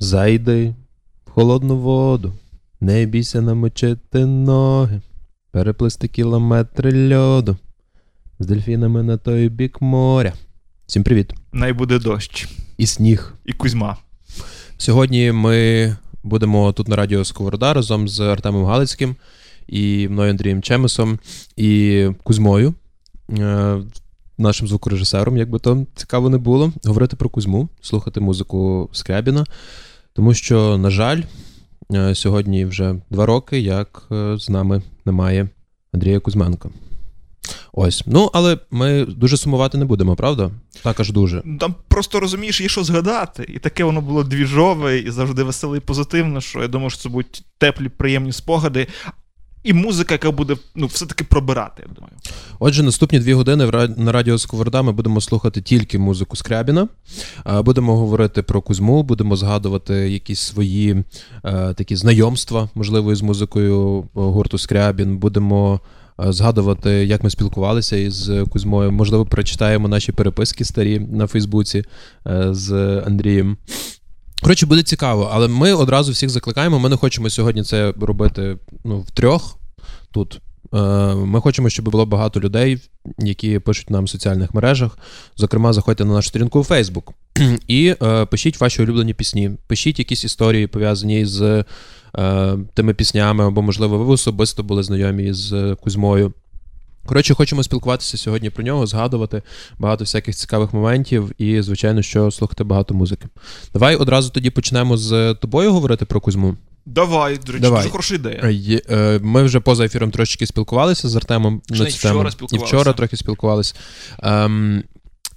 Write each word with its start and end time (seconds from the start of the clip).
Зайди 0.00 0.74
в 1.26 1.30
холодну 1.30 1.76
воду, 1.76 2.32
не 2.80 3.06
бійся 3.06 3.40
намочити 3.40 4.26
ноги, 4.26 5.00
переплисти 5.50 6.08
кілометри 6.08 7.14
льоду 7.16 7.56
з 8.38 8.46
дельфінами 8.46 9.02
на 9.02 9.16
той 9.16 9.48
бік 9.48 9.80
моря. 9.80 10.32
Всім 10.86 11.04
привіт! 11.04 11.32
Най 11.52 11.72
буде 11.72 11.98
дощ 11.98 12.48
І 12.76 12.86
сніг. 12.86 13.34
і 13.44 13.52
Кузьма. 13.52 13.96
Сьогодні 14.76 15.32
ми 15.32 15.96
будемо 16.22 16.72
тут 16.72 16.88
на 16.88 16.96
радіо 16.96 17.24
Сковорода 17.24 17.74
разом 17.74 18.08
з 18.08 18.20
Артемом 18.20 18.64
Галицьким 18.64 19.16
і 19.68 20.08
мною 20.08 20.30
Андрієм 20.30 20.62
Чемесом 20.62 21.18
і 21.56 22.08
Кузьмою, 22.22 22.74
е, 23.38 23.78
нашим 24.38 24.68
звукорежисером, 24.68 25.36
як 25.36 25.50
би 25.50 25.58
то 25.58 25.86
цікаво 25.94 26.30
не 26.30 26.38
було, 26.38 26.72
говорити 26.84 27.16
про 27.16 27.28
Кузьму, 27.28 27.68
слухати 27.80 28.20
музику 28.20 28.88
Скрябіна. 28.92 29.44
Тому 30.16 30.34
що, 30.34 30.78
на 30.78 30.90
жаль, 30.90 31.22
е, 31.94 32.14
сьогодні 32.14 32.64
вже 32.64 32.94
два 33.10 33.26
роки, 33.26 33.60
як 33.60 34.02
е, 34.12 34.38
з 34.38 34.48
нами 34.48 34.82
немає 35.04 35.48
Андрія 35.92 36.20
Кузьменка. 36.20 36.68
Ось. 37.72 38.02
Ну, 38.06 38.30
але 38.32 38.58
ми 38.70 39.04
дуже 39.04 39.36
сумувати 39.36 39.78
не 39.78 39.84
будемо, 39.84 40.16
правда? 40.16 40.50
Так 40.82 41.00
аж 41.00 41.12
дуже. 41.12 41.42
Там 41.60 41.74
просто 41.88 42.20
розумієш, 42.20 42.60
є 42.60 42.68
що 42.68 42.84
згадати. 42.84 43.46
І 43.48 43.58
таке 43.58 43.84
воно 43.84 44.00
було 44.00 44.24
двіжове 44.24 44.98
і 44.98 45.10
завжди 45.10 45.42
веселе 45.42 45.78
і 45.78 45.80
позитивне, 45.80 46.40
що 46.40 46.62
я 46.62 46.68
думаю, 46.68 46.90
що 46.90 47.00
це 47.02 47.08
будуть 47.08 47.44
теплі, 47.58 47.88
приємні 47.88 48.32
спогади. 48.32 48.86
І 49.66 49.72
музика, 49.72 50.14
яка 50.14 50.30
буде 50.30 50.56
ну, 50.74 50.86
все-таки 50.86 51.24
пробирати, 51.24 51.82
я 51.88 51.94
думаю. 51.94 52.12
Отже, 52.58 52.82
наступні 52.82 53.18
дві 53.18 53.32
години 53.32 53.88
на 53.96 54.12
радіо 54.12 54.38
Сковорода 54.38 54.82
ми 54.82 54.92
будемо 54.92 55.20
слухати 55.20 55.60
тільки 55.62 55.98
музику 55.98 56.36
Скрябіна. 56.36 56.88
Будемо 57.64 57.96
говорити 57.96 58.42
про 58.42 58.60
Кузьму, 58.60 59.02
будемо 59.02 59.36
згадувати 59.36 59.94
якісь 59.94 60.40
свої 60.40 61.04
е, 61.44 61.74
такі 61.74 61.96
знайомства, 61.96 62.68
можливо, 62.74 63.12
із 63.12 63.22
музикою 63.22 64.00
е, 64.00 64.06
гурту 64.14 64.58
Скрябін. 64.58 65.18
Будемо 65.18 65.80
е, 66.20 66.32
згадувати, 66.32 66.90
як 66.90 67.24
ми 67.24 67.30
спілкувалися 67.30 67.96
із 67.96 68.30
Кузьмою. 68.50 68.92
Можливо, 68.92 69.26
прочитаємо 69.26 69.88
наші 69.88 70.12
переписки 70.12 70.64
старі 70.64 70.98
на 70.98 71.26
Фейсбуці 71.26 71.84
з 72.50 72.72
Андрієм. 73.06 73.56
Коротше, 74.42 74.66
буде 74.66 74.82
цікаво, 74.82 75.30
але 75.32 75.48
ми 75.48 75.72
одразу 75.72 76.12
всіх 76.12 76.30
закликаємо. 76.30 76.78
Ми 76.78 76.88
не 76.88 76.96
хочемо 76.96 77.30
сьогодні 77.30 77.62
це 77.62 77.94
робити 78.00 78.56
ну, 78.84 79.00
втрьох 79.00 79.58
тут. 80.10 80.40
Е, 80.74 81.14
Ми 81.14 81.40
хочемо, 81.40 81.68
щоб 81.68 81.88
було 81.88 82.06
багато 82.06 82.40
людей, 82.40 82.78
які 83.18 83.58
пишуть 83.58 83.90
нам 83.90 84.04
в 84.04 84.08
соціальних 84.08 84.54
мережах. 84.54 84.98
Зокрема, 85.36 85.72
заходьте 85.72 86.04
на 86.04 86.12
нашу 86.14 86.28
сторінку 86.28 86.60
у 86.60 86.62
Facebook 86.62 87.10
і 87.66 87.94
е, 88.02 88.26
пишіть 88.26 88.60
ваші 88.60 88.82
улюблені 88.82 89.14
пісні, 89.14 89.50
пишіть 89.66 89.98
якісь 89.98 90.24
історії, 90.24 90.66
пов'язані 90.66 91.26
з 91.26 91.64
е, 92.18 92.56
тими 92.74 92.94
піснями, 92.94 93.46
або, 93.46 93.62
можливо, 93.62 93.98
ви 93.98 94.12
особисто 94.12 94.62
були 94.62 94.82
знайомі 94.82 95.32
з 95.32 95.76
Кузьмою. 95.80 96.32
Коротше, 97.06 97.34
хочемо 97.34 97.62
спілкуватися 97.62 98.16
сьогодні 98.16 98.50
про 98.50 98.64
нього, 98.64 98.86
згадувати 98.86 99.42
багато 99.78 100.04
всяких 100.04 100.34
цікавих 100.36 100.72
моментів 100.74 101.32
і, 101.38 101.62
звичайно, 101.62 102.02
що 102.02 102.30
слухати 102.30 102.64
багато 102.64 102.94
музики. 102.94 103.26
Давай 103.72 103.96
одразу 103.96 104.30
тоді 104.30 104.50
почнемо 104.50 104.96
з 104.96 105.34
тобою 105.34 105.72
говорити 105.72 106.04
про 106.04 106.20
Кузьму. 106.20 106.56
Давай, 106.86 107.36
до 107.46 107.52
речі, 107.52 107.62
Давай. 107.62 107.78
дуже 107.80 107.90
хороша 107.90 108.14
ідея. 108.14 108.40
Е, 108.44 108.52
є- 108.52 108.80
е, 108.90 109.20
Ми 109.22 109.42
вже 109.42 109.60
поза 109.60 109.84
ефіром 109.84 110.10
трошечки 110.10 110.46
спілкувалися 110.46 111.08
з 111.08 111.16
Артемом 111.16 111.62
Чи 111.68 111.74
на 111.74 111.78
навіть 111.80 111.94
цю 111.94 112.02
тему. 112.02 112.14
вчора 112.14 112.28
І 112.28 112.32
спілкувалися. 112.32 112.76
вчора 112.76 112.92
трохи 112.92 113.16
спілкувалися. 113.16 113.74
Ем, 114.22 114.82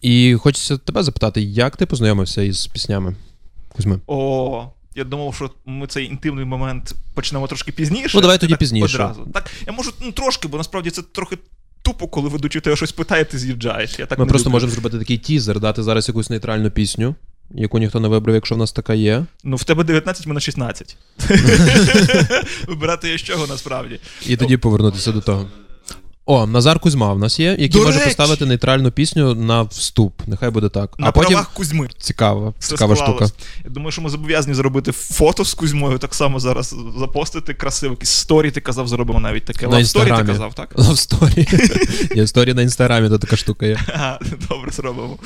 і 0.02 0.36
хочеться 0.40 0.78
тебе 0.78 1.04
запитати, 1.04 1.42
як 1.42 1.78
ти 1.78 1.86
познайомився 1.86 2.42
із 2.42 2.68
піснями 2.68 3.16
Кузьми? 3.76 4.00
О, 4.08 4.68
я 4.96 5.04
думав, 5.04 5.36
що 5.36 5.50
ми 5.66 5.88
цей 5.88 6.06
інтимний 6.06 6.46
момент 6.46 6.96
почнемо 7.14 7.48
трошки 7.48 7.72
пізніше. 7.72 8.12
Ну, 8.18 8.22
давай 8.22 8.38
тоді 8.38 8.54
Так 8.54 8.60
пізніше. 8.60 8.96
Одразу. 9.04 9.28
Так, 9.34 9.52
я 9.68 9.74
можу 9.74 9.92
ну, 10.02 10.12
трошки, 10.12 10.48
бо 10.48 10.58
насправді 10.58 10.90
це 10.90 11.02
трохи 11.02 11.38
тупо, 11.82 12.08
коли 12.08 12.30
ведучий 12.30 12.62
тебе 12.62 12.76
щось 12.76 12.92
питає, 12.92 13.26
ти 13.26 13.38
з'їжджаєш. 13.40 14.00
Я 14.00 14.06
так 14.06 14.20
Ми 14.20 14.26
не 14.26 14.30
просто 14.30 14.50
люблю. 14.50 14.56
можемо 14.56 14.72
зробити 14.72 15.00
такий 15.00 15.18
тізер, 15.18 15.60
дати 15.60 15.84
зараз 15.84 16.08
якусь 16.08 16.30
нейтральну 16.30 16.72
пісню, 16.72 17.16
яку 17.52 17.80
ніхто 17.80 18.00
не 18.00 18.08
вибрав, 18.08 18.36
якщо 18.36 18.56
в 18.56 18.58
нас 18.58 18.72
така 18.72 18.94
є. 18.94 19.26
Ну, 19.44 19.56
в 19.56 19.64
тебе 19.64 19.84
19, 19.84 20.26
в 20.26 20.30
мене 20.30 20.40
16. 20.40 20.98
Вибирати 22.68 23.10
є 23.10 23.18
з 23.18 23.22
чого 23.22 23.48
насправді. 23.48 24.00
І 24.28 24.38
тоді 24.38 24.58
повернутися 24.58 25.12
до 25.12 25.22
того. 25.22 25.48
О, 26.32 26.46
Назар 26.48 26.80
Кузьма 26.80 27.14
в 27.14 27.20
нас 27.20 27.40
є, 27.40 27.50
який 27.50 27.70
До 27.70 27.80
може 27.80 27.92
речі! 27.92 28.06
поставити 28.10 28.46
нейтральну 28.46 28.92
пісню 28.92 29.36
на 29.36 29.62
вступ. 29.62 30.22
Нехай 30.28 30.50
буде 30.50 30.70
так. 30.70 31.00
На 31.00 31.08
а 31.08 31.12
потім 31.12 31.30
правах 31.30 31.54
Кузьми. 31.54 31.88
цікава, 31.98 32.54
Все 32.60 32.70
цікава 32.70 32.96
склалось. 32.96 33.30
штука. 33.30 33.44
Я 33.66 33.70
думаю, 33.70 33.92
що 33.92 34.02
ми 34.02 34.10
зобов'язані 34.10 34.56
зробити 34.56 34.92
фото 34.92 35.46
з 35.46 35.54
Кузьмою, 35.54 35.98
так 35.98 36.16
само 36.16 36.40
зараз 36.40 36.76
запостити 36.98 37.54
красиво. 37.54 37.94
Якісь 37.94 38.10
сторі 38.10 38.52
ти 38.52 38.62
казав, 38.62 38.88
зробимо 38.88 39.20
навіть 39.20 39.46
таке. 39.46 39.68
На 39.68 39.78
story 39.78 40.18
ти 40.18 40.24
казав, 40.24 40.54
так? 40.54 40.76
Є 42.16 42.28
сторі 42.28 42.54
на 42.54 42.62
інстаграмі, 42.62 43.10
то 43.10 43.18
така 43.20 43.36
штука 43.36 43.66
є. 43.66 43.80
Добре, 44.50 44.72
зробимо. 44.72 45.18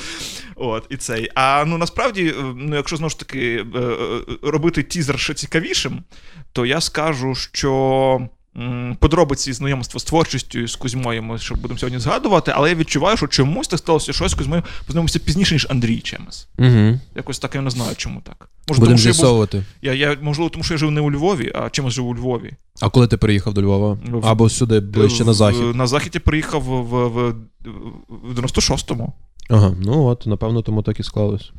От, 0.56 0.86
і 0.90 0.96
цей. 0.96 1.28
А 1.34 1.64
ну 1.66 1.78
насправді, 1.78 2.26
е, 2.26 2.54
ну, 2.56 2.76
якщо 2.76 2.96
знову 2.96 3.10
ж 3.10 3.18
таки 3.18 3.66
е, 3.74 3.78
е, 3.78 4.20
робити 4.42 4.82
тізер 4.82 5.18
ще 5.18 5.34
цікавішим, 5.34 6.02
то 6.52 6.66
я 6.66 6.80
скажу, 6.80 7.34
що. 7.34 8.28
Подробиці 8.98 9.52
знайомства 9.52 10.00
з 10.00 10.04
творчістю 10.04 10.68
з 10.68 10.76
Кузьмою 10.76 11.22
ми 11.22 11.38
ще 11.38 11.54
будемо 11.54 11.78
сьогодні 11.78 11.98
згадувати, 11.98 12.52
але 12.54 12.68
я 12.68 12.74
відчуваю, 12.74 13.16
що 13.16 13.26
чомусь 13.26 13.68
так 13.68 13.78
сталося, 13.78 14.12
що 14.12 14.24
я 14.24 14.28
з 14.28 14.34
Кузьмою 14.34 14.62
познайомився 14.86 15.18
пізніше, 15.18 15.54
ніж 15.54 15.66
Андрій 15.70 16.00
чимось. 16.00 16.48
Угу. 16.58 17.00
Якось 17.16 17.38
так 17.38 17.54
я 17.54 17.60
не 17.60 17.70
знаю, 17.70 17.96
чому 17.96 18.20
так. 18.20 18.48
Може, 18.68 18.80
Будемо 18.80 18.98
тому, 18.98 19.14
що 19.14 19.26
я, 19.26 19.32
був, 19.32 19.62
я, 19.82 19.94
я, 19.94 20.16
можливо, 20.22 20.50
тому 20.50 20.64
що 20.64 20.74
я 20.74 20.78
жив 20.78 20.90
не 20.90 21.00
у 21.00 21.10
Львові, 21.10 21.52
а 21.54 21.70
чимось 21.70 21.92
жив 21.94 22.06
у 22.06 22.14
Львові. 22.14 22.52
А 22.80 22.88
коли 22.90 23.06
ти 23.06 23.16
приїхав 23.16 23.54
до 23.54 23.62
Львова? 23.62 23.98
В- 24.10 24.26
Або 24.26 24.48
сюди, 24.48 24.80
ближче 24.80 25.24
на 25.24 25.30
В- 25.30 25.34
захід. 25.34 25.74
На 25.74 25.86
захід 25.86 26.12
я 26.14 26.20
приїхав 26.20 26.62
в, 26.62 27.08
в, 27.08 27.34
в 28.08 28.38
96-му. 28.40 29.12
Ага, 29.50 29.74
ну 29.80 30.04
от, 30.04 30.26
напевно, 30.26 30.62
тому 30.62 30.82
так 30.82 31.00
і 31.00 31.02
склалось. 31.02 31.52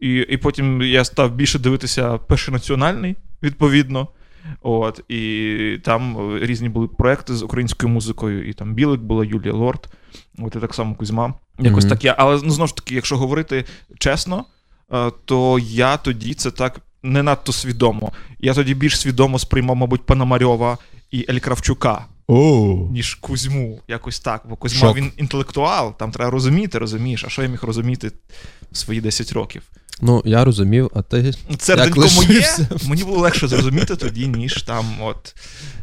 І, 0.00 0.08
і 0.14 0.36
потім 0.36 0.82
я 0.82 1.04
став 1.04 1.32
більше 1.34 1.58
дивитися 1.58 2.18
перший 2.18 2.54
національний, 2.54 3.16
відповідно. 3.42 4.08
От, 4.62 5.00
і 5.08 5.78
там 5.84 6.16
е, 6.34 6.46
різні 6.46 6.68
були 6.68 6.88
проекти 6.88 7.34
з 7.34 7.42
українською 7.42 7.92
музикою, 7.92 8.48
і 8.48 8.52
там 8.52 8.74
Білик 8.74 9.00
була 9.00 9.24
Юлія 9.24 9.52
Лорд, 9.52 9.88
от 10.38 10.56
і 10.56 10.58
так 10.58 10.74
само 10.74 10.94
Кузьма. 10.94 11.34
Якось 11.58 11.84
Мгм. 11.84 11.90
так 11.90 12.04
я. 12.04 12.14
Але 12.18 12.40
ну, 12.44 12.50
знову 12.50 12.68
ж 12.68 12.76
таки, 12.76 12.94
якщо 12.94 13.16
говорити 13.16 13.64
чесно, 13.98 14.44
е, 14.92 15.10
то 15.24 15.58
я 15.58 15.96
тоді 15.96 16.34
це 16.34 16.50
так 16.50 16.80
не 17.02 17.22
надто 17.22 17.52
свідомо. 17.52 18.12
Я 18.38 18.54
тоді 18.54 18.74
більш 18.74 19.00
свідомо 19.00 19.38
сприймав, 19.38 19.76
мабуть, 19.76 20.06
Пономарьова 20.06 20.78
і 21.10 21.26
Ель 21.30 21.38
Кравчука, 21.38 22.06
О. 22.28 22.88
ніж 22.90 23.14
Кузьму. 23.14 23.80
Якось 23.88 24.20
так. 24.20 24.42
Бо 24.48 24.56
Кузьма 24.56 24.88
Шок. 24.88 24.96
він 24.96 25.12
інтелектуал, 25.16 25.96
там 25.98 26.10
треба 26.10 26.30
розуміти, 26.30 26.78
розумієш, 26.78 27.24
а 27.24 27.28
що 27.28 27.42
я 27.42 27.48
міг 27.48 27.64
розуміти 27.64 28.10
в 28.72 28.76
свої 28.76 29.00
10 29.00 29.32
років. 29.32 29.62
Ну, 30.00 30.22
я 30.24 30.44
розумів, 30.44 30.90
а 30.94 31.02
ти. 31.02 31.32
Серденько 31.58 32.02
Як 32.04 32.14
моє, 32.16 32.28
лишився? 32.28 32.68
мені 32.88 33.04
було 33.04 33.18
легше 33.18 33.48
зрозуміти 33.48 33.96
тоді, 33.96 34.26
ніж 34.28 34.62
там 34.62 34.84
от. 35.02 35.34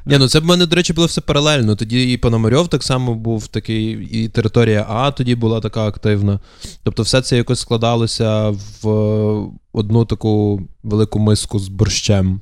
Ні, 0.05 0.17
ну 0.17 0.27
це 0.27 0.39
в 0.39 0.45
мене, 0.45 0.65
до 0.65 0.75
речі, 0.75 0.93
було 0.93 1.07
все 1.07 1.21
паралельно. 1.21 1.75
Тоді 1.75 2.11
і 2.11 2.17
Пономарьов 2.17 2.67
так 2.67 2.83
само 2.83 3.15
був 3.15 3.47
такий, 3.47 3.91
і 4.11 4.27
територія 4.27 4.85
А 4.89 5.11
тоді 5.11 5.35
була 5.35 5.59
така 5.61 5.87
активна. 5.87 6.39
Тобто, 6.83 7.03
все 7.03 7.21
це 7.21 7.37
якось 7.37 7.59
складалося 7.59 8.49
в 8.49 8.89
е, 8.89 9.47
одну 9.73 10.05
таку 10.05 10.61
велику 10.83 11.19
миску 11.19 11.59
з 11.59 11.67
борщем, 11.67 12.41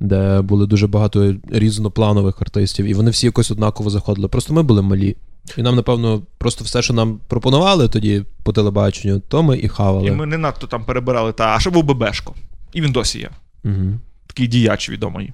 де 0.00 0.40
були 0.40 0.66
дуже 0.66 0.86
багато 0.86 1.34
різнопланових 1.50 2.42
артистів, 2.42 2.86
і 2.86 2.94
вони 2.94 3.10
всі 3.10 3.26
якось 3.26 3.50
однаково 3.50 3.90
заходили. 3.90 4.28
Просто 4.28 4.54
ми 4.54 4.62
були 4.62 4.82
малі. 4.82 5.16
І 5.56 5.62
нам, 5.62 5.76
напевно, 5.76 6.22
просто 6.38 6.64
все, 6.64 6.82
що 6.82 6.94
нам 6.94 7.20
пропонували 7.28 7.88
тоді 7.88 8.24
по 8.42 8.52
телебаченню, 8.52 9.22
то 9.28 9.42
ми 9.42 9.58
і 9.58 9.68
хавали. 9.68 10.06
І 10.06 10.10
ми 10.10 10.26
не 10.26 10.38
надто 10.38 10.66
там 10.66 10.84
перебирали. 10.84 11.32
Та, 11.32 11.56
а 11.56 11.60
ще 11.60 11.70
був 11.70 11.84
Бебешко. 11.84 12.34
І 12.72 12.80
він 12.80 12.92
досі 12.92 13.18
є. 13.18 13.30
Угу. 13.64 13.94
Такий 14.26 14.46
діяч 14.46 14.90
відомий. 14.90 15.32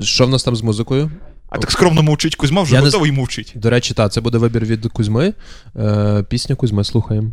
Що 0.00 0.26
в 0.26 0.30
нас 0.30 0.44
там 0.44 0.56
з 0.56 0.62
музикою? 0.62 1.10
А 1.48 1.58
так 1.58 1.70
скромно 1.70 2.02
мовчить 2.02 2.36
Кузьма, 2.36 2.62
вже 2.62 2.74
Я 2.74 2.80
не 2.80 2.86
готовий 2.86 3.12
мовчить. 3.12 3.52
До 3.54 3.70
речі, 3.70 3.94
так, 3.94 4.12
це 4.12 4.20
буде 4.20 4.38
вибір 4.38 4.64
від 4.64 4.86
Кузьми. 4.86 5.34
Е, 5.76 6.24
пісня 6.28 6.56
Кузьми 6.56 6.84
слухаємо. 6.84 7.32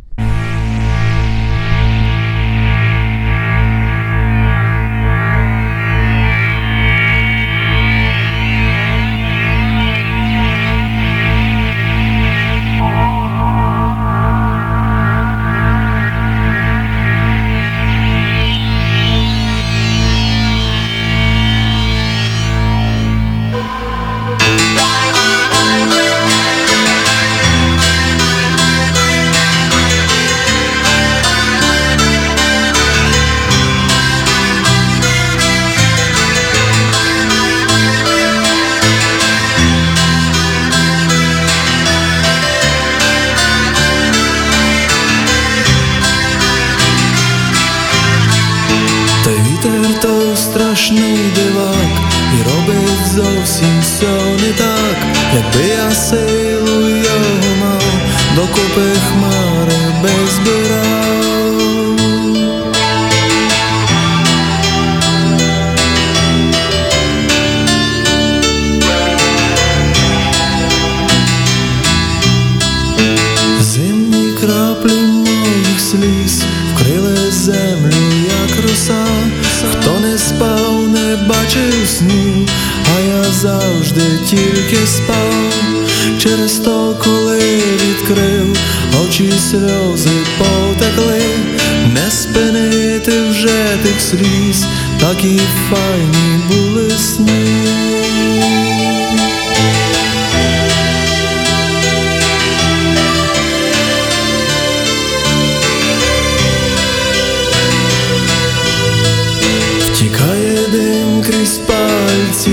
Крізь 111.40 111.58
пальці, 111.58 112.50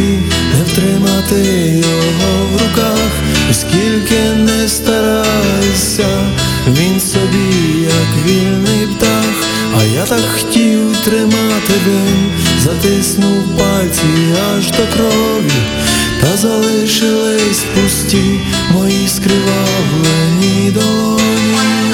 не 0.54 0.63
втримати 0.68 1.36
його 1.78 2.45
в 2.51 2.54
руках, 2.54 3.12
скільки 3.51 4.19
не 4.36 4.68
старайся, 4.68 6.07
він 6.68 7.00
собі, 7.00 7.81
як 7.81 8.25
вільний 8.25 8.88
птах, 8.88 9.48
а 9.80 9.84
я 9.84 10.06
так 10.06 10.22
хотів 10.36 10.98
тримати 11.06 11.74
дим, 11.86 12.31
затиснув 12.63 13.57
пальці 13.57 14.06
аж 14.57 14.72
до 14.72 14.98
крові, 14.98 15.51
та 16.22 16.38
залишились 16.38 17.66
пусті 17.75 18.40
мої 18.72 19.07
скривавлені 19.07 20.72
долоні. 20.72 21.87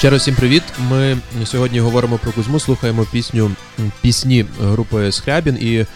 Ще 0.00 0.10
раз 0.10 0.20
всім 0.20 0.34
привіт. 0.34 0.62
Ми 0.90 1.18
сьогодні 1.44 1.80
говоримо 1.80 2.18
про 2.18 2.32
Кузьму, 2.32 2.60
слухаємо 2.60 3.06
пісню 3.12 3.50
пісні 4.00 4.44
групи 4.60 5.12
Скрябін. 5.12 5.58
І 5.60 5.76
е, 5.76 5.86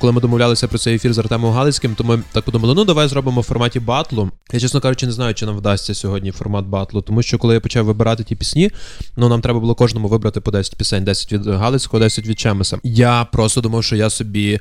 коли 0.00 0.12
ми 0.12 0.20
домовлялися 0.20 0.68
про 0.68 0.78
цей 0.78 0.94
ефір 0.94 1.12
з 1.12 1.18
Артемом 1.18 1.52
Галицьким, 1.52 1.94
то 1.94 2.04
ми 2.04 2.22
так 2.32 2.44
подумали, 2.44 2.74
ну 2.74 2.84
давай 2.84 3.08
зробимо 3.08 3.40
в 3.40 3.44
форматі 3.44 3.80
батлу. 3.80 4.30
Я, 4.52 4.60
чесно 4.60 4.80
кажучи, 4.80 5.06
не 5.06 5.12
знаю, 5.12 5.34
чи 5.34 5.46
нам 5.46 5.56
вдасться 5.56 5.94
сьогодні 5.94 6.30
формат 6.30 6.64
батлу, 6.64 7.02
тому 7.02 7.22
що 7.22 7.38
коли 7.38 7.54
я 7.54 7.60
почав 7.60 7.84
вибирати 7.84 8.24
ті 8.24 8.36
пісні, 8.36 8.70
ну 9.16 9.28
нам 9.28 9.40
треба 9.40 9.60
було 9.60 9.74
кожному 9.74 10.08
вибрати 10.08 10.40
по 10.40 10.50
10 10.50 10.76
пісень: 10.76 11.04
10 11.04 11.32
від 11.32 11.46
Галицького, 11.46 12.02
10 12.02 12.26
від 12.26 12.38
Чемеса. 12.38 12.78
Я 12.82 13.24
просто 13.24 13.60
думав, 13.60 13.84
що 13.84 13.96
я 13.96 14.10
собі. 14.10 14.60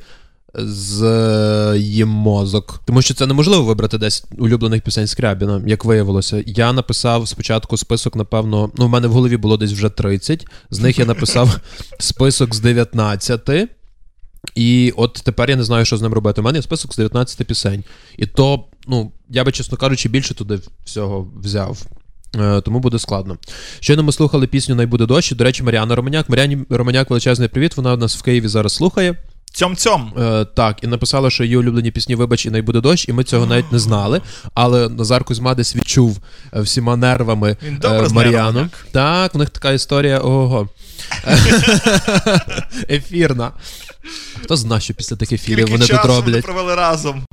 З'їм 0.56 2.10
мозок. 2.10 2.82
Тому 2.86 3.02
що 3.02 3.14
це 3.14 3.28
неможливо 3.28 3.64
вибрати 3.64 3.98
10 3.98 4.26
улюблених 4.38 4.82
пісень 4.82 5.08
Скрябіна, 5.08 5.62
як 5.68 5.86
виявилося. 5.86 6.44
Я 6.46 6.74
написав 6.74 7.28
спочатку 7.28 7.78
список, 7.78 8.16
напевно, 8.16 8.72
ну, 8.78 8.86
в 8.86 8.90
мене 8.90 9.08
в 9.08 9.12
голові 9.12 9.38
було 9.38 9.58
десь 9.58 9.72
вже 9.72 9.90
30. 9.90 10.48
З 10.70 10.80
них 10.80 11.00
я 11.00 11.06
написав 11.06 11.60
список 12.00 12.56
з 12.56 12.60
19. 12.60 13.50
І 14.56 14.94
от 14.98 15.22
тепер 15.24 15.50
я 15.50 15.56
не 15.56 15.64
знаю, 15.64 15.86
що 15.86 15.98
з 15.98 16.02
ним 16.02 16.14
робити. 16.14 16.42
У 16.42 16.44
мене 16.44 16.58
є 16.58 16.62
список 16.62 16.94
з 16.94 16.98
19 16.98 17.48
пісень. 17.48 17.84
І 18.18 18.26
то, 18.26 18.66
ну, 18.88 19.12
я 19.30 19.44
би, 19.44 19.52
чесно 19.52 19.78
кажучи, 19.78 20.10
більше 20.10 20.34
туди 20.34 20.60
всього 20.86 21.28
взяв. 21.44 21.86
Е, 22.36 22.62
Тому 22.62 22.80
буде 22.80 23.00
складно. 23.00 23.38
Щойно 23.80 24.04
ми 24.04 24.12
слухали 24.12 24.48
пісню 24.48 24.76
Най 24.76 24.86
буде 24.86 25.06
дощ. 25.06 25.32
До 25.32 25.44
речі, 25.44 25.64
Маріана 25.64 25.96
Романяк. 25.96 26.30
Маріані 26.30 26.58
Романяк, 26.70 27.10
величезний 27.10 27.48
привіт. 27.48 27.78
Вона 27.78 27.98
нас 27.98 28.18
в 28.18 28.22
Києві 28.22 28.48
зараз 28.48 28.74
слухає. 28.74 29.16
Цьом-цьом. 29.54 30.14
Е, 30.20 30.46
так, 30.46 30.78
і 30.82 30.88
написала, 30.88 31.30
що 31.30 31.44
її 31.44 31.58
улюблені 31.58 31.92
пісні 31.92 32.16
Вибач 32.16 32.46
і 32.46 32.52
найбуде 32.52 32.82
дощ, 32.82 33.10
і 33.10 33.14
ми 33.14 33.24
цього 33.24 33.46
навіть 33.46 33.72
не 33.72 33.80
знали. 33.80 34.22
Але 34.54 34.90
Назар 34.90 35.24
Кузьма 35.24 35.56
десь 35.56 35.76
відчув 35.76 36.20
е, 36.54 36.62
всіма 36.62 36.96
нервами 36.96 37.58
Він 37.64 37.80
е, 37.84 38.08
Мар'яну. 38.10 38.70
Так, 38.92 39.34
в 39.34 39.38
них 39.38 39.50
така 39.50 39.72
історія 39.72 40.20
ого. 40.20 40.70
Ефірна. 42.90 43.52
Хто 44.44 44.56
знає, 44.56 44.82
що 44.82 44.94
після 44.94 45.16
таких 45.16 45.42
ефірів 45.42 45.68
вони 45.68 45.86
часу 45.86 46.02
тут 46.02 46.12
роблять. 46.12 46.36
Ми 46.36 46.42
провели 46.42 46.76
разом. 46.76 47.24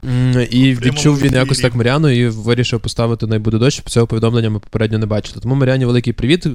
І 0.50 0.74
відчув 0.74 1.20
він 1.20 1.34
якось 1.34 1.58
так 1.58 1.74
Маріану 1.74 2.08
і 2.08 2.28
вирішив 2.28 2.80
поставити 2.80 3.26
«Най 3.26 3.38
буде 3.38 3.58
дощ». 3.58 3.82
Цього 3.86 4.06
повідомлення 4.06 4.50
ми 4.50 4.58
попередньо 4.58 4.98
не 4.98 5.06
бачили. 5.06 5.40
Тому 5.42 5.54
Маріані 5.54 5.84
великий 5.84 6.12
привіт. 6.12 6.46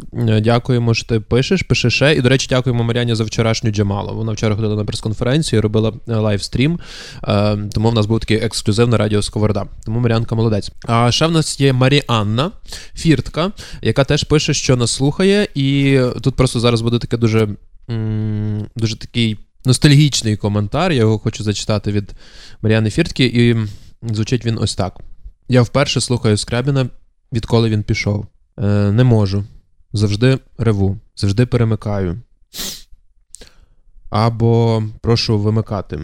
Дякуємо, 0.42 0.94
що 0.94 1.08
ти 1.08 1.20
пишеш, 1.20 1.62
пиши 1.62 1.90
ще. 1.90 2.16
І, 2.16 2.22
до 2.22 2.30
речі, 2.30 2.48
дякуємо 2.50 2.84
Маріані 2.84 3.16
за 3.16 3.24
вчорашню 3.24 3.72
Джамалу. 3.72 4.16
Вона 4.16 4.32
вчора 4.32 4.56
ходила 4.56 4.76
на 4.76 4.86
прес-конференцію, 4.86 5.62
робила 5.62 5.94
е, 6.08 6.16
лайвстрім. 6.16 6.80
Е, 7.24 7.58
Тому 7.74 7.90
в 7.90 7.94
нас 7.94 8.06
був 8.06 8.20
такий 8.20 8.38
ексклюзив 8.38 8.88
на 8.88 8.98
радіо 8.98 9.22
Сковорода. 9.22 9.66
Тому 9.86 10.00
Маріанка 10.00 10.36
молодець. 10.36 10.72
А 10.86 11.12
ще 11.12 11.28
в 11.28 11.32
нас 11.32 11.60
є 11.60 11.74
Маріанна 11.74 12.52
Фіртка, 12.96 13.52
яка 13.82 14.04
теж 14.04 14.24
пише, 14.24 14.54
що 14.54 14.76
нас 14.76 14.92
слухає. 14.92 15.48
І 15.56 16.00
тут 16.22 16.36
просто 16.36 16.60
зараз 16.60 16.82
буде 16.82 17.00
таке 17.00 17.18
дуже, 17.18 17.48
дуже 18.76 18.96
такий 18.96 19.38
ностальгічний 19.66 20.38
коментар. 20.38 20.92
Я 20.92 21.00
його 21.00 21.20
хочу 21.20 21.44
зачитати 21.44 21.92
від 21.92 22.14
Маріани 22.62 22.90
Фіртки, 22.90 23.26
і 23.26 23.56
звучить 24.14 24.46
він 24.46 24.58
ось 24.58 24.76
так: 24.76 25.00
Я 25.50 25.62
вперше 25.62 26.02
слухаю 26.02 26.38
Скрябіна, 26.38 26.90
відколи 27.34 27.70
він 27.70 27.84
пішов. 27.84 28.26
Е, 28.58 28.92
не 28.92 29.04
можу. 29.04 29.44
Завжди 29.94 30.40
реву, 30.58 30.98
завжди 31.16 31.46
перемикаю. 31.46 32.22
Або 34.10 34.84
прошу 35.02 35.40
вимикати. 35.40 36.00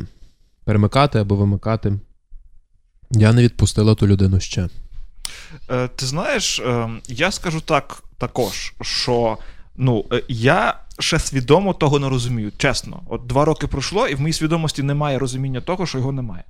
Перемикати 0.63 1.19
або 1.19 1.35
вимикати. 1.35 1.93
Я 3.11 3.33
не 3.33 3.43
відпустила 3.43 3.95
ту 3.95 4.07
людину 4.07 4.39
ще. 4.39 4.69
Е, 5.69 5.87
Ти 5.87 6.05
знаєш, 6.05 6.59
е, 6.59 6.89
я 7.07 7.31
скажу 7.31 7.61
так 7.61 8.03
також, 8.17 8.73
що 8.81 9.37
ну, 9.77 10.05
е, 10.13 10.23
я 10.27 10.73
ще 10.99 11.19
свідомо 11.19 11.73
того 11.73 11.99
не 11.99 12.09
розумію. 12.09 12.51
Чесно, 12.57 13.01
от 13.09 13.27
два 13.27 13.45
роки 13.45 13.67
пройшло, 13.67 14.07
і 14.07 14.15
в 14.15 14.21
моїй 14.21 14.33
свідомості 14.33 14.83
немає 14.83 15.19
розуміння 15.19 15.61
того, 15.61 15.85
що 15.85 15.97
його 15.97 16.11
немає. 16.11 16.43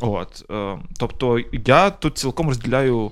От, 0.00 0.44
е, 0.50 0.78
тобто 0.98 1.38
я 1.66 1.90
тут 1.90 2.18
цілком 2.18 2.48
розділяю 2.48 3.10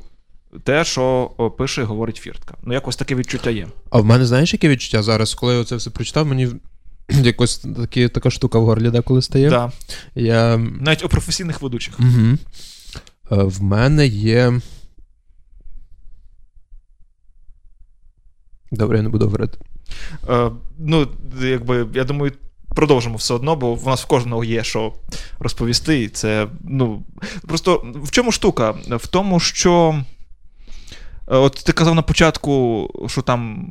те, 0.65 0.85
що 0.85 1.31
пише 1.59 1.83
і 1.83 1.85
говорить 1.85 2.17
Фіртка. 2.17 2.55
Ну, 2.63 2.73
якось 2.73 2.97
таке 2.97 3.15
відчуття 3.15 3.51
є. 3.51 3.69
А 3.91 4.01
в 4.01 4.05
мене 4.05 4.27
знаєш, 4.27 4.53
яке 4.53 4.69
відчуття 4.69 5.03
зараз, 5.03 5.35
коли 5.35 5.55
я 5.55 5.65
це 5.65 5.77
все 5.77 5.91
прочитав, 5.91 6.27
мені 6.27 6.49
якось 7.09 7.59
такі, 7.59 8.09
така 8.09 8.31
штука 8.31 8.59
в 8.59 8.65
горлі 8.65 8.91
деколи 8.91 9.23
стає. 9.23 9.51
Да. 9.51 9.73
Я 10.15 10.57
Навіть 10.57 11.05
у 11.05 11.09
професійних 11.09 11.63
ведучих. 11.63 11.95
Угу. 12.01 12.39
В 13.31 13.63
мене 13.63 14.07
є. 14.07 14.61
Добре, 18.77 18.97
я 18.97 19.03
не 19.03 19.09
буду 19.09 19.25
говорити. 19.25 19.59
Е, 20.29 20.51
ну, 20.79 21.09
якби, 21.41 21.87
я 21.95 22.05
думаю, 22.05 22.33
продовжимо 22.75 23.17
все 23.17 23.35
одно, 23.35 23.57
бо 23.57 23.75
в 23.75 23.87
нас 23.87 24.03
в 24.03 24.07
кожного 24.07 24.45
є 24.45 24.65
що 24.65 24.93
розповісти. 25.39 26.09
Це, 26.09 26.49
ну, 26.65 27.03
просто 27.49 27.85
в 27.95 28.11
чому 28.11 28.33
штука? 28.33 28.71
В 28.91 29.07
тому, 29.07 29.41
що. 29.41 30.03
е, 31.29 31.37
От 31.37 31.63
ти 31.67 31.73
казав 31.73 31.95
на 31.95 32.03
початку, 32.03 32.89
що 33.07 33.23
там. 33.23 33.69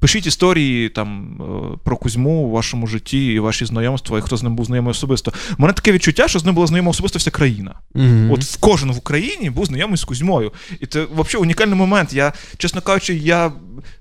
Пишіть 0.00 0.26
історії 0.26 0.88
там 0.88 1.40
е, 1.74 1.78
про 1.84 1.96
Кузьму 1.96 2.30
у 2.30 2.50
вашому 2.50 2.86
житті 2.86 3.32
і 3.32 3.38
ваші 3.38 3.64
знайомства, 3.64 4.18
і 4.18 4.22
хто 4.22 4.36
з 4.36 4.42
ним 4.42 4.56
був 4.56 4.66
знайомий 4.66 4.90
особисто. 4.90 5.32
У 5.58 5.62
мене 5.62 5.74
таке 5.74 5.92
відчуття, 5.92 6.28
що 6.28 6.38
з 6.38 6.44
ним 6.44 6.54
була 6.54 6.66
знайома 6.66 6.90
особисто 6.90 7.18
вся 7.18 7.30
країна. 7.30 7.74
Угу. 7.94 8.06
От 8.34 8.44
в 8.44 8.56
кожен 8.60 8.92
в 8.92 8.98
Україні 8.98 9.50
був 9.50 9.66
знайомий 9.66 9.96
з 9.96 10.04
Кузьмою. 10.04 10.52
І 10.80 10.86
це 10.86 11.04
взагалі 11.04 11.42
унікальний 11.42 11.74
момент. 11.74 12.12
Я, 12.12 12.32
чесно 12.58 12.80
кажучи, 12.80 13.14
я 13.14 13.52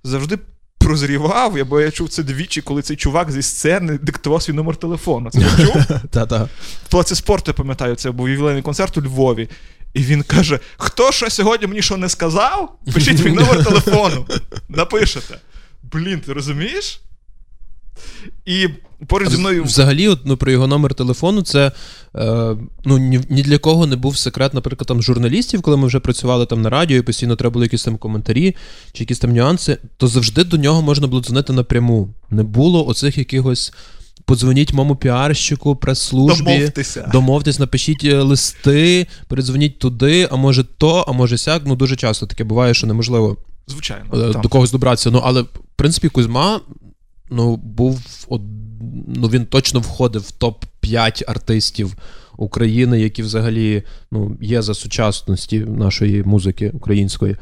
завжди 0.03 0.37
прозрівав, 0.77 1.57
я- 1.57 1.65
бо 1.65 1.81
я 1.81 1.91
чув 1.91 2.09
це 2.09 2.23
двічі, 2.23 2.61
коли 2.61 2.81
цей 2.81 2.97
чувак 2.97 3.31
зі 3.31 3.41
сцени 3.41 3.97
диктував 4.01 4.41
свій 4.41 4.53
номер 4.53 4.75
телефону. 4.75 5.29
Це 5.29 5.39
ти 5.39 5.63
чув? 5.65 5.85
Та-та. 6.11 6.43
В 6.85 6.91
Палаці 6.91 7.15
спорту, 7.15 7.43
я 7.47 7.53
пам'ятаю, 7.53 7.95
це 7.95 8.11
був 8.11 8.29
ювілейний 8.29 8.63
концерт 8.63 8.97
у 8.97 9.01
Львові. 9.01 9.49
І 9.93 10.03
він 10.03 10.23
каже: 10.23 10.59
хто 10.77 11.11
що 11.11 11.29
сьогодні 11.29 11.67
мені 11.67 11.81
що 11.81 11.97
не 11.97 12.09
сказав, 12.09 12.77
пишіть 12.93 13.25
мій 13.25 13.31
номер 13.41 13.65
телефону. 13.65 14.25
Напишете. 14.69 15.37
Блін, 15.93 16.19
ти 16.19 16.33
розумієш? 16.33 17.01
І 18.45 18.67
поруч 19.07 19.29
зі 19.29 19.37
мною. 19.37 19.63
Взагалі, 19.63 20.07
от, 20.07 20.19
ну, 20.25 20.37
про 20.37 20.51
його 20.51 20.67
номер 20.67 20.93
телефону, 20.93 21.41
це 21.41 21.71
е, 22.15 22.55
ну, 22.85 22.97
ні, 22.97 23.19
ні 23.29 23.41
для 23.41 23.57
кого 23.57 23.87
не 23.87 23.95
був 23.95 24.17
секрет, 24.17 24.53
наприклад, 24.53 24.87
там 24.87 25.01
журналістів, 25.01 25.61
коли 25.61 25.77
ми 25.77 25.87
вже 25.87 25.99
працювали 25.99 26.45
там 26.45 26.61
на 26.61 26.69
радіо, 26.69 26.97
і 26.97 27.01
постійно 27.01 27.35
треба 27.35 27.53
було 27.53 27.65
якісь 27.65 27.83
там 27.83 27.97
коментарі 27.97 28.55
чи 28.93 29.03
якісь 29.03 29.19
там 29.19 29.33
нюанси, 29.33 29.77
то 29.97 30.07
завжди 30.07 30.43
до 30.43 30.57
нього 30.57 30.81
можна 30.81 31.07
було 31.07 31.21
дзвонити 31.21 31.53
напряму. 31.53 32.13
Не 32.29 32.43
було 32.43 32.87
оцих 32.87 33.17
якихось. 33.17 33.73
Подзвоніть 34.25 34.73
моєму 34.73 34.95
піарщику, 34.95 35.75
прес-службі. 35.75 36.43
Домовтеся. 36.43 37.09
Домовтесь, 37.11 37.59
напишіть 37.59 38.03
е, 38.03 38.21
листи, 38.21 39.07
передзвоніть 39.27 39.79
туди, 39.79 40.27
а 40.31 40.35
може 40.35 40.63
то, 40.63 41.05
а 41.07 41.11
може 41.11 41.37
сяк. 41.37 41.61
Ну 41.65 41.75
дуже 41.75 41.95
часто 41.95 42.25
таке 42.25 42.43
буває, 42.43 42.73
що 42.73 42.87
неможливо 42.87 43.37
Звичайно. 43.69 44.05
е, 44.13 44.33
до 44.33 44.49
когось 44.49 44.71
добратися. 44.71 45.11
Ну, 45.11 45.21
але, 45.23 45.41
в 45.41 45.47
принципі, 45.75 46.09
Кузьма 46.09 46.59
ну, 47.29 47.57
був 47.57 48.25
од... 48.27 48.41
ну, 49.07 49.27
він 49.27 49.45
точно 49.45 49.79
входив 49.79 50.21
в 50.21 50.43
топ-5 50.43 51.23
артистів 51.27 51.95
України, 52.37 53.01
які 53.01 53.23
взагалі 53.23 53.83
ну, 54.11 54.37
є 54.41 54.61
за 54.61 54.73
сучасності 54.73 55.59
нашої 55.59 56.23
музики 56.23 56.71
української. 56.73 57.35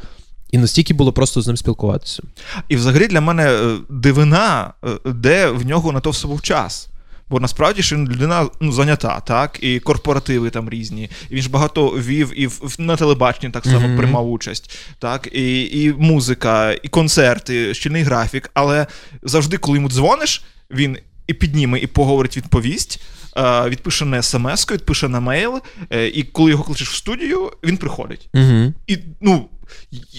І 0.51 0.57
настільки 0.57 0.93
було 0.93 1.13
просто 1.13 1.41
з 1.41 1.47
ним 1.47 1.57
спілкуватися. 1.57 2.23
І 2.69 2.75
взагалі 2.75 3.07
для 3.07 3.21
мене 3.21 3.43
е, 3.43 3.77
дивина, 3.89 4.73
е, 4.85 5.11
де 5.11 5.47
в 5.47 5.65
нього 5.65 5.91
на 5.91 5.99
то 5.99 6.09
все 6.09 6.27
був 6.27 6.41
час. 6.41 6.89
Бо 7.29 7.39
насправді 7.39 7.81
ж 7.81 7.95
він 7.95 8.09
людина 8.09 8.47
ну, 8.61 8.71
зайнята, 8.71 9.19
так, 9.19 9.57
і 9.61 9.79
корпоративи 9.79 10.49
там 10.49 10.69
різні. 10.69 11.09
І 11.29 11.35
він 11.35 11.41
ж 11.41 11.49
багато 11.49 11.87
вів 11.89 12.31
і 12.35 12.47
в, 12.47 12.59
в- 12.63 12.81
на 12.81 12.95
телебаченні 12.95 13.51
так 13.53 13.63
само 13.65 13.87
Мгм. 13.87 13.97
приймав 13.97 14.31
участь, 14.31 14.77
так, 14.99 15.29
і, 15.31 15.63
і 15.83 15.93
музика, 15.97 16.71
і 16.83 16.87
концерти, 16.87 17.73
щільний 17.73 18.03
графік. 18.03 18.49
Але 18.53 18.87
завжди, 19.23 19.57
коли 19.57 19.77
йому 19.77 19.89
дзвониш, 19.89 20.43
він 20.71 20.97
і 21.27 21.33
підніме, 21.33 21.79
і 21.79 21.87
поговорить 21.87 22.37
відповість. 22.37 23.01
е, 23.37 23.69
Відпише 23.69 24.05
на 24.05 24.21
смс, 24.21 24.71
відпише 24.71 25.07
на 25.07 25.19
мейл, 25.19 25.61
е, 25.93 26.07
і 26.07 26.23
коли 26.23 26.51
його 26.51 26.63
кличеш 26.63 26.89
в 26.89 26.95
студію, 26.95 27.51
він 27.63 27.77
приходить. 27.77 28.29
Угу. 28.33 28.73
І 28.87 28.97
ну, 29.21 29.49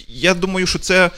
я 0.09 0.35
думаю, 0.35 0.67
що 0.67 0.79
це. 0.79 1.11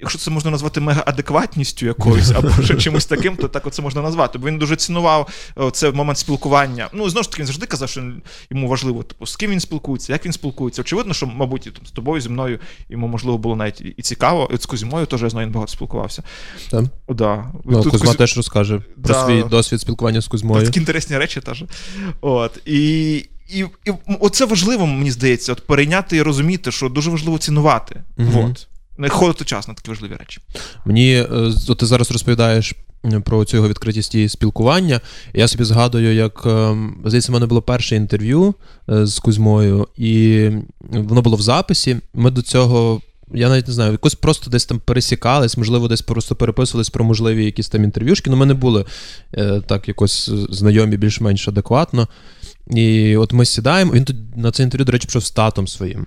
Якщо 0.00 0.18
це 0.18 0.30
можна 0.30 0.50
назвати 0.50 0.80
мегаадекватністю 0.80 1.86
якоюсь, 1.86 2.30
або 2.30 2.50
ще 2.64 2.74
чимось 2.78 3.06
таким, 3.06 3.36
то 3.36 3.48
так 3.48 3.66
оце 3.66 3.82
можна 3.82 4.02
назвати. 4.02 4.38
Бо 4.38 4.46
він 4.46 4.58
дуже 4.58 4.76
цінував 4.76 5.28
е, 5.60 5.70
це 5.70 5.90
момент 5.90 6.18
спілкування. 6.18 6.88
Ну, 6.92 7.10
знову 7.10 7.22
ж 7.22 7.30
таки, 7.30 7.42
він 7.42 7.46
завжди 7.46 7.66
казав, 7.66 7.88
що 7.88 8.02
йому 8.50 8.68
важливо, 8.68 9.02
типу, 9.02 9.26
з 9.26 9.36
ким 9.36 9.50
він 9.50 9.60
спілкується, 9.60 10.12
як 10.12 10.24
він 10.26 10.32
спілкується. 10.32 10.82
Очевидно, 10.82 11.14
що, 11.14 11.26
мабуть, 11.26 11.66
і, 11.66 11.70
там, 11.70 11.86
з 11.86 11.90
тобою, 11.90 12.20
зі 12.20 12.28
мною 12.28 12.58
йому 12.88 13.08
можливо 13.08 13.38
було 13.38 13.56
навіть 13.56 13.80
і- 13.80 14.02
цікаво. 14.02 14.50
І 14.54 14.56
з 14.56 14.66
Кузьмою 14.66 15.06
теж 15.06 15.22
я 15.22 15.30
знаю, 15.30 15.46
він 15.46 15.54
багато 15.54 15.72
спілкувався. 15.72 16.22
Так. 16.70 16.84
Да. 17.08 17.52
Ну, 17.64 17.82
Тут 17.82 17.92
Кузьма 17.92 18.10
Кузь- 18.12 18.16
теж 18.16 18.36
розкаже 18.36 18.78
про 18.78 19.14
Да. 19.14 19.26
свій 19.26 19.42
досвід 19.42 19.80
спілкування 19.80 20.20
з 20.20 20.28
Кузьмою. 20.28 20.66
такі 20.66 20.80
інтересні 20.80 21.18
речі 21.18 21.40
теж. 21.40 21.64
От. 22.20 22.58
І, 22.66 23.10
і, 23.48 23.58
і 23.84 23.92
оце 24.20 24.44
важливо, 24.44 24.86
мені 24.86 25.10
здається, 25.10 25.52
от 25.52 25.66
перейняти 25.66 26.16
і 26.16 26.22
розуміти, 26.22 26.72
що 26.72 26.88
дуже 26.88 27.10
важливо 27.10 27.38
цінувати. 27.38 28.02
Мгм. 28.16 28.44
От. 28.50 28.68
Не 28.98 29.08
ходити 29.08 29.44
час 29.44 29.68
на 29.68 29.74
такі 29.74 29.90
важливі 29.90 30.14
речі. 30.18 30.40
Мені 30.84 31.14
е, 31.14 31.26
от 31.68 31.78
ти 31.78 31.86
зараз 31.86 32.10
розповідаєш 32.10 32.74
про 33.24 33.44
цю 33.44 33.56
його 33.56 33.68
відкритість 33.68 34.14
і 34.14 34.28
спілкування. 34.28 35.00
Я 35.34 35.48
собі 35.48 35.64
згадую, 35.64 36.14
як 36.14 36.42
е, 36.46 36.76
здається, 37.04 37.32
в 37.32 37.34
мене 37.34 37.46
було 37.46 37.62
перше 37.62 37.96
інтерв'ю 37.96 38.54
е, 38.90 39.06
з 39.06 39.18
Кузьмою, 39.18 39.88
і 39.96 40.48
воно 40.90 41.22
було 41.22 41.36
в 41.36 41.42
записі. 41.42 41.96
Ми 42.14 42.30
до 42.30 42.42
цього. 42.42 43.00
Я 43.34 43.48
навіть 43.48 43.68
не 43.68 43.74
знаю, 43.74 43.92
якось 43.92 44.14
просто 44.14 44.50
десь 44.50 44.66
там 44.66 44.78
пересікались, 44.78 45.56
можливо, 45.56 45.88
десь 45.88 46.02
просто 46.02 46.34
переписувались 46.34 46.90
про 46.90 47.04
можливі 47.04 47.44
якісь 47.44 47.68
там 47.68 47.84
інтерв'юшки. 47.84 48.30
Ну, 48.30 48.36
ми 48.36 48.46
не 48.46 48.54
були 48.54 48.84
так 49.66 49.88
якось 49.88 50.30
знайомі 50.50 50.96
більш-менш 50.96 51.48
адекватно. 51.48 52.08
І 52.70 53.16
от 53.16 53.32
ми 53.32 53.44
сідаємо. 53.44 53.92
Він 53.92 54.04
тут 54.04 54.16
на 54.36 54.52
це 54.52 54.62
інтерв'ю, 54.62 54.84
до 54.84 54.92
речі, 54.92 55.06
пішов 55.06 55.24
з 55.24 55.30
татом 55.30 55.68
своїм. 55.68 56.06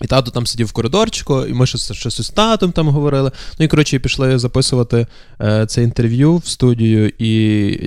І 0.00 0.06
тато 0.06 0.30
там 0.30 0.46
сидів 0.46 0.66
в 0.66 0.72
коридорчику, 0.72 1.46
і 1.46 1.52
ми 1.52 1.66
щось, 1.66 1.92
щось 1.92 2.22
з 2.22 2.30
татом 2.30 2.72
там 2.72 2.88
говорили. 2.88 3.30
Ну 3.58 3.64
і 3.64 3.68
коротше, 3.68 3.98
пішли 3.98 4.38
записувати 4.38 5.06
е, 5.40 5.66
це 5.66 5.82
інтерв'ю 5.82 6.36
в 6.36 6.46
студію, 6.46 7.12
і 7.18 7.32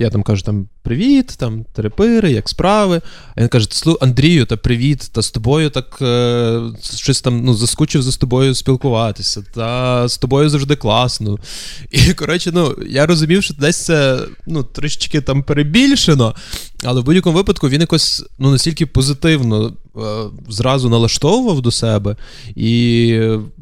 я 0.00 0.10
там 0.10 0.22
кажу: 0.22 0.42
там 0.42 0.68
привіт, 0.84 1.34
там 1.38 1.64
терепири, 1.72 2.32
як 2.32 2.48
справи. 2.48 3.00
А 3.36 3.40
він 3.40 3.48
каже: 3.48 3.66
Слу, 3.70 3.98
Андрію, 4.00 4.46
та 4.46 4.56
привіт, 4.56 5.10
та 5.12 5.22
з 5.22 5.30
тобою 5.30 5.70
так 5.70 5.98
е, 6.02 6.60
щось 6.94 7.20
там 7.20 7.44
ну, 7.44 7.54
заскучив 7.54 8.02
за 8.02 8.12
тобою 8.12 8.54
спілкуватися, 8.54 9.44
та 9.54 10.08
з 10.08 10.18
тобою 10.18 10.48
завжди 10.48 10.76
класно. 10.76 11.38
І 11.90 12.12
коротше, 12.12 12.50
ну 12.54 12.76
я 12.88 13.06
розумів, 13.06 13.42
що 13.42 13.54
десь 13.54 13.84
це 13.84 14.18
ну, 14.46 14.62
трішечки 14.62 15.20
там 15.20 15.42
перебільшено, 15.42 16.34
але 16.84 17.00
в 17.00 17.04
будь-якому 17.04 17.36
випадку 17.36 17.68
він 17.68 17.80
якось 17.80 18.24
ну, 18.38 18.50
настільки 18.50 18.86
позитивно 18.86 19.72
е, 19.96 20.00
зразу 20.48 20.88
налаштовував 20.88 21.60
до 21.60 21.70
себе 21.70 22.16
і 22.56 23.06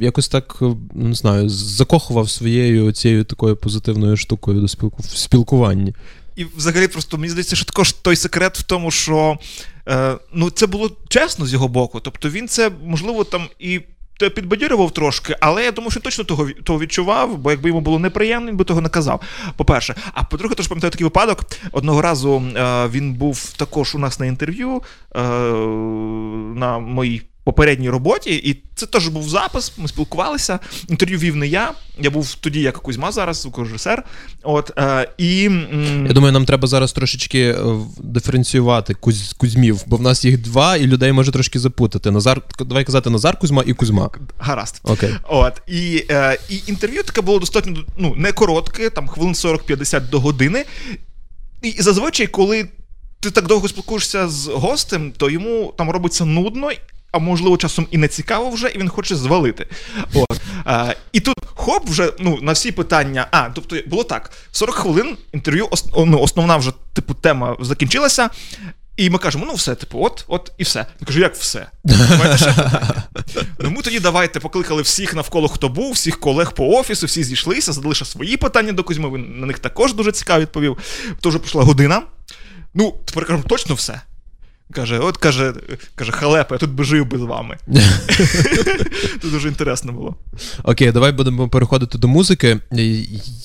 якось 0.00 0.28
так, 0.28 0.58
е, 0.62 0.74
не 0.94 1.14
знаю, 1.14 1.48
закохував 1.48 2.30
своєю 2.30 2.92
цією 2.92 3.24
такою 3.24 3.56
позитивною 3.56 4.16
штукою 4.16 4.60
до 4.60 4.68
спілку... 4.68 5.02
в 5.02 5.16
спілкуванні. 5.16 5.94
І 6.36 6.44
взагалі, 6.44 6.88
просто 6.88 7.18
мені 7.18 7.30
здається, 7.30 7.56
що 7.56 7.64
також 7.64 7.92
той 7.92 8.16
секрет 8.16 8.58
в 8.58 8.62
тому, 8.62 8.90
що 8.90 9.38
е, 9.88 10.14
ну, 10.32 10.50
це 10.50 10.66
було 10.66 10.90
чесно 11.08 11.46
з 11.46 11.52
його 11.52 11.68
боку. 11.68 12.00
Тобто 12.00 12.30
він 12.30 12.48
це, 12.48 12.70
можливо, 12.84 13.24
там 13.24 13.48
і. 13.58 13.80
Підбадьорював 14.34 14.90
трошки, 14.90 15.36
але 15.40 15.64
я 15.64 15.72
думаю, 15.72 15.90
що 15.90 16.00
точно 16.00 16.24
того 16.24 16.48
того 16.64 16.78
відчував, 16.78 17.38
бо 17.38 17.50
якби 17.50 17.68
йому 17.68 17.80
було 17.80 17.98
неприємно, 17.98 18.50
він 18.50 18.56
би 18.56 18.64
того 18.64 18.80
не 18.80 18.88
казав. 18.88 19.20
По-перше, 19.56 19.94
а 20.14 20.22
по-друге, 20.22 20.54
теж 20.54 20.68
пам'ятаю 20.68 20.90
такий 20.90 21.04
випадок. 21.04 21.44
Одного 21.72 22.02
разу 22.02 22.42
е, 22.56 22.88
він 22.88 23.14
був 23.14 23.52
також 23.56 23.94
у 23.94 23.98
нас 23.98 24.20
на 24.20 24.26
інтерв'ю 24.26 24.82
е, 25.16 25.22
на 26.54 26.78
моїй 26.78 27.22
попередній 27.44 27.90
роботі, 27.90 28.34
і 28.34 28.62
це 28.74 28.86
теж 28.86 29.08
був 29.08 29.28
запис. 29.28 29.72
Ми 29.76 29.88
спілкувалися. 29.88 30.58
Інтерв'ю 30.88 31.18
вів 31.18 31.36
не 31.36 31.46
я. 31.46 31.72
Я 32.00 32.10
був 32.10 32.34
тоді 32.34 32.60
як 32.60 32.78
Кузьма 32.78 33.12
зараз, 33.12 33.36
звукорежисер. 33.40 34.04
От 34.42 34.72
е, 34.78 35.08
і 35.18 35.44
м- 35.46 36.06
я 36.06 36.12
думаю, 36.12 36.32
нам 36.32 36.44
треба 36.44 36.68
зараз 36.68 36.92
трошечки 36.92 37.40
е, 37.40 37.56
диференціювати 37.98 38.94
Кузь, 38.94 39.32
Кузьмів, 39.38 39.80
бо 39.86 39.96
в 39.96 40.02
нас 40.02 40.24
їх 40.24 40.38
два, 40.42 40.76
і 40.76 40.86
людей 40.86 41.12
може 41.12 41.32
трошки 41.32 41.58
запутати. 41.58 42.10
Назар, 42.10 42.42
давай 42.58 42.84
казати 42.84 43.10
Назар 43.10 43.38
Кузьма 43.38 43.62
і 43.66 43.72
Кузьма. 43.72 44.10
Гаразд. 44.38 44.80
Окей. 44.84 45.10
От 45.28 45.62
і 45.66 46.04
е, 46.10 46.38
і 46.50 46.60
інтерв'ю 46.66 47.02
таке 47.02 47.20
було 47.20 47.38
достатньо 47.38 47.76
ну, 47.98 48.14
не 48.16 48.32
коротке, 48.32 48.90
там 48.90 49.08
хвилин 49.08 49.32
40-50 49.32 50.10
до 50.10 50.20
години. 50.20 50.64
І 51.62 51.70
зазвичай, 51.82 52.26
коли 52.26 52.68
ти 53.20 53.30
так 53.30 53.46
довго 53.46 53.68
спілкуєшся 53.68 54.28
з 54.28 54.46
гостем, 54.46 55.12
то 55.16 55.30
йому 55.30 55.74
там 55.78 55.90
робиться 55.90 56.24
нудно, 56.24 56.70
а 57.12 57.18
можливо, 57.18 57.56
часом 57.56 57.86
і 57.90 57.98
не 57.98 58.08
цікаво 58.08 58.50
вже, 58.50 58.68
і 58.68 58.78
він 58.78 58.88
хоче 58.88 59.16
звалити. 59.16 59.66
От. 60.14 60.40
А, 60.64 60.94
І 61.12 61.20
тут 61.20 61.36
хоп, 61.54 61.88
вже 61.88 62.12
ну, 62.18 62.38
на 62.42 62.52
всі 62.52 62.72
питання. 62.72 63.26
А, 63.30 63.50
тобто 63.54 63.76
було 63.86 64.04
так: 64.04 64.32
40 64.50 64.74
хвилин 64.74 65.16
інтерв'ю, 65.32 65.68
ну, 65.96 66.20
основна 66.20 66.56
вже 66.56 66.72
типу 66.92 67.14
тема 67.14 67.56
закінчилася. 67.60 68.30
І 68.96 69.10
ми 69.10 69.18
кажемо, 69.18 69.44
ну 69.48 69.54
все, 69.54 69.74
типу, 69.74 70.04
от, 70.04 70.24
от 70.28 70.52
і 70.58 70.62
все. 70.62 70.86
Я 71.00 71.06
кажу, 71.06 71.20
як 71.20 71.34
все? 71.36 71.66
Ну 73.58 73.70
ми 73.70 73.82
тоді 73.82 74.00
давайте 74.00 74.40
покликали 74.40 74.82
всіх 74.82 75.14
навколо, 75.14 75.48
хто 75.48 75.68
був, 75.68 75.92
всіх 75.92 76.20
колег 76.20 76.52
по 76.52 76.66
офісу, 76.66 77.06
всі 77.06 77.24
зійшлися, 77.24 77.72
задали 77.72 77.94
ще 77.94 78.04
свої 78.04 78.36
питання 78.36 78.72
до 78.72 78.84
Кузьми. 78.84 79.10
Він 79.10 79.40
на 79.40 79.46
них 79.46 79.58
також 79.58 79.94
дуже 79.94 80.12
цікаво 80.12 80.40
відповів. 80.40 80.78
То 81.20 81.28
вже 81.28 81.38
пройшла 81.38 81.62
година. 81.64 82.02
Ну, 82.74 82.94
тепер 83.04 83.26
кажемо, 83.26 83.44
точно 83.48 83.74
все. 83.74 84.00
Каже, 84.72 84.98
от 84.98 85.16
каже, 85.16 85.52
каже, 85.94 86.12
халепа, 86.12 86.54
я 86.54 86.58
тут 86.58 86.70
би 86.70 86.84
жив 86.84 87.06
би 87.06 87.18
з 87.18 87.22
вами. 87.22 87.56
Це 89.22 89.28
дуже 89.30 89.48
інтересно 89.48 89.92
було. 89.92 90.14
Окей, 90.62 90.92
давай 90.92 91.12
будемо 91.12 91.48
переходити 91.48 91.98
до 91.98 92.08
музики. 92.08 92.58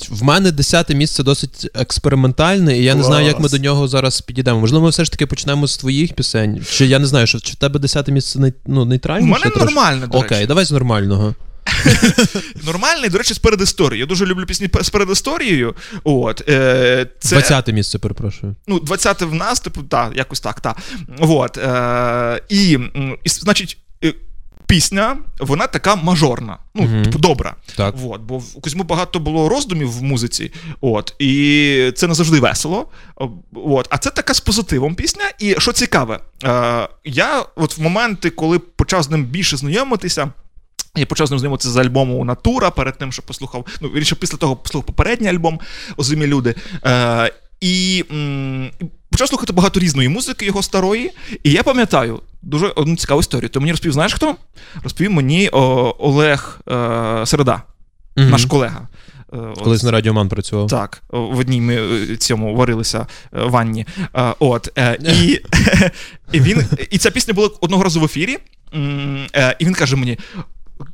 В 0.10 0.24
мене 0.24 0.52
десяте 0.52 0.96
місце 0.96 1.24
досить 1.24 1.70
експериментальне, 1.74 2.78
і 2.78 2.84
я 2.84 2.94
Клас. 2.94 3.06
не 3.06 3.12
знаю, 3.12 3.28
як 3.28 3.40
ми 3.40 3.50
до 3.50 3.58
нього 3.58 3.88
зараз 3.88 4.22
підійдемо. 4.22 4.60
Можливо, 4.60 4.84
ми 4.84 4.90
все 4.90 5.06
ж 5.06 5.12
таки 5.12 5.26
почнемо 5.26 5.68
з 5.68 5.78
твоїх 5.78 6.14
пісень. 6.14 6.66
Чи 6.70 6.86
я 6.86 7.00
не 7.00 7.06
знаю, 7.06 7.28
що 7.28 7.40
чи 7.40 7.54
в 7.54 7.56
тебе 7.56 7.80
десяте 7.80 8.12
місце 8.12 8.54
ну, 8.66 8.86
нейтральне? 8.86 9.26
У 9.26 9.30
мене 9.30 9.46
до 10.08 10.18
Окей, 10.18 10.46
давай 10.46 10.66
з 10.66 10.72
нормального. 10.72 11.36
Нормальний, 12.66 13.10
до 13.10 13.18
речі, 13.18 13.34
з 13.34 13.38
передісторією. 13.38 14.00
Я 14.00 14.06
дуже 14.06 14.26
люблю 14.26 14.46
пісні 14.46 14.70
з 14.82 14.90
передісторією. 14.90 15.76
От, 16.04 16.50
е, 16.50 17.08
це... 17.20 17.36
20 17.36 17.68
місце, 17.74 18.00
перепрошую. 18.00 18.56
Ну, 18.68 18.80
20 18.80 19.22
в 19.22 19.34
нас, 19.34 19.60
типу, 19.60 19.84
так, 19.84 20.12
якось 20.16 20.40
так, 20.40 20.62
так. 20.62 20.78
От, 21.20 21.58
е, 21.58 22.42
і, 22.50 22.80
і, 23.24 23.30
значить, 23.30 23.78
е, 24.04 24.14
пісня, 24.68 25.18
вона 25.40 25.68
така 25.68 25.96
мажорна, 25.96 26.58
ну, 26.76 26.84
uh 26.84 27.04
типу, 27.04 27.20
добра. 27.20 27.56
Так. 27.76 27.96
От, 28.04 28.22
бо 28.22 28.38
в 28.38 28.62
Кузьму 28.62 28.84
багато 28.84 29.20
було 29.20 29.50
роздумів 29.50 29.92
в 29.92 30.04
музиці, 30.04 30.52
от, 30.82 31.16
і 31.20 31.92
це 31.96 32.08
не 32.08 32.14
завжди 32.14 32.40
весело. 32.40 32.88
От, 33.54 33.88
А 33.90 33.98
це 33.98 34.10
така 34.10 34.34
з 34.34 34.40
позитивом 34.40 34.96
пісня. 34.96 35.24
І 35.40 35.56
що 35.58 35.74
цікаве, 35.74 36.20
е, 36.44 36.88
я 37.04 37.46
от 37.56 37.78
в 37.78 37.82
моменти, 37.82 38.30
коли 38.30 38.60
почав 38.60 39.04
з 39.04 39.10
ним 39.10 39.26
більше 39.26 39.58
знайомитися. 39.58 40.32
Я 40.98 41.06
почав 41.06 41.28
знайомитися 41.28 41.70
з 41.70 41.78
альбому 41.78 42.26
Натура 42.26 42.72
перед 42.72 42.98
тим, 42.98 43.12
що 43.12 43.22
послухав. 43.22 43.66
Ну, 43.82 43.90
вірніше, 43.90 44.16
після 44.16 44.38
того 44.38 44.56
послухав 44.56 44.86
попередній 44.86 45.28
альбом 45.28 45.60
Озимі 45.98 46.28
люди. 46.28 46.56
Е, 46.86 47.32
І 47.62 48.06
м, 48.12 48.72
почав 49.10 49.28
слухати 49.28 49.54
багато 49.54 49.80
різної 49.80 50.10
музики 50.10 50.46
його 50.46 50.64
старої. 50.64 51.12
І 51.44 51.52
я 51.52 51.64
пам'ятаю 51.64 52.22
дуже 52.42 52.68
одну 52.68 52.96
цікаву 52.96 53.20
історію. 53.20 53.50
То 53.50 53.60
мені 53.60 53.72
розповів, 53.72 53.94
знаєш 53.94 54.14
хто? 54.14 54.36
Розповів 54.84 55.12
мені 55.12 55.50
о, 55.52 55.96
Олег 56.00 56.60
е, 56.72 57.26
Середа, 57.26 57.62
угу. 58.18 58.30
наш 58.30 58.46
колега. 58.46 58.88
Е, 59.34 59.38
Колись 59.64 59.84
на 59.84 59.92
Радіоман 59.92 60.30
працював. 60.30 60.68
Так, 60.68 61.04
в 61.10 61.38
одній 61.38 61.62
ми 61.62 61.76
е, 61.76 62.18
цьому 62.18 62.56
варилися 62.56 63.08
е, 63.34 63.44
в 63.44 63.50
ванні. 63.50 63.86
От, 64.40 64.70
І 65.00 65.42
і, 66.32 66.42
він, 66.42 66.64
і 66.90 66.98
ця 66.98 67.12
пісня 67.12 67.34
була 67.34 67.50
одного 67.62 67.84
разу 67.84 68.02
в 68.02 68.06
ефірі. 68.06 68.38
І 69.60 69.66
він 69.66 69.74
каже 69.74 69.96
мені: 69.96 70.18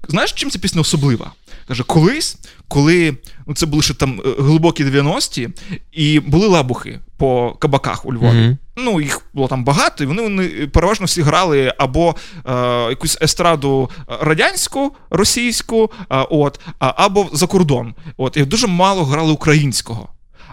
Знаєш, 0.10 0.32
чим 0.32 0.50
ця 0.50 0.60
пісня 0.60 0.82
особлива? 0.82 1.32
Каже, 1.68 1.84
колись, 1.84 2.38
коли 2.68 3.18
ну 3.48 3.56
це 3.56 3.66
були 3.66 3.84
ще 3.84 3.94
там 3.94 4.22
е, 4.26 4.36
глибокі 4.40 4.86
90-ті, 4.86 5.50
і 5.92 6.20
були 6.20 6.48
лабухи 6.48 7.00
по 7.18 7.52
кабаках 7.60 8.06
у 8.06 8.14
Львові. 8.14 8.38
Mm-hmm. 8.38 8.58
Ну, 8.78 9.02
їх 9.02 9.22
було 9.34 9.48
там 9.48 9.64
багато, 9.64 10.04
і 10.04 10.08
вони 10.08 10.22
вони 10.22 10.48
переважно 10.68 11.06
всі 11.06 11.22
грали 11.22 11.74
або 11.78 12.16
е, 12.46 12.54
якусь 12.90 13.18
естраду 13.22 13.90
радянську, 14.22 14.96
російську, 15.10 15.92
е, 16.00 16.28
от, 16.30 16.60
або 16.80 17.30
за 17.34 17.48
кордон. 17.48 17.96
От, 18.18 18.38
І 18.38 18.46
дуже 18.46 18.68
мало 18.68 19.06
грали 19.06 19.32
українського. 19.32 20.10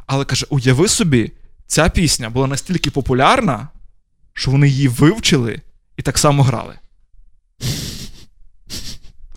Але 0.07 0.25
каже: 0.25 0.47
уяви 0.51 0.89
собі, 0.89 1.33
ця 1.67 1.89
пісня 1.89 2.31
була 2.31 2.47
настільки 2.47 2.91
популярна, 2.91 3.69
що 4.35 4.51
вони 4.51 4.69
її 4.69 4.89
вивчили 4.89 5.61
і 5.97 6.03
так 6.03 6.19
само 6.19 6.43
грали. 6.43 6.75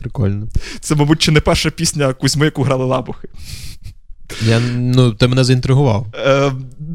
Прикольно. 0.04 0.48
Це, 0.80 0.96
мабуть, 0.96 1.20
чи 1.20 1.32
не 1.32 1.39
перша 1.39 1.70
пісня 1.70 2.13
Кузьми, 2.13 2.46
яку 2.46 2.63
грали 2.63 2.86
лабухи. 2.86 3.28
Я, 4.42 4.60
ну, 4.78 5.12
Ти 5.12 5.28
мене 5.28 5.44
заінтригував. 5.44 6.08
Е, 6.16 6.52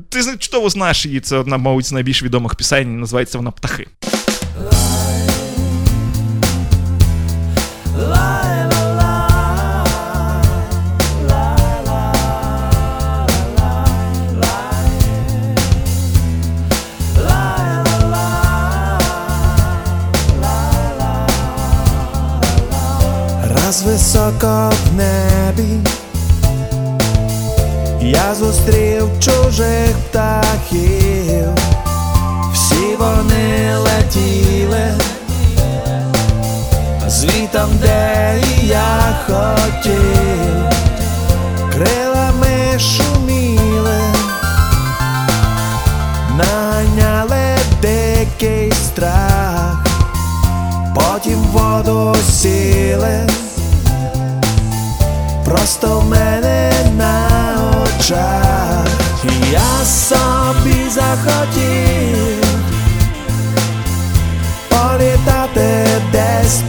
Ти 0.09 0.37
чудово 0.39 0.71
знаєш 0.71 1.07
її, 1.07 1.21
це 1.21 1.37
одна, 1.37 1.57
мабуть, 1.57 1.87
з 1.87 1.93
найбільш 1.93 2.23
відомих 2.23 2.55
пісень, 2.55 3.01
називається 3.01 3.39
вона 3.39 3.51
Птахи. 3.51 3.87
Раз 23.69 23.83
високо 23.83 24.71
в 24.71 24.95
небі, 24.97 25.79
я 28.01 28.35
зустрів 28.35 29.09
чужих 29.21 29.97
птахів, 30.11 31.49
всі 32.55 32.97
вони 32.99 33.77
летіли, 33.77 34.93
звітом, 37.09 37.71
де 37.83 38.43
і 38.45 38.67
я 38.67 39.19
хотів, 39.27 40.65
крилами 41.73 42.79
шуміли, 42.79 44.01
наганяли 46.37 47.59
дикий 47.83 48.73
страх, 48.73 49.87
потім 50.95 51.39
воду 51.53 52.17
сіли 52.31 53.29
просто 55.49 56.01
в 56.01 56.05
мене 56.05 56.71
на 56.97 57.29
очах, 57.85 58.87
я 59.53 59.85
собі 59.85 60.91
захотів 60.91 62.45
політати 64.69 65.87
десь 66.13 66.63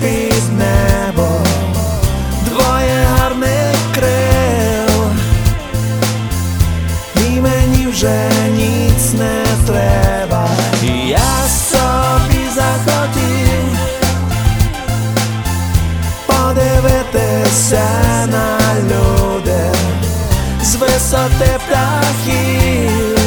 висоти 21.09 21.59
птахів, 21.67 23.17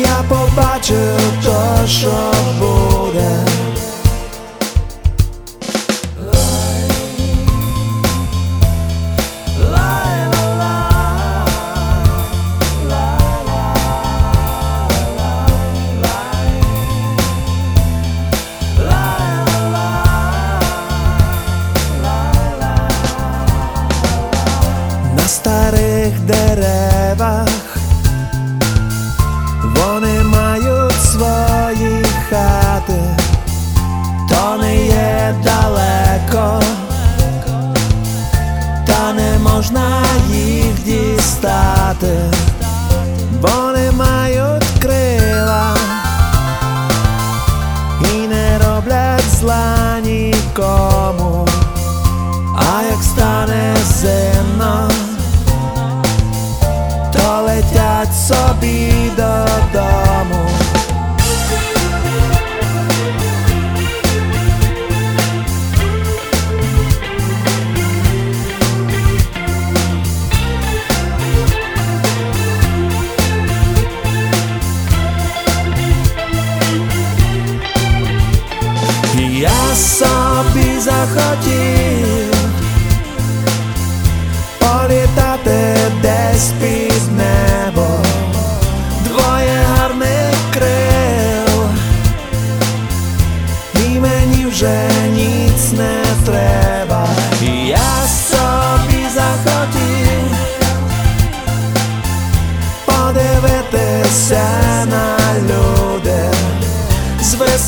я 0.00 0.24
побачив 0.28 1.20
то, 1.44 1.86
що 1.86 2.32
буде. 2.58 3.47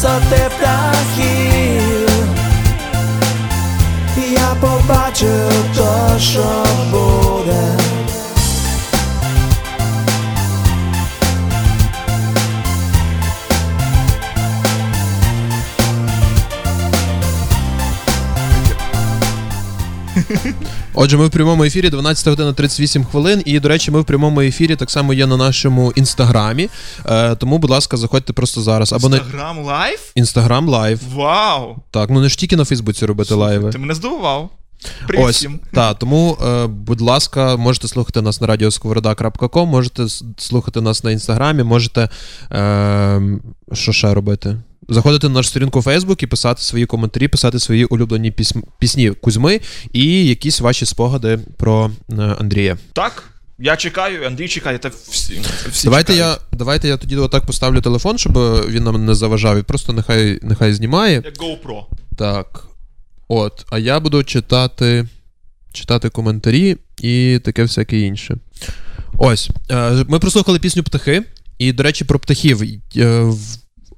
З 0.00 0.02
висоти 0.02 0.50
птахів. 0.58 2.08
Я 4.32 4.56
побачив 4.60 5.52
то, 5.76 6.18
що 6.18 6.64
буде. 6.90 7.79
Отже, 21.02 21.16
ми 21.16 21.26
в 21.26 21.30
прямому 21.30 21.64
ефірі 21.64 21.90
12 21.90 22.28
година 22.28 22.52
38 22.52 23.04
хвилин. 23.04 23.42
І, 23.44 23.60
до 23.60 23.68
речі, 23.68 23.90
ми 23.90 24.00
в 24.00 24.04
прямому 24.04 24.40
ефірі 24.40 24.76
так 24.76 24.90
само 24.90 25.12
є 25.12 25.26
на 25.26 25.36
нашому 25.36 25.92
інстаграмі. 25.92 26.68
Е, 27.06 27.34
тому, 27.34 27.58
будь 27.58 27.70
ласка, 27.70 27.96
заходьте 27.96 28.32
просто 28.32 28.60
зараз. 28.60 28.92
Або 28.92 29.08
на 29.08 29.16
Інстаграм 29.16 29.58
live? 29.64 30.12
інстаграм 30.14 30.68
live. 30.68 31.00
Вау! 31.14 31.76
Так, 31.90 32.10
ну 32.10 32.20
не 32.20 32.28
ж 32.28 32.38
тільки 32.38 32.56
на 32.56 32.64
Фейсбуці 32.64 33.06
робити 33.06 33.34
лайви. 33.34 33.70
Ти 33.70 33.78
мене 33.78 33.94
здивував. 33.94 34.50
Привіт 35.06 35.26
Ось, 35.26 35.36
всім. 35.36 35.60
та, 35.72 35.94
тому, 35.94 36.38
е, 36.46 36.66
будь 36.66 37.00
ласка, 37.00 37.56
можете 37.56 37.88
слухати 37.88 38.22
нас 38.22 38.40
на 38.40 38.46
радіосковорода.com, 38.46 39.68
можете 39.68 40.06
слухати 40.36 40.80
нас 40.80 41.04
на 41.04 41.10
інстаграмі, 41.10 41.62
можете. 41.62 42.08
Е, 42.52 43.22
що 43.72 43.92
ще 43.92 44.14
робити? 44.14 44.56
Заходити 44.88 45.28
на 45.28 45.34
нашу 45.34 45.48
сторінку 45.48 45.78
у 45.78 45.82
Фейсбук 45.82 46.22
і 46.22 46.26
писати 46.26 46.62
свої 46.62 46.86
коментарі, 46.86 47.28
писати 47.28 47.58
свої 47.60 47.84
улюблені 47.84 48.32
пісні 48.78 49.10
Кузьми 49.10 49.60
і 49.92 50.26
якісь 50.26 50.60
ваші 50.60 50.86
спогади 50.86 51.38
про 51.56 51.90
е, 52.12 52.14
Андрія. 52.40 52.78
Так, 52.92 53.22
я 53.58 53.76
чекаю, 53.76 54.26
Андрій 54.26 54.48
чекає, 54.48 54.78
та 54.78 54.88
всі. 54.88 55.40
всі 55.70 55.84
давайте, 55.84 56.12
чекають. 56.12 56.40
я, 56.52 56.58
давайте 56.58 56.88
я 56.88 56.96
тоді 56.96 57.16
отак 57.16 57.46
поставлю 57.46 57.80
телефон, 57.80 58.18
щоб 58.18 58.32
він 58.68 58.84
нам 58.84 59.04
не 59.04 59.14
заважав, 59.14 59.58
і 59.58 59.62
просто 59.62 59.92
нехай, 59.92 60.38
нехай 60.42 60.72
знімає. 60.72 61.22
Як 61.24 61.36
GoPro. 61.38 61.82
Так. 62.16 62.64
От, 63.28 63.66
а 63.70 63.78
я 63.78 64.00
буду 64.00 64.24
читати, 64.24 65.06
читати 65.72 66.08
коментарі 66.08 66.76
і 67.00 67.40
таке 67.44 67.62
всяке 67.62 67.98
інше. 68.00 68.36
Ось. 69.18 69.50
е, 69.70 70.04
Ми 70.08 70.18
прослухали 70.18 70.58
пісню 70.58 70.82
Птахи. 70.82 71.22
І, 71.58 71.72
до 71.72 71.82
речі, 71.82 72.04
про 72.04 72.18
птахів. 72.18 72.62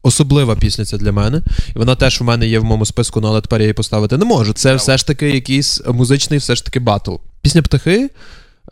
Особлива 0.03 0.57
пісня 0.57 0.85
це 0.85 0.99
для 0.99 1.12
мене. 1.12 1.43
І 1.77 1.79
вона 1.79 1.95
теж 1.95 2.21
у 2.21 2.25
мене 2.25 2.47
є 2.47 2.59
в 2.59 2.65
моєму 2.65 2.87
списку, 2.87 3.21
ну, 3.21 3.29
але 3.29 3.41
тепер 3.41 3.61
я 3.61 3.65
її 3.65 3.75
поставити 3.75 4.17
не 4.17 4.25
можу. 4.25 4.53
Це 4.53 4.75
все 4.75 4.99
ж 4.99 5.07
таки 5.07 5.31
якийсь 5.31 5.81
музичний, 5.88 6.38
все 6.38 6.55
ж 6.55 6.65
таки 6.65 6.81
батл. 6.81 7.15
Пісня 7.43 7.62
Птахи 7.62 8.11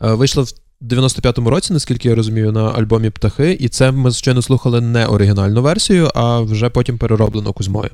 е, 0.01 0.13
вийшла 0.13 0.43
в 0.43 0.53
95-му 0.81 1.49
році, 1.49 1.73
наскільки 1.73 2.09
я 2.09 2.15
розумію, 2.15 2.51
на 2.51 2.71
альбомі 2.71 3.09
Птахи. 3.09 3.57
І 3.59 3.69
це 3.69 3.91
ми 3.91 4.11
щойно 4.11 4.41
слухали 4.41 4.81
не 4.81 5.05
оригінальну 5.05 5.61
версію, 5.61 6.11
а 6.15 6.39
вже 6.39 6.69
потім 6.69 6.97
перероблено 6.97 7.53
Кузьмою. 7.53 7.89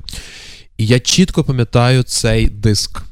І 0.78 0.86
я 0.86 1.00
чітко 1.00 1.44
пам'ятаю 1.44 2.02
цей 2.02 2.46
диск 2.46 3.02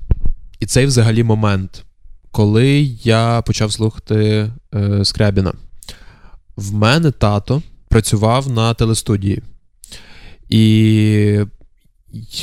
і 0.61 0.67
цей 0.67 0.87
взагалі 0.87 1.23
момент, 1.23 1.85
коли 2.31 2.81
я 3.03 3.43
почав 3.47 3.73
слухати 3.73 4.51
е, 4.75 5.05
Скрябіна. 5.05 5.53
В 6.57 6.75
мене 6.75 7.11
тато 7.11 7.63
працював 7.89 8.51
на 8.51 8.75
телестудії. 8.75 9.43
І 10.49 11.39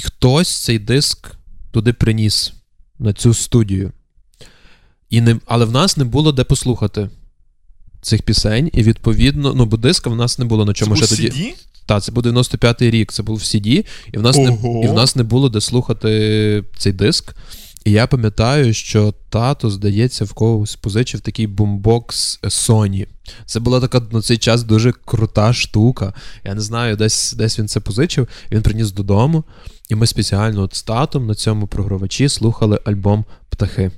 хтось 0.03 0.49
цей 0.49 0.79
диск 0.79 1.35
туди 1.71 1.93
приніс, 1.93 2.53
на 2.99 3.13
цю 3.13 3.33
студію. 3.33 3.91
І 5.09 5.21
не, 5.21 5.39
але 5.45 5.65
в 5.65 5.71
нас 5.71 5.97
не 5.97 6.03
було 6.03 6.31
де 6.31 6.43
послухати 6.43 7.09
цих 8.01 8.21
пісень, 8.21 8.69
і 8.73 8.83
відповідно, 8.83 9.53
ну, 9.53 9.65
бо 9.65 9.77
диска 9.77 10.09
в 10.09 10.15
нас 10.15 10.39
не 10.39 10.45
було 10.45 10.65
на 10.65 10.73
чому 10.73 10.97
Це 10.97 11.05
ще 11.05 11.15
був 11.15 11.31
тоді. 11.31 11.43
CD? 11.43 11.53
Так, 11.85 12.03
це 12.03 12.11
був 12.11 12.23
95-й 12.23 12.89
рік, 12.89 13.11
це 13.11 13.23
був 13.23 13.37
в 13.37 13.39
CD, 13.39 13.85
і 14.13 14.17
в 14.17 14.21
нас, 14.21 14.37
не, 14.37 14.57
і 14.83 14.87
в 14.87 14.93
нас 14.93 15.15
не 15.15 15.23
було 15.23 15.49
де 15.49 15.61
слухати 15.61 16.63
цей 16.77 16.93
диск. 16.93 17.35
І 17.85 17.91
я 17.91 18.07
пам'ятаю, 18.07 18.73
що 18.73 19.13
тато, 19.29 19.69
здається, 19.69 20.25
в 20.25 20.33
когось 20.33 20.75
позичив 20.75 21.21
такий 21.21 21.47
бумбокс 21.47 22.39
Sony. 22.43 23.07
Це 23.45 23.59
була 23.59 23.81
така 23.81 24.01
на 24.11 24.21
цей 24.21 24.37
час 24.37 24.63
дуже 24.63 24.91
крута 24.91 25.53
штука. 25.53 26.13
Я 26.43 26.53
не 26.53 26.61
знаю, 26.61 26.95
десь, 26.95 27.33
десь 27.33 27.59
він 27.59 27.67
це 27.67 27.79
позичив, 27.79 28.27
він 28.51 28.61
приніс 28.61 28.91
додому, 28.91 29.43
і 29.89 29.95
ми 29.95 30.07
спеціально 30.07 30.61
от 30.61 30.75
з 30.75 30.83
татом 30.83 31.27
на 31.27 31.35
цьому 31.35 31.67
програвачі 31.67 32.29
слухали 32.29 32.79
альбом 32.85 33.25
Птахи. 33.49 33.91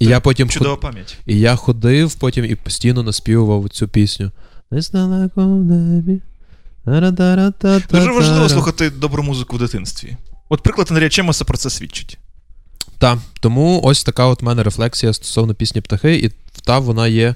І 0.00 0.06
я 0.06 0.20
потім 0.20 0.48
Чудова 0.48 0.74
ход... 0.74 0.80
пам'ять. 0.80 1.18
і 1.26 1.40
я 1.40 1.56
ходив 1.56 2.14
потім 2.14 2.44
і 2.44 2.54
постійно 2.54 3.02
наспівував 3.02 3.68
цю 3.68 3.88
пісню. 3.88 4.30
Десь 4.70 4.90
далеко 4.90 5.46
в 5.46 5.64
небі. 5.64 6.20
Дуже 7.90 8.10
важливо 8.10 8.48
слухати 8.48 8.90
добру 8.90 9.22
музику 9.22 9.56
в 9.56 9.58
дитинстві. 9.58 10.16
От 10.48 10.62
приклад 10.62 10.86
Андрія 10.90 11.10
Чемоса 11.10 11.44
про 11.44 11.58
це 11.58 11.70
свідчить. 11.70 12.18
Так, 12.98 13.18
тому 13.40 13.80
ось 13.84 14.04
така 14.04 14.26
от 14.26 14.42
в 14.42 14.44
мене 14.44 14.62
рефлексія 14.62 15.12
стосовно 15.12 15.54
пісні 15.54 15.80
птахи, 15.80 16.14
і 16.16 16.30
та 16.64 16.78
вона 16.78 17.08
є 17.08 17.34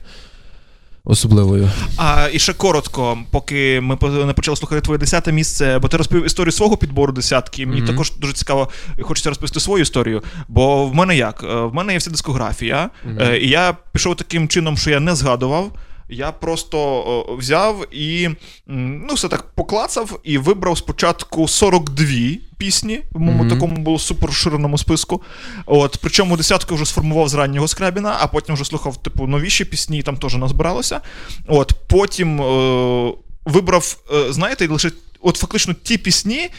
особливою. 1.05 1.71
А 1.97 2.29
і 2.33 2.39
ще 2.39 2.53
коротко, 2.53 3.19
поки 3.31 3.81
ми 3.81 3.97
не 4.27 4.33
почали 4.33 4.57
слухати 4.57 4.81
твоє 4.81 4.99
десяте 4.99 5.33
місце, 5.33 5.79
бо 5.79 5.89
ти 5.89 5.97
розповів 5.97 6.27
історію 6.27 6.53
свого 6.53 6.77
підбору 6.77 7.13
десятки. 7.13 7.67
Мені 7.67 7.81
Мгм. 7.81 7.91
також 7.91 8.13
дуже 8.19 8.33
цікаво, 8.33 8.69
хочеться 9.03 9.31
розповісти 9.31 9.61
свою 9.61 9.83
історію. 9.83 10.23
Бо 10.49 10.87
в 10.87 10.95
мене 10.95 11.17
як? 11.17 11.45
Е, 11.51 11.55
В 11.61 11.75
мене 11.75 11.93
є 11.93 11.99
вся 11.99 12.11
дискографія, 12.11 12.91
е, 13.21 13.39
і 13.39 13.49
я 13.49 13.77
пішов 13.93 14.17
таким 14.17 14.49
чином, 14.49 14.77
що 14.77 14.91
я 14.91 15.01
не 15.01 15.15
згадував. 15.15 15.73
Я 16.11 16.33
просто 16.33 17.37
взяв 17.39 17.87
і 17.95 18.29
ну, 18.67 19.15
все 19.15 19.29
так 19.29 19.43
поклацав 19.55 20.21
і 20.25 20.39
вибрав 20.39 20.79
спочатку 20.79 21.49
42 21.49 22.07
пісні 22.59 23.01
в 23.13 23.21
моєму 23.21 23.45
Мгм. 23.45 23.53
такому 23.53 23.77
було 23.77 23.99
суперширеному 23.99 24.79
списку. 24.79 25.23
От, 25.67 25.99
причому 26.03 26.37
десятку 26.37 26.75
вже 26.75 26.85
сформував 26.85 27.29
з 27.29 27.35
раннього 27.35 27.69
Скрябіна, 27.69 28.17
а 28.21 28.27
потім 28.27 28.55
вже 28.55 28.65
слухав 28.65 28.97
типу 29.03 29.27
новіші 29.27 29.65
пісні, 29.65 29.99
і 29.99 30.03
там 30.03 30.17
теж 30.17 30.35
назбиралося. 30.35 31.01
От, 31.49 31.73
потім 31.89 32.41
е, 32.43 33.13
вибрав, 33.45 33.97
е, 34.15 34.33
знаєте, 34.33 34.69
лише 34.69 34.91
от 35.23 35.37
фактично 35.37 35.75
ті 35.83 35.99
пісні, 35.99 36.39
е, 36.39 36.51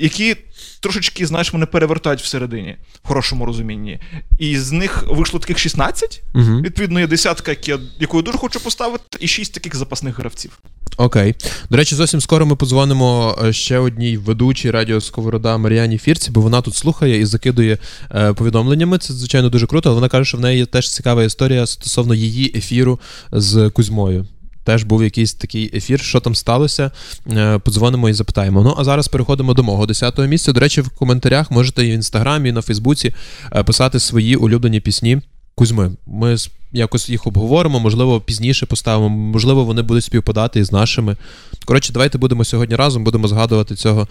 які 0.00 0.36
трошечки, 0.80 1.26
знаєш, 1.26 1.52
мене 1.52 1.66
перевертають 1.66 2.20
всередині, 2.22 2.76
в 3.04 3.08
хорошому 3.08 3.46
розумінні. 3.46 3.98
І 4.38 4.58
з 4.58 4.72
них 4.72 5.04
вийшло 5.10 5.40
таких 5.40 5.58
16. 5.58 6.22
Угу. 6.34 6.60
Відповідно, 6.60 7.00
є 7.00 7.06
десятка, 7.06 7.50
які 7.50 7.70
я- 7.70 7.78
яку 8.00 8.16
я 8.16 8.22
дуже 8.22 8.38
хочу 8.38 8.60
поставити, 8.60 9.04
і 9.20 9.28
шість 9.28 9.52
таких 9.54 9.76
запасних 9.76 10.18
гравців. 10.18 10.58
Окей. 10.96 11.34
До 11.70 11.76
речі, 11.76 11.94
зовсім 11.94 12.20
скоро 12.20 12.46
ми 12.46 12.56
подзвонимо 12.56 13.38
е, 13.44 13.52
ще 13.52 13.78
одній 13.78 14.16
ведучій 14.16 14.70
радіо 14.70 15.00
Сковорода 15.00 15.56
Мар'яні 15.58 15.98
Фірці, 15.98 16.30
бо 16.30 16.40
вона 16.40 16.62
тут 16.62 16.74
слухає 16.74 17.20
і 17.20 17.24
закидує 17.24 17.78
е, 18.14 18.32
повідомленнями. 18.32 18.98
Це, 18.98 19.12
звичайно, 19.14 19.48
дуже 19.48 19.66
круто, 19.66 19.88
але 19.88 19.94
вона 19.94 20.08
каже, 20.08 20.24
що 20.24 20.36
в 20.38 20.40
неї 20.40 20.58
є 20.58 20.66
теж 20.66 20.90
цікава 20.90 21.24
історія 21.24 21.66
стосовно 21.66 22.14
її 22.14 22.52
ефіру 22.58 23.00
з 23.32 23.70
Кузьмою. 23.70 24.26
Теж 24.66 24.82
був 24.84 25.04
якийсь 25.04 25.34
такий 25.34 25.76
ефір, 25.76 26.00
що 26.00 26.20
там 26.20 26.34
сталося. 26.34 26.90
Е, 27.32 27.58
Подзвонимо 27.58 28.08
і 28.08 28.12
запитаємо. 28.12 28.62
Ну 28.62 28.74
а 28.78 28.84
зараз 28.84 29.08
переходимо 29.08 29.54
до 29.54 29.62
мого 29.62 29.86
10-го 29.86 30.26
місця. 30.26 30.52
До 30.52 30.60
речі, 30.60 30.80
в 30.80 30.88
коментарях 30.88 31.50
можете 31.50 31.86
і 31.86 31.90
в 31.90 31.94
інстаграмі, 31.94 32.48
і 32.48 32.52
на 32.52 32.62
Фейсбуці 32.62 33.14
е, 33.52 33.62
писати 33.62 34.00
свої 34.00 34.36
улюблені 34.36 34.80
пісні 34.80 35.20
Кузьми. 35.54 35.90
Ми 36.06 36.36
якось 36.72 37.08
їх 37.08 37.26
обговоримо, 37.26 37.80
можливо, 37.80 38.20
пізніше 38.20 38.66
поставимо, 38.66 39.08
можливо, 39.08 39.64
вони 39.64 39.82
будуть 39.82 40.04
співпадати 40.04 40.60
із 40.60 40.72
нашими. 40.72 41.16
Коротше, 41.64 41.92
давайте 41.92 42.18
будемо 42.18 42.44
сьогодні 42.44 42.76
разом, 42.76 43.04
будемо 43.04 43.28
згадувати 43.28 43.74
цього 43.74 44.08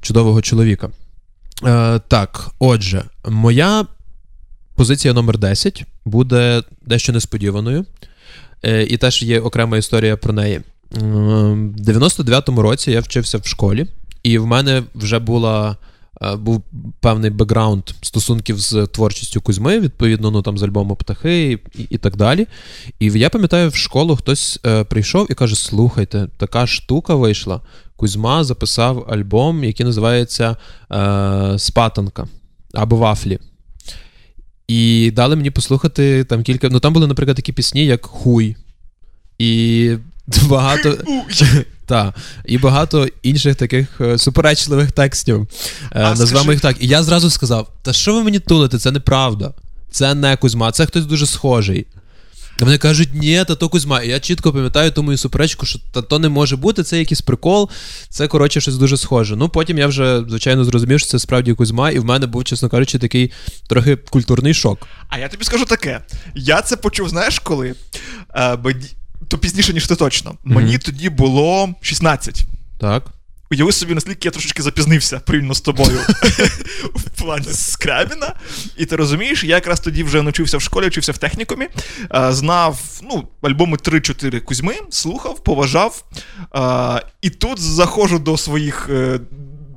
чудового 0.00 0.42
чоловіка. 0.42 0.90
Е, 1.64 2.00
так, 2.08 2.50
отже, 2.58 3.04
моя 3.28 3.86
позиція 4.74 5.14
номер 5.14 5.38
10 5.38 5.84
буде 6.04 6.62
дещо 6.86 7.12
несподіваною. 7.12 7.84
Е, 8.64 8.82
і 8.84 8.96
теж 8.96 9.22
є 9.22 9.40
окрема 9.40 9.76
історія 9.76 10.16
про 10.16 10.32
неї. 10.32 10.60
В 10.90 11.80
99-му 11.80 12.62
році 12.62 12.90
я 12.90 13.00
вчився 13.00 13.38
в 13.38 13.46
школі, 13.46 13.86
і 14.22 14.38
в 14.38 14.46
мене 14.46 14.82
вже 14.94 15.18
була. 15.18 15.76
Е, 16.22 16.36
був 16.36 16.62
певний 17.00 17.30
бекграунд 17.30 17.82
стосунків 18.00 18.58
з 18.58 18.86
творчістю 18.86 19.40
Кузьми, 19.40 19.80
відповідно, 19.80 20.30
ну 20.30 20.42
там 20.42 20.58
з 20.58 20.62
альбому 20.62 20.96
Птахи 20.96 21.52
і 21.52 21.58
і 21.90 21.98
так 21.98 22.16
далі. 22.16 22.46
І 23.00 23.06
я 23.06 23.30
пам'ятаю, 23.30 23.68
в 23.68 23.74
школу 23.74 24.16
хтось 24.16 24.60
е, 24.66 24.84
прийшов 24.84 25.26
і 25.30 25.34
каже: 25.34 25.56
Слухайте, 25.56 26.28
така 26.36 26.66
штука 26.66 27.14
вийшла. 27.14 27.60
Кузьма 27.96 28.44
записав 28.44 29.06
альбом, 29.10 29.64
який 29.64 29.86
називається 29.86 30.56
е, 30.92 31.58
Спатанка 31.58 32.28
або 32.74 32.96
Вафлі. 32.96 33.38
І 34.68 35.10
дали 35.10 35.36
мені 35.36 35.50
послухати 35.50 36.24
там 36.24 36.42
кілька. 36.42 36.68
Ну 36.68 36.80
там 36.80 36.92
були, 36.92 37.06
наприклад, 37.06 37.36
такі 37.36 37.52
пісні, 37.52 37.86
як 37.86 38.06
Хуй. 38.06 38.56
І 39.38 39.92
багато 40.48 40.96
та, 41.86 42.14
і 42.44 42.58
багато 42.58 43.08
інших 43.22 43.56
таких 43.56 44.00
е, 44.00 44.18
суперечливих 44.18 44.92
текстів. 44.92 45.46
Е, 45.92 46.00
Назвемо 46.00 46.52
їх 46.52 46.60
так. 46.60 46.76
І 46.80 46.86
я 46.86 47.02
зразу 47.02 47.30
сказав: 47.30 47.72
Та 47.82 47.92
що 47.92 48.14
ви 48.14 48.22
мені 48.22 48.38
тулите? 48.38 48.78
Це 48.78 48.90
неправда. 48.90 49.52
Це 49.90 50.14
не 50.14 50.36
Кузьма, 50.36 50.72
це 50.72 50.86
хтось 50.86 51.06
дуже 51.06 51.26
схожий. 51.26 51.86
А 52.60 52.64
вони 52.64 52.78
кажуть, 52.78 53.08
ні, 53.14 53.44
та 53.48 53.54
то 53.54 53.68
Кузьма. 53.68 54.02
І 54.02 54.08
я 54.08 54.20
чітко 54.20 54.52
пам'ятаю 54.52 54.90
ту 54.90 55.02
мою 55.02 55.18
суперечку, 55.18 55.66
що 55.66 55.78
та 55.92 56.02
то 56.02 56.18
не 56.18 56.28
може 56.28 56.56
бути, 56.56 56.82
це 56.82 56.98
якийсь 56.98 57.20
прикол, 57.20 57.70
це, 58.08 58.28
коротше, 58.28 58.60
щось 58.60 58.76
дуже 58.76 58.96
схоже. 58.96 59.36
Ну, 59.36 59.48
потім 59.48 59.78
я 59.78 59.86
вже, 59.86 60.22
звичайно, 60.28 60.64
зрозумів, 60.64 61.00
що 61.00 61.08
це 61.08 61.18
справді 61.18 61.54
Кузьма, 61.54 61.90
і 61.90 61.98
в 61.98 62.04
мене 62.04 62.26
був, 62.26 62.44
чесно 62.44 62.68
кажучи, 62.68 62.98
такий 62.98 63.32
трохи 63.68 63.96
культурний 63.96 64.54
шок. 64.54 64.88
А 65.08 65.18
я 65.18 65.28
тобі 65.28 65.44
скажу 65.44 65.64
таке: 65.64 66.00
я 66.34 66.62
це 66.62 66.76
почув, 66.76 67.08
знаєш, 67.08 67.38
коли? 67.38 67.74
Е, 68.34 68.58
то 69.28 69.38
пізніше, 69.38 69.72
ніж 69.72 69.86
ти 69.86 69.96
точно. 69.96 70.30
Mm-hmm. 70.30 70.52
Мені 70.52 70.78
тоді 70.78 71.10
було 71.10 71.74
16. 71.80 72.44
Так. 72.78 73.13
Уяви 73.50 73.72
собі, 73.72 73.94
наскільки 73.94 74.28
я 74.28 74.32
трошечки 74.32 74.62
запізнився 74.62 75.20
порівняно 75.20 75.54
з 75.54 75.60
тобою 75.60 75.98
в 76.94 77.02
плані 77.18 77.46
Скрабіна. 77.52 78.32
І 78.76 78.86
ти 78.86 78.96
розумієш, 78.96 79.44
я 79.44 79.54
якраз 79.54 79.80
тоді 79.80 80.02
вже 80.04 80.22
навчився 80.22 80.56
в 80.58 80.62
школі, 80.62 80.88
вчився 80.88 81.12
в 81.12 81.18
технікумі, 81.18 81.68
знав 82.28 82.80
ну, 83.02 83.28
альбоми 83.42 83.76
3-4 83.76 84.40
Кузьми, 84.40 84.74
слухав, 84.90 85.44
поважав. 85.44 86.04
І 87.22 87.30
тут 87.30 87.58
заходжу 87.60 88.16
до 88.18 88.36
своїх 88.36 88.88
е, 88.90 89.20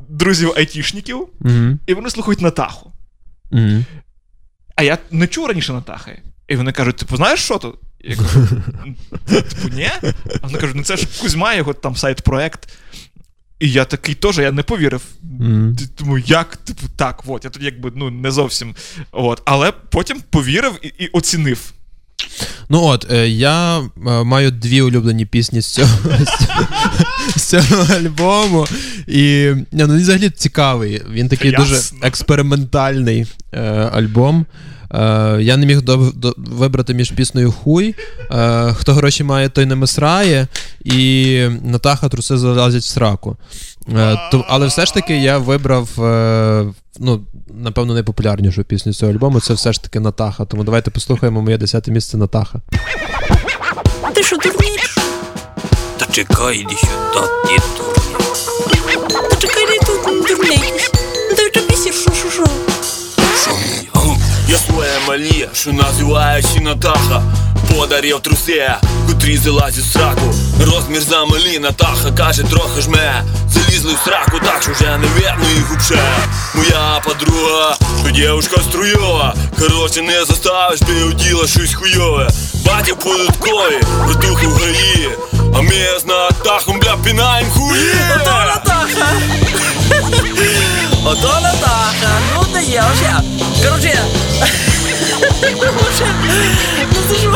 друзів-айтішників, 0.10 1.28
і 1.88 1.94
вони 1.94 2.10
слухають 2.10 2.42
Натаху. 2.42 2.92
А 4.76 4.84
я 4.84 4.98
не 5.12 5.28
чув 5.28 5.48
раніше 5.48 5.74
Натахи. 5.74 6.22
І 6.48 6.56
вони 6.56 6.72
кажуть: 6.72 6.96
типу, 6.96 7.18
знаєш, 7.18 7.40
що 7.40 7.58
тут? 7.58 7.76
Я 8.00 8.16
кажу, 8.16 8.48
типу, 9.28 9.76
ні? 9.76 9.90
А 10.42 10.48
вони 10.48 10.60
кажуть, 10.60 10.76
ну 10.76 10.84
це 10.84 10.98
ж 10.98 11.08
Кузьма, 11.22 11.54
його 11.54 11.74
там 11.74 11.96
сайт-проект. 11.96 12.70
І 13.60 13.72
я 13.72 13.86
такий 13.86 14.16
теж, 14.16 14.38
я 14.38 14.52
не 14.52 14.64
повірив. 14.64 15.02
Mm. 15.42 15.88
Тому 15.96 16.18
як, 16.18 16.58
типу, 16.58 16.82
так, 16.96 17.24
от, 17.28 17.44
я 17.44 17.50
тоді 17.50 17.66
якби 17.66 17.92
ну, 17.96 18.10
не 18.10 18.32
зовсім. 18.32 18.76
От, 19.12 19.42
Але 19.46 19.72
потім 19.72 20.22
повірив 20.30 20.80
і, 20.82 20.88
і 20.88 21.08
оцінив. 21.08 21.74
Ну 22.70 22.84
от, 22.84 23.12
е, 23.12 23.30
я 23.30 23.80
е, 23.80 23.84
маю 24.24 24.52
дві 24.52 24.82
улюблені 24.82 25.26
пісні 25.26 25.62
з 25.62 25.66
цього 25.66 25.98
з 27.36 27.44
цього 27.44 27.94
альбому. 27.94 28.68
І 29.08 29.52
ну, 29.72 29.88
він 29.88 29.98
взагалі 29.98 30.30
цікавий. 30.30 31.02
Він 31.12 31.30
такий 31.30 31.52
Ясно. 31.52 31.66
дуже 31.66 31.82
експериментальний 32.02 33.26
е, 33.54 33.62
альбом. 33.94 34.46
Е, 34.94 35.38
Я 35.42 35.58
не 35.58 35.66
міг 35.66 35.82
до, 35.82 36.12
до, 36.16 36.34
вибрати 36.38 36.94
між 36.94 37.12
піснею 37.12 37.52
Хуй. 37.52 37.96
Е, 38.32 38.74
Хто 38.74 38.94
гроші 38.94 39.24
має, 39.24 39.50
той 39.50 39.66
не 39.66 39.76
мисрає, 39.76 40.48
і 40.84 41.40
Натаха 41.64 42.10
труси 42.10 42.38
залазять 42.38 42.84
в 42.84 42.86
сраку. 42.88 43.38
Е, 43.98 44.18
то, 44.32 44.46
Але 44.50 44.68
все 44.68 44.86
ж 44.86 44.94
таки 44.94 45.18
я 45.18 45.38
вибрав. 45.38 46.04
Е, 46.04 46.66
ну, 47.00 47.22
Напевно, 47.60 47.94
найпопулярнішу 47.94 48.64
пісню 48.64 48.94
цього 48.94 49.12
альбому 49.12 49.40
це 49.40 49.54
все 49.54 49.74
ж 49.74 49.84
таки 49.84 50.00
Натаха. 50.00 50.46
Тому 50.46 50.64
давайте 50.64 50.92
послухаємо 50.92 51.42
моє 51.42 51.58
десяте 51.58 51.92
місце 51.92 52.18
Натаха. 52.18 52.62
Ти 54.14 54.24
що 54.24 54.38
дурніш? 54.38 54.98
Та 55.98 56.06
чекай, 56.12 56.58
іди 56.58 56.76
сюди, 56.76 57.28
ти 57.48 57.56
дурний. 57.78 58.98
Та 59.30 59.36
чекай, 59.36 59.66
не 59.66 59.78
тут 59.88 60.28
дурний. 60.28 60.60
Я 64.50 64.58
своє 64.58 65.00
малі, 65.08 65.50
що 65.54 65.74
називаючи 65.74 66.60
Натаха. 66.62 67.24
Подарів 67.76 68.20
трусе, 68.20 68.78
котрі 69.08 69.38
залазять 69.38 69.84
в 69.86 69.92
сраку. 69.94 70.34
Розмір 70.66 71.02
замалі 71.02 71.60
Натаха 71.60 72.12
каже, 72.18 72.44
трохи 72.44 72.82
жме. 72.82 73.24
Залізли 73.54 73.94
в 73.94 73.98
сраку, 74.06 74.40
так 74.46 74.64
що 74.64 74.72
вже 74.72 74.98
не 74.98 75.08
видно 75.08 75.50
їх 75.56 75.70
вообще 75.70 76.00
Моя 76.56 77.02
подруга, 77.06 77.78
що 78.04 78.12
дівушка 78.12 78.62
струйова. 78.62 79.36
Короче, 79.60 80.02
не 80.02 80.26
заставиш, 80.26 80.82
би 80.82 81.04
уділа 81.04 81.48
щось 81.48 81.74
хуйове. 81.74 82.30
Батів 82.66 82.96
податкові, 82.96 83.82
братухи 84.06 84.48
в 84.48 84.58
гаї 84.58 85.10
А 85.58 85.62
ми 85.62 86.00
з 86.02 86.06
Натахом, 86.06 86.80
бля, 86.80 86.98
пінаєм 87.04 87.50
хуї 87.50 87.94
Натаха 88.18 89.12
Ото 91.08 91.40
Натаха, 91.42 92.20
ну 92.36 92.46
дає 92.54 92.84
вже 92.94 93.22
Короче 93.64 94.00
Ну 96.92 97.02
це 97.10 97.16
ж 97.16 97.28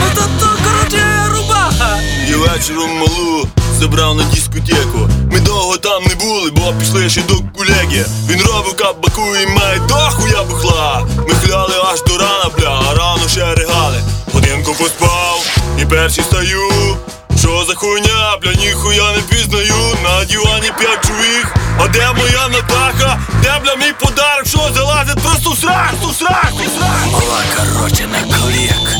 Ну 0.00 0.06
то 0.14 0.48
короче, 0.64 1.02
рубаха. 1.30 1.98
Я 2.28 2.36
вечором 2.36 2.98
малу 2.98 3.48
забрав 3.78 4.14
на 4.14 4.22
дискотеку. 4.24 5.08
Ми 5.32 5.40
довго 5.40 5.76
там 5.76 6.04
не 6.04 6.14
були, 6.14 6.50
бо 6.50 6.72
пішли 6.80 7.10
ще 7.10 7.22
до 7.22 7.34
колеги. 7.34 8.06
Він 8.28 8.40
робив 8.40 8.76
кабаку 8.76 9.22
і 9.42 9.46
має 9.46 9.78
дохуя 9.88 10.42
бухла 10.42 11.06
Ми 11.28 11.34
хляли 11.34 11.74
аж 11.92 12.02
до 12.02 12.18
рана, 12.18 12.50
бля, 12.58 12.82
а 12.90 12.94
рано 12.94 13.28
ще 13.28 13.54
ригали. 13.54 14.02
Годинку 14.32 14.74
поспав 14.74 15.58
і 15.82 15.84
перший 15.86 16.24
стаю 16.24 16.96
що 17.38 17.64
за 17.68 17.74
хуйня, 17.74 18.38
бля, 18.42 18.52
ніхуя 18.52 19.12
не 19.12 19.22
пізнаю, 19.22 19.96
на 20.04 20.24
дивані 20.24 20.72
п'ять 20.78 21.06
чоловік 21.06 21.54
А 21.80 21.88
де 21.88 22.12
моя 22.18 22.48
Натаха? 22.48 23.18
Де 23.42 23.60
бля 23.64 23.76
мій 23.76 23.92
подарок, 24.00 24.46
що 24.46 24.58
залазить 24.74 25.18
просто 25.20 25.50
в 25.50 25.58
срак, 25.58 25.94
в 26.02 26.14
срак, 26.14 26.52
в 26.52 26.78
срак 26.78 27.06
Мала, 27.12 27.42
короче, 27.56 28.06
на 28.06 28.36
колік 28.36 28.96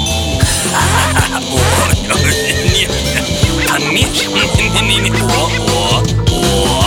та 3.67 3.79
ні, 3.79 4.07
ні, 4.75 4.83
ні, 4.83 5.01
ні, 5.01 5.13
о, 5.23 5.51
о, 5.69 6.03
о 6.33 6.87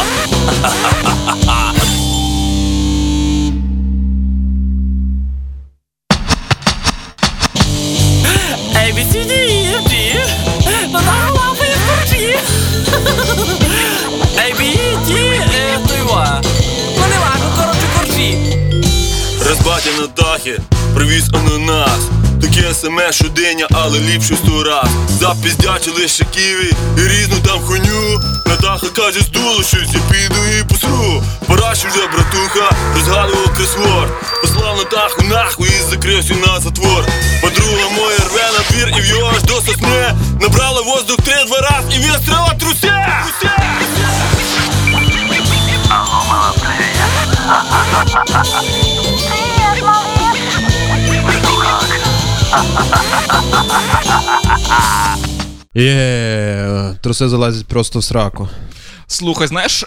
на 20.00 20.08
дахи, 20.08 20.60
привіз 20.96 21.30
ананас. 21.34 22.00
Таке 22.42 22.74
саме 22.74 23.12
щодення, 23.12 23.68
але 23.72 24.00
ліпше 24.00 24.36
сто 24.36 24.64
раз. 24.64 24.90
Запіздячили 25.20 26.08
ще 26.08 26.26
ківі 26.26 26.74
і 26.98 27.02
різну 27.02 27.36
там 27.46 27.60
хуйню. 27.60 28.20
На 28.46 28.56
даха 28.56 28.88
каже, 28.96 29.20
здуло 29.20 29.64
щось, 29.64 29.94
я 29.94 30.00
піду 30.12 30.36
і 30.60 30.64
посру 30.64 31.24
Параші 31.48 31.88
вже 31.88 32.08
братуха, 32.08 32.76
розгадував 32.96 33.54
кресворд 33.58 34.12
Послав 34.42 34.78
на 34.78 34.84
даху 34.84 35.22
нахуй 35.24 35.70
і 35.70 35.90
закрився 35.90 36.34
на 36.34 36.60
затвор. 36.60 37.06
Подруга 37.42 37.90
моя 37.96 38.18
рве 38.18 38.50
на 38.58 38.70
двір 38.70 38.94
і 38.98 39.02
в 39.02 39.06
його 39.06 39.32
аж 39.36 39.44
до 39.44 39.54
сосни 39.54 40.16
Набрала 40.42 40.82
воздух 40.82 41.18
три-два 41.18 41.58
раз 41.58 41.84
і 41.96 42.00
вистріла 42.00 42.56
труся! 42.60 43.24
Алло, 45.92 46.24
мала, 46.30 46.52
Привіт, 46.52 47.00
Є, 55.74 56.96
труси 57.02 57.30
залазять 57.30 57.68
просто 57.68 58.00
в 58.00 58.04
сраку. 58.04 58.50
Слухай, 59.12 59.48
знаєш, 59.48 59.86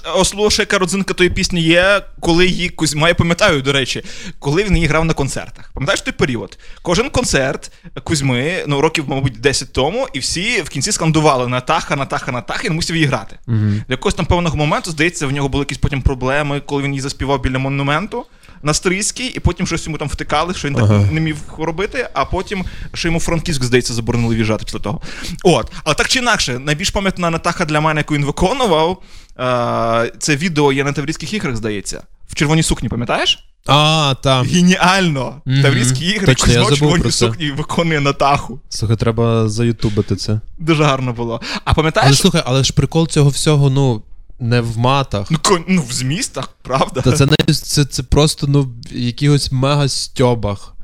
яка 0.59 0.79
родзинка 0.79 1.15
тої 1.15 1.31
пісні 1.31 1.63
є, 1.63 2.03
коли 2.21 2.47
її 2.47 2.69
Кузьма, 2.69 3.09
я 3.09 3.15
пам'ятаю, 3.15 3.63
до 3.63 3.73
речі, 3.73 4.05
коли 4.39 4.65
він 4.65 4.75
її 4.77 4.87
грав 4.87 5.05
на 5.05 5.15
концертах. 5.15 5.71
Пам'ятаєш 5.75 6.01
той 6.01 6.13
період? 6.13 6.59
Кожен 6.83 7.11
концерт 7.11 7.73
Кузьми, 8.05 8.65
ну 8.67 8.81
років, 8.81 9.05
мабуть, 9.09 9.41
10 9.41 9.73
тому, 9.73 10.09
і 10.13 10.19
всі 10.19 10.63
в 10.63 10.69
кінці 10.69 10.93
скандували 10.93 11.49
Натаха, 11.49 11.97
Натаха, 11.97 12.33
Натаха, 12.33 12.63
і 12.65 12.67
він 12.69 12.75
мусив 12.75 12.97
її 12.97 13.09
грати. 13.09 13.39
Угу. 13.49 13.57
До 13.59 13.93
якогось 13.93 14.15
там 14.15 14.27
певного 14.27 14.57
моменту, 14.57 14.91
здається, 14.91 15.27
в 15.27 15.33
нього 15.33 15.49
були 15.49 15.63
якісь 15.63 15.79
потім 15.79 16.03
проблеми, 16.03 16.63
коли 16.67 16.83
він 16.83 16.91
її 16.91 17.01
заспівав 17.01 17.43
біля 17.43 17.59
монументу. 17.59 18.27
На 18.63 18.75
стрийський, 18.75 19.27
і 19.27 19.41
потім 19.41 19.67
щось 19.67 19.87
йому 19.87 19.99
там 19.99 20.09
втикали, 20.09 20.55
що 20.55 20.69
він 20.69 20.77
Ага. 20.77 21.01
так 21.03 21.13
не 21.13 21.21
міг 21.21 21.37
робити, 21.59 22.09
а 22.15 22.25
потім 22.25 22.65
ще 22.95 23.09
йому 23.09 23.21
франківськ, 23.21 23.65
здається, 23.65 23.95
заборонили 23.95 24.35
в'їжджати 24.35 24.65
після 24.65 24.79
того. 24.79 25.01
От. 25.43 25.73
Але 25.85 25.95
так 25.95 26.09
чи 26.09 26.19
інакше, 26.19 26.59
найбільш 26.59 26.91
пам'ятна 26.91 27.31
Натаха 27.31 27.65
для 27.65 27.81
мене, 27.81 28.01
яку 28.01 28.15
він 28.15 28.25
виконував, 28.25 29.03
е, 29.39 30.13
це 30.19 30.37
відео 30.37 30.73
є 30.73 30.85
на 30.85 30.93
Таврійських 30.93 31.33
іграх, 31.35 31.57
здається. 31.57 32.03
В 32.29 32.35
червоній 32.35 32.63
сукні, 32.63 32.89
пам'ятаєш? 32.89 33.45
А, 33.67 34.15
там. 34.23 34.47
Геніально! 34.47 35.43
Мгм. 35.45 35.63
Таврійські 35.63 36.05
ігри, 36.07 36.33
в 36.33 36.37
червоній 36.37 37.11
сукні 37.11 37.51
виконує 37.51 38.01
Натаху. 38.01 38.61
Слухай, 38.69 38.97
треба 38.97 39.49
заютубити 39.49 40.17
це. 40.17 40.41
Дуже 40.59 40.85
гарно 40.85 41.13
було. 41.13 41.41
А 41.55 41.61
Але 41.65 41.75
пам'ятаєш? 41.75 42.19
слухай, 42.19 42.43
але 42.47 42.65
ж 42.65 42.73
прикол 42.73 43.09
цього 43.09 43.31
всього, 43.31 43.71
ну, 43.71 44.03
не 44.43 44.61
в 44.61 44.79
матах. 44.79 45.31
Ну, 45.31 45.39
кон- 45.39 45.65
ну, 45.69 45.83
в 45.83 45.93
змістах, 45.93 46.49
правда? 46.63 47.01
Та 47.01 47.13
це 47.13 47.27
не 47.27 47.55
це, 47.55 47.85
це 47.85 48.03
просто 48.03 48.47
ну, 48.47 48.63
в 48.63 48.97
якихось 48.97 49.53
мега 49.53 49.89
стьобах. 49.89 50.75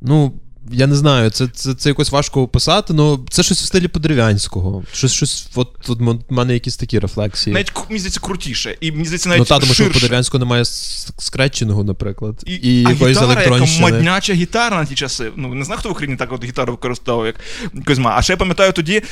Ну, 0.00 0.40
я 0.70 0.86
не 0.86 0.96
знаю, 0.96 1.30
це, 1.30 1.48
це, 1.48 1.74
це 1.74 1.88
якось 1.88 2.10
важко 2.10 2.42
описати, 2.42 2.92
ну 2.92 3.26
це 3.30 3.42
щось 3.42 3.62
в 3.62 3.64
стилі 3.64 3.88
подерев'янського. 3.88 4.84
Щось, 4.92 5.12
щось, 5.12 5.48
от 5.54 5.76
тут 5.86 5.98
в 6.00 6.32
мене 6.32 6.54
якісь 6.54 6.76
такі 6.76 6.98
рефлексії. 6.98 7.54
Навіть 7.54 7.72
мені 7.88 7.98
здається 7.98 8.20
крутіше. 8.20 8.76
І 8.80 8.92
мені 8.92 9.04
здається, 9.04 9.34
ну 9.38 9.44
та, 9.44 9.58
тому 9.58 9.74
що 9.74 9.84
в 9.84 9.92
подерев'янського 9.92 10.38
немає 10.44 10.62
с- 10.64 11.12
скретченого, 11.18 11.84
наприклад. 11.84 12.42
І, 12.46 12.54
І, 12.54 12.84
а 12.86 12.90
якоїсь 12.90 13.16
гітара, 13.16 13.30
яка 13.30 13.42
електронщини. 13.42 13.90
модняча 13.90 14.32
гітара 14.32 14.76
на 14.76 14.84
ті 14.84 14.94
часи. 14.94 15.30
Ну, 15.36 15.54
не 15.54 15.64
знаю, 15.64 15.78
хто 15.80 15.88
в 15.88 15.92
Україні 15.92 16.16
так 16.16 16.32
от 16.32 16.44
гітару 16.44 16.72
використовував, 16.72 17.26
як 17.26 17.36
Козьма. 17.86 18.14
А 18.16 18.22
ще 18.22 18.32
я 18.32 18.36
пам'ятаю 18.36 18.72
тоді, 18.72 19.02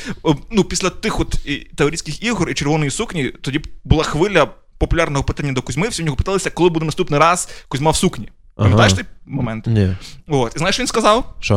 ну, 0.51 0.63
після 0.63 0.89
тих 0.89 1.19
от 1.19 1.35
і, 1.45 1.55
Таврійських 1.75 2.23
ігор 2.23 2.49
і 2.49 2.53
червоної 2.53 2.91
сукні, 2.91 3.31
тоді 3.41 3.61
була 3.83 4.03
хвиля 4.03 4.47
популярного 4.77 5.23
питання 5.23 5.53
до 5.53 5.61
Кузьми. 5.61 5.87
Всі 5.89 6.01
в 6.01 6.05
нього 6.05 6.17
питалися, 6.17 6.49
коли 6.49 6.69
буде 6.69 6.85
наступний 6.85 7.19
раз 7.19 7.49
Кузьма 7.67 7.91
в 7.91 7.95
сукні. 7.95 8.29
Ага. 8.57 8.89
Той 8.89 9.05
момент? 9.25 9.67
Ні. 9.67 9.95
От. 10.27 10.55
І 10.55 10.59
знаєш, 10.59 10.75
що 10.75 10.81
він 10.81 10.87
сказав? 10.87 11.33
Що? 11.39 11.55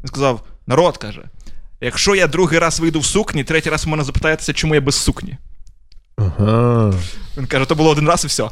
Він 0.00 0.06
сказав: 0.06 0.40
народ 0.66 0.96
каже: 0.96 1.22
якщо 1.80 2.14
я 2.14 2.26
другий 2.26 2.58
раз 2.58 2.80
вийду 2.80 3.00
в 3.00 3.04
сукні, 3.04 3.44
третій 3.44 3.70
раз 3.70 3.86
у 3.86 3.90
мене 3.90 4.04
запитаєтеся, 4.04 4.52
чому 4.52 4.74
я 4.74 4.80
без 4.80 4.94
сукні. 4.94 5.38
Ага. 6.16 6.92
Він 7.36 7.46
каже, 7.46 7.64
то 7.64 7.74
було 7.74 7.90
один 7.90 8.08
раз 8.08 8.24
і 8.24 8.26
все. 8.26 8.50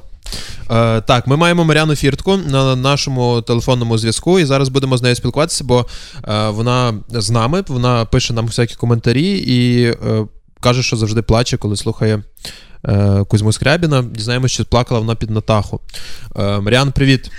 Е, 0.71 1.01
так, 1.01 1.27
ми 1.27 1.37
маємо 1.37 1.65
Мар'яну 1.65 1.97
Фіртку 1.97 2.37
на 2.37 2.77
нашому 2.77 3.43
телефонному 3.43 3.99
зв'язку, 3.99 4.39
і 4.39 4.45
зараз 4.45 4.69
будемо 4.69 4.97
з 4.97 5.03
нею 5.03 5.15
спілкуватися, 5.15 5.65
бо 5.65 5.87
е, 6.29 6.49
вона 6.49 6.95
з 7.09 7.31
нами, 7.31 7.65
вона 7.69 8.05
пише 8.05 8.33
нам 8.33 8.47
всякі 8.47 8.75
коментарі 8.75 9.39
і 9.47 9.83
е, 9.85 10.27
каже, 10.61 10.83
що 10.83 10.97
завжди 10.97 11.23
плаче, 11.23 11.57
коли 11.57 11.77
слухає 11.77 12.23
е, 12.85 13.25
Кузьму 13.29 13.53
Скрябіна. 13.53 14.03
Дізнаємося, 14.03 14.55
що 14.55 14.65
плакала 14.65 15.01
вона 15.01 15.15
під 15.15 15.31
Натаху. 15.31 15.81
Е, 16.37 16.61
Мар'ян, 16.61 16.93
привіт. 16.93 17.31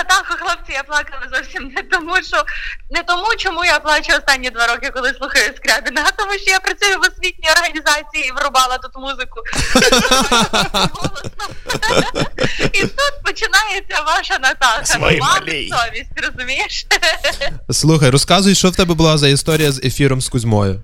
Під 0.00 0.08
Натаху, 0.08 0.34
хлопці, 0.44 0.72
я 0.72 0.82
плакала 0.82 1.22
зовсім 1.34 1.68
не 1.76 1.82
тому, 1.82 2.16
що 2.22 2.44
не 2.90 3.02
тому, 3.02 3.26
чому 3.36 3.64
я 3.64 3.78
плачу 3.78 4.12
останні 4.18 4.50
два 4.50 4.66
роки, 4.66 4.90
коли 4.94 5.14
слухаю 5.14 5.52
Скрябіна, 5.56 6.04
а 6.08 6.10
тому, 6.10 6.32
що 6.32 6.50
я 6.50 6.60
працюю 6.60 6.98
в 6.98 7.00
освітній 7.00 7.50
організації 7.50 8.28
і 8.28 8.32
врубала 8.32 8.78
тут 8.78 8.92
музику. 8.96 9.40
І 12.72 12.80
тут 12.80 13.12
починається 13.24 14.00
ваша 14.06 14.38
Натаха. 14.38 14.84
Свої 14.84 15.20
Мам 15.20 15.38
совість, 15.48 16.20
розумієш? 16.26 16.86
Слухай, 17.70 18.10
розказуй, 18.10 18.54
що 18.54 18.70
в 18.70 18.76
тебе 18.76 18.94
була 18.94 19.18
за 19.18 19.28
історія 19.28 19.72
з 19.72 19.78
ефіром 19.84 20.20
з 20.20 20.28
Кузьмою. 20.28 20.82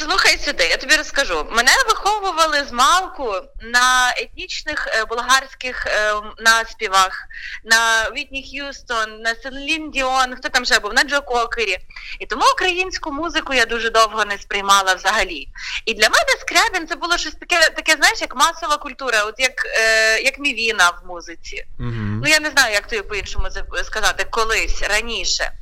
Слухай 0.00 0.38
сюди, 0.38 0.64
я 0.64 0.76
тобі 0.76 0.96
розкажу. 0.96 1.46
Мене 1.50 1.70
виховували 1.88 2.64
з 2.68 2.72
малку 2.72 3.34
на 3.62 4.14
етнічних 4.16 4.88
е, 4.90 5.04
болгарських 5.04 5.86
е, 5.86 6.14
наспівах, 6.38 7.22
на 7.64 8.10
Вітні 8.16 8.42
Х'юстон, 8.42 9.20
на 9.20 9.34
Селін 9.34 9.90
Діон, 9.90 10.36
хто 10.36 10.48
там 10.48 10.64
ще 10.64 10.78
був, 10.78 10.94
на 10.94 11.02
Джо 11.02 11.22
Кокері. 11.22 11.78
І 12.18 12.26
тому 12.26 12.42
українську 12.54 13.12
музику 13.12 13.54
я 13.54 13.66
дуже 13.66 13.90
довго 13.90 14.24
не 14.24 14.38
сприймала 14.38 14.94
взагалі. 14.94 15.48
І 15.86 15.94
для 15.94 16.08
мене 16.08 16.28
Скрябін 16.40 16.88
це 16.88 16.96
було 16.96 17.18
щось 17.18 17.34
таке, 17.34 17.70
таке 17.70 17.92
знаєш, 17.92 18.20
як 18.20 18.36
масова 18.36 18.76
культура, 18.76 19.22
от 19.24 19.34
як, 19.38 19.66
е, 19.66 20.20
як 20.20 20.38
мівіна 20.38 20.90
в 20.90 21.06
музиці. 21.06 21.64
Угу. 21.78 21.90
Ну 21.92 22.28
я 22.28 22.40
не 22.40 22.50
знаю, 22.50 22.74
як 22.74 22.86
тобі 22.86 23.02
по-іншому 23.02 23.48
сказати, 23.84 24.26
колись 24.30 24.82
раніше. 24.82 25.52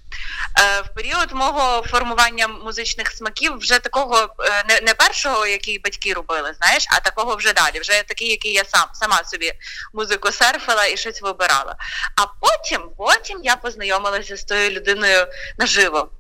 Е, 0.61 0.81
В 0.81 0.95
період 0.95 1.33
мого 1.33 1.83
формування 1.83 2.49
музичних 2.49 3.11
смаків 3.11 3.59
вже 3.59 3.79
такого 3.79 4.35
е, 4.41 4.65
не, 4.69 4.81
не 4.81 4.95
першого, 4.95 5.47
який 5.47 5.79
батьки 5.79 6.13
робили, 6.13 6.55
знаєш, 6.59 6.87
а 6.91 7.01
такого 7.01 7.37
вже 7.37 7.53
далі. 7.53 7.81
Вже 7.81 8.03
такий, 8.03 8.31
який 8.31 8.53
я 8.53 8.65
сам 8.65 8.87
сама 8.93 9.25
собі 9.25 9.53
музику 9.95 10.33
серфила 10.33 10.87
і 10.87 10.97
щось 10.97 11.23
вибирала. 11.23 11.77
А 12.17 12.27
потім, 12.41 12.91
потім 12.97 13.41
я 13.43 13.57
познайомилася 13.57 14.37
з 14.37 14.45
тою 14.45 14.71
людиною 14.71 15.27
наживо. 15.59 16.11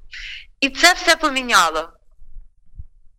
І 0.61 0.71
це 0.71 0.93
все 0.93 1.17
поміняло. 1.17 1.89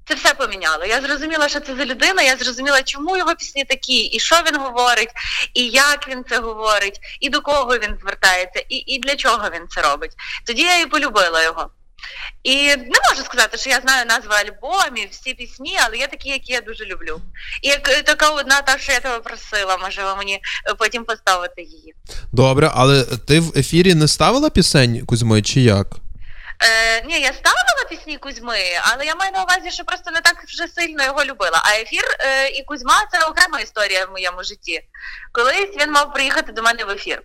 Це 0.09 0.15
все 0.15 0.33
поміняло. 0.33 0.85
Я 0.85 1.01
зрозуміла, 1.01 1.49
що 1.49 1.59
це 1.59 1.75
за 1.75 1.85
людина, 1.85 2.21
я 2.21 2.37
зрозуміла, 2.37 2.81
чому 2.81 3.17
його 3.17 3.35
пісні 3.35 3.63
такі, 3.63 3.99
і 3.99 4.19
що 4.19 4.35
він 4.47 4.59
говорить, 4.59 5.09
і 5.53 5.67
як 5.67 6.07
він 6.09 6.23
це 6.29 6.39
говорить, 6.39 6.99
і 7.19 7.29
до 7.29 7.41
кого 7.41 7.77
він 7.77 7.97
звертається, 8.01 8.63
і, 8.69 8.75
і 8.75 8.99
для 8.99 9.15
чого 9.15 9.49
він 9.53 9.61
це 9.69 9.81
робить. 9.81 10.11
Тоді 10.45 10.61
я 10.61 10.79
і 10.79 10.85
полюбила 10.85 11.43
його. 11.43 11.69
І 12.43 12.67
не 12.67 12.99
можу 13.09 13.23
сказати, 13.25 13.57
що 13.57 13.69
я 13.69 13.79
знаю 13.79 14.05
назви 14.05 14.35
альбомів, 14.35 15.07
всі 15.11 15.33
пісні, 15.33 15.77
але 15.85 15.97
є 15.97 16.07
такі, 16.07 16.29
які 16.29 16.53
я 16.53 16.61
дуже 16.61 16.85
люблю. 16.85 17.21
І 17.61 17.67
як 17.67 17.89
е, 17.89 18.01
така 18.01 18.29
одна, 18.29 18.61
та, 18.61 18.77
що 18.77 18.91
я 18.91 18.99
тебе 18.99 19.19
просила, 19.19 19.77
можливо, 19.77 20.15
мені 20.17 20.33
е, 20.33 20.73
потім 20.77 21.05
поставити 21.05 21.61
її. 21.61 21.93
Добре, 22.31 22.71
але 22.75 23.03
ти 23.03 23.39
в 23.39 23.57
ефірі 23.57 23.93
не 23.95 24.07
ставила 24.07 24.49
пісень 24.49 25.05
Кузьмою 25.05 25.43
чи 25.43 25.61
як? 25.61 25.87
Е, 26.63 27.01
ні, 27.01 27.21
я 27.21 27.33
ставила 27.33 27.85
пісні 27.89 28.17
Кузьми, 28.17 28.59
але 28.81 29.05
я 29.05 29.15
маю 29.15 29.31
на 29.31 29.43
увазі, 29.43 29.71
що 29.71 29.83
просто 29.83 30.11
не 30.11 30.21
так 30.21 30.43
вже 30.43 30.67
сильно 30.67 31.03
його 31.03 31.23
любила. 31.23 31.61
А 31.65 31.73
ефір 31.73 32.03
е, 32.19 32.47
і 32.49 32.63
Кузьма 32.63 33.05
це 33.11 33.25
окрема 33.25 33.59
історія 33.59 34.05
в 34.05 34.11
моєму 34.11 34.43
житті. 34.43 34.81
Колись 35.31 35.75
він 35.79 35.91
мав 35.91 36.13
приїхати 36.13 36.51
до 36.51 36.61
мене 36.61 36.83
в 36.83 36.89
ефір. 36.89 37.21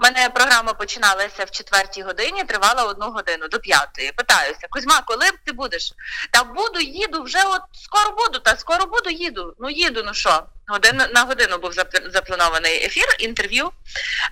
У 0.00 0.02
мене 0.02 0.28
програма 0.28 0.72
починалася 0.72 1.44
в 1.44 1.50
четвертій 1.50 2.02
годині, 2.02 2.44
тривала 2.44 2.84
одну 2.84 3.10
годину 3.10 3.48
до 3.48 3.58
п'ятої. 3.58 4.12
Питаюся, 4.12 4.66
Кузьма, 4.70 5.02
коли 5.06 5.26
ти 5.44 5.52
будеш? 5.52 5.92
Та 6.30 6.44
буду, 6.44 6.80
їду, 6.80 7.22
вже 7.22 7.42
от 7.44 7.62
скоро 7.84 8.16
буду, 8.16 8.38
та 8.38 8.56
скоро 8.56 8.86
буду, 8.86 9.10
їду. 9.10 9.54
Ну 9.58 9.70
їду, 9.70 10.02
ну 10.06 10.14
що? 10.14 10.42
Годину 10.68 11.04
на 11.14 11.22
годину 11.22 11.58
був 11.58 11.72
запланований 12.12 12.84
ефір, 12.84 13.06
інтерв'ю. 13.18 13.70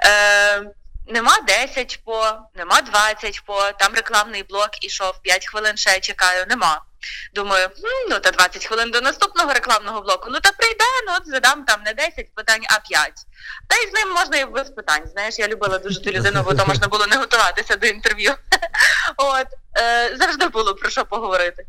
Е, 0.05 0.65
Нема 1.07 1.41
10 1.41 2.01
по, 2.05 2.49
нема 2.55 2.81
20 2.81 3.45
по, 3.45 3.73
там 3.79 3.95
рекламний 3.95 4.43
блок 4.43 4.85
ішов, 4.85 5.23
5 5.23 5.47
хвилин 5.47 5.77
ще 5.77 6.01
чекаю, 6.01 6.47
нема. 6.49 6.83
Думаю, 7.35 7.65
«М, 7.65 8.09
ну 8.11 8.21
та 8.21 8.31
20 8.31 8.67
хвилин 8.67 8.91
до 8.91 9.01
наступного 9.01 9.53
рекламного 9.53 10.01
блоку. 10.01 10.29
Ну 10.31 10.41
та 10.41 10.53
прийде, 10.53 10.85
ну 11.07 11.13
от 11.17 11.27
задам 11.27 11.65
там 11.65 11.83
не 11.83 11.95
10 11.95 12.35
питань, 12.35 12.63
а 12.71 12.81
5. 12.81 13.13
Та 13.69 13.77
й 13.77 13.91
з 13.91 13.93
ним 13.93 14.13
можна 14.13 14.37
і 14.37 14.45
без 14.45 14.71
питань. 14.71 15.09
Знаєш, 15.13 15.39
я 15.39 15.49
любила 15.49 15.79
дуже 15.79 16.03
ту 16.03 16.11
людину, 16.11 16.43
бо 16.43 16.55
то 16.55 16.67
можна 16.67 16.89
було 16.89 17.07
не 17.07 17.17
готуватися 17.17 17.77
до 17.77 17.87
інтерв'ю. 17.87 18.35
От, 19.17 19.47
е, 19.79 20.17
завжди 20.17 20.49
було 20.49 20.75
про 20.75 20.91
що 20.91 21.05
поговорити. 21.05 21.67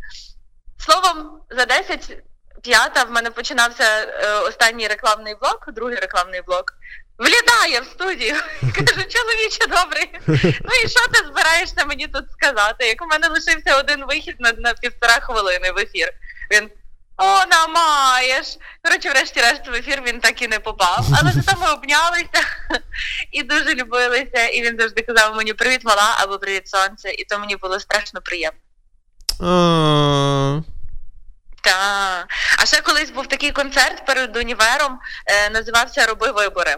Словом, 0.85 1.41
за 1.49 1.65
10 1.65 2.17
п'ята 2.63 3.03
в 3.03 3.11
мене 3.11 3.31
починався 3.31 3.83
е, 3.83 4.33
останній 4.39 4.87
рекламний 4.87 5.35
блок, 5.35 5.65
другий 5.67 5.99
рекламний 5.99 6.41
блок. 6.41 6.73
Влітає 7.17 7.79
в 7.79 7.85
студію 7.85 8.35
і 8.63 8.71
каже, 8.71 9.03
чоловіче 9.03 9.67
добрий, 9.67 10.19
ну 10.61 10.71
і 10.85 10.89
що 10.89 11.07
ти 11.07 11.27
збираєшся 11.27 11.85
мені 11.85 12.07
тут 12.07 12.31
сказати? 12.31 12.87
Як 12.87 13.01
у 13.01 13.05
мене 13.05 13.27
лишився 13.27 13.77
один 13.77 14.05
вихід 14.05 14.35
на, 14.39 14.51
на 14.51 14.73
півтора 14.73 15.19
хвилини 15.19 15.71
в 15.71 15.77
ефір. 15.77 16.11
Він 16.51 16.69
о, 17.17 17.45
намаєш. 17.45 18.57
Коротше, 18.83 19.09
врешті-решт 19.09 19.67
в 19.67 19.73
ефір 19.73 20.01
він 20.07 20.19
так 20.19 20.41
і 20.41 20.47
не 20.47 20.59
попав. 20.59 21.05
Але 21.19 21.31
зато 21.31 21.61
ми 21.61 21.71
обнялися 21.71 22.47
і 23.31 23.43
дуже 23.43 23.73
любилися. 23.73 24.47
І 24.47 24.61
він 24.61 24.77
завжди 24.79 25.01
казав 25.01 25.35
мені 25.35 25.53
привіт, 25.53 25.81
мала 25.83 26.15
або 26.19 26.39
привіт, 26.39 26.67
сонце. 26.67 27.11
І 27.11 27.23
то 27.25 27.39
мені 27.39 27.55
було 27.55 27.79
страшно 27.79 28.21
приємно. 28.21 28.59
Так. 31.61 32.27
А 32.57 32.65
ще 32.65 32.81
колись 32.81 33.09
був 33.09 33.27
такий 33.27 33.51
концерт 33.51 34.05
перед 34.05 34.37
універом, 34.37 34.99
е, 35.25 35.49
називався 35.49 36.05
Роби 36.05 36.31
вибори. 36.31 36.75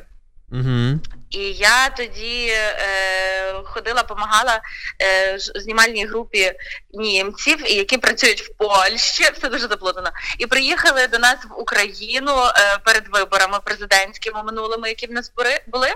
Угу. 0.52 1.00
І 1.30 1.40
я 1.40 1.90
тоді 1.90 2.48
е, 2.50 3.62
ходила, 3.64 4.02
допомагала 4.02 4.62
е, 5.02 5.36
знімальній 5.40 6.06
групі 6.06 6.54
німців, 6.94 7.66
які 7.68 7.98
працюють 7.98 8.42
в 8.42 8.54
Польщі, 8.54 9.24
все 9.34 9.50
дуже 9.50 9.68
заплутано. 9.68 10.10
І 10.38 10.46
приїхали 10.46 11.08
до 11.08 11.20
нас 11.20 11.36
в 11.50 11.60
Україну 11.60 12.32
е, 12.32 12.78
перед 12.86 13.08
виборами 13.08 13.60
президентськими 13.64 14.44
минулими, 14.44 14.90
які 14.90 15.08
в 15.08 15.12
нас 15.12 15.32
були, 15.68 15.94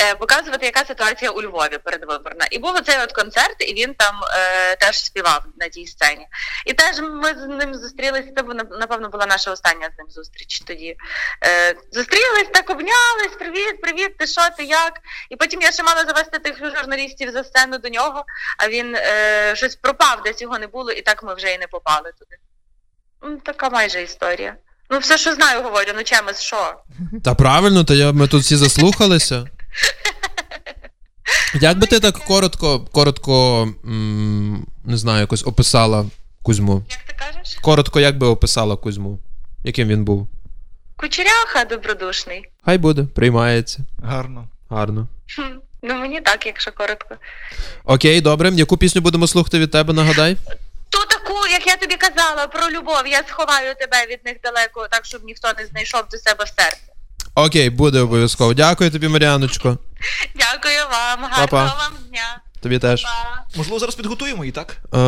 е, 0.00 0.14
показувати, 0.14 0.66
яка 0.66 0.84
ситуація 0.84 1.30
у 1.30 1.42
Львові 1.42 1.78
передвиборна. 1.84 2.46
І 2.50 2.58
був 2.58 2.74
оцей 2.74 2.96
от 3.02 3.12
концерт, 3.12 3.56
і 3.58 3.74
він 3.74 3.94
там 3.94 4.14
е, 4.34 4.76
теж 4.76 5.04
співав 5.04 5.44
на 5.60 5.68
тій 5.68 5.86
сцені. 5.86 6.26
І 6.66 6.72
теж 6.72 7.00
ми 7.00 7.28
з 7.28 7.46
ним 7.46 7.74
зустрілися. 7.74 8.28
Це 8.36 8.42
напевно 8.80 9.08
була 9.08 9.26
наша 9.26 9.50
остання 9.50 9.90
з 9.94 9.98
ним 9.98 10.10
зустріч 10.10 10.60
тоді. 10.60 10.96
Е, 11.44 11.74
Зустрілись, 11.92 12.48
так 12.52 12.70
обнялись. 12.70 13.36
Привіт, 13.38 13.80
привіт, 13.80 14.16
ти 14.18 14.26
що, 14.26 14.40
ти 14.56 14.64
як? 14.68 14.92
І 15.30 15.36
потім 15.36 15.62
я 15.62 15.72
ще 15.72 15.82
мала 15.82 16.04
завести 16.04 16.38
тих 16.38 16.58
журналістів 16.76 17.32
за 17.32 17.44
сцену 17.44 17.78
до 17.78 17.88
нього, 17.88 18.24
а 18.58 18.68
він 18.68 18.94
е, 18.96 19.52
щось 19.56 19.76
пропав, 19.76 20.22
десь 20.24 20.42
його 20.42 20.58
не 20.58 20.66
було, 20.66 20.90
і 20.92 21.02
так 21.02 21.22
ми 21.22 21.34
вже 21.34 21.54
і 21.54 21.58
не 21.58 21.66
попали 21.66 22.12
туди. 22.18 22.36
Ну, 23.22 23.36
Така 23.44 23.70
майже 23.70 24.02
історія. 24.02 24.54
Ну, 24.90 24.98
все, 24.98 25.18
що 25.18 25.34
знаю, 25.34 25.62
говорю, 25.62 25.92
ну 25.96 26.02
чимось 26.04 26.40
що. 26.40 26.74
Та 27.24 27.34
правильно, 27.34 27.84
то 27.84 27.94
я, 27.94 28.12
ми 28.12 28.28
тут 28.28 28.42
всі 28.42 28.56
заслухалися. 28.56 29.46
Як 31.54 31.78
би 31.78 31.86
ти 31.86 32.00
так 32.00 32.18
коротко, 32.18 32.80
коротко, 32.92 33.62
м- 33.84 34.66
не 34.84 34.96
знаю, 34.96 35.20
якось 35.20 35.46
описала 35.46 36.06
Кузьму? 36.42 36.82
Як 36.90 36.98
ти 37.02 37.14
кажеш? 37.18 37.58
Коротко, 37.62 38.00
як 38.00 38.18
би 38.18 38.26
описала 38.26 38.76
Кузьму? 38.76 39.18
Яким 39.64 39.88
він 39.88 40.04
був? 40.04 40.28
Кучеряха 40.96 41.64
добродушний. 41.64 42.44
Хай 42.64 42.78
буде, 42.78 43.02
приймається. 43.04 43.78
Гарно. 44.02 44.48
Гарно. 44.70 45.08
Ну 45.82 45.94
мені 45.94 46.20
так, 46.20 46.46
якщо 46.46 46.72
коротко. 46.72 47.14
Окей, 47.84 48.20
добре. 48.20 48.50
Яку 48.54 48.76
пісню 48.76 49.00
будемо 49.00 49.26
слухати 49.26 49.58
від 49.58 49.70
тебе, 49.70 49.92
нагадай? 49.92 50.36
Ту 50.90 50.98
таку, 50.98 51.46
як 51.52 51.66
я 51.66 51.76
тобі 51.76 51.94
казала, 51.96 52.46
про 52.46 52.70
любов. 52.70 53.02
Я 53.06 53.22
сховаю 53.28 53.74
тебе 53.74 54.06
від 54.10 54.24
них 54.24 54.36
далеко, 54.44 54.86
так 54.90 55.04
щоб 55.04 55.24
ніхто 55.24 55.48
не 55.58 55.66
знайшов 55.66 56.02
до 56.10 56.18
себе 56.18 56.44
в 56.44 56.48
серце. 56.48 56.82
Окей, 57.34 57.70
буде 57.70 58.00
обов'язково. 58.00 58.54
Дякую 58.54 58.90
тобі, 58.90 59.08
Маріаночко. 59.08 59.78
Дякую 60.34 60.78
вам, 60.90 61.30
гарного 61.30 61.48
Па-па. 61.48 61.64
вам 61.64 61.92
дня. 62.10 62.38
Тобі 62.62 62.78
теж. 62.78 63.02
Па. 63.02 63.44
Можливо, 63.56 63.78
зараз 63.78 63.94
підготуємо 63.94 64.44
її, 64.44 64.52
так? 64.52 64.76
Е, 64.94 64.98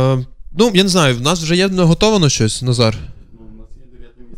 ну, 0.53 0.71
я 0.75 0.83
не 0.83 0.89
знаю, 0.89 1.17
в 1.17 1.21
нас 1.21 1.43
вже 1.43 1.57
є 1.57 1.69
наготовано 1.69 2.29
щось, 2.29 2.63
Назар. 2.63 2.95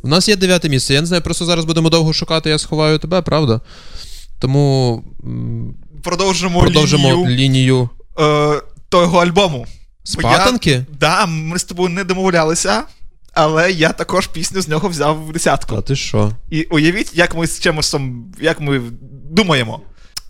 У 0.02 0.08
нас 0.08 0.28
є 0.28 0.36
дев'яте 0.36 0.68
місце. 0.68 0.94
Я 0.94 1.00
не 1.00 1.06
знаю, 1.06 1.22
просто 1.22 1.44
зараз 1.44 1.64
будемо 1.64 1.90
довго 1.90 2.12
шукати, 2.12 2.50
я 2.50 2.58
сховаю 2.58 2.98
тебе, 2.98 3.22
правда? 3.22 3.60
Тому 4.43 5.03
Продовжимо, 6.03 6.61
продовжимо 6.61 7.09
лінію, 7.09 7.26
лінію 7.26 7.88
е, 8.20 8.61
того 8.88 9.18
альбому. 9.18 9.66
Спатанки. 10.05 10.70
Я, 10.70 10.86
да, 11.01 11.26
ми 11.26 11.59
з 11.59 11.64
тобою 11.64 11.88
не 11.88 12.05
домовлялися, 12.05 12.82
але 13.34 13.72
я 13.72 13.93
також 13.93 14.26
пісню 14.26 14.61
з 14.61 14.68
нього 14.68 14.88
взяв 14.88 15.26
в 15.26 15.32
десятку. 15.32 15.76
Та 15.76 15.82
ти 15.82 15.97
що? 15.97 16.32
І 16.51 16.62
уявіть, 16.62 17.11
як 17.14 17.34
ми 17.34 17.47
з 17.47 17.61
чимосом, 17.61 18.32
як 18.40 18.61
ми 18.61 18.82
думаємо. 19.30 19.80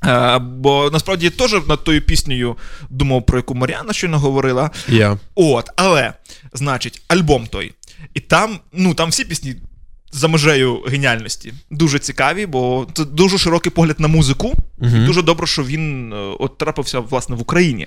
Е, 0.05 0.39
бо 0.39 0.91
насправді 0.93 1.25
я 1.25 1.31
теж 1.31 1.67
над 1.69 1.85
тою 1.85 2.03
піснею 2.03 2.57
думав, 2.91 3.27
про 3.27 3.39
яку 3.39 3.55
Маріана 3.55 3.93
щойно 3.93 4.19
говорила. 4.19 4.71
Я. 4.89 5.19
От, 5.35 5.71
але, 5.77 6.13
значить, 6.53 7.03
альбом 7.09 7.47
той. 7.47 7.73
І 8.15 8.21
там, 8.21 8.59
ну, 8.73 8.95
там 8.95 9.09
всі 9.09 9.25
пісні 9.25 9.55
за 10.13 10.29
межею 10.29 10.83
геніальності. 10.87 11.55
Дуже 11.71 11.99
цікаві, 11.99 12.47
бо 12.47 12.87
це 12.93 13.05
дуже 13.05 13.39
широкий 13.39 13.73
погляд 13.73 14.01
на 14.01 14.09
музику. 14.09 14.55
Угу. 14.79 14.97
І 14.97 15.07
дуже 15.07 15.23
добре, 15.23 15.47
що 15.47 15.65
він 15.65 16.13
е, 16.13 16.17
от 16.17 16.59
трапився, 16.59 17.01
власне, 17.01 17.37
в 17.37 17.41
Україні. 17.41 17.87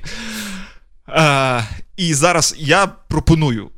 Е, 1.09 1.63
і 1.97 2.13
зараз 2.13 2.55
я 2.57 2.87
пропоную 2.87 3.69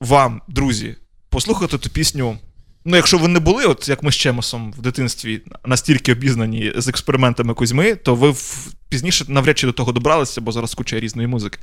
вам, 0.00 0.42
друзі, 0.48 0.96
послухати 1.28 1.78
ту 1.78 1.90
пісню. 1.90 2.38
Ну, 2.84 2.96
якщо 2.96 3.18
ви 3.18 3.28
не 3.28 3.40
були, 3.40 3.64
от 3.64 3.88
як 3.88 4.02
ми 4.02 4.12
з 4.12 4.14
Чемосом 4.14 4.72
в 4.72 4.80
дитинстві 4.80 5.42
настільки 5.64 6.12
обізнані 6.12 6.72
з 6.76 6.88
експериментами 6.88 7.54
Кузьми, 7.54 7.94
то 7.94 8.14
ви 8.14 8.30
в, 8.30 8.72
пізніше 8.88 9.24
навряд 9.28 9.58
чи 9.58 9.66
до 9.66 9.72
того 9.72 9.92
добралися, 9.92 10.40
бо 10.40 10.52
зараз 10.52 10.74
куча 10.74 11.00
різної 11.00 11.28
музики. 11.28 11.58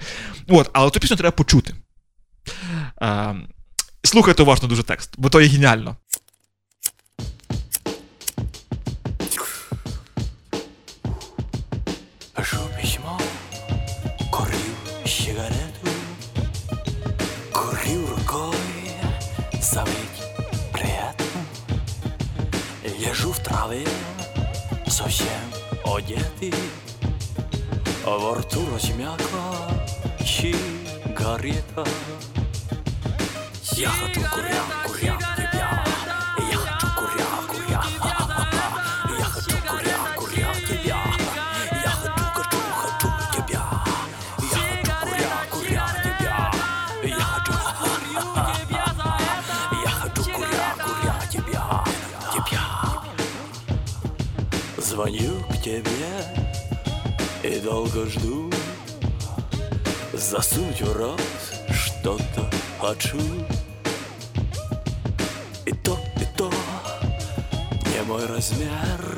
От, 0.48 0.70
але 0.74 0.90
ту 0.90 1.00
пісню 1.00 1.18
треба 1.18 1.32
почути. 1.32 1.76
Е, 3.02 3.36
слухайте 4.04 4.44
уважно 4.44 4.68
дуже 4.68 4.84
текст, 4.84 5.14
бо 5.18 5.30
то 5.30 5.42
є 5.42 5.48
геніально. 5.48 5.96
Одетый, 26.02 26.54
во 28.06 28.36
рту 28.36 28.60
размякла 28.74 29.72
сигарета. 30.20 31.86
Я 33.74 33.90
хочу 33.90 34.22
курям, 34.34 34.68
куря 34.86 35.21
Звоню 54.92 55.40
к 55.50 55.62
тебе 55.62 55.80
и 57.44 57.62
долго 57.62 58.06
жду, 58.08 58.52
засунуть 60.12 60.82
в 60.82 60.92
рот 60.92 61.22
что-то 61.70 62.52
хочу. 62.78 63.18
И 65.66 65.72
то, 65.72 65.98
и 66.18 66.26
то 66.36 66.52
не 67.86 68.04
мой 68.06 68.26
размер 68.26 69.18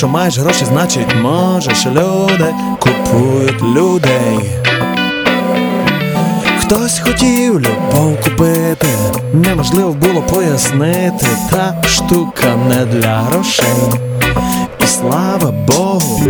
Якщо 0.00 0.12
маєш 0.12 0.38
гроші, 0.38 0.64
значить 0.64 1.16
можеш. 1.22 1.86
Люди 1.86 2.54
купують 2.78 3.62
людей. 3.62 4.50
Хтось 6.60 6.98
хотів 6.98 7.60
любов 7.60 8.20
купити, 8.24 8.88
неможливо 9.32 9.92
було 9.92 10.22
пояснити, 10.22 11.26
та 11.50 11.82
штука 11.86 12.56
не 12.68 12.84
для 12.84 13.18
грошей. 13.18 13.64
І 14.84 14.86
слава 14.86 15.50
Богу. 15.50 16.28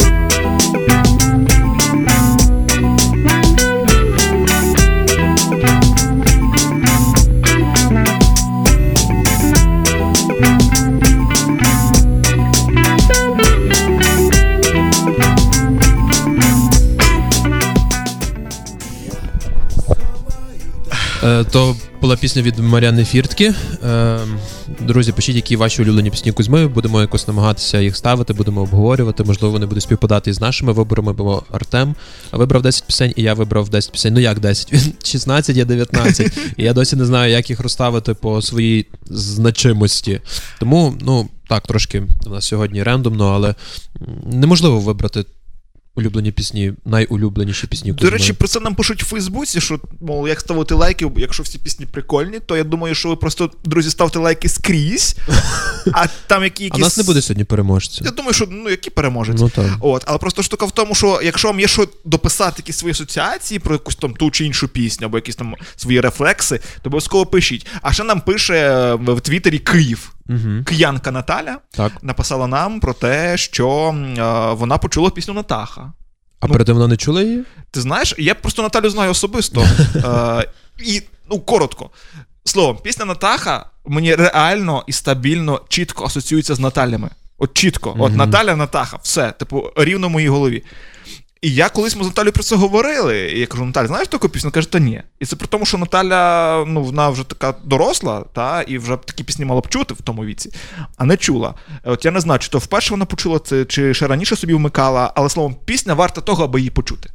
То 21.53 21.77
була 22.01 22.17
пісня 22.17 22.43
від 22.43 22.59
Мар'яни 22.59 23.05
Фіртки. 23.05 23.55
Е, 23.85 24.19
Друзі, 24.81 25.13
пишіть, 25.13 25.37
які 25.37 25.57
ваші 25.57 25.83
улюблені 25.83 26.11
пісні 26.11 26.33
Кузьми. 26.33 26.69
Будемо 26.69 27.01
якось 27.01 27.29
намагатися 27.29 27.81
їх 27.81 27.97
ставити, 27.97 28.33
будемо 28.33 28.61
обговорювати. 28.61 29.25
Можливо, 29.25 29.53
вони 29.53 29.67
будуть 29.67 29.83
співпадати 29.83 30.31
із 30.31 30.41
нашими 30.41 30.73
виборами, 30.73 31.13
бо 31.13 31.43
Артем 31.51 31.95
вибрав 32.33 32.63
10 32.63 32.87
пісень, 32.87 33.13
і 33.17 33.23
я 33.23 33.35
вибрав 33.35 33.69
10 33.69 33.93
пісень. 33.93 34.15
Ну 34.15 34.21
як 34.21 34.41
10? 34.41 34.73
Він 34.73 34.93
16, 35.03 35.57
я 35.57 35.65
19. 35.65 36.39
І 36.57 36.65
я 36.65 36.73
досі 36.73 36.97
не 36.97 37.05
знаю, 37.05 37.33
як 37.33 37.51
їх 37.51 37.61
розставити 37.61 38.15
по 38.15 38.43
своїй 38.43 38.87
значимості. 39.11 40.21
Тому, 40.61 40.95
ну, 41.01 41.29
так, 41.49 41.67
трошки 41.67 42.03
у 42.27 42.31
нас 42.31 42.45
сьогодні 42.45 42.83
рендомно, 42.83 43.29
але 43.29 43.55
неможливо 44.33 44.81
вибрати 44.81 45.25
улюблені 46.01 46.33
пісні, 46.33 46.73
найулюбленіші 46.85 47.67
пісні 47.67 47.93
До 47.93 48.11
речі, 48.11 48.33
про 48.33 48.49
це 48.49 48.61
нам 48.61 48.75
пишуть 48.75 49.03
в 49.03 49.07
Фейсбуці, 49.07 49.61
що 49.61 49.81
мов, 50.01 50.29
як 50.29 50.41
ставити 50.41 50.75
лайки, 50.75 51.11
якщо 51.17 51.43
всі 51.43 51.59
пісні 51.59 51.87
прикольні, 51.87 52.39
то 52.47 52.57
я 52.57 52.65
думаю, 52.65 52.95
що 52.95 53.09
ви 53.09 53.17
просто, 53.17 53.51
друзі, 53.65 53.91
ставте 53.91 54.19
лайки 54.19 54.49
скрізь, 54.49 55.17
а 55.93 56.07
там 56.27 56.45
які 56.45 56.65
якісь. 56.65 56.81
в 56.81 56.83
нас 56.83 56.97
не 56.97 57.03
буде 57.03 57.23
сьогодні 57.23 57.45
переможця. 57.45 58.03
Я 58.05 58.11
думаю, 58.11 58.35
що 58.35 58.47
ну 58.51 58.71
які 58.71 58.91
переможець. 58.91 59.41
Ну 59.41 59.49
так. 59.49 59.67
От, 59.81 60.05
але 60.07 60.19
просто 60.19 60.43
штука 60.43 60.67
в 60.67 60.71
тому, 60.71 60.95
що 60.95 61.21
якщо 61.25 61.49
вам 61.49 61.61
є 61.61 61.69
що 61.69 61.89
дописати 62.05 62.55
якісь 62.59 62.77
свої 62.77 62.93
асоціації 62.93 63.59
про 63.59 63.75
якусь 63.75 63.97
там 63.97 64.15
ту 64.15 64.31
чи 64.31 64.45
іншу 64.45 64.69
пісню, 64.69 65.07
або 65.07 65.19
якісь 65.19 65.37
там 65.37 65.55
свої 65.77 66.01
рефлекси, 66.01 66.59
то 66.59 66.89
обов'язково 66.89 67.27
пишіть. 67.27 67.67
А 67.83 67.93
ще 67.93 68.05
нам 68.05 68.21
пише 68.21 68.55
е, 68.55 68.95
в 68.95 69.21
Твіттері 69.21 69.59
Київ. 69.59 70.13
Угу. 70.29 70.65
Киянка 70.67 71.11
Наталя 71.11 71.59
Так. 71.71 71.93
написала 72.03 72.47
нам 72.47 72.81
про 72.81 72.95
те, 72.95 73.37
що 73.37 73.95
е, 74.19 74.55
вона 74.55 74.79
почула 74.79 75.11
пісню 75.11 75.35
Натаха. 75.35 75.93
А 76.41 76.47
Ну, 76.47 76.53
перед 76.53 76.67
тим 76.67 76.77
вона 76.77 76.89
не 76.89 76.97
чула 76.97 77.23
її? 77.23 77.45
Ти 77.71 77.81
знаєш, 77.81 78.15
я 78.19 78.35
просто 78.35 78.63
Наталю 78.63 78.91
знаю 78.91 79.11
особисто. 79.11 79.61
Е, 79.95 80.47
і, 80.85 81.03
ну, 81.31 81.41
коротко. 81.41 81.91
Словом, 82.45 82.79
пісня 82.83 83.05
Натаха 83.05 83.67
мені 83.87 84.15
реально 84.15 84.85
і 84.87 84.93
стабільно 84.93 85.61
чітко 85.69 86.05
асоціюється 86.05 86.55
з 86.55 86.61
Наталями. 86.61 87.11
От 87.39 87.55
чітко. 87.55 87.97
От 87.99 88.17
Наталя, 88.17 88.57
Натаха, 88.57 88.99
все, 89.03 89.33
типу, 89.33 89.71
рівно 89.77 90.09
в 90.09 90.11
моїй 90.11 90.29
голові. 90.29 90.65
І 91.43 91.55
я 91.55 91.69
колись 91.69 91.97
ми 91.97 92.05
з 92.05 92.07
Наталією 92.07 92.33
про 92.33 92.43
це 92.43 92.57
говорили. 92.57 93.31
І 93.35 93.41
я 93.41 93.47
кажу, 93.47 93.65
Наталя, 93.65 93.87
знаєш 93.87 94.09
таку 94.09 94.29
пісню? 94.29 94.51
Каже, 94.51 94.69
та 94.69 94.79
ні. 94.79 95.03
І 95.21 95.27
це 95.27 95.37
при 95.37 95.47
тому, 95.47 95.67
що 95.67 95.79
Наталя, 95.79 96.65
ну, 96.67 96.83
вона 96.83 97.09
вже 97.09 97.25
така 97.25 97.55
доросла, 97.65 98.25
та, 98.33 98.63
і 98.63 98.79
вже 98.79 98.97
такі 98.97 99.25
пісні 99.25 99.45
мала 99.45 99.61
б 99.61 99.69
чути 99.69 99.95
в 99.95 100.03
тому 100.03 100.25
віці, 100.25 100.51
а 100.97 101.05
не 101.05 101.17
чула. 101.17 101.55
От 101.85 102.05
я 102.05 102.11
не 102.11 102.21
знаю, 102.21 102.39
чи 102.39 102.49
то 102.49 102.59
вперше 102.59 102.91
вона 102.91 103.05
почула 103.05 103.39
це, 103.39 103.65
чи 103.65 103.95
ще 103.95 104.07
раніше 104.07 104.37
собі 104.37 104.55
вмикала, 104.55 105.13
але 105.15 105.29
словом, 105.29 105.57
пісня 105.65 105.95
варта 105.95 106.21
того, 106.21 106.45
аби 106.45 106.61
її 106.61 106.71
почути. 106.71 107.11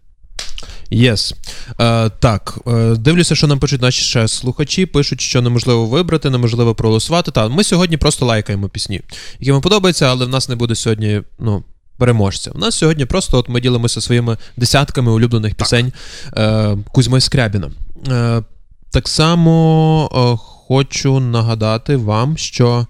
Yes. 0.91 1.36
Е, 1.80 2.09
так, 2.09 2.59
е, 2.67 2.95
дивлюся, 2.95 3.36
що 3.36 3.47
нам 3.47 3.59
пишуть 3.59 3.82
наші 3.82 4.01
ще 4.01 4.28
слухачі. 4.28 4.86
Пишуть, 4.86 5.21
що 5.21 5.41
неможливо 5.41 5.86
вибрати, 5.86 6.30
неможливо 6.30 6.76
проголосувати. 6.76 7.32
Та 7.32 7.47
ми 7.47 7.63
сьогодні 7.63 7.97
просто 7.97 8.26
лайкаємо 8.26 8.69
пісні, 8.69 9.01
які 9.39 9.51
вам 9.51 9.61
подобаються, 9.61 10.05
але 10.05 10.26
в 10.26 10.30
нас 10.30 10.49
не 10.49 10.55
буде 10.55 10.76
сьогодні, 10.76 11.21
ну. 11.39 11.63
Переможця. 11.97 12.51
У 12.51 12.57
нас 12.57 12.75
сьогодні 12.75 13.05
просто 13.05 13.37
от 13.37 13.49
ми 13.49 13.61
ділимося 13.61 14.01
своїми 14.01 14.37
десятками 14.57 15.11
улюблених 15.11 15.55
пісень 15.55 15.93
е, 16.37 16.77
Кузьми 16.91 17.21
Скрябіна. 17.21 17.71
Е, 18.07 18.43
так 18.91 19.07
само 19.07 20.09
е, 20.15 20.37
хочу 20.67 21.19
нагадати 21.19 21.95
вам, 21.95 22.37
що 22.37 22.87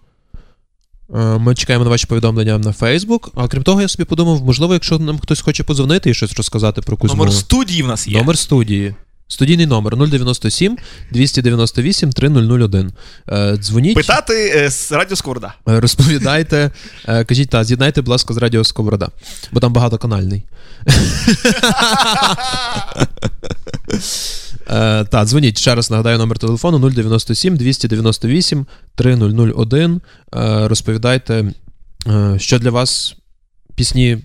е, 1.15 1.17
ми 1.17 1.55
чекаємо 1.55 1.83
на 1.83 1.89
ваші 1.89 2.07
повідомлення 2.07 2.57
на 2.57 2.73
Фейсбук. 2.73 3.31
А 3.35 3.47
крім 3.47 3.63
того, 3.63 3.81
я 3.81 3.87
собі 3.87 4.03
подумав, 4.03 4.43
можливо, 4.43 4.73
якщо 4.73 4.99
нам 4.99 5.19
хтось 5.19 5.41
хоче 5.41 5.63
подзвонити 5.63 6.09
і 6.09 6.13
щось 6.13 6.37
розказати 6.37 6.81
про 6.81 6.97
Кузьму. 6.97 7.17
Номер 7.17 7.33
студії 7.33 7.83
в 7.83 7.87
нас 7.87 8.07
є. 8.07 8.17
Номер 8.17 8.37
студії. 8.37 8.95
Студійний 9.28 9.65
номер 9.65 9.97
097 9.97 10.78
298 11.11 12.11
3001. 12.11 12.91
Е, 13.30 13.57
Дзвоніть, 13.57 13.95
Питати 13.95 14.51
е, 14.55 14.69
з 14.71 14.91
Радіо 14.91 15.15
Сковорода. 15.15 15.53
е, 15.69 15.80
розповідайте, 15.80 16.71
е, 17.07 17.23
кажіть, 17.23 17.49
та, 17.49 17.63
з'єднайте, 17.63 18.01
будь 18.01 18.09
ласка, 18.11 18.34
з 18.34 18.38
Радіо 18.38 18.63
Сковорода, 18.63 19.09
бо 19.51 19.59
там 19.59 19.73
багатоканальний. 19.73 20.43
Е, 24.69 25.03
та, 25.03 25.26
дзвоніть 25.26 25.57
ще 25.57 25.76
раз 25.76 25.91
нагадаю 25.91 26.17
номер 26.17 26.38
телефону 26.39 26.89
097 26.89 27.57
298 27.57 28.65
3001. 28.95 30.01
Е, 30.36 30.67
розповідайте, 30.67 31.53
що 32.38 32.59
для 32.59 32.69
вас 32.69 33.15
пісні 33.76 34.17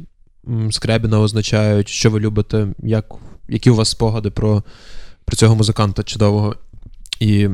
Скрябіна 0.70 1.20
означають, 1.20 1.88
що 1.88 2.10
ви 2.10 2.20
любите, 2.20 2.66
як, 2.82 3.04
які 3.50 3.70
у 3.70 3.74
вас 3.74 3.88
спогади 3.88 4.30
про, 4.30 4.62
про 5.24 5.36
цього 5.36 5.56
музиканта 5.56 6.02
чудового 6.02 6.56
і 7.20 7.48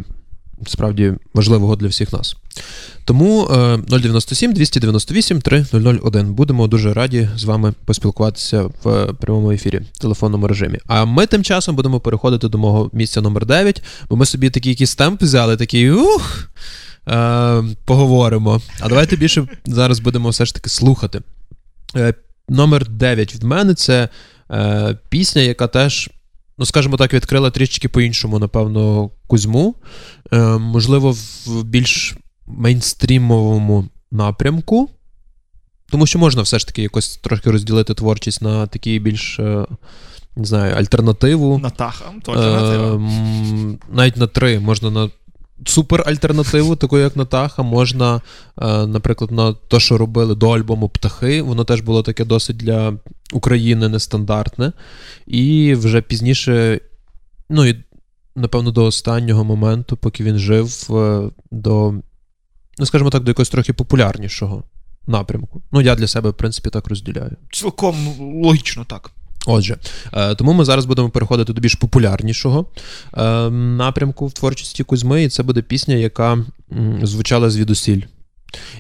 справді 0.66 1.12
важливого 1.34 1.76
для 1.76 1.88
всіх 1.88 2.12
нас. 2.12 2.36
Тому 3.04 3.48
е, 3.50 3.78
097 3.88 4.52
298 4.52 5.40
3001. 5.40 6.34
Будемо 6.34 6.66
дуже 6.66 6.92
раді 6.92 7.28
з 7.36 7.44
вами 7.44 7.72
поспілкуватися 7.84 8.62
в 8.82 9.12
прямому 9.12 9.52
ефірі 9.52 9.80
в 9.92 9.98
телефонному 9.98 10.48
режимі. 10.48 10.78
А 10.86 11.04
ми 11.04 11.26
тим 11.26 11.44
часом 11.44 11.76
будемо 11.76 12.00
переходити 12.00 12.48
до 12.48 12.58
мого 12.58 12.90
місця 12.92 13.20
номер 13.20 13.46
9, 13.46 13.82
бо 14.10 14.16
ми 14.16 14.26
собі 14.26 14.50
такий 14.50 14.72
якийсь 14.72 14.94
темп 14.94 15.22
взяли, 15.22 15.56
такий 15.56 15.90
ух. 15.90 16.48
Е, 17.08 17.64
поговоримо. 17.84 18.60
А 18.80 18.88
давайте 18.88 19.16
більше 19.16 19.48
зараз 19.66 20.00
будемо 20.00 20.28
все 20.28 20.44
ж 20.44 20.54
таки 20.54 20.70
слухати. 20.70 21.20
Е, 21.96 22.14
номер 22.48 22.88
9 22.88 23.34
від 23.34 23.42
мене 23.42 23.74
це 23.74 24.08
е, 24.50 24.98
пісня, 25.08 25.42
яка 25.42 25.66
теж, 25.66 26.10
ну 26.58 26.66
скажімо 26.66 26.96
так, 26.96 27.14
відкрила 27.14 27.50
трішечки 27.50 27.88
по-іншому, 27.88 28.38
напевно, 28.38 29.10
Кузьму. 29.26 29.74
Е, 30.32 30.38
можливо, 30.58 31.16
в 31.46 31.64
більш 31.64 32.16
мейнстрімовому 32.46 33.88
напрямку. 34.10 34.90
Тому 35.90 36.06
що 36.06 36.18
можна 36.18 36.42
все 36.42 36.58
ж 36.58 36.66
таки 36.66 36.82
якось 36.82 37.16
трошки 37.16 37.50
розділити 37.50 37.94
творчість 37.94 38.42
на 38.42 38.66
такі 38.66 38.98
більш, 38.98 39.38
е, 39.38 39.66
не 40.36 40.44
знаю, 40.44 40.74
альтернативу. 40.74 41.58
Натаха, 41.58 42.04
то 42.22 42.32
альтернатива. 42.32 42.94
Ем, 42.94 43.78
навіть 43.92 44.16
на 44.16 44.26
три 44.26 44.60
можна 44.60 44.90
на 44.90 45.10
суперальтернативу, 45.66 46.76
таку 46.76 46.98
як 46.98 47.16
Натаха, 47.16 47.62
можна, 47.62 48.20
е, 48.62 48.86
наприклад, 48.86 49.30
на 49.30 49.52
те, 49.52 49.80
що 49.80 49.98
робили 49.98 50.34
до 50.34 50.50
альбому 50.50 50.88
Птахи. 50.88 51.42
Воно 51.42 51.64
теж 51.64 51.80
було 51.80 52.02
таке 52.02 52.24
досить 52.24 52.56
для 52.56 52.92
України 53.32 53.88
нестандартне. 53.88 54.72
І 55.26 55.74
вже 55.74 56.00
пізніше, 56.00 56.80
ну 57.50 57.64
і 57.64 57.84
напевно, 58.36 58.70
до 58.70 58.84
останнього 58.84 59.44
моменту, 59.44 59.96
поки 59.96 60.24
він 60.24 60.38
жив, 60.38 60.88
е, 60.90 61.30
до, 61.50 61.94
ну, 62.78 62.86
скажімо 62.86 63.10
так, 63.10 63.22
до 63.22 63.30
якогось 63.30 63.48
трохи 63.48 63.72
популярнішого 63.72 64.64
напрямку. 65.06 65.62
Ну, 65.72 65.80
я 65.80 65.94
для 65.94 66.06
себе, 66.06 66.30
в 66.30 66.34
принципі, 66.34 66.70
так 66.70 66.88
розділяю. 66.88 67.36
Цілком 67.52 67.96
логічно 68.44 68.84
так. 68.84 69.10
Отже, 69.46 69.76
е, 70.12 70.34
тому 70.34 70.52
ми 70.52 70.64
зараз 70.64 70.84
будемо 70.84 71.10
переходити 71.10 71.52
до 71.52 71.60
більш 71.60 71.74
популярнішого 71.74 72.66
е, 73.16 73.50
напрямку 73.50 74.26
в 74.26 74.32
творчості 74.32 74.84
Кузьми, 74.84 75.24
і 75.24 75.28
це 75.28 75.42
буде 75.42 75.62
пісня, 75.62 75.94
яка 75.94 76.38
звучала 77.02 77.50
звідусіль. 77.50 78.02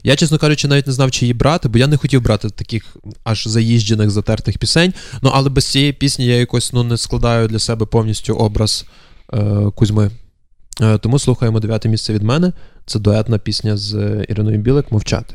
Я, 0.02 0.16
чесно 0.16 0.38
кажучи, 0.38 0.68
навіть 0.68 0.86
не 0.86 0.92
знав, 0.92 1.10
чи 1.10 1.24
її 1.24 1.34
брати, 1.34 1.68
бо 1.68 1.78
я 1.78 1.86
не 1.86 1.96
хотів 1.96 2.22
брати 2.22 2.50
таких 2.50 2.96
аж 3.24 3.46
заїжджених, 3.46 4.10
затертих 4.10 4.58
пісень. 4.58 4.94
Ну, 5.22 5.30
але 5.34 5.50
без 5.50 5.66
цієї 5.66 5.92
пісні 5.92 6.26
я 6.26 6.36
якось 6.36 6.72
ну, 6.72 6.82
не 6.82 6.96
складаю 6.96 7.48
для 7.48 7.58
себе 7.58 7.86
повністю 7.86 8.34
образ 8.34 8.86
е, 9.32 9.70
Кузьми. 9.74 10.10
Тому 11.00 11.18
слухаємо 11.18 11.60
дев'яте 11.60 11.88
місце 11.88 12.12
від 12.12 12.22
мене. 12.22 12.52
Це 12.86 12.98
дуетна 12.98 13.38
пісня 13.38 13.76
з 13.76 14.24
Іриною 14.28 14.58
Білик 14.58 14.92
Мовчати. 14.92 15.34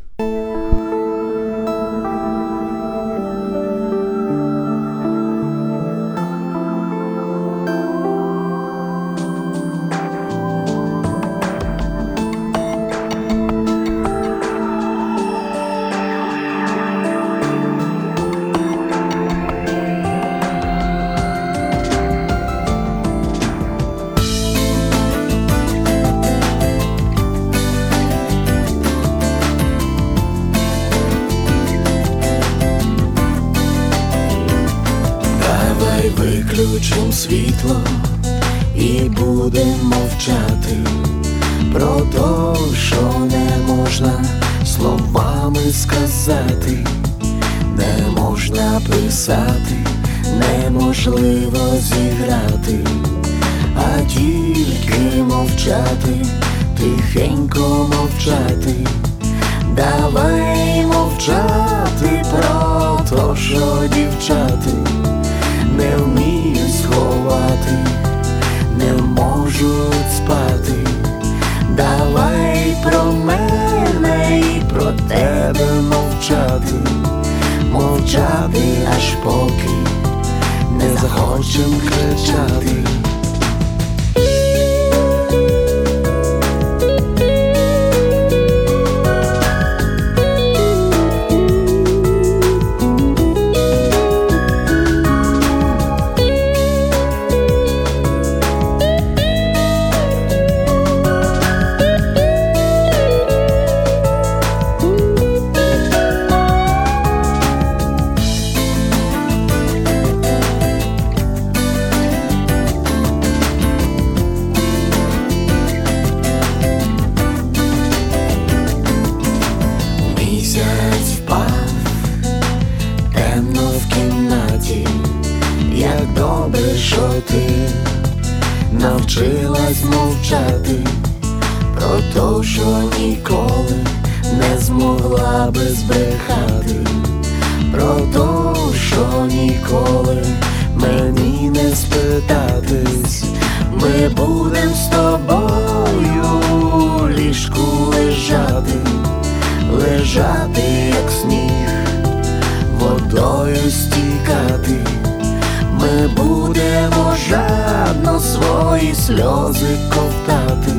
Свої 158.81 158.95
сльози 158.95 159.77
ковтати, 159.89 160.71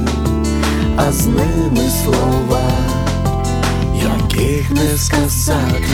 а 0.97 1.13
з 1.13 1.27
ними 1.27 1.91
слова, 2.05 2.71
яких 3.95 4.71
не 4.71 4.99
сказати. 4.99 5.85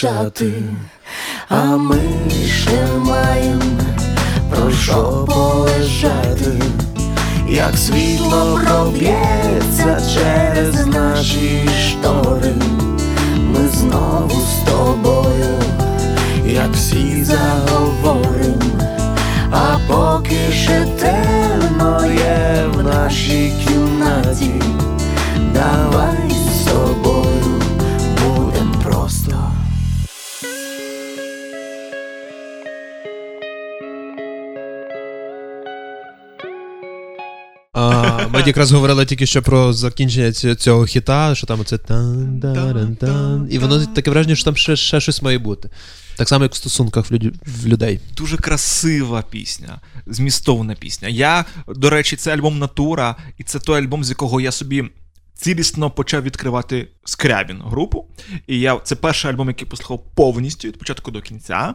Помовчати, 0.00 0.52
а 1.48 1.64
ми 1.76 2.00
ще 2.46 2.86
маємо 2.98 3.62
про 4.50 4.70
що 4.70 5.26
полежати, 5.28 6.62
як 7.48 7.76
світло 7.76 8.60
проб'ється 8.64 10.00
через 10.14 10.86
наші 10.86 11.68
штори, 11.88 12.54
ми 13.36 13.68
знову 13.68 14.30
з 14.30 14.70
тобою, 14.70 15.60
як 16.46 16.72
всі 16.72 17.24
заговорим, 17.24 18.62
а 19.50 19.76
поки 19.88 20.52
ще 20.52 20.86
темно 21.00 22.06
є 22.06 22.64
в 22.74 22.82
нашій 22.82 23.52
кімнаті, 23.66 24.50
давай 25.54 26.35
А, 38.46 38.48
якраз 38.48 38.72
говорили 38.72 39.06
тільки 39.06 39.26
що 39.26 39.42
про 39.42 39.72
закінчення 39.72 40.32
цього 40.32 40.84
хіта, 40.84 41.34
що 41.34 41.46
там 41.46 41.60
оце 41.60 41.78
тан 41.78 42.40
таран 42.40 42.96
тан 42.96 43.48
І 43.50 43.58
воно 43.58 43.86
таке 43.86 44.10
враження, 44.10 44.34
що 44.34 44.44
там 44.44 44.56
ще, 44.56 44.76
ще 44.76 45.00
щось 45.00 45.22
має 45.22 45.38
бути. 45.38 45.70
Так 46.16 46.28
само, 46.28 46.44
як 46.44 46.52
в 46.52 46.56
стосунках 46.56 47.10
в 47.10 47.66
людей. 47.66 48.00
Дуже 48.16 48.36
красива 48.36 49.24
пісня, 49.30 49.80
змістовна 50.06 50.74
пісня. 50.74 51.08
Я, 51.08 51.44
до 51.68 51.90
речі, 51.90 52.16
це 52.16 52.34
альбом 52.34 52.58
Натура, 52.58 53.16
і 53.38 53.44
це 53.44 53.58
той 53.58 53.80
альбом, 53.80 54.04
з 54.04 54.08
якого 54.08 54.40
я 54.40 54.52
собі 54.52 54.84
цілісно 55.36 55.90
почав 55.90 56.22
відкривати 56.22 56.88
Скрябін 57.04 57.62
групу. 57.66 58.04
І 58.46 58.60
я 58.60 58.80
це 58.84 58.96
перший 58.96 59.30
альбом, 59.30 59.48
який 59.48 59.68
послухав 59.68 60.04
повністю 60.14 60.68
від 60.68 60.78
початку 60.78 61.10
до 61.10 61.20
кінця. 61.20 61.74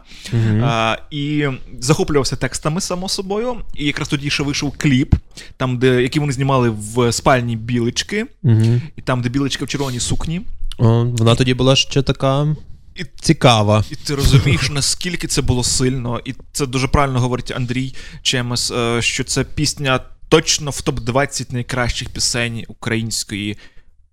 А, 0.62 0.96
і 1.10 1.46
захоплювався 1.80 2.36
текстами, 2.36 2.80
само 2.80 3.08
собою. 3.08 3.56
І 3.74 3.86
якраз 3.86 4.08
тоді 4.08 4.30
ще 4.30 4.42
вийшов 4.42 4.74
кліп, 4.78 5.14
там, 5.56 5.78
де, 5.78 6.02
який 6.02 6.20
вони 6.20 6.32
знімали 6.32 6.70
в 6.70 7.12
спальні 7.12 7.56
білочки, 7.56 8.26
Угу. 8.42 8.80
і 8.96 9.02
там, 9.02 9.22
де 9.22 9.28
білочка 9.28 9.64
в 9.64 9.68
червоній 9.68 10.00
сукні. 10.00 10.40
О, 10.78 11.04
вона 11.04 11.34
тоді 11.34 11.54
була 11.54 11.76
ще 11.76 12.02
така 12.02 12.56
І 12.96 13.04
цікава. 13.20 13.84
І 13.90 13.94
ти 13.94 14.14
розумієш, 14.14 14.70
наскільки 14.70 15.26
це 15.26 15.42
було 15.42 15.64
сильно, 15.64 16.20
і 16.24 16.34
це 16.52 16.66
дуже 16.66 16.88
правильно 16.88 17.20
говорить 17.20 17.52
Андрій 17.56 17.94
Чемес, 18.22 18.70
е, 18.70 19.02
що 19.02 19.24
це 19.24 19.44
пісня 19.44 20.00
точно 20.32 20.70
в 20.70 20.80
топ-20 20.80 21.52
найкращих 21.52 22.08
пісень 22.08 22.64
української 22.68 23.58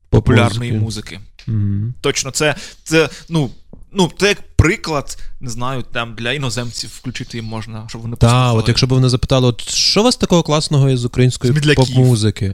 популярної 0.09 0.74
музики. 0.74 1.20
Угу. 1.47 1.93
Точно, 2.01 2.32
це, 2.32 2.55
це 2.84 3.09
ну. 3.30 3.51
Ну, 3.91 4.11
це 4.17 4.28
як 4.28 4.41
приклад, 4.55 5.17
не 5.41 5.49
знаю, 5.49 5.83
там 5.91 6.13
для 6.13 6.33
іноземців 6.33 6.89
включити 6.97 7.37
їм 7.37 7.45
можна, 7.45 7.85
щоб 7.89 8.01
вони 8.01 8.15
Так, 8.15 8.55
от 8.55 8.67
якщо 8.67 8.87
б 8.87 8.89
вони 8.89 9.09
запитали, 9.09 9.47
от 9.47 9.69
що 9.69 10.01
у 10.01 10.03
вас 10.03 10.15
такого 10.15 10.43
класного 10.43 10.89
із 10.89 11.05
української 11.05 11.53
поп-музики? 11.75 12.53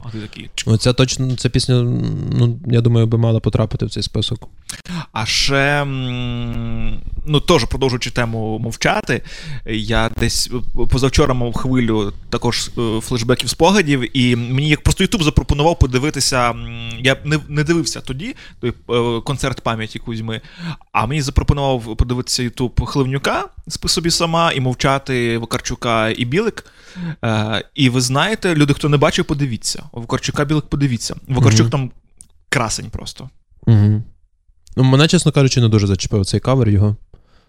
Оця 0.66 0.92
точно 0.92 1.36
ця 1.36 1.48
пісня, 1.48 1.82
ну 2.32 2.58
я 2.66 2.80
думаю, 2.80 3.06
би 3.06 3.18
мала 3.18 3.40
потрапити 3.40 3.86
в 3.86 3.90
цей 3.90 4.02
список. 4.02 4.48
А 5.12 5.26
ще, 5.26 5.84
ну 7.26 7.40
теж 7.46 7.64
продовжуючи 7.64 8.10
тему 8.10 8.58
мовчати, 8.58 9.22
я 9.66 10.10
десь 10.20 10.50
позавчора 10.90 11.34
мав 11.34 11.54
хвилю 11.54 12.12
також 12.30 12.70
е, 12.78 13.00
флешбеків 13.00 13.48
спогадів, 13.48 14.16
і 14.16 14.36
мені 14.36 14.68
як 14.68 14.82
просто 14.82 15.04
Ютуб 15.04 15.22
запропонував 15.22 15.78
подивитися. 15.78 16.54
Я 17.00 17.16
не, 17.24 17.38
не 17.48 17.64
дивився 17.64 18.00
тоді 18.00 18.36
той 18.60 18.72
е, 18.90 19.20
концерт 19.20 19.60
пам'яті 19.60 19.98
Кузьми, 19.98 20.40
а 20.92 21.06
мені 21.06 21.22
запропонував 21.22 21.96
подивитися 21.96 22.42
Ютуб 22.42 22.75
Хливнюка, 22.84 23.44
спи 23.68 23.88
собі 23.88 24.10
сама, 24.10 24.52
і 24.52 24.60
мовчати 24.60 25.38
Вакарчука 25.38 26.08
і 26.08 26.24
Білик. 26.24 26.64
Е, 27.24 27.64
І 27.74 27.88
ви 27.88 28.00
знаєте, 28.00 28.54
люди, 28.54 28.74
хто 28.74 28.88
не 28.88 28.96
бачив, 28.96 29.24
подивіться. 29.24 29.82
Вакарчука 29.92 30.44
Білик, 30.44 30.64
подивіться. 30.64 31.14
Вакарчук 31.28 31.60
Мгм. 31.60 31.70
там 31.70 31.90
красень 32.48 32.90
просто. 32.90 33.30
Угу. 33.66 34.02
Ну, 34.76 34.84
мене, 34.84 35.08
чесно 35.08 35.32
кажучи, 35.32 35.60
не 35.60 35.68
дуже 35.68 35.86
зачепив 35.86 36.26
цей 36.26 36.40
кавер 36.40 36.68
його. 36.68 36.96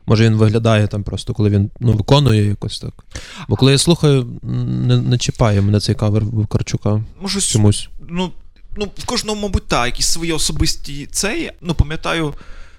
Може, 0.06 0.26
він 0.26 0.36
виглядає 0.36 0.88
там 0.88 1.04
просто, 1.04 1.34
коли 1.34 1.50
він 1.50 1.72
ну, 1.80 1.94
виконує 1.94 2.46
якось 2.46 2.80
так. 2.80 3.06
Бо 3.48 3.56
коли 3.56 3.72
я 3.72 3.78
слухаю, 3.78 4.28
не, 4.44 4.98
не 5.02 5.18
чіпає 5.18 5.62
мене 5.62 5.80
цей 5.80 5.96
кавер 5.96 6.24
Вакарчука 6.26 7.04
Може, 7.22 7.42
чомусь. 7.42 7.90
ну, 8.10 8.32
ну, 8.78 8.92
в 8.98 9.06
кожному, 9.06 9.42
мабуть, 9.42 9.68
так, 9.68 9.86
якісь 9.86 10.08
свої 10.08 10.32
особисті 10.32 11.06
цей. 11.12 11.52
Ну, 11.62 11.74
пам'ятаю, 11.74 12.34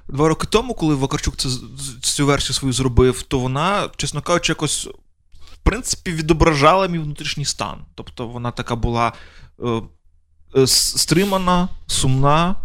два 0.08 0.28
роки 0.28 0.46
тому, 0.50 0.74
коли 0.74 0.94
Вакарчук 0.94 1.36
це, 1.36 1.48
цю 2.00 2.26
версію 2.26 2.54
свою 2.54 2.72
зробив, 2.72 3.22
то 3.22 3.38
вона, 3.38 3.88
чесно 3.96 4.22
кажучи, 4.22 4.52
якось, 4.52 4.86
в 5.52 5.58
принципі, 5.62 6.12
відображала 6.12 6.88
мій 6.88 6.98
внутрішній 6.98 7.44
стан. 7.44 7.78
Тобто 7.94 8.28
вона 8.28 8.50
така 8.50 8.76
була 8.76 9.12
е, 9.64 9.82
е, 10.56 10.66
стримана, 10.66 11.68
сумна, 11.86 12.56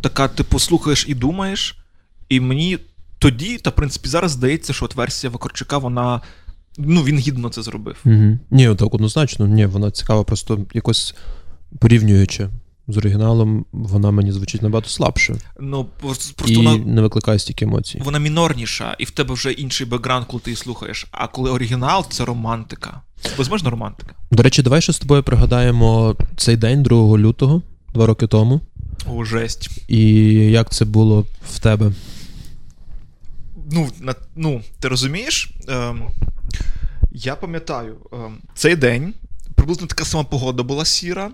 така, 0.00 0.28
типу, 0.28 0.58
слухаєш 0.58 1.04
і 1.08 1.14
думаєш. 1.14 1.76
І 2.28 2.40
мені 2.40 2.78
тоді, 3.18 3.58
та 3.58 3.70
в 3.70 3.74
принципі 3.74 4.08
зараз 4.08 4.30
здається, 4.30 4.72
що 4.72 4.84
от 4.84 4.94
версія 4.94 5.30
Вакарчука, 5.30 5.78
вона. 5.78 6.20
Ну, 6.78 7.02
він 7.02 7.18
гідно 7.18 7.48
це 7.48 7.62
зробив. 7.62 7.96
Угу. 8.04 8.38
Ні, 8.50 8.74
так 8.74 8.94
однозначно, 8.94 9.46
ні, 9.46 9.66
вона 9.66 9.90
цікава, 9.90 10.24
просто 10.24 10.58
якось 10.74 11.14
порівнюючи 11.78 12.48
з 12.88 12.96
оригіналом, 12.96 13.64
вона 13.72 14.10
мені 14.10 14.32
звучить 14.32 14.62
набагато 14.62 14.88
слабше. 14.88 15.34
Ну, 15.60 15.84
просто, 16.00 16.34
просто 16.36 16.54
І 16.54 16.56
вона 16.56 16.76
не 16.76 17.02
викликає 17.02 17.38
стільки 17.38 17.64
емоцій. 17.64 18.02
вона 18.04 18.18
мінорніша, 18.18 18.96
і 18.98 19.04
в 19.04 19.10
тебе 19.10 19.34
вже 19.34 19.52
інший 19.52 19.86
бекграунд, 19.86 20.26
коли 20.26 20.40
ти 20.40 20.50
її 20.50 20.56
слухаєш. 20.56 21.06
А 21.10 21.26
коли 21.28 21.50
оригінал, 21.50 22.06
це 22.10 22.24
романтика. 22.24 23.00
Безможна 23.38 23.70
романтика. 23.70 24.14
До 24.30 24.42
речі, 24.42 24.62
давай 24.62 24.80
ще 24.82 24.92
з 24.92 24.98
тобою 24.98 25.22
пригадаємо 25.22 26.16
цей 26.36 26.56
день, 26.56 26.82
2 26.82 27.18
лютого, 27.18 27.62
два 27.94 28.06
роки 28.06 28.26
тому. 28.26 28.60
О, 29.06 29.24
жесть. 29.24 29.70
І 29.88 30.04
як 30.34 30.70
це 30.70 30.84
було 30.84 31.26
в 31.50 31.58
тебе? 31.58 31.92
Ну, 33.72 33.88
на, 34.00 34.14
ну 34.36 34.62
ти 34.80 34.88
розумієш? 34.88 35.50
Ем, 35.68 36.02
я 37.12 37.36
пам'ятаю, 37.36 37.96
ем, 38.12 38.38
цей 38.54 38.76
день 38.76 39.14
приблизно 39.54 39.86
така 39.86 40.04
сама 40.04 40.24
погода 40.24 40.62
була 40.62 40.84
сіра. 40.84 41.30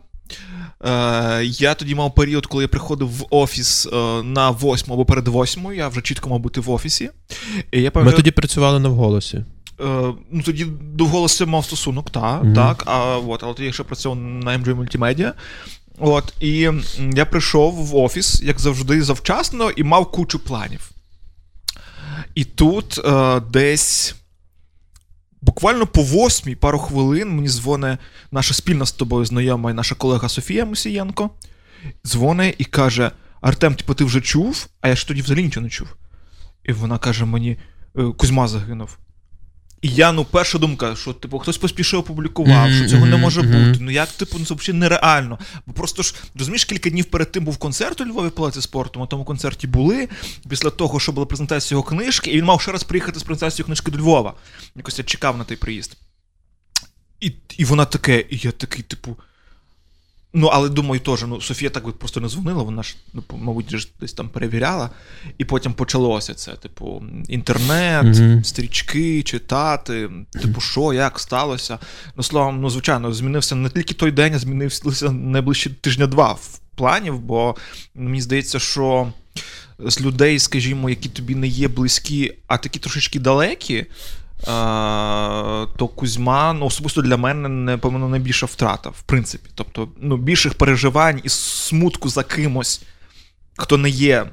Е, 0.84 1.44
я 1.44 1.74
тоді 1.74 1.94
мав 1.94 2.14
період, 2.14 2.46
коли 2.46 2.64
я 2.64 2.68
приходив 2.68 3.08
в 3.08 3.26
офіс 3.30 3.86
е, 3.86 4.22
на 4.22 4.50
восьму 4.50 4.94
або 4.94 5.04
перед 5.04 5.28
восьмою, 5.28 5.76
я 5.78 5.88
вже 5.88 6.02
чітко 6.02 6.30
мав 6.30 6.38
бути 6.38 6.60
в 6.60 6.70
офісі. 6.70 7.10
І 7.72 7.82
я 7.82 7.90
Ми 7.94 8.12
тоді 8.12 8.30
працювали 8.30 8.78
на 8.78 8.88
вголосі. 8.88 9.36
Е, 9.36 9.44
ну, 10.30 10.42
тоді 10.44 10.66
до 10.94 11.06
голосу 11.06 11.46
мав 11.46 11.64
стосунок, 11.64 12.10
та, 12.10 12.36
Мгм. 12.36 12.54
так. 12.54 12.82
А, 12.86 13.16
от, 13.16 13.42
але 13.42 13.54
тоді 13.54 13.66
я 13.66 13.72
ще 13.72 13.82
працював 13.82 14.18
на 14.18 14.58
MJ 14.58 14.74
Multimedia. 14.74 15.32
От, 15.98 16.34
і 16.40 16.70
я 17.14 17.24
прийшов 17.24 17.74
в 17.74 17.96
офіс, 17.96 18.42
як 18.42 18.60
завжди, 18.60 19.02
завчасно, 19.02 19.70
і 19.70 19.82
мав 19.82 20.10
кучу 20.10 20.38
планів. 20.38 20.90
І 22.34 22.44
тут 22.44 22.98
е, 23.04 23.40
десь 23.40 24.14
буквально 25.42 25.86
по 25.86 26.02
восьмій 26.02 26.54
пару 26.54 26.78
хвилин 26.78 27.28
мені 27.36 27.48
дзвоне 27.48 27.98
наша 28.32 28.54
спільна 28.54 28.86
з 28.86 28.92
тобою 28.92 29.24
знайома 29.24 29.70
і 29.70 29.74
наша 29.74 29.94
колега 29.94 30.28
Софія 30.28 30.64
Мусієнко. 30.64 31.30
Дзвоне 32.06 32.54
і 32.58 32.64
каже: 32.64 33.10
Артем, 33.40 33.74
типу, 33.74 33.94
ти 33.94 34.04
вже 34.04 34.20
чув? 34.20 34.68
А 34.80 34.88
я 34.88 34.96
ж 34.96 35.08
тоді 35.08 35.22
взагалі 35.22 35.44
нічого 35.44 35.64
не 35.64 35.70
чув. 35.70 35.88
І 36.64 36.72
вона 36.72 36.98
каже 36.98 37.24
мені: 37.24 37.58
«Е, 37.96 38.02
Кузьма 38.16 38.48
загинув. 38.48 38.98
І 39.82 39.88
я, 39.88 40.12
ну, 40.12 40.24
перша 40.24 40.58
думка, 40.58 40.96
що 40.96 41.12
типу, 41.12 41.38
хтось 41.38 41.58
поспішив 41.58 42.00
опублікував, 42.00 42.72
що 42.72 42.88
цього 42.88 43.06
не 43.06 43.16
може 43.16 43.42
бути. 43.42 43.78
Ну 43.80 43.90
як, 43.90 44.08
типу, 44.08 44.36
ну 44.38 44.44
це 44.44 44.54
взагалі 44.54 44.78
нереально. 44.80 45.38
Бо 45.66 45.72
просто 45.72 46.02
ж 46.02 46.14
розумієш, 46.38 46.64
кілька 46.64 46.90
днів 46.90 47.04
перед 47.04 47.32
тим 47.32 47.44
був 47.44 47.56
концерт 47.56 48.00
у 48.00 48.04
Львові 48.04 48.28
в 48.28 48.30
Палаці 48.30 48.62
спорту. 48.62 49.00
На 49.00 49.06
тому 49.06 49.24
концерті 49.24 49.66
були. 49.66 50.08
Після 50.48 50.70
того, 50.70 51.00
що 51.00 51.12
була 51.12 51.26
презентація 51.26 51.76
його 51.76 51.88
книжки, 51.88 52.30
і 52.30 52.36
він 52.36 52.44
мав 52.44 52.60
ще 52.60 52.72
раз 52.72 52.84
приїхати 52.84 53.20
з 53.20 53.22
презентацією 53.22 53.66
книжки 53.66 53.90
до 53.90 53.98
Львова. 53.98 54.34
Якось 54.76 54.98
я 54.98 55.04
чекав 55.04 55.38
на 55.38 55.44
той 55.44 55.56
приїзд. 55.56 55.96
І, 57.20 57.32
і 57.56 57.64
вона 57.64 57.84
таке, 57.84 58.24
і 58.30 58.40
я 58.42 58.50
такий, 58.50 58.82
типу. 58.82 59.16
Ну, 60.34 60.46
але 60.46 60.68
думаю, 60.68 61.00
теж, 61.00 61.22
ну, 61.22 61.40
Софія 61.40 61.70
так 61.70 61.84
би 61.84 61.92
просто 61.92 62.20
не 62.20 62.28
дзвонила, 62.28 62.62
вона 62.62 62.82
ж, 62.82 62.96
ну, 63.12 63.22
мабуть, 63.32 63.76
ж 63.76 63.88
десь 64.00 64.12
там 64.12 64.28
перевіряла. 64.28 64.90
І 65.38 65.44
потім 65.44 65.72
почалося 65.72 66.34
це, 66.34 66.52
типу, 66.52 67.04
інтернет, 67.28 68.04
Мгм. 68.04 68.44
стрічки, 68.44 69.22
читати, 69.22 70.10
типу, 70.42 70.60
що, 70.60 70.92
як 70.92 71.18
сталося. 71.20 71.78
Ну, 72.16 72.22
словом, 72.22 72.60
ну, 72.60 72.70
звичайно, 72.70 73.12
змінився 73.12 73.54
не 73.54 73.70
тільки 73.70 73.94
той 73.94 74.10
день, 74.10 74.34
а 74.34 74.38
змінився 74.38 75.10
найближчі 75.10 75.70
тижня-два 75.70 76.32
в 76.32 76.60
планів, 76.74 77.18
бо 77.18 77.56
мені 77.94 78.20
здається, 78.20 78.58
що 78.58 79.12
з 79.78 80.00
людей, 80.00 80.38
скажімо, 80.38 80.90
які 80.90 81.08
тобі 81.08 81.34
не 81.34 81.46
є 81.46 81.68
близькі, 81.68 82.34
а 82.46 82.58
такі 82.58 82.78
трошечки 82.78 83.20
далекі. 83.20 83.86
То 84.44 85.90
Кузьма, 85.94 86.52
ну, 86.52 86.66
особисто 86.66 87.02
для 87.02 87.16
мене, 87.16 87.48
напевно, 87.48 88.08
найбільша 88.08 88.46
втрата, 88.46 88.90
в 88.90 89.02
принципі. 89.02 89.50
Тобто, 89.54 89.88
ну, 90.00 90.16
більших 90.16 90.54
переживань 90.54 91.20
і 91.24 91.28
смутку 91.28 92.08
за 92.08 92.22
кимось, 92.22 92.82
хто 93.56 93.76
не 93.76 93.90
є 93.90 94.26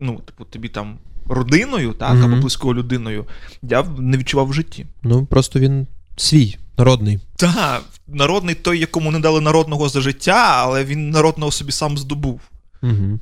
ну, 0.00 0.20
типу, 0.26 0.44
тобі 0.44 0.68
там 0.68 0.98
родиною, 1.28 1.92
так, 1.92 2.24
або 2.24 2.36
близькою 2.36 2.74
людиною, 2.74 3.24
я 3.62 3.82
не 3.98 4.16
відчував 4.16 4.48
в 4.48 4.52
житті. 4.52 4.86
Ну, 5.02 5.26
просто 5.26 5.60
він 5.60 5.86
свій, 6.16 6.56
народний. 6.78 7.18
Так, 7.36 7.82
народний 8.08 8.54
той, 8.54 8.78
якому 8.78 9.10
не 9.10 9.20
дали 9.20 9.40
народного 9.40 9.88
за 9.88 10.00
життя, 10.00 10.54
але 10.56 10.84
він 10.84 11.10
народного 11.10 11.52
собі 11.52 11.72
сам 11.72 11.98
здобув. 11.98 12.40
Угу. 12.82 13.18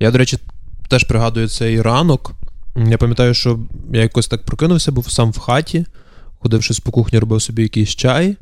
Я, 0.00 0.10
до 0.10 0.18
речі, 0.18 0.38
теж 0.88 1.04
пригадую 1.04 1.48
цей 1.48 1.82
ранок. 1.82 2.32
Я 2.76 2.98
пам'ятаю, 2.98 3.34
що 3.34 3.60
я 3.92 4.02
якось 4.02 4.28
так 4.28 4.44
прокинувся, 4.44 4.92
був 4.92 5.10
сам 5.10 5.30
в 5.30 5.38
хаті, 5.38 5.86
ходив 6.38 6.62
щось 6.62 6.80
по 6.80 6.90
кухні, 6.90 7.18
робив 7.18 7.42
собі 7.42 7.62
якийсь 7.62 7.88
чай, 7.88 8.36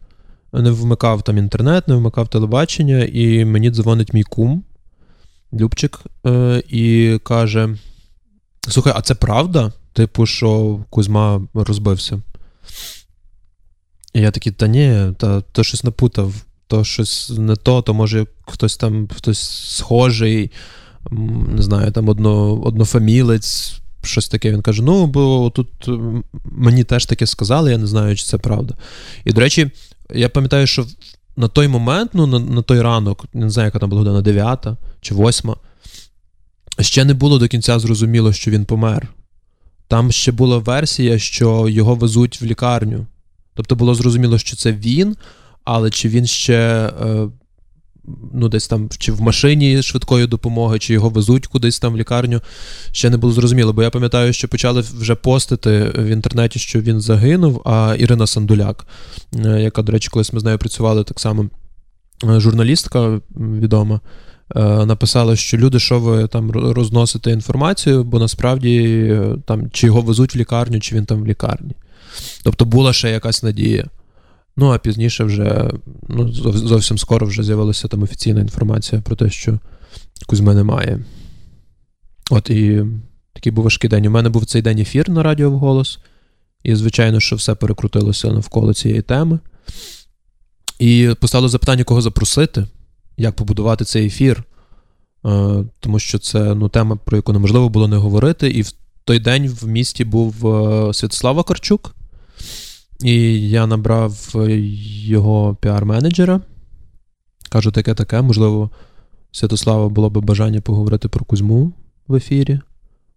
не 0.53 0.71
вмикав 0.71 1.23
там 1.23 1.39
інтернет, 1.39 1.89
не 1.89 1.95
вмикав 1.95 2.29
телебачення, 2.29 3.05
і 3.13 3.45
мені 3.45 3.71
дзвонить 3.71 4.15
мій 4.15 4.23
кум, 4.23 4.65
Любчик, 5.53 6.01
е, 6.27 6.63
і 6.69 7.19
каже: 7.25 7.77
Слухай, 8.69 8.93
а 8.97 9.03
це 9.03 9.15
правда? 9.15 9.73
Типу, 9.93 10.27
що 10.27 10.81
Кузьма 10.91 11.43
розбився? 11.55 12.23
І 14.15 14.21
я 14.21 14.31
такий, 14.31 14.53
та 14.53 14.67
ні, 14.67 15.13
та 15.19 15.41
то 15.41 15.65
щось 15.65 15.85
напутав, 15.85 16.35
то 16.67 16.85
щось 16.85 17.31
не 17.31 17.57
то, 17.57 17.83
то 17.83 17.95
може 17.95 18.27
хтось 18.47 18.77
там, 18.77 19.09
хтось 19.15 19.41
схожий, 19.77 20.51
не 21.49 21.63
знаю, 21.63 21.93
там 21.93 22.09
одно, 22.09 22.63
однофамілець, 22.63 23.81
щось 24.03 24.29
таке. 24.29 24.53
Він 24.53 24.63
каже: 24.63 24.83
ну, 24.83 25.07
бо 25.07 25.51
тут 25.55 25.69
мені 26.45 26.85
теж 26.85 27.07
таке 27.07 27.27
сказали, 27.27 27.71
я 27.71 27.79
не 27.79 27.87
знаю, 27.87 28.17
чи 28.17 28.25
це 28.25 28.39
правда. 28.39 28.75
І, 29.25 29.33
до 29.33 29.41
речі, 29.41 29.71
я 30.15 30.29
пам'ятаю, 30.29 30.67
що 30.67 30.87
на 31.37 31.49
той 31.49 31.69
момент, 31.69 32.11
ну, 32.15 32.27
на, 32.27 32.39
на 32.39 32.63
той 32.63 32.81
ранок, 32.81 33.27
не 33.33 33.51
знаю, 33.51 33.67
яка 33.67 33.79
там 33.79 33.91
була 33.91 34.03
година, 34.03 34.23
9 34.23 34.67
чи 35.01 35.15
8, 35.15 35.55
ще 36.81 37.05
не 37.05 37.15
було 37.15 37.39
до 37.39 37.49
кінця 37.49 37.79
зрозуміло, 37.79 38.33
що 38.33 38.51
він 38.51 38.65
помер. 38.65 39.09
Там 39.89 40.13
ще 40.13 40.33
була 40.33 40.59
версія, 40.59 41.19
що 41.19 41.69
його 41.69 41.95
везуть 41.95 42.41
в 42.41 42.45
лікарню. 42.45 43.07
Тобто 43.55 43.77
було 43.77 43.95
зрозуміло, 43.95 44.39
що 44.39 44.57
це 44.57 44.73
він, 44.73 45.17
але 45.65 45.91
чи 45.91 46.09
він 46.09 46.27
ще 46.27 46.59
е, 47.03 47.29
ну, 48.33 48.49
десь 48.49 48.69
там 48.69 48.89
чи 48.99 49.13
в 49.13 49.21
машині 49.21 49.83
швидкої 49.83 50.27
допомоги, 50.27 50.79
чи 50.79 50.93
його 50.93 51.09
везуть 51.09 51.47
кудись 51.47 51.79
там 51.79 51.93
в 51.93 51.97
лікарню, 51.97 52.41
ще 52.93 53.11
не 53.11 53.17
було 53.17 53.33
зрозуміло. 53.33 53.73
Бо 53.73 53.83
я 53.83 53.91
пам'ятаю, 53.91 54.33
що 54.33 54.49
почали 54.49 54.81
вже 54.81 55.15
постити 55.15 55.93
в 55.99 56.07
інтернеті, 56.07 56.59
що 56.59 56.81
він 56.81 57.01
загинув, 57.01 57.63
а 57.65 57.97
Ірина 57.99 58.27
Сандуляк, 58.27 58.87
е, 59.45 59.61
яка, 59.61 59.83
до 59.83 59.93
речі, 59.93 60.09
колись 60.13 60.33
ми 60.33 60.41
з 60.41 60.45
нею 60.45 60.59
працювали 60.59 61.05
так 61.05 61.21
само, 61.21 61.47
е, 62.25 62.41
журналістка 62.41 63.21
відома. 63.37 64.01
е, 64.57 64.87
Написала, 64.87 65.37
що 65.37 65.57
люди, 65.57 65.79
що 65.79 66.01
ви 66.01 66.27
там 66.27 66.51
розносите 66.51 67.31
інформацію, 67.31 68.05
бо 68.05 68.19
насправді 68.19 69.19
там 69.47 69.71
чи 69.71 69.87
його 69.87 70.01
везуть 70.01 70.35
в 70.35 70.39
лікарню, 70.39 70.81
чи 70.81 70.97
він 70.97 71.05
там 71.05 71.23
в 71.23 71.27
лікарні. 71.27 71.77
Тобто 72.43 72.65
була 72.65 72.93
ще 72.93 73.11
якась 73.11 73.43
надія. 73.43 73.87
Ну, 74.57 74.71
а 74.71 74.79
пізніше 74.79 75.25
вже 75.25 75.71
ну, 76.09 76.33
зовсім 76.33 76.99
скоро 76.99 77.27
вже 77.27 77.43
з'явилася 77.43 77.89
там 77.89 78.03
офіційна 78.03 78.41
інформація 78.41 79.01
про 79.01 79.17
те, 79.17 79.31
що 79.31 79.59
Кузьми 80.27 80.55
немає. 80.55 81.05
От 82.31 82.51
і 82.51 82.85
такий 83.33 83.53
був 83.53 83.65
важкий 83.65 83.91
день. 83.91 84.07
У 84.07 84.11
мене 84.11 84.29
був 84.29 84.45
цей 84.45 84.63
день 84.63 84.79
ефір 84.79 85.11
на 85.11 85.23
радіо 85.23 85.51
«Вголос», 85.51 85.99
і, 86.63 86.75
звичайно, 86.75 87.21
що 87.21 87.37
все 87.37 87.55
перекрутилося 87.55 88.33
навколо 88.33 88.75
цієї 88.75 89.03
теми. 89.03 89.39
І 90.79 91.15
постало 91.21 91.49
запитання, 91.49 91.85
кого 91.85 92.01
запросити, 92.01 92.67
як 93.17 93.37
побудувати 93.37 93.85
цей 93.85 94.07
ефір. 94.07 94.45
Е, 95.27 95.65
Тому 95.81 95.99
що 95.99 96.19
це 96.19 96.55
ну, 96.55 96.69
тема, 96.69 96.97
про 96.97 97.17
яку 97.17 97.33
неможливо 97.33 97.69
було 97.69 97.89
не 97.89 97.97
говорити. 97.97 98.51
І 98.51 98.63
в 98.63 98.73
той 99.05 99.19
день 99.19 99.49
в 99.49 99.67
місті 99.67 100.05
був 100.05 100.47
е, 100.47 100.95
Святослав 100.95 101.35
Вакарчук. 101.35 101.95
І 103.03 103.49
я 103.49 103.67
набрав 103.67 104.33
е, 104.35 104.59
його 105.07 105.57
піар-менеджера. 105.63 106.41
Кажу, 107.49 107.71
таке 107.71 107.95
таке. 107.95 108.23
Можливо, 108.23 108.71
Святослава 109.33 109.89
було 109.89 110.11
би 110.11 110.21
бажання 110.21 110.61
поговорити 110.61 111.09
про 111.09 111.25
Кузьму 111.25 111.73
в 112.09 112.15
ефірі. 112.15 112.61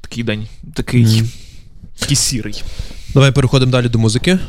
такий 0.09 0.23
день, 0.23 0.47
такий, 0.73 1.05
Мгм. 1.05 1.29
такий 1.99 2.15
сірий. 2.15 2.63
Давай 3.13 3.31
переходимо 3.31 3.71
далі 3.71 3.89
до 3.89 3.99
музики. 3.99 4.39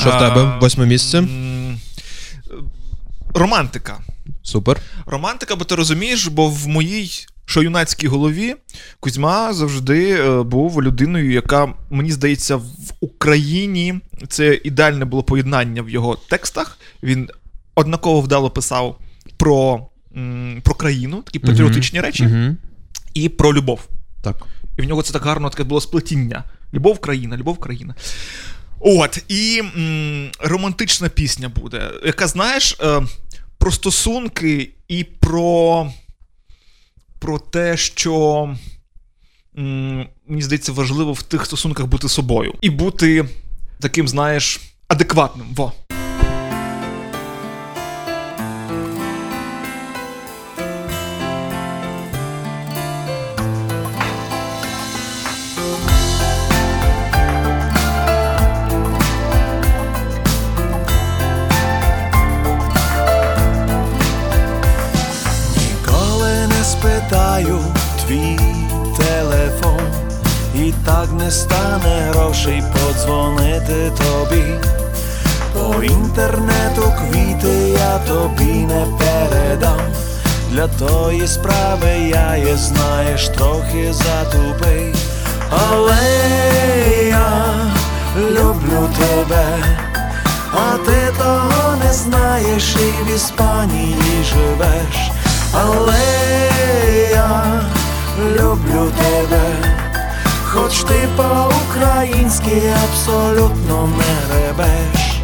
Що 0.00 0.10
в 0.10 0.18
тебе? 0.18 0.58
Восьме 0.60 0.86
місце. 0.86 1.24
Романтика. 3.34 3.98
Супер. 4.42 4.80
Романтика, 5.06 5.56
бо 5.56 5.64
ти 5.64 5.74
розумієш, 5.74 6.26
бо 6.26 6.48
в 6.48 6.68
моїй 6.68 7.26
що 7.44 7.62
юнацькій 7.62 8.06
голові 8.06 8.54
Кузьма 9.00 9.52
завжди 9.54 10.10
е, 10.20 10.42
був 10.42 10.82
людиною, 10.82 11.32
яка, 11.32 11.74
мені 11.90 12.12
здається, 12.12 12.56
в 12.56 12.66
Україні 13.00 13.94
це 14.28 14.60
ідеальне 14.64 15.04
було 15.04 15.22
поєднання 15.22 15.82
в 15.82 15.90
його 15.90 16.18
текстах. 16.30 16.78
Він 17.02 17.28
однаково 17.74 18.20
вдало 18.20 18.50
писав 18.50 18.98
про, 19.36 19.86
про 20.62 20.74
країну, 20.74 21.22
такі 21.22 21.38
патріотичні 21.38 22.00
речі, 22.00 22.26
Угу. 22.26 22.56
і 23.14 23.28
про 23.28 23.54
любов. 23.54 23.88
Так. 24.22 24.36
І 24.78 24.82
в 24.82 24.84
нього 24.84 25.02
це 25.02 25.12
так 25.12 25.22
гарно 25.22 25.50
таке 25.50 25.64
було 25.64 25.80
сплетіння. 25.80 26.44
Любов 26.74 26.98
країна, 26.98 27.36
любов 27.36 27.58
країна. 27.58 27.94
От, 28.80 29.24
і 29.28 29.62
м, 29.76 30.30
романтична 30.40 31.08
пісня 31.08 31.48
буде, 31.48 31.90
яка, 32.04 32.26
знаєш, 32.26 32.76
е, 32.80 33.02
про 33.58 33.72
стосунки 33.72 34.70
і 34.88 35.04
про, 35.04 35.92
про 37.18 37.38
те, 37.38 37.76
що 37.76 38.56
мені 39.54 40.42
здається, 40.42 40.72
важливо 40.72 41.12
в 41.12 41.22
тих 41.22 41.46
стосунках 41.46 41.86
бути 41.86 42.08
собою. 42.08 42.54
І 42.60 42.70
бути 42.70 43.24
таким, 43.80 44.08
знаєш, 44.08 44.60
адекватним. 44.88 45.46
Во. 45.56 45.72
Не 71.28 71.32
стане 71.32 72.10
грошей 72.10 72.62
подзвонити 72.72 73.92
тобі. 73.98 74.44
По 75.52 75.82
інтернету 75.82 76.92
квіти 76.98 77.48
я 77.78 77.98
тобі 77.98 78.52
не 78.52 78.86
передам. 78.98 79.80
Для 80.50 80.68
тої 80.68 81.28
справи 81.28 81.88
я 82.10 82.36
є, 82.36 82.56
знаєш, 82.56 83.28
трохи 83.28 83.92
затупий. 83.92 84.94
але 85.50 85.98
я 87.08 87.54
люблю 88.16 88.90
тебе, 88.98 89.46
а 90.52 90.76
ти 90.86 91.12
того 91.18 91.76
не 91.84 91.92
знаєш 91.92 92.76
і 92.76 93.10
в 93.10 93.16
Іспанії 93.16 94.24
живеш, 94.24 95.10
але 95.52 96.00
я 97.12 97.42
люблю 98.40 98.92
тебе, 98.98 99.78
хоч 100.48 100.82
ти 100.82 101.08
по-українськи 101.16 102.62
абсолютно 102.84 103.88
не 103.98 104.34
ребеш. 104.34 105.20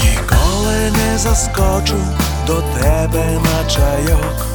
Ніколи 0.00 0.90
не 0.96 1.18
заскочу 1.18 1.96
до 2.46 2.62
тебе 2.62 3.40
на 3.44 3.70
чайок, 3.70 4.46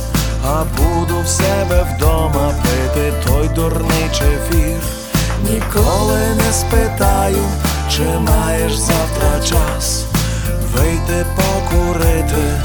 а 0.45 0.63
буду 0.77 1.21
в 1.21 1.27
себе 1.27 1.85
вдома 1.95 2.53
пити 2.63 3.13
той 3.25 3.47
дурний 3.55 4.09
чефір. 4.11 4.79
Ніколи 5.43 6.19
не 6.37 6.53
спитаю, 6.53 7.43
чи 7.89 8.03
маєш 8.03 8.75
завтра 8.75 9.39
час 9.49 10.06
вийти 10.77 11.25
покурити 11.35 12.61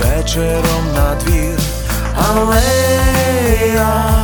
вечором 0.00 0.84
на 0.94 1.14
двір. 1.14 1.58
Але 2.28 2.62
я 3.74 4.14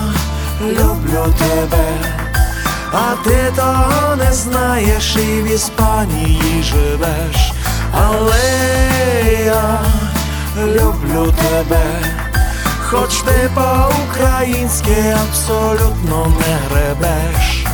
люблю 0.62 1.34
тебе. 1.38 1.88
А 2.92 3.24
ти 3.24 3.52
того 3.56 4.16
не 4.16 4.32
знаєш 4.32 5.16
і 5.16 5.42
в 5.42 5.54
Іспанії 5.54 6.62
живеш, 6.62 7.52
але 7.92 8.40
я 9.46 9.80
люблю 10.66 11.32
тебе, 11.32 11.84
хоч 12.90 13.16
ти 13.16 13.50
по-українськи 13.54 15.16
абсолютно 15.28 16.26
не 16.26 16.58
гребеш. 16.68 17.67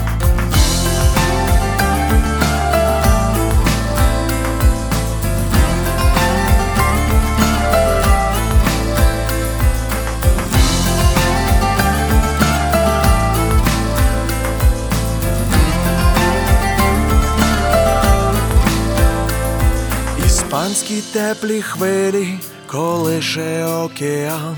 Іспанські 20.54 21.00
теплі 21.12 21.62
хвилі, 21.62 22.38
колише 22.66 23.64
океан, 23.64 24.56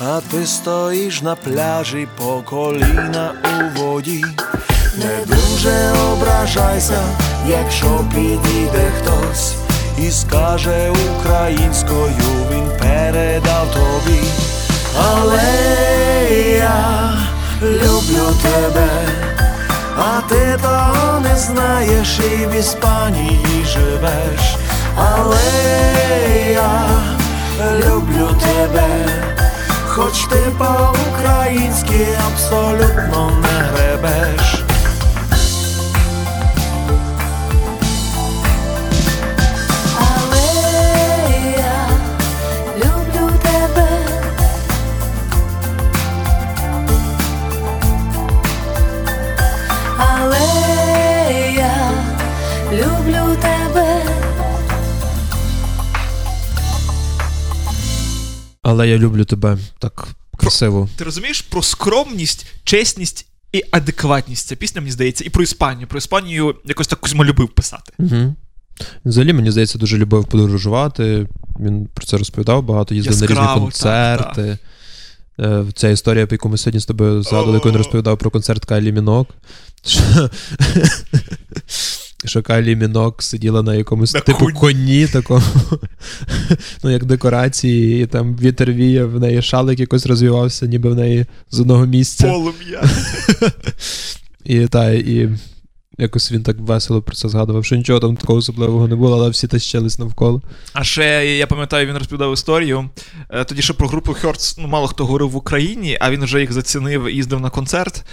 а 0.00 0.20
ти 0.30 0.46
стоїш 0.46 1.22
на 1.22 1.36
пляжі 1.36 2.08
по 2.16 2.42
коліна 2.42 3.32
у 3.44 3.80
воді. 3.80 4.24
Не 4.96 5.26
дуже 5.26 5.92
ображайся, 6.12 7.02
якщо 7.48 8.04
підійде 8.14 8.90
хтось 9.00 9.54
і 9.98 10.10
скаже 10.10 10.90
українською, 10.90 12.46
він 12.50 12.68
передав 12.78 13.66
тобі. 13.74 14.20
Але 14.98 15.42
я 16.58 17.12
люблю 17.62 18.34
тебе. 18.42 18.88
А 19.98 20.20
ти 20.28 20.58
того 20.62 21.20
не 21.20 21.36
знаєш 21.36 22.18
і 22.18 22.46
в 22.46 22.54
Іспанії 22.54 23.64
живеш, 23.64 24.56
але 24.96 26.52
я 26.52 26.88
люблю 27.86 28.28
тебе, 28.40 28.88
хоч 29.86 30.24
ти 30.24 30.38
по-українськи 30.58 32.06
абсолютно 32.26 33.30
не 33.42 33.64
гребеш. 33.64 34.61
Але 58.72 58.88
я 58.88 58.98
люблю 58.98 59.24
тебе 59.24 59.58
так 59.78 60.08
красиво. 60.36 60.88
Ти 60.96 61.04
розумієш 61.04 61.40
про 61.40 61.62
скромність, 61.62 62.46
чесність 62.64 63.26
і 63.52 63.62
адекватність. 63.70 64.46
Ця 64.46 64.56
пісня, 64.56 64.80
мені 64.80 64.92
здається, 64.92 65.24
і 65.24 65.28
про 65.28 65.42
Іспанію. 65.42 65.86
Про 65.86 65.98
Іспанію 65.98 66.54
якось 66.64 66.86
так 66.86 67.00
Кузьма 67.00 67.24
любив 67.24 67.48
писати. 67.48 67.92
Угу. 67.98 68.34
Взагалі, 69.04 69.32
мені 69.32 69.50
здається, 69.50 69.78
дуже 69.78 69.98
любив 69.98 70.24
подорожувати. 70.24 71.26
Він 71.60 71.88
про 71.94 72.06
це 72.06 72.16
розповідав 72.16 72.62
багато, 72.62 72.94
їздив 72.94 73.20
на 73.20 73.26
різні 73.26 73.36
Яскраво, 73.36 73.60
концерти. 73.60 74.58
Е, 75.40 75.64
Ця 75.74 75.88
історія, 75.88 76.26
про 76.26 76.34
яку 76.34 76.48
ми 76.48 76.58
сьогодні 76.58 76.80
з 76.80 76.86
тобою 76.86 77.22
згадували, 77.22 77.58
коли 77.58 77.72
він 77.72 77.78
розповідав 77.78 78.18
про 78.18 78.30
концерт 78.30 78.64
Кайлі 78.64 78.92
Мінок. 78.92 79.28
Що, 82.24 82.42
Кайлі 82.42 82.76
Мінок 82.76 83.22
сиділа 83.22 83.62
на 83.62 83.74
якомусь 83.74 84.14
На 84.14 84.20
типу 84.20 84.38
коні. 84.38 84.58
коні, 84.60 85.06
такому, 85.06 85.42
ну, 86.84 86.90
як 86.90 87.04
декорації, 87.04 88.02
і 88.02 88.06
там 88.06 88.36
вітер 88.36 88.72
віяв, 88.72 89.10
в 89.10 89.20
неї 89.20 89.42
шалик 89.42 89.80
якось 89.80 90.06
розвивався, 90.06 90.66
ніби 90.66 90.90
в 90.90 90.94
неї 90.94 91.26
з 91.50 91.60
одного 91.60 91.86
місця. 91.86 92.28
Полум'я. 92.28 92.82
І, 94.44 94.66
та, 94.66 94.90
і 94.90 95.28
якось 95.98 96.32
він 96.32 96.42
так 96.42 96.56
весело 96.58 97.02
про 97.02 97.14
це 97.14 97.28
згадував, 97.28 97.64
що 97.64 97.76
нічого 97.76 98.00
там 98.00 98.16
такого 98.16 98.38
особливого 98.38 98.88
не 98.88 98.96
було, 98.96 99.16
але 99.18 99.30
всі 99.30 99.46
тащились 99.48 99.98
навколо. 99.98 100.42
А 100.72 100.84
ще 100.84 101.36
я 101.38 101.46
пам'ятаю, 101.46 101.86
він 101.86 101.96
розповідав 101.98 102.32
історію. 102.32 102.90
е, 103.30 103.44
Тоді 103.44 103.62
ще 103.62 103.72
про 103.72 103.88
групу 103.88 104.14
Hurts 104.20 104.58
ну, 104.58 104.68
мало 104.68 104.86
хто 104.86 105.04
говорив 105.06 105.30
в 105.30 105.36
Україні, 105.36 105.98
а 106.00 106.10
він 106.10 106.24
вже 106.24 106.40
їх 106.40 106.52
зацінив 106.52 107.08
і 107.08 107.12
їздив 107.14 107.40
на 107.40 107.50
концерт. 107.50 108.04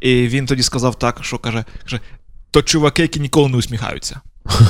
І 0.00 0.14
він 0.14 0.46
тоді 0.46 0.62
сказав 0.62 0.98
так, 0.98 1.18
що 1.24 1.38
каже, 1.38 1.64
каже 1.84 2.00
то 2.52 2.62
чуваки, 2.62 3.02
які 3.02 3.20
ніколи 3.20 3.48
не 3.48 3.56
усміхаються. 3.56 4.20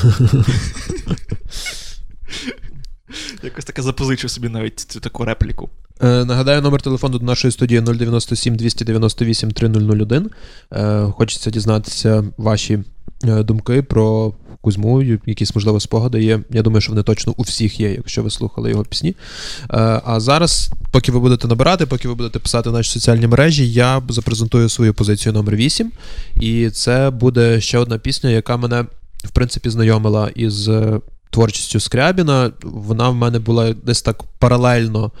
Якось 3.43 3.65
таке 3.65 3.81
запозичив 3.81 4.29
собі 4.29 4.49
навіть 4.49 4.79
цю 4.79 4.99
таку 4.99 5.25
репліку. 5.25 5.69
Е, 6.01 6.25
нагадаю, 6.25 6.61
номер 6.61 6.81
телефону 6.81 7.19
до 7.19 7.25
нашої 7.25 7.51
студії 7.51 7.81
097 7.81 8.55
298 8.55 9.51
3001. 9.51 10.29
Е, 10.73 11.03
хочеться 11.17 11.49
дізнатися 11.49 12.23
ваші 12.37 12.83
думки 13.23 13.81
про 13.81 14.33
Кузьму, 14.63 15.03
якісь, 15.25 15.55
можливо, 15.55 15.79
спогади 15.79 16.23
є. 16.23 16.39
Я 16.49 16.61
думаю, 16.61 16.81
що 16.81 16.91
вони 16.91 17.03
точно 17.03 17.33
у 17.37 17.41
всіх 17.41 17.79
є, 17.79 17.91
якщо 17.91 18.23
ви 18.23 18.29
слухали 18.29 18.69
його 18.69 18.83
пісні. 18.83 19.09
Е, 19.09 20.01
а 20.05 20.19
зараз, 20.19 20.71
поки 20.91 21.11
ви 21.11 21.19
будете 21.19 21.47
набирати, 21.47 21.85
поки 21.85 22.07
ви 22.07 22.15
будете 22.15 22.39
писати 22.39 22.71
наші 22.71 22.91
соціальні 22.91 23.27
мережі, 23.27 23.71
я 23.71 24.01
запрезентую 24.09 24.69
свою 24.69 24.93
позицію 24.93 25.33
номер 25.33 25.55
8. 25.55 25.91
І 26.35 26.69
це 26.69 27.09
буде 27.09 27.61
ще 27.61 27.77
одна 27.77 27.97
пісня, 27.97 28.29
яка 28.29 28.57
мене, 28.57 28.85
в 29.23 29.31
принципі, 29.31 29.69
знайомила 29.69 30.29
із 30.35 30.67
е, 30.67 30.99
творчістю 31.29 31.79
Скрябіна. 31.79 32.51
Вона 32.63 33.09
в 33.09 33.15
мене 33.15 33.39
була 33.39 33.73
десь 33.73 34.01
так 34.01 34.23
паралельно 34.23 35.11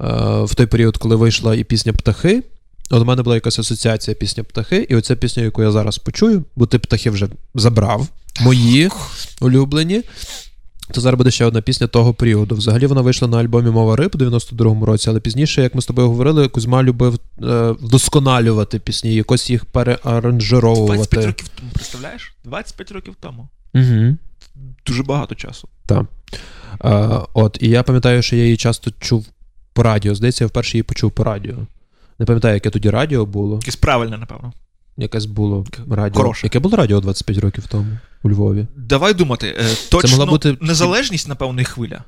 е, 0.00 0.04
в 0.44 0.54
той 0.54 0.66
період, 0.66 0.96
коли 0.96 1.16
вийшла 1.16 1.54
і 1.54 1.64
пісня 1.64 1.92
Птахи. 1.92 2.42
От 2.90 3.02
у 3.02 3.04
мене 3.04 3.22
була 3.22 3.36
якась 3.36 3.58
асоціація 3.58 4.14
пісня 4.14 4.44
Птахи, 4.44 4.86
і 4.90 4.96
оця 4.96 5.16
пісня, 5.16 5.42
яку 5.42 5.62
я 5.62 5.70
зараз 5.70 5.98
почую, 5.98 6.44
бо 6.56 6.66
ти 6.66 6.78
птахи 6.78 7.10
вже 7.10 7.28
забрав, 7.54 8.08
мої 8.40 8.90
улюблені. 9.40 10.02
То 10.90 11.00
зараз 11.00 11.18
буде 11.18 11.30
ще 11.30 11.44
одна 11.44 11.60
пісня 11.60 11.86
того 11.86 12.14
періоду. 12.14 12.54
Взагалі 12.54 12.86
вона 12.86 13.00
вийшла 13.00 13.28
на 13.28 13.38
альбомі 13.38 13.70
Мова 13.70 13.96
риб 13.96 14.10
у 14.14 14.18
92-му 14.18 14.86
році, 14.86 15.10
але 15.10 15.20
пізніше, 15.20 15.62
як 15.62 15.74
ми 15.74 15.82
з 15.82 15.86
тобою 15.86 16.08
говорили, 16.08 16.48
Кузьма 16.48 16.82
любив 16.82 17.18
е, 17.42 17.70
вдосконалювати 17.70 18.78
пісні, 18.78 19.14
якось 19.14 19.50
їх 19.50 19.60
25 19.60 20.02
переаранжировувати. 20.02 21.26
років 21.26 21.48
тому, 21.48 21.70
представляєш? 21.74 22.34
25 22.44 22.92
років 22.92 23.14
тому. 23.20 23.48
Угу. 23.74 24.16
Дуже 24.86 25.02
багато 25.02 25.34
часу. 25.34 25.68
Так. 25.86 26.04
Е, 26.84 27.20
от, 27.34 27.58
і 27.60 27.68
я 27.68 27.82
пам'ятаю, 27.82 28.22
що 28.22 28.36
я 28.36 28.44
її 28.44 28.56
часто 28.56 28.90
чув 29.00 29.26
по 29.72 29.82
радіо. 29.82 30.14
Здається, 30.14 30.44
я 30.44 30.48
вперше 30.48 30.76
її 30.76 30.82
почув 30.82 31.10
по 31.10 31.24
радіо. 31.24 31.56
Не 32.18 32.26
пам'ятаю, 32.26 32.54
яке 32.54 32.70
тоді 32.70 32.90
радіо 32.90 33.26
було. 33.26 33.54
Якесь 33.56 33.76
правильне, 33.76 34.18
напевно. 34.18 34.52
Якесь 34.96 35.24
було 35.26 35.66
радіо. 35.90 36.22
Хороше. 36.22 36.46
Яке 36.46 36.58
було 36.58 36.76
радіо 36.76 37.00
25 37.00 37.38
років 37.38 37.66
тому 37.66 37.98
у 38.22 38.30
Львові? 38.30 38.66
Давай 38.76 39.14
думати. 39.14 39.56
е, 39.58 39.74
Точно 39.90 40.10
могла 40.10 40.26
бути- 40.26 40.56
незалежність, 40.60 41.28
напевно, 41.28 41.60
і 41.60 41.64
хвиля. 41.64 42.04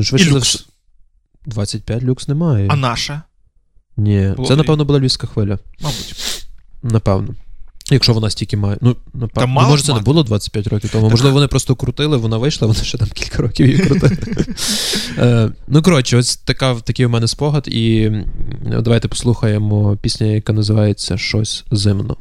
Швидше 0.00 0.26
І 0.30 0.32
люкс. 0.32 0.66
25 1.46 2.02
люкс 2.02 2.28
немає. 2.28 2.68
А 2.70 2.76
наша, 2.76 3.22
Ні, 3.96 4.32
Було 4.36 4.48
це, 4.48 4.56
напевно, 4.56 4.84
була 4.84 4.98
львівська 4.98 5.26
хвиля. 5.26 5.58
мабуть. 5.80 6.46
Напевно. 6.82 7.34
Якщо 7.90 8.12
вона 8.12 8.30
стільки 8.30 8.56
має. 8.56 8.78
Ну, 8.80 8.96
напевно, 9.14 9.60
ну, 9.62 9.68
може, 9.68 9.82
це 9.82 9.94
не 9.94 10.00
було 10.00 10.22
25 10.22 10.66
років 10.66 10.90
тому. 10.90 11.10
Можливо, 11.10 11.34
вони 11.34 11.46
просто 11.46 11.76
крутили, 11.76 12.16
вона 12.16 12.36
вийшла, 12.36 12.68
вона 12.68 12.82
ще 12.82 12.98
там 12.98 13.08
кілька 13.08 13.42
років 13.42 13.66
її 13.66 13.78
крутили. 13.78 14.16
Е, 15.18 15.50
Ну, 15.68 15.82
коротше, 15.82 16.16
ось 16.16 16.36
така, 16.36 16.74
такий 16.74 17.06
у 17.06 17.08
мене 17.08 17.28
спогад, 17.28 17.68
і 17.68 18.10
давайте 18.82 19.08
послухаємо 19.08 19.98
пісню, 20.02 20.34
яка 20.34 20.52
називається 20.52 21.18
Щось 21.18 21.64
зимно. 21.70 22.16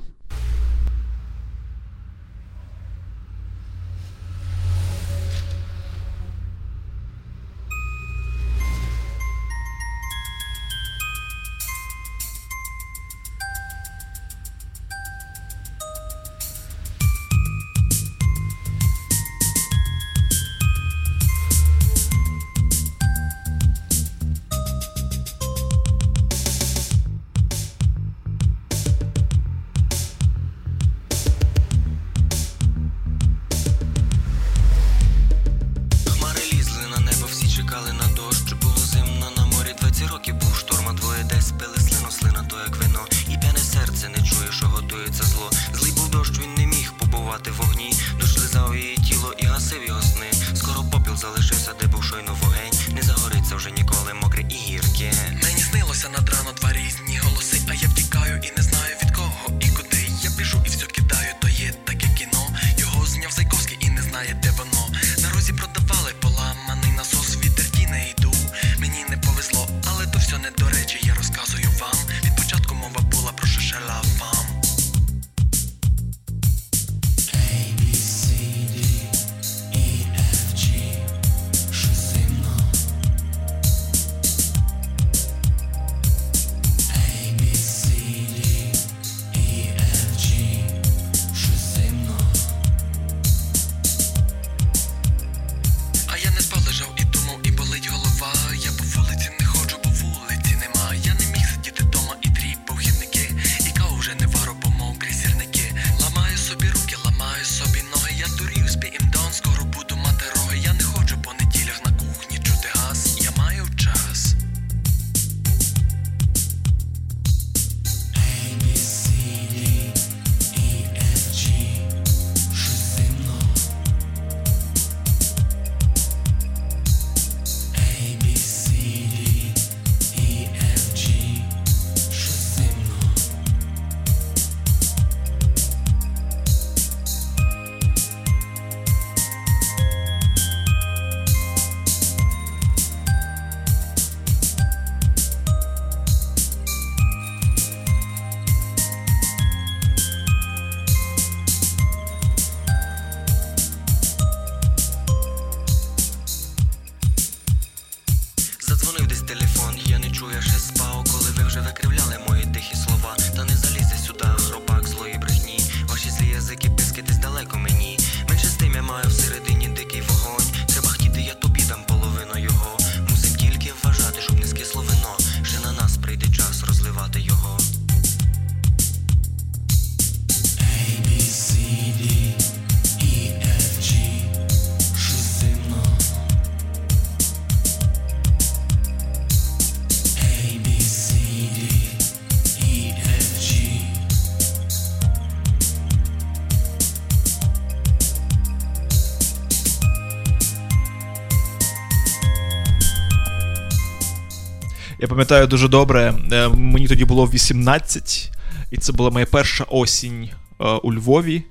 Пам'ятаю 205.19 205.47
дуже 205.47 205.67
добре. 205.67 206.13
е, 206.31 206.47
Мені 206.47 206.87
тоді 206.87 207.05
було 207.05 207.25
18, 207.25 208.31
і 208.71 208.77
це 208.77 208.93
була 208.93 209.09
моя 209.09 209.25
перша 209.25 209.63
осінь 209.63 210.29
е, 210.61 210.65
у 210.65 210.93
Львові. 210.93 211.43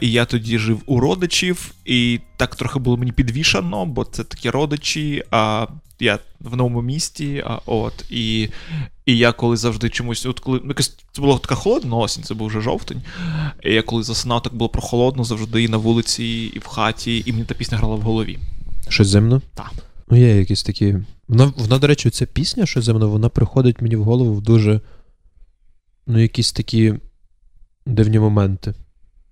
І 0.00 0.12
я 0.12 0.24
тоді 0.24 0.58
жив 0.58 0.82
у 0.86 1.00
родичів, 1.00 1.74
і 1.84 2.20
так 2.36 2.56
трохи 2.56 2.78
було 2.78 2.96
мені 2.96 3.12
підвішано, 3.12 3.86
бо 3.86 4.04
це 4.04 4.24
такі 4.24 4.50
родичі. 4.50 5.24
А 5.30 5.66
я 6.00 6.18
в 6.40 6.56
новому 6.56 6.82
місті. 6.82 7.44
А, 7.46 7.58
от, 7.66 8.04
і, 8.10 8.48
і 9.06 9.18
я 9.18 9.32
коли 9.32 9.56
завжди 9.56 9.88
чомусь, 9.88 10.26
от 10.26 10.40
коли 10.40 10.60
ну, 10.62 10.68
якось 10.68 10.96
це 11.12 11.22
була 11.22 11.38
така 11.38 11.54
холодна 11.54 11.96
осінь, 11.96 12.22
це 12.22 12.34
був 12.34 12.48
вже 12.48 12.60
жовтень. 12.60 13.02
І 13.64 13.74
я 13.74 13.82
коли 13.82 14.02
засинав, 14.02 14.42
так 14.42 14.54
було 14.54 14.68
прохолодно 14.68 15.24
завжди 15.24 15.62
і 15.62 15.68
на 15.68 15.76
вулиці, 15.76 16.24
і 16.54 16.58
в 16.58 16.66
хаті, 16.66 17.22
і 17.26 17.32
мені 17.32 17.44
та 17.44 17.54
пісня 17.54 17.78
грала 17.78 17.94
в 17.94 18.00
голові. 18.00 18.38
Щось 18.88 19.08
зимно? 19.08 19.42
Так. 19.54 19.72
Ну, 20.12 20.18
є 20.18 20.36
якісь 20.36 20.62
такі. 20.62 20.96
Вона, 21.28 21.52
вона, 21.56 21.78
до 21.78 21.86
речі, 21.86 22.10
ця 22.10 22.26
пісня, 22.26 22.66
що 22.66 22.82
зимно, 22.82 23.08
вона 23.08 23.28
приходить 23.28 23.82
мені 23.82 23.96
в 23.96 24.04
голову 24.04 24.34
в 24.34 24.40
дуже. 24.42 24.80
Ну, 26.06 26.18
якісь 26.18 26.52
такі 26.52 26.94
дивні 27.86 28.18
моменти. 28.18 28.74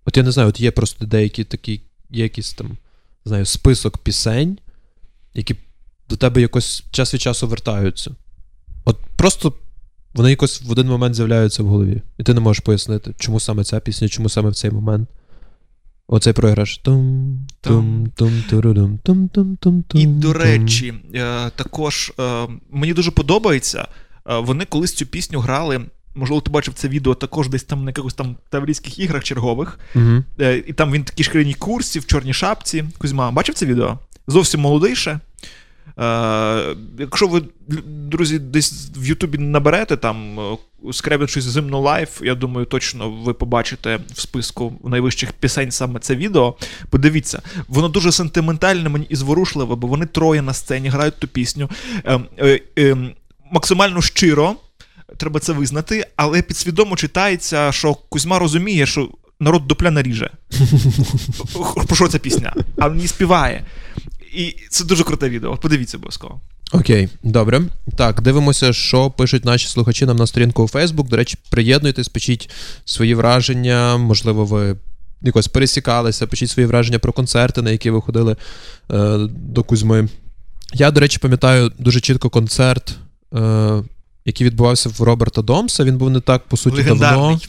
От 0.05 0.17
я 0.17 0.23
не 0.23 0.33
знаю, 0.33 0.49
от 0.49 0.61
є 0.61 0.71
просто 0.71 1.07
деякі 1.07 1.45
такі, 1.45 1.83
є 2.11 2.23
якийсь 2.23 2.53
там, 2.53 2.79
знаю, 3.25 3.47
список 3.47 3.99
пісень, 3.99 4.59
які 5.35 5.57
до 6.09 6.17
тебе 6.17 6.41
якось 6.41 6.85
час 6.91 7.15
від 7.15 7.21
часу 7.21 7.49
вертаються. 7.49 8.11
От 8.85 8.99
просто 9.17 9.53
вони 10.15 10.31
якось 10.31 10.63
в 10.63 10.71
один 10.71 10.87
момент 10.87 11.15
з'являються 11.15 11.63
в 11.63 11.67
голові. 11.67 12.03
І 12.19 12.23
ти 12.23 12.35
не 12.35 12.41
можеш 12.41 12.61
пояснити, 12.61 13.15
чому 13.19 13.41
саме 13.41 13.65
ця 13.65 13.81
пісня, 13.81 14.09
чому 14.09 14.29
саме 14.29 14.51
в 14.51 14.55
цей 14.55 14.71
момент. 14.71 15.09
Оцей 16.13 16.33
проіграш. 16.33 16.79
Тум, 16.79 17.39
тум, 17.61 18.07
тум, 18.17 18.45
турудум, 18.51 18.99
тум, 18.99 19.29
тум, 19.29 19.57
тум, 19.57 19.83
тум. 19.83 20.01
І, 20.01 20.07
до 20.07 20.33
речі, 20.33 20.95
е, 21.15 21.51
також 21.57 22.13
е, 22.21 22.47
мені 22.71 22.93
дуже 22.95 23.11
подобається. 23.11 23.89
е, 24.31 24.39
Вони 24.39 24.65
колись 24.65 24.95
цю 24.95 25.07
пісню 25.07 25.39
грали. 25.41 25.81
Можливо, 26.15 26.41
ти 26.41 26.51
бачив 26.51 26.75
це 26.75 26.89
відео 26.89 27.15
також 27.15 27.49
десь 27.49 27.65
там 27.65 27.85
на 27.85 27.91
якихось 27.91 28.15
там 28.15 28.37
таврійських 28.49 28.99
іграх 28.99 29.25
чергових. 29.25 29.79
Е, 30.41 30.63
І 30.67 30.73
там 30.73 30.93
він 30.93 31.03
в 31.03 31.05
такій 31.05 31.23
шкіряній 31.25 31.55
куртці, 31.55 31.99
в 31.99 32.07
чорній 32.07 32.33
шапці. 32.33 32.85
Кузьма, 32.99 33.31
бачив 33.31 33.55
це 33.55 33.67
відео? 33.67 33.99
Зовсім 34.27 34.61
молодий 34.61 34.97
ще. 34.97 35.11
Е, 35.11 35.21
якщо 36.99 37.27
ви, 37.29 37.43
друзі, 37.87 38.39
десь 38.39 38.91
в 38.97 39.07
Ютубі 39.07 39.39
наберете 39.39 39.97
там 39.97 40.39
е, 40.89 40.93
Скрябін 40.93 41.29
щось 41.29 41.45
зимно 41.45 41.81
live. 41.81 42.21
Я 42.23 42.35
думаю, 42.35 42.67
точно 42.67 43.11
ви 43.11 43.35
побачите 43.35 44.01
в 44.15 44.21
списку 44.21 44.73
найвищих 44.85 45.33
пісень 45.33 45.71
саме 45.71 46.01
це 46.01 46.17
відео. 46.17 46.57
Подивіться, 46.91 47.43
воно 47.69 47.89
дуже 47.89 48.13
сентиментальне 48.13 48.89
мені 48.89 49.07
і 49.09 49.17
зворушливе, 49.17 49.75
бо 49.75 49.87
вони 49.87 50.07
троє 50.07 50.43
на 50.43 50.55
сцені 50.55 50.89
грають 50.89 51.19
ту 51.19 51.29
пісню. 51.29 51.71
Ем, 52.05 52.27
е, 52.39 52.61
ем, 52.77 53.15
максимально 53.53 54.03
щиро, 54.03 54.57
треба 55.17 55.41
це 55.41 55.53
визнати, 55.53 56.07
але 56.17 56.43
підсвідомо 56.43 56.97
читається, 56.97 57.73
що 57.73 57.95
Кузьма 57.95 58.39
розуміє, 58.39 58.87
що 58.87 59.09
народ 59.41 59.67
дупля 59.67 59.91
наріже. 59.91 60.31
Про 61.87 61.97
що 61.97 62.09
ця 62.09 62.19
пісня? 62.19 62.55
А 62.79 62.89
він 62.89 62.97
її 62.97 63.09
співає. 63.09 63.65
І 64.33 64.57
це 64.71 64.85
дуже 64.85 65.05
круте 65.05 65.29
відео. 65.29 65.57
Подивіться 65.57 65.97
обов'язково. 65.97 66.41
Окей, 66.73 67.09
добре. 67.23 67.63
Так, 67.97 68.21
дивимося, 68.21 68.73
що 68.73 69.11
пишуть 69.11 69.45
наші 69.45 69.69
слухачі 69.69 70.07
нам 70.07 70.17
на 70.17 70.27
сторінку 70.27 70.63
у 70.63 70.67
Facebook. 70.67 71.09
До 71.09 71.17
речі, 71.17 71.39
приєднуйтесь, 71.51 72.09
пишіть 72.09 72.51
свої 72.85 73.15
враження. 73.15 73.97
Можливо, 73.97 74.45
ви 74.45 74.77
якось 75.23 75.49
пересікалися, 75.49 76.27
пишіть 76.27 76.51
свої 76.51 76.67
враження 76.67 76.99
про 76.99 77.13
концерти, 77.13 77.63
на 77.63 77.71
які 77.71 77.91
ви 77.91 78.01
ходили 78.01 78.37
е, 78.91 79.19
до 79.29 79.63
Кузьми. 79.63 80.09
Я, 80.75 80.91
до 80.91 81.01
речі, 81.01 81.19
пам'ятаю 81.19 81.73
дуже 81.79 82.01
чітко 82.01 82.31
концерт, 82.31 82.97
е, 83.35 83.83
який 84.25 84.47
відбувався 84.47 84.89
в 84.89 85.03
Роберта 85.03 85.43
Домса. 85.43 85.85
Він 85.85 85.99
був 85.99 86.11
не 86.11 86.21
так, 86.21 86.43
по 86.49 86.57
суті, 86.57 86.83
давно. 86.83 87.41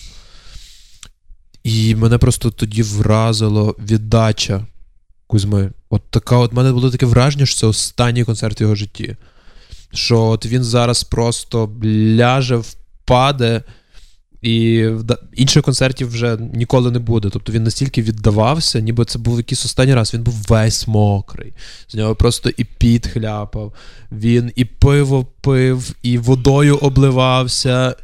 І 1.63 1.95
мене 1.95 2.17
просто 2.17 2.51
тоді 2.51 2.83
вразило 2.83 3.75
віддача 3.79 4.65
Кузьми. 5.31 5.71
От 5.89 6.01
така, 6.09 6.37
от 6.37 6.53
мене 6.53 6.71
було 6.71 6.91
таке 6.91 7.05
враження, 7.05 7.45
що 7.45 7.59
це 7.59 7.67
останній 7.67 8.23
концерт 8.23 8.59
в 8.59 8.61
його 8.61 8.75
житті. 8.75 9.15
Що 9.93 10.21
от 10.21 10.45
він 10.45 10.63
зараз 10.63 11.03
просто 11.03 11.69
ляже, 12.15 12.55
впаде, 12.55 13.61
і 14.41 14.85
інших 15.33 15.63
концертів 15.63 16.07
вже 16.07 16.37
ніколи 16.53 16.91
не 16.91 16.99
буде. 16.99 17.29
Тобто 17.33 17.51
він 17.51 17.63
настільки 17.63 18.01
віддавався, 18.01 18.79
ніби 18.79 19.05
це 19.05 19.19
був 19.19 19.37
якийсь 19.37 19.65
останній 19.65 19.93
раз. 19.93 20.13
Він 20.13 20.23
був 20.23 20.45
весь 20.47 20.87
мокрий. 20.87 21.53
З 21.87 21.95
нього 21.95 22.15
просто 22.15 22.49
і 22.57 22.63
піт 22.63 23.07
хляпав, 23.07 23.73
він 24.11 24.51
і 24.55 24.65
пиво 24.65 25.25
пив, 25.41 25.95
і 26.03 26.17
водою 26.17 26.77
обливався. 26.77 27.95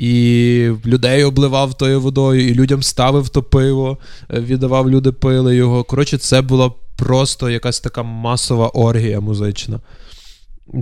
І 0.00 0.70
людей 0.86 1.24
обливав 1.24 1.74
тою 1.74 2.00
водою, 2.00 2.48
і 2.48 2.54
людям 2.54 2.82
ставив 2.82 3.28
то 3.28 3.42
пиво, 3.42 3.98
е, 4.30 4.40
віддавав, 4.40 4.90
люди 4.90 5.12
пили 5.12 5.56
його. 5.56 5.84
Коротше, 5.84 6.18
це 6.18 6.42
була 6.42 6.72
просто 6.96 7.50
якась 7.50 7.80
така 7.80 8.02
масова 8.02 8.68
оргія 8.68 9.20
музична. 9.20 9.80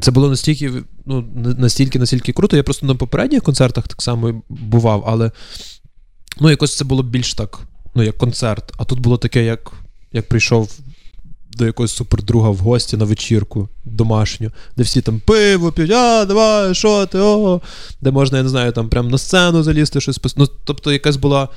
Це 0.03 0.11
було 0.11 0.29
настільки, 0.29 0.73
ну, 1.07 1.25
настільки, 1.59 1.99
настільки 1.99 2.33
круто. 2.33 2.57
Я 2.57 2.63
просто 2.63 2.87
на 2.87 2.95
попередніх 2.95 3.43
концертах 3.43 3.89
так 3.89 4.03
само 4.03 4.43
бував, 4.49 5.05
але 5.07 5.31
ну, 6.41 6.51
якось 6.51 6.77
це 6.77 6.85
було 6.85 7.03
більш 7.03 7.35
так, 7.35 7.61
ну, 7.95 8.03
як 8.03 8.19
концерт. 8.19 8.73
А 8.77 8.85
тут 8.85 9.01
було 9.01 9.17
таке, 9.17 9.45
як, 9.45 9.73
як 10.13 10.29
прийшов 10.29 10.79
до 11.59 11.67
якогось 11.67 11.93
супердруга 11.93 12.51
в 12.51 12.57
гості 12.57 12.97
на 12.97 13.05
вечірку 13.05 13.69
домашню, 13.85 14.51
де 14.77 14.83
всі 14.83 15.01
там 15.01 15.21
пиво 15.21 15.73
п'ють, 15.73 15.91
а, 15.91 16.25
давай, 16.25 16.75
що 16.75 17.07
ти, 17.07 17.19
о, 17.19 17.61
де 18.01 18.11
можна, 18.11 18.39
я 18.39 18.45
не 18.45 18.51
знаю, 18.51 18.73
там 18.73 18.89
прямо 18.89 19.09
на 19.09 19.19
сцену 19.19 19.63
залізти, 19.63 20.01
щось 20.01 20.19
пос... 20.19 20.37
Ну, 20.37 20.47
тобто, 20.65 20.93
якась 20.93 21.17
була 21.17 21.49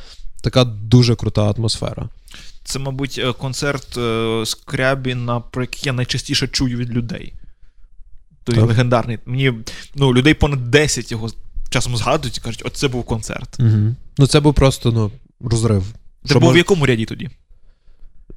така 0.42 0.64
дуже 0.64 1.16
крута 1.16 1.52
атмосфера. 1.52 2.10
Це, 2.64 2.80
мабуть, 2.80 3.20
е, 3.24 3.34
концерт 3.34 3.98
е, 3.98 4.44
Скрябіна, 4.46 5.40
про 5.40 5.64
який 5.64 5.82
я 5.86 5.94
найчастіше 5.94 6.48
чую 6.48 6.78
від 6.78 6.90
людей. 6.90 7.34
Той 8.44 8.56
Так. 8.56 8.66
легендарний. 8.66 9.20
Мені 9.26 9.54
ну, 9.96 10.14
людей 10.14 10.34
понад 10.34 10.72
10 10.72 11.12
його 11.12 11.30
часом 11.70 11.98
згадують 11.98 12.38
і 12.38 12.42
кажуть, 12.42 12.62
от 12.66 12.74
це 12.74 12.88
був 12.88 13.04
концерт. 13.04 13.58
Угу. 13.60 13.96
Ну, 14.18 14.28
це 14.28 14.40
був 14.40 14.54
просто 14.54 14.92
ну, 14.92 15.12
розрив. 15.50 15.84
Ти 16.24 16.30
Що 16.30 16.40
був 16.40 16.50
мож- 16.50 16.56
в 16.56 16.58
якому 16.58 16.86
ряді 16.86 17.06
тоді? 17.06 17.30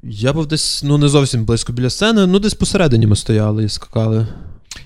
Я 0.02 0.32
був 0.32 0.46
десь 0.46 0.82
ну, 0.84 0.98
не 0.98 1.08
зовсім 1.08 1.44
близько 1.44 1.72
біля 1.72 1.90
сцени, 1.90 2.26
ну 2.26 2.38
десь 2.38 2.54
посередині 2.54 3.06
ми 3.06 3.16
стояли 3.16 3.64
і 3.64 3.68
скакали. 3.68 4.26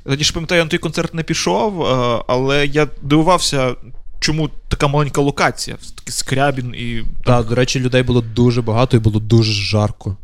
Тоді 0.04 0.24
ж 0.24 0.32
пам'ятаю, 0.32 0.58
я 0.58 0.64
на 0.64 0.70
той 0.70 0.78
концерт 0.78 1.14
не 1.14 1.22
пішов, 1.22 1.82
е, 1.82 2.22
але 2.26 2.66
я 2.66 2.88
дивувався, 3.02 3.74
чому 4.20 4.50
така 4.68 4.88
маленька 4.88 5.20
локація. 5.20 5.76
Такий 5.94 6.12
Скрябін 6.12 6.74
і. 6.74 7.02
Так, 7.24 7.48
до 7.48 7.54
речі, 7.54 7.80
людей 7.80 8.02
було 8.02 8.20
дуже 8.20 8.62
багато 8.62 8.96
і 8.96 9.00
було 9.00 9.20
дуже 9.20 9.52
жарко. 9.52 10.16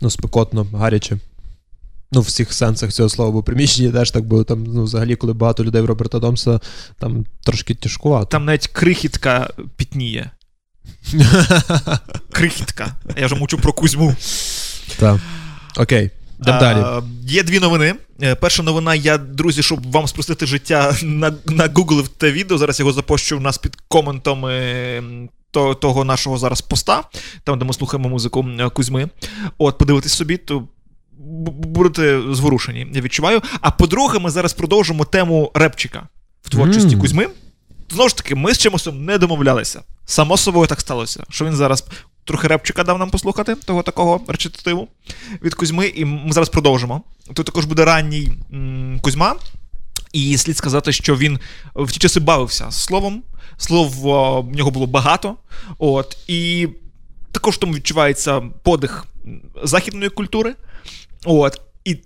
Ну, 0.00 0.10
спекотно, 0.10 0.66
гаряче. 0.72 1.18
Ну, 2.12 2.20
в 2.20 2.24
всіх 2.24 2.52
сенсах 2.52 2.92
цього 2.92 3.08
слова, 3.08 3.30
бо 3.30 3.42
приміщення 3.42 3.92
теж 3.92 4.10
так 4.10 4.24
було. 4.24 4.44
Там, 4.44 4.64
ну, 4.64 4.84
взагалі, 4.84 5.16
коли 5.16 5.32
багато 5.32 5.64
людей 5.64 5.82
в 5.82 5.84
Роберта 5.84 6.18
Домса, 6.18 6.60
там 6.98 7.24
трошки 7.44 7.74
тяжкувато. 7.74 8.26
Там 8.26 8.44
навіть 8.44 8.66
крихітка 8.66 9.50
пітніє. 9.76 10.30
Крихітка. 12.32 12.92
Я 13.16 13.26
вже 13.26 13.34
мучу 13.34 13.58
про 13.58 13.72
Кузьму. 13.72 14.14
Так. 14.98 15.20
Окей. 15.76 16.10
А, 16.40 16.44
далі. 16.44 17.04
Є 17.26 17.42
дві 17.42 17.60
новини. 17.60 17.94
Е, 18.22 18.34
Перша 18.34 18.62
новина, 18.62 18.94
я, 18.94 19.18
друзі, 19.18 19.62
щоб 19.62 19.90
вам 19.92 20.06
спростити 20.08 20.46
життя, 20.46 20.96
на- 21.02 21.34
нагуглив 21.46 22.08
те 22.08 22.32
відео. 22.32 22.58
Зараз 22.58 22.80
його 22.80 22.92
запощу 22.92 23.36
у 23.36 23.40
нас 23.40 23.58
під 23.58 23.76
коментом 23.88 24.46
е, 24.46 25.02
то- 25.50 25.74
того 25.74 26.04
нашого 26.04 26.38
зараз 26.38 26.60
поста, 26.60 27.02
там, 27.44 27.58
де 27.58 27.64
ми 27.64 27.72
слухаємо 27.72 28.08
музику 28.08 28.46
е, 28.60 28.68
Кузьми. 28.70 29.08
От, 29.58 29.78
подивитись 29.78 30.12
собі, 30.12 30.36
то 30.36 30.68
будете 31.18 32.20
зворушені, 32.30 32.86
я 32.94 33.00
відчуваю. 33.00 33.42
А 33.60 33.70
по-друге, 33.70 34.18
ми 34.18 34.30
зараз 34.30 34.52
продовжимо 34.52 35.04
тему 35.04 35.50
репчика 35.54 36.08
в 36.42 36.50
творчості 36.50 36.94
Мм. 36.96 37.00
Кузьми. 37.00 37.26
Знову 37.90 38.08
ж 38.08 38.16
таки, 38.16 38.34
ми 38.34 38.54
з 38.54 38.58
чимось 38.58 38.88
не 38.92 39.18
домовлялися. 39.18 39.82
Само 40.06 40.36
собою 40.36 40.66
так 40.66 40.80
сталося, 40.80 41.24
що 41.30 41.44
він 41.44 41.54
зараз 41.56 41.84
трохи 42.24 42.48
репчика 42.48 42.84
дав 42.84 42.98
нам 42.98 43.10
послухати, 43.10 43.54
того 43.54 43.82
такого 43.82 44.20
речитативу 44.28 44.88
від 45.42 45.54
Кузьми, 45.54 45.86
і 45.86 46.04
ми 46.04 46.32
зараз 46.32 46.48
продовжимо. 46.48 47.02
Тут 47.34 47.46
також 47.46 47.64
буде 47.64 47.84
ранній 47.84 48.32
м, 48.52 49.00
Кузьма, 49.02 49.36
і 50.12 50.38
слід 50.38 50.56
сказати, 50.56 50.92
що 50.92 51.16
він 51.16 51.38
в 51.74 51.92
ті 51.92 51.98
часи 51.98 52.20
бавився 52.20 52.70
словом. 52.70 53.22
Слов 53.56 54.06
о, 54.06 54.42
в 54.42 54.56
нього 54.56 54.70
було 54.70 54.86
багато. 54.86 55.36
От, 55.78 56.16
і 56.26 56.68
також 57.32 57.58
тому 57.58 57.74
відчувається 57.74 58.40
подих 58.62 59.04
західної 59.62 60.10
культури. 60.10 60.54
От, 61.24 61.60
і 61.84 61.98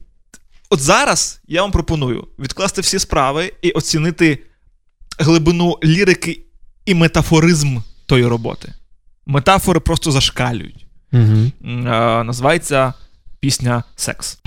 от 0.71 0.81
зараз 0.81 1.41
я 1.49 1.63
вам 1.63 1.71
пропоную 1.71 2.29
відкласти 2.39 2.81
всі 2.81 2.99
справи 2.99 3.53
і 3.63 3.71
оцінити 3.71 4.45
глибину 5.19 5.79
лірики 5.85 6.41
і 6.87 6.95
метафоризм 6.95 7.79
тої 8.07 8.27
роботи. 8.27 8.73
Метафори 9.27 9.81
просто 9.81 10.13
зашкалюють. 10.13 10.87
Угу. 11.13 11.51
Е, 11.65 12.25
називається 12.25 12.95
пісня 13.41 13.85
Секс. 13.97 14.39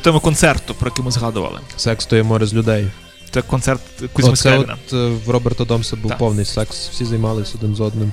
Теми 0.00 0.20
концерту, 0.20 0.74
про 0.74 0.88
який 0.90 1.04
ми 1.04 1.10
згадували. 1.10 1.60
Секс 1.76 2.06
то 2.06 2.16
є 2.16 2.22
море 2.22 2.46
з 2.46 2.54
людей. 2.54 2.90
Це 3.30 3.42
концерт 3.42 3.80
Кузьми 4.12 4.36
Скрябіна. 4.36 4.76
от 4.86 4.92
е, 4.92 5.06
в 5.26 5.30
Роберта 5.30 5.64
Домса 5.64 5.96
був 5.96 6.08
Так. 6.10 6.18
повний 6.18 6.44
секс, 6.44 6.88
всі 6.88 7.04
займалися 7.04 7.54
один 7.58 7.74
з 7.74 7.80
одним. 7.80 8.12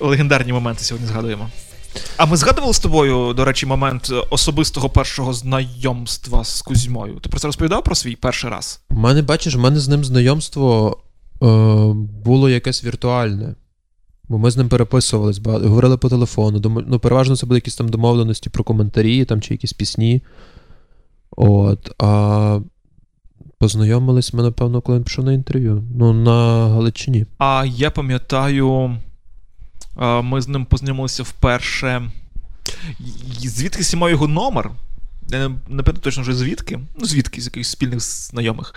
Легендарні 0.00 0.52
моменти 0.52 0.84
сьогодні 0.84 1.08
згадуємо. 1.08 1.50
А 2.16 2.26
ми 2.26 2.36
згадували 2.36 2.74
з 2.74 2.78
тобою, 2.78 3.32
до 3.34 3.44
речі, 3.44 3.66
момент 3.66 4.08
е, 4.12 4.14
особистого 4.30 4.88
першого 4.90 5.32
знайомства 5.32 6.44
з 6.44 6.62
Кузьмою. 6.62 7.14
Ти 7.20 7.28
про 7.28 7.40
це 7.40 7.46
розповідав 7.48 7.84
про 7.84 7.94
свій 7.94 8.16
перший 8.16 8.50
раз? 8.50 8.80
У 8.90 8.94
мене, 8.94 9.22
бачиш, 9.22 9.54
в 9.56 9.58
мене 9.58 9.80
з 9.80 9.88
ним 9.88 10.04
знайомство 10.04 10.98
е, 11.42 11.46
було 12.24 12.50
якесь 12.50 12.84
віртуальне. 12.84 13.54
Бо 14.28 14.38
ми 14.38 14.50
з 14.50 14.56
ним 14.56 14.68
переписувались, 14.68 15.38
багато, 15.38 15.68
говорили 15.68 15.96
по 15.96 16.08
телефону. 16.08 16.58
Домо- 16.58 16.84
ну, 16.86 16.98
переважно 16.98 17.36
це 17.36 17.46
були 17.46 17.56
якісь 17.56 17.76
там 17.76 17.88
домовленості 17.88 18.50
про 18.50 18.64
коментарі 18.64 19.24
там, 19.24 19.40
чи 19.40 19.54
якісь 19.54 19.72
пісні. 19.72 20.22
От. 21.30 21.90
А 21.98 22.60
познайомились 23.58 24.32
ми, 24.32 24.42
напевно, 24.42 24.80
коли 24.80 24.98
він 24.98 25.04
пішов 25.04 25.24
на 25.24 25.32
інтерв'ю. 25.32 25.84
Ну, 25.96 26.12
на 26.12 26.68
Галичині. 26.68 27.26
А 27.38 27.64
я 27.68 27.90
пам'ятаю, 27.90 28.96
ми 30.22 30.40
з 30.40 30.48
ним 30.48 30.64
познайомилися 30.64 31.22
вперше. 31.22 32.10
Звідки 33.38 33.96
мав 33.96 34.10
його 34.10 34.28
номер? 34.28 34.70
Я 35.30 35.48
не, 35.48 35.54
пам'ятаю 35.82 35.98
точно 35.98 36.22
вже 36.22 36.34
звідки. 36.34 36.80
Ну, 36.98 37.06
звідки, 37.06 37.40
з 37.40 37.44
якихось 37.44 37.68
спільних 37.68 38.00
знайомих. 38.00 38.74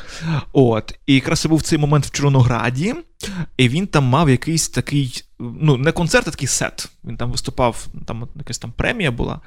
От. 0.54 0.96
І 1.08 1.14
якраз 1.16 1.40
це 1.40 1.50
був 1.50 1.62
цей 1.62 1.80
момент 1.80 2.06
в 2.06 2.12
Чорнограді, 2.12 2.96
і 3.58 3.70
він 3.70 3.88
там 3.88 4.04
мав 4.04 4.30
якийсь 4.30 4.70
такий, 4.70 5.24
ну, 5.42 5.78
не 5.78 5.92
концерт, 5.92 6.28
а 6.28 6.32
такий 6.32 6.48
сет. 6.48 6.90
Він 7.04 7.18
там 7.18 7.32
виступав, 7.32 7.88
там 8.06 8.28
якась 8.36 8.58
там 8.58 8.72
премія 8.72 9.12
була. 9.12 9.40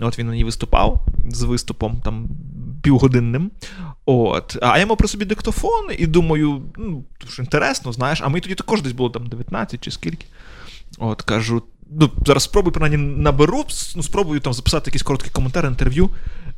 От 0.00 0.18
він 0.18 0.26
на 0.26 0.34
ній 0.34 0.44
виступав 0.44 1.06
з 1.28 1.42
виступом 1.42 2.00
там 2.04 2.28
півгодинним. 2.82 3.50
От. 4.06 4.58
А 4.62 4.78
я 4.78 4.86
мав 4.86 4.96
при 4.96 5.08
собі 5.08 5.24
диктофон 5.24 5.90
і 5.98 6.06
думаю, 6.06 6.62
ну, 6.76 7.04
що 7.28 7.42
інтересно, 7.42 7.92
знаєш, 7.92 8.20
а 8.22 8.28
мені 8.28 8.40
тоді 8.40 8.54
також 8.54 8.82
десь 8.82 8.92
було 8.92 9.10
там 9.10 9.26
19 9.26 9.84
чи 9.84 9.90
скільки. 9.90 10.26
От, 10.98 11.22
кажу, 11.22 11.62
ну, 11.90 12.10
зараз 12.26 12.42
спробую, 12.42 12.72
принаймні, 12.72 13.22
наберу, 13.22 13.64
ну, 13.96 14.02
спробую 14.02 14.40
там 14.40 14.52
записати 14.52 14.88
якийсь 14.88 15.02
короткий 15.02 15.32
коментар, 15.32 15.66
інтерв'ю. 15.66 16.10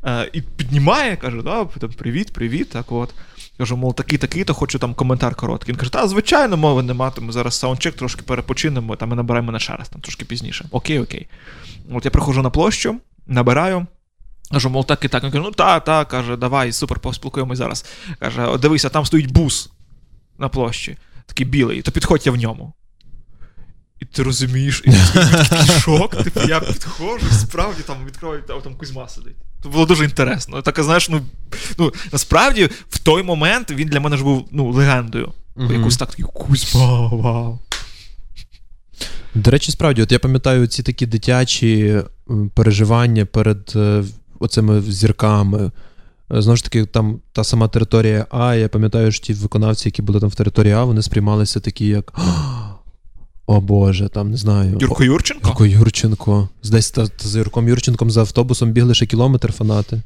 Е, 0.05 0.31
і 0.33 0.41
піднімає, 0.41 1.17
каже, 1.17 1.43
да, 1.43 1.65
там, 1.65 1.91
привіт, 1.91 2.33
привіт, 2.33 2.71
так 2.71 2.93
от. 2.93 3.15
Кажу, 3.59 3.77
мов, 3.77 3.95
такий, 3.95 4.19
такий, 4.19 4.45
то 4.45 4.55
хочу 4.55 4.79
там 4.79 4.95
коментар 4.95 5.35
короткий. 5.35 5.73
Він 5.73 5.79
каже, 5.79 5.93
та, 5.93 6.09
звичайно, 6.09 6.57
мови 6.57 6.83
нема, 6.83 7.13
ми 7.21 7.33
зараз 7.33 7.55
саундчек 7.55 7.97
трошки 7.97 8.23
перепочинемо, 8.23 8.97
там 8.97 9.13
і 9.13 9.15
набираємо 9.15 9.59
ще 9.59 9.77
раз, 9.77 9.89
там 9.89 10.01
трошки 10.01 10.25
пізніше. 10.25 10.69
Окей, 10.71 10.99
окей. 10.99 11.27
От 11.93 12.05
я 12.05 12.11
приходжу 12.11 12.43
на 12.43 12.51
площу, 12.51 13.01
набираю. 13.27 13.87
Кажу, 14.51 14.71
мов 14.71 14.87
так 14.87 15.05
і 15.05 15.09
так. 15.09 15.25
Він 15.25 15.31
каже, 15.31 15.45
ну 15.45 15.51
та, 15.51 15.81
та, 15.81 16.05
каже, 16.05 16.37
давай, 16.37 16.73
супер, 16.73 16.99
поспілкуємось 16.99 17.59
зараз. 17.59 17.85
Каже, 18.19 18.59
дивися, 18.59 18.89
там 18.89 19.07
стоїть 19.07 19.33
бус 19.33 19.71
на 20.39 20.49
площі, 20.49 20.97
такий 21.27 21.47
білий, 21.47 21.83
то 21.83 21.91
підходь 21.91 22.27
я 22.27 22.33
в 22.33 22.37
ньому. 22.37 22.73
І 24.01 24.05
ти 24.05 24.23
розумієш, 24.23 24.83
і 24.85 24.91
такий 25.49 25.81
шок, 25.81 26.25
типу, 26.25 26.41
я 26.41 26.61
підходжу, 26.61 27.27
справді 27.33 27.83
там 27.83 27.97
відкриваю, 28.07 28.43
там 28.43 28.77
Кузьма 28.77 29.09
сидить. 29.09 29.37
Це 29.63 29.69
було 29.69 29.87
дуже 29.87 30.05
інтересно. 30.05 30.63
Так, 30.63 30.83
знаєш, 30.83 31.09
ну, 31.09 31.21
ну 31.79 31.93
насправді 32.13 32.69
в 32.89 32.99
той 32.99 33.23
момент 33.23 33.71
він 33.71 33.89
для 33.89 34.01
мене 34.01 34.17
ж 34.17 34.25
був 34.25 34.49
ну, 34.51 34.71
легендою. 34.71 35.33
Мгм. 35.57 35.75
Якось 35.75 35.97
так 35.97 36.11
такий 36.11 36.25
Кузьма, 36.35 37.09
вау. 37.09 37.59
До 39.35 39.51
речі, 39.51 39.73
справді, 39.73 40.03
от 40.03 40.13
я 40.13 40.19
пам'ятаю 40.19 40.67
ці 40.67 40.83
такі 40.83 41.07
дитячі 41.07 42.03
переживання 42.55 43.25
перед 43.25 43.73
е, 43.77 44.05
оцими 44.39 44.83
зірками. 44.83 45.71
Е, 46.33 46.43
Знову 46.43 46.57
ж 46.57 46.65
таки, 46.65 46.85
там 46.85 47.21
та 47.33 47.45
сама 47.45 47.69
територія 47.69 48.27
А, 48.31 48.55
я 48.55 48.69
пам'ятаю, 48.69 49.13
що 49.13 49.27
ті 49.27 49.33
виконавці, 49.33 49.89
які 49.89 50.03
були 50.03 50.21
там 50.21 50.29
в 50.29 50.35
території 50.35 50.73
А, 50.73 50.85
вони 50.85 51.03
сприймалися 51.03 51.61
такі, 51.61 51.87
як. 51.87 52.13
О 53.47 53.61
Боже, 53.61 54.09
там 54.09 54.31
не 54.31 54.37
знаю. 54.37 54.79
Юрко 54.81 55.05
Юрченко? 55.05 55.49
Юрко 55.49 55.65
Юрченко. 55.65 56.49
Десь 56.65 56.91
та, 56.91 57.07
та 57.07 57.29
за 57.29 57.39
Юрком 57.39 57.69
Юрченком 57.69 58.11
за 58.11 58.21
автобусом 58.21 58.73
бігли 58.73 58.95
ще 58.95 59.07
кілометр 59.07 59.53
фанати. 59.53 60.03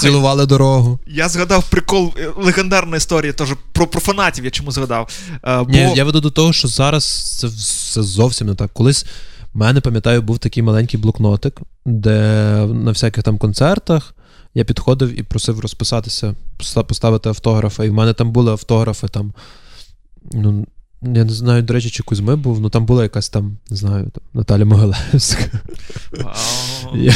Цілували 0.00 0.46
дорогу. 0.46 0.98
Я 1.06 1.28
згадав 1.28 1.70
прикол, 1.70 2.12
е, 2.18 2.28
легендарна 2.36 2.96
історія 2.96 3.32
теж 3.32 3.48
про, 3.72 3.86
про 3.86 4.00
фанатів, 4.00 4.44
я 4.44 4.50
чому 4.50 4.70
згадав. 4.70 5.08
Е, 5.44 5.62
бо... 5.62 5.70
Ні, 5.70 5.92
я 5.96 6.04
веду 6.04 6.20
до 6.20 6.30
того, 6.30 6.52
що 6.52 6.68
зараз 6.68 7.04
це, 7.38 7.48
це 7.92 8.02
зовсім 8.02 8.46
не 8.46 8.54
так. 8.54 8.72
Колись 8.72 9.06
в 9.54 9.58
мене, 9.58 9.80
пам'ятаю, 9.80 10.22
був 10.22 10.38
такий 10.38 10.62
маленький 10.62 11.00
блокнотик, 11.00 11.60
де 11.86 12.10
на 12.66 12.90
всяких 12.90 13.24
там 13.24 13.38
концертах 13.38 14.14
я 14.54 14.64
підходив 14.64 15.18
і 15.18 15.22
просив 15.22 15.60
розписатися, 15.60 16.34
поставити 16.86 17.28
автографи. 17.28 17.86
І 17.86 17.90
в 17.90 17.92
мене 17.92 18.12
там 18.12 18.32
були 18.32 18.50
автографи 18.50 19.08
там. 19.08 19.32
Ну, 20.32 20.66
я 21.02 21.24
не 21.24 21.32
знаю, 21.32 21.62
до 21.62 21.74
речі, 21.74 21.90
чи 21.90 22.02
Кузьми 22.02 22.36
був, 22.36 22.60
ну 22.60 22.70
там 22.70 22.86
була 22.86 23.02
якась 23.02 23.28
там, 23.28 23.56
не 23.70 23.76
знаю, 23.76 24.04
там, 24.14 24.22
Наталя 24.34 24.64
Могилевська. 24.64 25.44
Я, 26.94 27.14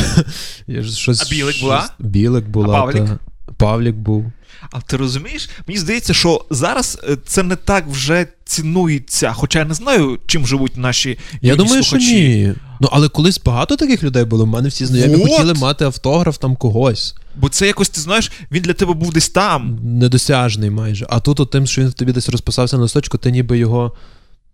я 0.66 0.82
ж 0.82 0.92
щось, 0.96 1.22
А 1.26 1.30
Білик 1.30 1.60
була? 1.60 1.78
щось- 1.80 1.90
Білик 1.98 2.48
була. 2.48 2.78
А 2.78 2.80
Павлік? 2.80 3.04
Та, 3.06 3.18
Павлік 3.56 3.96
був. 3.96 4.32
А 4.72 4.80
ти 4.80 4.96
розумієш? 4.96 5.50
Мені 5.68 5.80
здається, 5.80 6.14
що 6.14 6.44
зараз 6.50 7.00
е, 7.08 7.16
це 7.26 7.42
не 7.42 7.56
так 7.56 7.86
вже 7.88 8.26
цінується. 8.44 9.32
Хоча 9.32 9.58
я 9.58 9.64
не 9.64 9.74
знаю, 9.74 10.18
чим 10.26 10.46
живуть 10.46 10.76
наші 10.76 11.18
Я 11.42 11.56
думаю, 11.56 11.82
слухачі. 11.84 12.06
що 12.06 12.16
ні. 12.18 12.54
Ну, 12.80 12.88
але 12.92 13.08
колись 13.08 13.40
багато 13.44 13.76
таких 13.76 14.02
людей 14.02 14.24
було. 14.24 14.44
У 14.44 14.46
мене 14.46 14.68
всі 14.68 14.86
знайомі 14.86 15.16
Вот. 15.16 15.30
хотіли 15.30 15.54
мати 15.54 15.84
автограф 15.84 16.38
там 16.38 16.56
когось. 16.56 17.14
Бо 17.36 17.48
це 17.48 17.66
якось, 17.66 17.88
ти 17.88 18.00
знаєш, 18.00 18.32
він 18.50 18.62
для 18.62 18.72
тебе 18.72 18.94
був 18.94 19.12
десь 19.12 19.28
там. 19.28 19.78
Недосяжний 19.82 20.70
майже. 20.70 21.06
А 21.10 21.20
тут, 21.20 21.40
от 21.40 21.50
тим, 21.50 21.66
що 21.66 21.82
він 21.82 21.92
тобі 21.92 22.12
десь 22.12 22.28
розписався 22.28 22.76
на 22.76 22.82
листочку, 22.82 23.18
ти 23.18 23.30
ніби 23.30 23.58
його, 23.58 23.92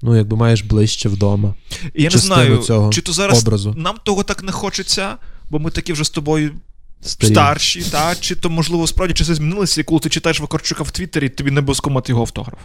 ну, 0.02 0.16
якби 0.16 0.36
маєш 0.36 0.62
ближче 0.62 1.08
вдома. 1.08 1.54
Я 1.94 2.10
не 2.10 2.18
знаю, 2.18 2.58
цього 2.58 2.92
чи 2.92 3.00
то 3.00 3.12
зараз 3.12 3.42
образу. 3.42 3.74
нам 3.76 3.96
того 4.04 4.22
так 4.22 4.42
не 4.42 4.52
хочеться, 4.52 5.16
бо 5.50 5.58
ми 5.58 5.70
такі 5.70 5.92
вже 5.92 6.04
з 6.04 6.10
тобою 6.10 6.50
Старі. 7.00 7.30
старші, 7.32 7.82
та? 7.82 8.14
чи 8.14 8.34
то, 8.34 8.50
можливо, 8.50 8.86
справді 8.86 9.14
часи 9.14 9.34
змінилися, 9.34 9.80
і 9.80 9.84
коли 9.84 10.00
ти 10.00 10.08
читаєш 10.08 10.40
Вакарчука 10.40 10.82
в 10.82 10.90
Твіттері, 10.90 11.28
тобі 11.28 11.50
не 11.50 11.60
обов'язково 11.60 11.94
мати 11.94 12.12
його 12.12 12.22
автограф. 12.22 12.58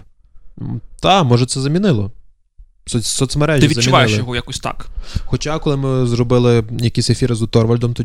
Та, 1.01 1.23
може, 1.23 1.45
це 1.45 1.61
замінило. 1.61 2.11
Соц- 2.87 3.01
Соцмережі 3.03 3.61
Ти 3.61 3.67
відчуваєш 3.67 4.11
замінили. 4.11 4.23
його 4.25 4.35
якось 4.35 4.59
так. 4.59 4.87
Хоча, 5.25 5.59
коли 5.59 5.77
ми 5.77 6.05
зробили 6.07 6.63
якісь 6.79 7.09
ефіри 7.09 7.35
з 7.35 7.47
Торвальдом, 7.51 7.93
то 7.93 8.03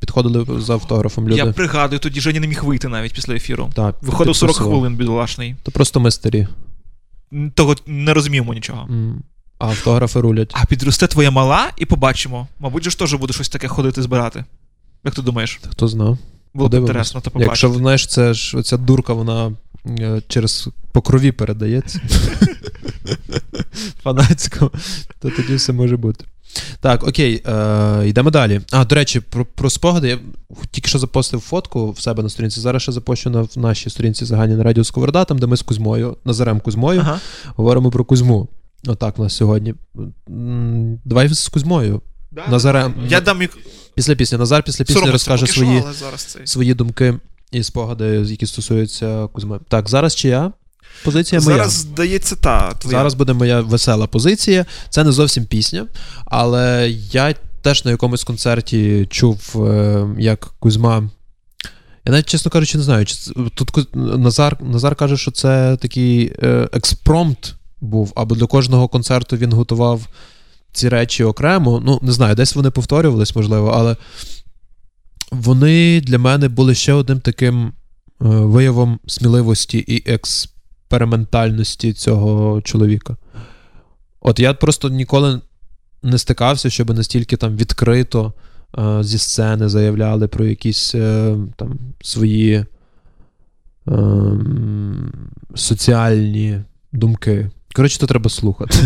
підходили 0.00 0.60
за 0.60 0.72
автографом 0.72 1.24
люди. 1.28 1.36
Я 1.36 1.46
пригадую, 1.46 1.98
тоді 1.98 2.20
Женя 2.20 2.40
не 2.40 2.46
міг 2.46 2.64
вийти 2.64 2.88
навіть 2.88 3.12
після 3.14 3.34
ефіру. 3.34 3.70
Так, 3.74 3.96
Виходив 4.02 4.36
40 4.36 4.52
підписував. 4.54 4.78
хвилин, 4.78 4.96
бідолашний. 4.96 5.56
То 5.62 5.70
просто 5.70 6.00
ми 6.00 6.10
старі. 6.10 6.48
Того 7.54 7.76
не 7.86 8.14
розуміємо 8.14 8.54
нічого. 8.54 8.86
М, 8.90 9.22
А 9.58 9.66
автографи 9.68 10.20
рулять. 10.20 10.50
А 10.54 10.64
підросте 10.66 11.06
твоя 11.06 11.30
мала 11.30 11.70
і 11.76 11.84
побачимо. 11.86 12.48
Мабуть, 12.60 12.84
же 12.84 12.90
ж 12.90 12.98
теж 12.98 13.14
буде 13.14 13.32
щось 13.32 13.48
таке 13.48 13.68
ходити 13.68 14.02
збирати. 14.02 14.44
Як 15.04 15.14
ти 15.14 15.22
думаєш? 15.22 15.60
Хто 15.70 15.88
знав? 15.88 16.18
Було 16.54 16.68
б 16.68 16.74
інтересно 16.74 17.20
то 17.20 17.30
побачити. 17.30 17.48
Якщо 17.50 17.70
знаєш, 17.72 18.06
це 18.06 18.34
ж 18.34 18.58
оця 18.58 18.76
дурка, 18.76 19.12
вона 19.12 19.52
е, 20.00 20.22
через 20.28 20.68
по 20.92 21.02
крові 21.02 21.32
передається. 21.32 22.00
Фанатсько, 24.06 24.70
то 25.20 25.30
тоді 25.30 25.54
все 25.54 25.72
може 25.72 25.96
бути. 25.96 26.24
Так, 26.80 27.06
окей, 27.06 27.42
е, 27.46 28.08
йдемо 28.08 28.30
далі. 28.30 28.60
А, 28.70 28.84
до 28.84 28.94
речі, 28.94 29.20
про, 29.20 29.44
про 29.44 29.70
спогади. 29.70 30.08
Я 30.08 30.18
тільки 30.70 30.88
що 30.88 30.98
запостив 30.98 31.40
фотку 31.40 31.90
в 31.90 32.00
себе 32.00 32.22
на 32.22 32.28
сторінці. 32.28 32.60
Зараз 32.60 32.82
ще 32.82 32.92
запущу 32.92 33.30
на 33.30 33.42
в 33.42 33.50
нашій 33.56 33.90
сторінці 33.90 34.24
загальні 34.24 34.54
на 34.54 34.62
радіо 34.62 34.84
Сковорода, 34.84 35.24
там, 35.24 35.38
де 35.38 35.46
ми 35.46 35.56
з 35.56 35.62
Кузьмою, 35.62 36.16
Назарем 36.24 36.60
Кузьмою, 36.60 37.00
Ага. 37.00 37.20
говоримо 37.56 37.90
про 37.90 38.04
Кузьму. 38.04 38.48
Отак 38.86 39.18
у 39.18 39.22
нас 39.22 39.36
сьогодні. 39.36 39.74
Давай 41.04 41.28
з 41.28 41.48
Кузьмою. 41.48 42.02
Назарем. 42.48 42.94
Я 43.08 43.20
дам 43.20 43.38
мік... 43.38 43.58
Після 43.94 44.14
пісні. 44.14 44.38
Назар 44.38 44.62
після 44.62 44.84
пісні 44.84 44.94
Соромно, 44.94 45.12
розкаже 45.12 45.46
свої, 45.46 45.82
зараз 46.00 46.38
свої 46.44 46.74
думки 46.74 47.14
і 47.52 47.62
спогади, 47.62 48.04
які 48.04 48.46
стосуються 48.46 49.28
Кузьми. 49.32 49.60
Так, 49.68 49.88
зараз 49.88 50.14
чия 50.14 50.52
позиція 51.04 51.40
моя. 51.40 51.56
Зараз 51.56 51.72
здається 51.72 52.36
та 52.36 52.72
твоя. 52.72 52.98
Зараз 52.98 53.14
буде 53.14 53.32
моя 53.32 53.60
весела 53.60 54.06
позиція. 54.06 54.66
Це 54.90 55.04
не 55.04 55.12
зовсім 55.12 55.44
пісня, 55.44 55.86
але 56.24 56.90
я 57.12 57.34
теж 57.62 57.84
на 57.84 57.90
якомусь 57.90 58.24
концерті 58.24 59.06
чув, 59.10 59.66
е, 59.66 60.06
як 60.18 60.54
Кузьма. 60.58 61.10
Я 62.04 62.12
навіть, 62.12 62.26
чесно 62.26 62.50
кажучи, 62.50 62.78
не 62.78 62.84
знаю. 62.84 63.06
Чи 63.06 63.16
тут 63.54 63.94
Назар, 63.94 64.62
Назар 64.62 64.96
каже, 64.96 65.16
що 65.16 65.30
це 65.30 65.76
такий 65.80 66.32
е, 66.42 66.68
експромт 66.72 67.54
був, 67.80 68.12
або 68.16 68.34
для 68.34 68.46
кожного 68.46 68.88
концерту 68.88 69.36
він 69.36 69.52
готував 69.52 70.08
ці 70.72 70.88
речі 70.88 71.24
окремо. 71.24 71.82
Ну, 71.84 71.98
не 72.02 72.12
знаю, 72.12 72.34
десь 72.34 72.54
вони 72.54 72.70
повторювались, 72.70 73.36
можливо, 73.36 73.72
але 73.76 73.96
вони 75.30 76.00
для 76.00 76.18
мене 76.18 76.48
були 76.48 76.74
ще 76.74 76.92
одним 76.92 77.20
таким 77.20 77.66
е, 77.66 77.72
виявом 78.20 78.98
сміливості 79.06 79.78
і 79.78 80.10
експериментальності 80.86 81.92
цього 81.92 82.60
чоловіка. 82.62 83.16
От 84.20 84.38
я 84.40 84.54
просто 84.54 84.88
ніколи 84.88 85.40
не 86.02 86.18
стикався, 86.18 86.70
щоб 86.70 86.96
настільки 86.96 87.36
там 87.36 87.56
відкрито 87.56 88.32
е, 88.78 89.02
зі 89.02 89.18
сцени 89.18 89.68
заявляли 89.68 90.28
про 90.28 90.44
якісь 90.44 90.94
е, 90.94 91.36
там 91.56 91.78
свої 92.00 92.64
ем, 93.88 95.12
соціальні 95.54 96.60
думки. 96.92 97.50
Коротше, 97.74 97.98
то 97.98 98.06
треба 98.06 98.30
слухати. 98.30 98.78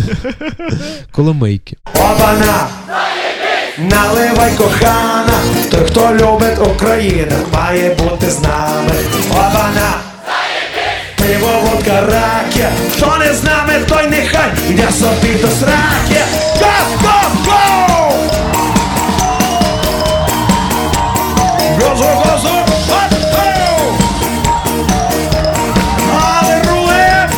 Коломийки. 1.11 1.77
Обана! 1.95 2.67
Наливай 3.77 4.57
кохана, 4.57 5.39
той, 5.71 5.85
хто 5.85 6.15
любить 6.15 6.59
Україну, 6.75 7.35
має 7.53 7.95
бути 7.95 8.29
з 8.29 8.41
нами. 8.41 8.91
Обана! 9.31 10.10
Пиво, 11.21 11.61
водка, 11.61 12.01
раки, 12.01 12.65
хто 12.93 13.17
не 13.17 13.33
з 13.33 13.43
нами, 13.43 13.73
той 13.89 14.07
нехай 14.07 14.51
йде 14.69 14.87
собі 14.91 15.35
до 15.41 15.47
сраки. 15.47 16.21
Go, 16.59 16.73
go, 17.03 17.17
go! 17.45 17.91
Газу, 21.81 22.03
газу, 22.25 22.49
гоу! 22.87 23.93
Але! 26.13 27.29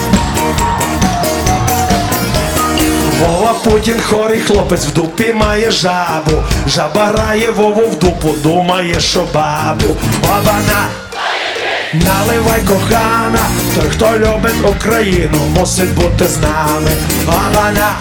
Вова 3.19 3.53
Путін 3.63 3.95
хорий 4.09 4.39
хлопець 4.39 4.85
в 4.85 4.93
дупі 4.93 5.33
має 5.33 5.71
жабу. 5.71 6.43
Жаба 6.67 7.05
грає 7.05 7.51
Вову 7.51 7.87
в 7.87 7.99
дупу, 7.99 8.29
думає, 8.43 8.99
що 8.99 9.19
бабу. 9.33 9.95
Обана! 10.23 11.02
Наливай 11.93 12.61
кохана, 12.61 13.39
той, 13.75 13.89
хто 13.89 14.17
любить 14.17 14.75
Україну, 14.77 15.37
мусить 15.57 15.93
бути 15.93 16.27
з 16.27 16.37
нами. 16.37 16.91
Обана! 17.27 17.95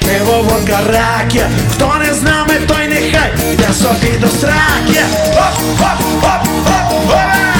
Пиво, 0.00 0.42
водка, 0.42 0.78
раки, 0.92 1.46
хто 1.74 1.94
не 1.98 2.14
з 2.14 2.22
нами, 2.22 2.54
той 2.68 2.88
нехай 2.88 3.32
йде 3.52 3.68
собі 3.72 4.18
до 4.20 4.28
сраки. 4.28 5.04
Оп, 5.32 5.80
оп, 5.80 6.24
оп, 6.24 6.48
оп, 6.66 7.06
ура! 7.06 7.53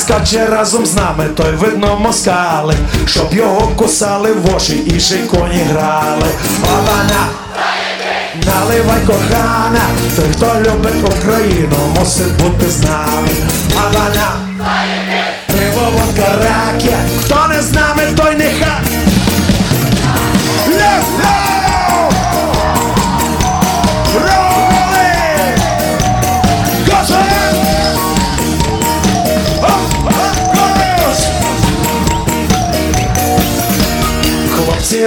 Скаче 0.00 0.46
разом 0.46 0.86
з 0.86 0.94
нами, 0.94 1.24
той 1.36 1.52
видно 1.52 1.98
москали, 1.98 2.74
щоб 3.06 3.34
його 3.34 3.68
кусали 3.76 4.32
в 4.32 4.54
оші 4.56 4.76
і 4.86 5.00
шейконі 5.00 5.62
грали. 5.70 6.26
Бабана, 6.60 7.26
Наливай 8.46 9.00
кохана, 9.06 9.80
той, 10.16 10.24
хто 10.32 10.60
любить 10.60 11.16
Україну, 11.18 11.76
мусить 11.98 12.36
бути 12.42 12.70
з 12.70 12.82
нами. 12.82 13.28
Бабана, 13.74 14.32
Пиво, 15.46 15.90
водка, 15.92 16.32
раки, 16.36 16.96
хто 17.24 17.46
не 17.48 17.62
з 17.62 17.72
нами, 17.72 18.02
той 18.16 18.36
нехай. 18.36 18.99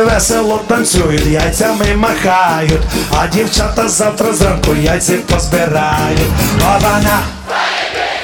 Весело 0.01 0.61
танцюють, 0.67 1.25
яйцями 1.25 1.85
махають, 1.95 2.81
а 3.11 3.27
дівчата 3.27 3.89
завтра 3.89 4.33
зранку 4.33 4.75
яйці 4.75 5.13
позбирають. 5.13 6.19
Обана! 6.57 7.19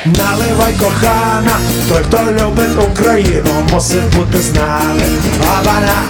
Наливай 0.05 0.73
кохана, 0.73 1.59
той, 1.89 2.03
хто 2.03 2.17
любить 2.31 2.89
Україну, 2.91 3.67
мусить 3.71 4.15
бути 4.15 4.41
з 4.41 4.53
нами. 4.53 5.03
Обана! 5.59 6.03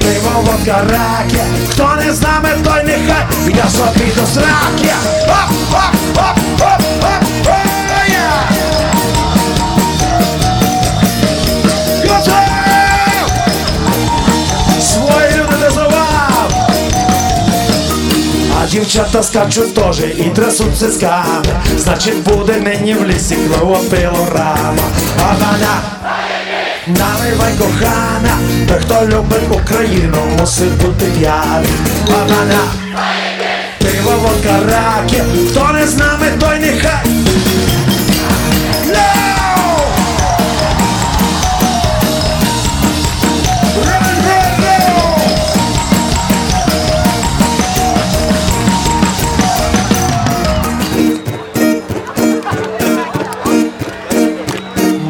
Пиво, 0.00 0.40
водка, 0.40 0.84
раки, 0.90 1.44
хто 1.70 1.96
не 2.04 2.12
з 2.12 2.22
нами, 2.22 2.48
той 2.64 2.84
нехай 2.84 3.24
йде 3.46 3.64
собі 3.70 4.12
до 4.16 4.26
сраки. 4.26 4.94
Оп, 5.28 5.50
оп, 5.72 6.16
оп, 6.16 6.38
оп, 6.60 6.82
оп, 7.02 7.29
дівчата 18.70 19.22
скачуть 19.22 19.74
теж 19.74 19.98
і 19.98 20.22
трясуть 20.34 20.78
цисками 20.78 21.44
Значить 21.78 22.22
буде 22.22 22.52
нині 22.52 22.94
в 22.94 23.06
лісі 23.06 23.36
кровопилорама 23.36 24.82
Обана! 25.16 25.82
Наливай 26.86 27.52
кохана, 27.58 28.38
той, 28.68 28.78
хто 28.80 29.06
любить 29.06 29.62
Україну, 29.62 30.16
мусить 30.38 30.72
бути 30.72 31.06
п'яний. 31.06 31.68
Обана! 32.06 32.60
Пиво, 33.78 34.12
водка, 34.22 34.60
раки, 34.66 35.22
хто 35.50 35.72
не 35.72 35.86
з 35.86 35.96
нами, 35.96 36.26
той 36.40 36.58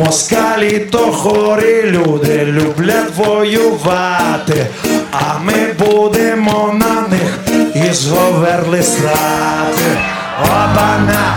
Москалі 0.04 0.78
то 0.78 0.98
хорі 0.98 1.82
люди 1.84 2.44
люблять 2.44 3.16
воювати, 3.16 4.66
а 5.12 5.38
ми 5.38 5.72
будемо 5.78 6.74
на 6.74 7.08
них 7.08 7.38
із 7.90 8.06
говерли 8.08 8.82
срати. 8.82 9.98
Обана! 10.42 11.34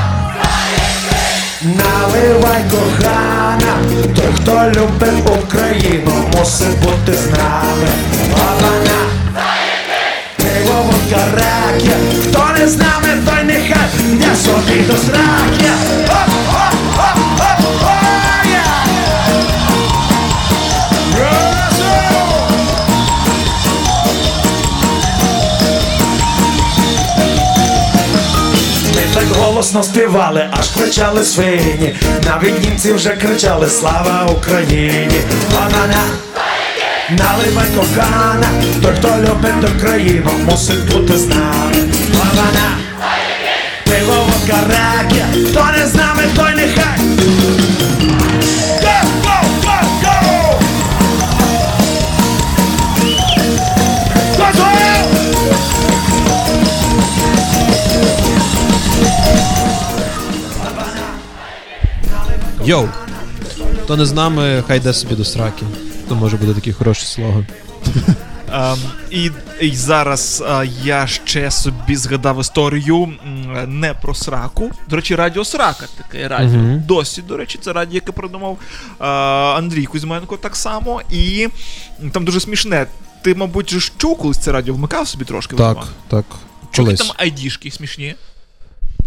Наливай 1.61 2.61
кохана, 2.71 3.77
той, 4.15 4.33
хто 4.35 4.51
любить 4.51 5.29
Україну, 5.43 6.11
мусить 6.37 6.79
бути 6.79 7.13
з 7.13 7.25
нами. 7.25 7.87
Обана! 8.33 8.99
Пиво, 10.37 10.81
водка, 10.83 11.25
раки, 11.35 11.91
хто 12.29 12.45
не 12.59 12.67
з 12.67 12.77
нами, 12.77 13.07
той 13.25 13.43
нехай 13.43 13.87
йде 13.99 14.35
собі 14.35 14.81
до 14.81 14.97
сраки. 14.97 15.69
Голосно 29.39 29.83
співали, 29.83 30.49
аж 30.51 30.69
кричали 30.69 31.23
свині. 31.23 31.95
Навіть 32.25 32.63
німці 32.63 32.93
вже 32.93 33.09
кричали 33.09 33.69
Слава 33.69 34.29
Україні! 34.37 35.21
Банана! 35.53 36.03
Наливай 37.09 37.67
кохана, 37.75 38.47
той, 38.81 38.93
хто 38.99 39.07
любить 39.07 39.71
Україну, 39.77 40.31
мусить 40.45 40.91
бути 40.91 41.17
з 41.17 41.27
нами. 41.27 41.75
Банана! 42.09 42.77
Пиво 43.85 44.13
водка 44.13 44.57
раки, 44.69 45.25
хто 45.49 45.65
не 45.77 45.87
з 45.87 45.95
нами, 45.95 46.23
той 46.35 46.55
нехай. 46.55 46.92
Йоу! 62.65 62.87
Хто 63.83 63.97
не 63.97 64.05
з 64.05 64.13
нами, 64.13 64.63
хай 64.67 64.77
йде 64.77 64.93
собі 64.93 65.15
до 65.15 65.25
сраки. 65.25 65.65
То 66.09 66.15
може 66.15 66.37
буде 66.37 66.53
такий 66.53 66.73
хороший 66.73 67.05
слоган. 67.05 67.45
Ем, 68.53 68.77
і, 69.11 69.31
і 69.61 69.75
зараз 69.75 70.43
е, 70.47 70.69
я 70.83 71.07
ще 71.07 71.51
собі 71.51 71.95
згадав 71.95 72.39
історію 72.39 73.13
не 73.67 73.93
про 73.93 74.15
сраку. 74.15 74.71
До 74.89 74.95
речі, 74.95 75.15
радіо 75.15 75.45
Срака 75.45 75.85
таке 75.97 76.27
радіо. 76.27 76.59
Мгм. 76.59 76.83
Досі, 76.87 77.21
до 77.21 77.37
речі, 77.37 77.59
це 77.61 77.73
радіо, 77.73 77.95
яке 77.95 78.11
придумав 78.11 78.57
е, 79.01 79.05
Андрій 79.57 79.85
Кузьменко 79.85 80.37
так 80.37 80.55
само. 80.55 81.01
І 81.11 81.47
там 82.11 82.25
дуже 82.25 82.39
смішне. 82.39 82.87
Ти, 83.21 83.35
мабуть, 83.35 83.91
чув 83.97 84.17
колись 84.17 84.37
це 84.37 84.51
радіо 84.51 84.73
вмикав 84.73 85.07
собі 85.07 85.25
трошки? 85.25 85.55
Так, 85.55 85.77
Вадима? 85.77 85.87
так. 86.07 86.25
Колись. 86.75 86.99
там 86.99 87.07
айдішки 87.17 87.71
смішні. 87.71 88.15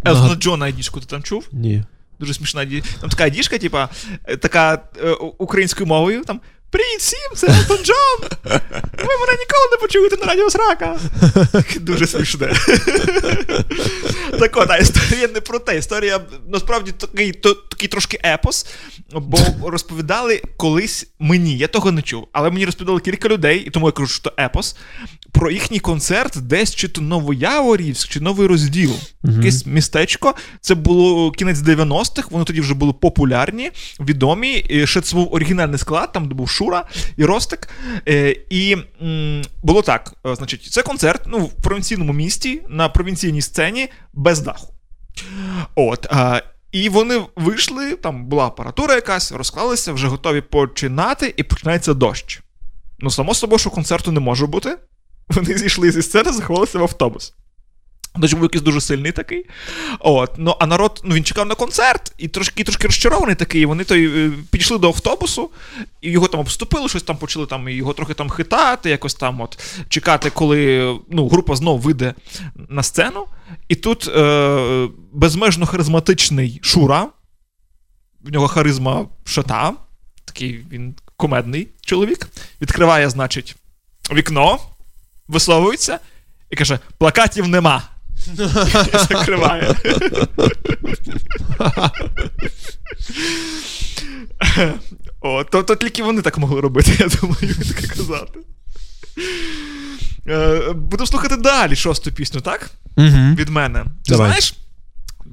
Елтона 0.07 0.35
Джона 0.35 0.66
ID-шку 0.66 1.01
ти 1.01 1.07
там 1.07 1.23
чув? 1.23 1.49
Ні. 1.53 1.85
Дуже 2.19 2.35
смішна 2.35 2.67
Там 3.01 3.11
така 3.11 3.29
айдішка, 3.28 3.59
типа, 3.59 3.89
е, 4.25 4.37
така 4.37 4.83
е, 5.03 5.11
українською 5.39 5.87
мовою. 5.87 6.25
Там 6.25 6.41
Привіт 6.77 6.98
всім, 6.98 7.36
це 7.36 7.47
Елтон 7.47 7.85
Джон! 7.85 8.31
Ви 8.93 9.15
мене 9.20 9.32
ніколи 9.39 9.69
не 9.70 9.77
почуєте 9.81 10.16
на 10.16 10.24
радіо 10.27 10.51
Срака. 10.51 10.98
Дуже 11.81 12.07
смішне. 12.07 12.53
так 14.39 14.57
от, 14.57 14.70
а 14.70 14.77
історія 14.77 15.28
не 15.35 15.40
про 15.40 15.59
те. 15.59 15.78
Історія 15.78 16.20
насправді 16.48 16.93
такий, 16.93 17.32
то, 17.32 17.55
такий 17.55 17.89
трошки 17.89 18.20
епос, 18.24 18.66
бо 19.12 19.39
розповідали 19.62 20.43
колись 20.57 21.07
мені, 21.19 21.59
я 21.59 21.69
того 21.69 21.93
не 21.93 22.03
чув, 22.03 22.28
але 22.32 22.51
мені 22.51 22.65
розповідали 22.65 23.01
кілька 23.01 23.28
людей, 23.28 23.59
і 23.59 23.70
тому 23.70 23.86
я 23.86 23.93
кажу, 23.93 24.09
що 24.09 24.23
то 24.23 24.32
епос, 24.43 24.77
про 25.32 25.51
їхній 25.51 25.81
концерт 25.81 26.36
десь 26.36 26.74
чи 26.74 26.89
то 26.89 27.01
Новояворівськ, 27.01 28.09
чи 28.09 28.20
Новий 28.20 28.47
розділ. 28.47 28.93
Якесь 29.24 29.66
містечко. 29.66 30.35
Це 30.61 30.74
було 30.74 31.31
кінець 31.31 31.59
90-х, 31.59 32.28
вони 32.31 32.44
тоді 32.44 32.61
вже 32.61 32.74
були 32.74 32.93
популярні, 32.93 33.70
відомі. 34.01 34.53
І 34.53 34.86
ще 34.86 35.01
це 35.01 35.16
був 35.16 35.35
оригінальний 35.35 35.78
склад, 35.78 36.12
там 36.12 36.28
де 36.28 36.35
був 36.35 36.51
Шура 36.67 36.85
і 37.17 37.25
Ростик. 37.25 37.69
Е, 38.09 38.37
І 38.51 38.77
було 39.63 39.83
так: 39.83 40.15
е, 40.27 40.35
значить, 40.35 40.63
це 40.63 40.83
концерт 40.83 41.23
ну, 41.27 41.39
в 41.39 41.53
провінційному 41.63 42.13
місті 42.13 42.63
на 42.69 42.89
провінційній 42.89 43.43
сцені 43.43 43.89
без 44.13 44.41
даху. 44.41 44.75
От. 45.75 46.07
І 46.73 46.89
вони 46.89 47.21
вийшли, 47.37 47.97
там 47.97 48.27
була 48.27 48.47
апаратура 48.47 48.95
якась, 48.95 49.33
розклалися, 49.33 49.93
вже 49.93 50.09
готові 50.09 50.41
починати, 50.41 51.35
і 51.37 51.43
починається 51.43 51.95
дощ. 51.95 52.41
Ну, 52.99 53.11
само 53.11 53.35
собою, 53.35 53.59
що 53.59 53.71
концерту 53.71 54.13
не 54.13 54.21
може 54.21 54.47
бути. 54.47 54.79
Вони 55.29 55.59
зійшли 55.59 55.93
зі 55.93 56.03
сцени, 56.03 56.33
заховалися 56.33 56.79
в 56.79 56.83
автобус. 56.83 57.35
Дощ 58.19 58.33
був 58.35 58.43
якийсь 58.43 58.63
дуже 58.63 58.81
сильний 58.81 59.13
такий. 59.13 59.47
От, 60.01 60.31
ну, 60.39 60.57
а 60.61 60.67
народ 60.67 61.01
ну, 61.05 61.15
він 61.15 61.25
чекав 61.25 61.47
на 61.47 61.55
концерт 61.55 62.13
і 62.19 62.29
трошки 62.29 62.65
трошки 62.65 62.87
розчарований 62.87 63.35
такий. 63.35 63.67
Вони 63.67 63.85
той, 63.85 64.27
е, 64.27 64.33
підійшли 64.51 64.79
до 64.79 64.89
автобусу, 64.89 65.51
і 66.01 66.11
його 66.11 66.29
там 66.29 66.41
обступили, 66.41 66.89
щось 66.89 67.03
там 67.03 67.17
почали 67.17 67.47
там, 67.47 67.69
його 67.69 67.93
трохи 67.93 68.15
там 68.15 68.31
хитати, 68.31 68.91
якось 68.91 69.15
там 69.15 69.41
от, 69.41 69.59
чекати, 69.89 70.31
коли 70.31 70.95
ну, 71.11 71.29
група 71.29 71.57
знову 71.57 71.79
вийде 71.79 72.15
на 72.69 72.83
сцену. 72.83 73.27
І 73.69 73.75
тут 73.75 74.09
е, 74.09 74.89
безмежно 75.13 75.67
харизматичний 75.67 76.61
Шура, 76.63 77.09
в 78.25 78.33
нього 78.33 78.49
харизма 78.49 79.07
шата, 79.25 79.73
такий 80.25 80.65
він 80.71 80.95
комедний 81.17 81.69
чоловік, 81.81 82.29
відкриває, 82.61 83.11
значить, 83.11 83.57
вікно, 84.13 84.59
висовується 85.29 85.99
і 86.51 86.57
каже: 86.57 86.79
плакатів 86.99 87.49
нема. 87.49 87.83
Закриває. 89.09 89.75
О, 95.21 95.45
то, 95.45 95.63
то 95.63 95.77
тільки 95.77 96.03
вони 96.03 96.23
так 96.23 96.39
могли 96.39 96.61
робити, 96.61 96.97
я 96.99 97.09
думаю, 97.21 97.55
таке 97.55 97.87
казати. 97.87 98.41
Е, 100.29 100.73
Будемо 100.73 101.07
слухати 101.07 101.37
далі 101.37 101.77
шосту 101.77 102.13
пісню, 102.13 102.41
так? 102.41 102.71
Угу. 102.97 103.35
Від 103.35 103.49
мене. 103.49 103.85
Ти 103.85 103.91
Давай. 104.09 104.29
знаєш, 104.29 104.55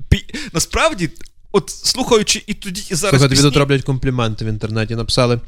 пі... 0.09 0.25
насправді, 0.53 1.09
от 1.51 1.69
слухаючи 1.69 2.43
і 2.47 2.53
тоді, 2.53 2.81
і 2.81 2.95
зараз. 2.95 2.99
Слухай, 2.99 3.19
тобі 3.19 3.29
пісні... 3.29 3.49
тут 3.49 3.57
роблять 3.57 3.83
компліменти 3.83 4.45
в 4.45 4.47
інтернеті. 4.47 4.95
Написали: 4.95 5.39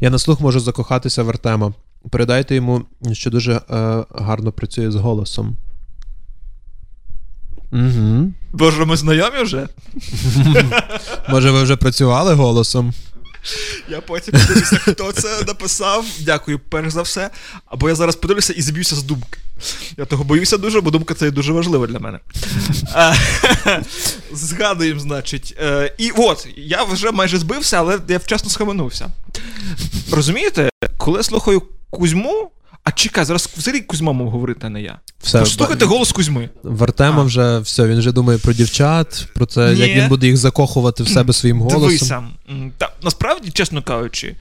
я 0.00 0.10
на 0.10 0.18
слух 0.18 0.40
можу 0.40 0.60
закохатися 0.60 1.22
в 1.22 1.28
Артема. 1.28 1.72
Передайте 2.10 2.54
йому, 2.54 2.82
що 3.12 3.30
дуже 3.30 3.52
е, 3.52 3.60
гарно 4.10 4.52
працює 4.52 4.90
з 4.90 4.94
голосом. 4.94 5.56
Угу. 7.72 8.32
Боже, 8.52 8.84
ми 8.84 8.96
знайомі 8.96 9.42
вже? 9.42 9.68
Може, 11.28 11.50
ви 11.50 11.62
вже 11.62 11.76
працювали 11.76 12.34
голосом? 12.34 12.92
Я 13.88 14.00
потім 14.00 14.34
подивлюся, 14.34 14.76
хто 14.76 15.12
це 15.12 15.44
написав. 15.46 16.04
Дякую, 16.20 16.58
перш 16.58 16.92
за 16.92 17.02
все. 17.02 17.30
Або 17.66 17.88
я 17.88 17.94
зараз 17.94 18.16
подивлюся 18.16 18.52
і 18.52 18.62
зб'юся 18.62 18.96
з 18.96 19.02
думки. 19.02 19.38
Я 19.96 20.04
того 20.04 20.24
боюся 20.24 20.58
дуже, 20.58 20.80
бо 20.80 20.90
думка 20.90 21.14
це 21.14 21.30
дуже 21.30 21.52
важлива 21.52 21.86
для 21.86 21.98
мене. 21.98 22.18
Е, 23.66 23.82
Згадуємо, 24.32 25.00
значить. 25.00 25.54
Е, 25.62 25.94
І 25.98 26.10
от, 26.10 26.48
я 26.56 26.82
вже 26.82 27.10
майже 27.10 27.38
збився, 27.38 27.76
але 27.78 27.98
я 28.08 28.18
вчасно 28.18 28.50
схаменувся. 28.50 29.10
Розумієте, 30.12 30.70
коли 30.98 31.22
слухаю 31.22 31.62
Кузьму, 31.90 32.50
а 32.84 32.92
чекай, 32.92 33.24
зараз 33.24 33.48
взагалі 33.56 33.80
Кузьма 33.80 34.12
мав 34.12 34.30
говорити, 34.30 34.60
а 34.62 34.68
не 34.68 34.82
я. 34.82 34.98
Все, 35.22 35.46
слухайте 35.46 35.84
голос 35.84 36.12
Кузьми. 36.12 36.48
В 36.62 36.82
Артема 36.82 37.22
вже 37.22 37.58
все, 37.58 37.86
він 37.86 37.98
вже 37.98 38.12
думає 38.12 38.38
про 38.38 38.52
дівчат, 38.52 39.26
про 39.34 39.46
це, 39.46 39.74
Ні. 39.74 39.80
як 39.80 39.96
він 39.96 40.08
буде 40.08 40.26
їх 40.26 40.36
закохувати 40.36 41.02
в 41.02 41.08
себе 41.08 41.32
своїм 41.32 41.60
голосом. 41.60 41.80
Дивися, 41.88 42.22
та, 42.78 42.92
насправді, 43.02 43.50
чесно 43.50 43.82
кажучи, 43.82 44.36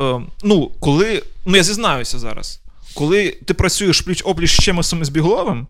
е, 0.00 0.20
ну, 0.42 0.70
коли. 0.80 1.22
Ну, 1.46 1.56
я 1.56 1.62
зізнаюся 1.62 2.18
зараз. 2.18 2.60
Коли 2.94 3.36
ти 3.44 3.54
працюєш 3.54 4.00
пліч 4.00 4.22
опліч 4.24 4.60
з 4.60 4.68
і 5.00 5.04
з 5.04 5.08
Бігловим, 5.08 5.66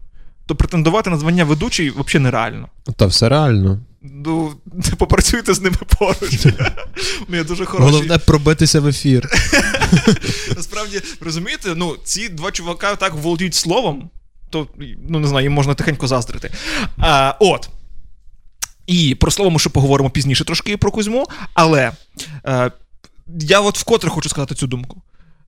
то 0.46 0.54
претендувати 0.54 1.10
на 1.10 1.18
звання 1.18 1.44
ведучий 1.44 1.90
взагалі 1.90 2.22
нереально. 2.22 2.68
Та 2.96 3.06
все 3.06 3.28
реально. 3.28 3.80
Ну, 4.02 4.52
попрацюйте 4.98 5.54
з 5.54 5.60
ними 5.60 5.76
поруч. 5.98 6.46
Ну, 7.28 7.36
я 7.36 7.44
дуже 7.44 7.64
хороший. 7.64 7.92
Головне 7.92 8.18
пробитися 8.18 8.80
в 8.80 8.86
ефір. 8.86 9.28
Насправді, 10.56 11.00
розумієте, 11.20 11.74
ну, 11.76 11.96
ці 12.04 12.28
два 12.28 12.50
чувака 12.50 12.96
так 12.96 13.14
володіють 13.14 13.54
словом, 13.54 14.10
то, 14.50 14.68
ну, 15.08 15.18
не 15.18 15.28
знаю, 15.28 15.44
їм 15.44 15.52
можна 15.52 15.74
тихенько 15.74 16.06
заздрити. 16.06 16.50
А, 16.98 17.34
от. 17.40 17.68
І 18.86 19.14
про 19.14 19.30
слово 19.30 19.50
ми 19.50 19.58
ще 19.58 19.70
поговоримо 19.70 20.10
пізніше 20.10 20.44
трошки 20.44 20.76
про 20.76 20.90
Кузьму, 20.90 21.26
але 21.54 21.92
е, 22.46 22.70
я 23.40 23.60
от 23.60 23.78
вкотре 23.78 24.10
хочу 24.10 24.28
сказати 24.28 24.54
цю 24.54 24.66
думку. 24.66 25.02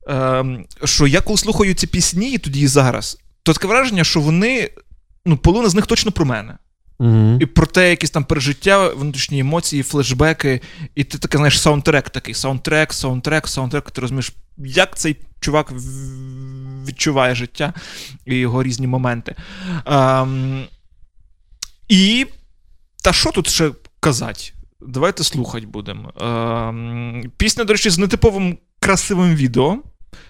Е, 0.09 0.45
що 0.85 1.07
я 1.07 1.21
коли 1.21 1.39
слухаю 1.39 1.75
ці 1.75 1.87
пісні, 1.87 2.33
і 2.33 2.39
тоді 2.39 2.61
і 2.61 2.67
зараз, 2.67 3.19
то 3.43 3.53
таке 3.53 3.69
враження, 3.69 4.05
що 4.05 4.21
вони, 4.21 4.71
ну, 5.25 5.37
половина 5.37 5.69
з 5.69 5.75
них 5.75 5.87
точно 5.87 6.13
про 6.13 6.25
мене. 6.25 6.59
Угу. 7.01 7.39
І 7.41 7.47
про 7.47 7.67
те, 7.67 7.91
якісь 7.91 8.11
там 8.11 8.25
пережиття, 8.25 8.89
внутрішні 8.89 9.39
емоції, 9.39 9.83
флешбеки, 9.83 10.61
і 10.95 11.05
ти 11.05 11.19
таке, 11.19 11.39
знаєш, 11.39 11.61
саундтрек 11.61 12.11
такий, 12.11 12.35
саундтрек, 12.35 12.93
саундтрек, 12.93 13.49
саундтрек, 13.49 13.91
ти 13.91 14.01
розумієш, 14.01 14.33
як 14.59 14.99
цей 14.99 15.17
чувак 15.41 15.73
відчуває 16.87 17.35
життя 17.35 17.75
і 18.27 18.35
його 18.35 18.63
різні 18.63 18.87
моменти. 18.87 19.35
Ем, 19.87 20.65
і 21.89 22.27
та 23.03 23.13
що 23.13 23.33
тут 23.33 23.49
ще 23.49 23.71
казати? 24.01 24.53
Давайте 24.81 25.25
слухати 25.25 25.67
будемо. 25.67 26.13
Ем, 26.21 27.31
пісня, 27.37 27.65
до 27.65 27.73
речі, 27.73 27.91
з 27.91 27.99
нетиповим 27.99 28.59
красивим 28.81 29.35
відео. 29.35 29.79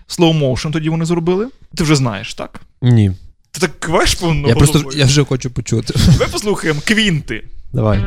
Slow 0.09 0.39
motion 0.39 0.73
тоді 0.73 0.89
вони 0.89 1.05
зробили. 1.05 1.49
Ти 1.77 1.85
вже 1.85 1.95
знаєш, 1.95 2.35
так? 2.35 2.61
Ні. 2.83 3.13
Ти 3.53 3.61
так 3.61 3.81
квеш 3.81 4.15
повно. 4.15 4.49
Я 4.49 4.55
просто 4.55 4.85
я 4.95 5.05
вже 5.07 5.25
хочу 5.25 5.51
почути. 5.51 5.95
Ми 6.21 6.27
послухаємо 6.27 6.81
квінти. 6.85 7.45
Давай. 7.73 8.05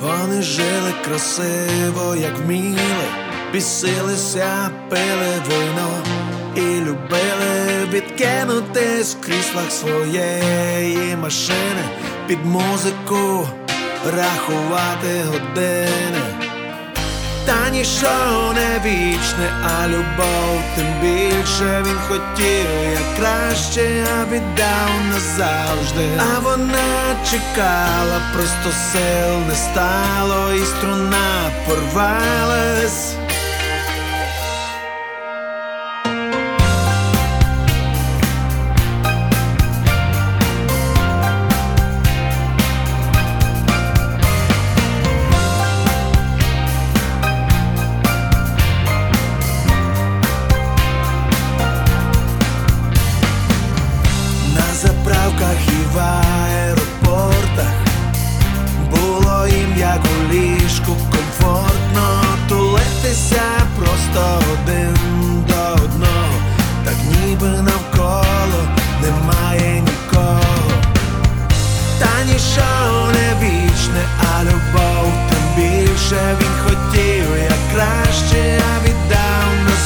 Вони 0.00 0.42
жили 0.42 0.92
красиво, 1.04 2.16
як 2.16 2.38
вміли, 2.38 3.04
бісилися, 3.52 4.70
пили 4.90 5.42
вино 5.48 6.11
і 6.56 6.80
любили 6.80 7.86
відкинутись 7.92 9.14
в 9.14 9.20
кріслах 9.20 9.72
своєї 9.72 11.16
машини 11.16 11.84
під 12.26 12.46
музику, 12.46 13.48
рахувати 14.16 15.22
години. 15.26 16.22
Та 17.46 17.70
ніщо 17.70 18.52
не 18.54 18.80
вічне, 18.84 19.50
а 19.64 19.88
любов 19.88 20.60
тим 20.76 20.86
більше 21.02 21.84
він 21.86 21.98
хотів, 22.08 22.66
як 22.92 23.16
краще, 23.18 24.06
а 24.18 24.24
віддав 24.24 24.90
назавжди. 25.10 26.08
А 26.18 26.38
вона 26.38 27.16
чекала, 27.30 28.20
просто 28.34 28.78
сил 28.92 29.38
не 29.48 29.54
стало, 29.54 30.52
і 30.52 30.64
струна 30.64 31.50
порвалась. 31.66 33.14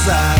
Віддав 0.06 0.35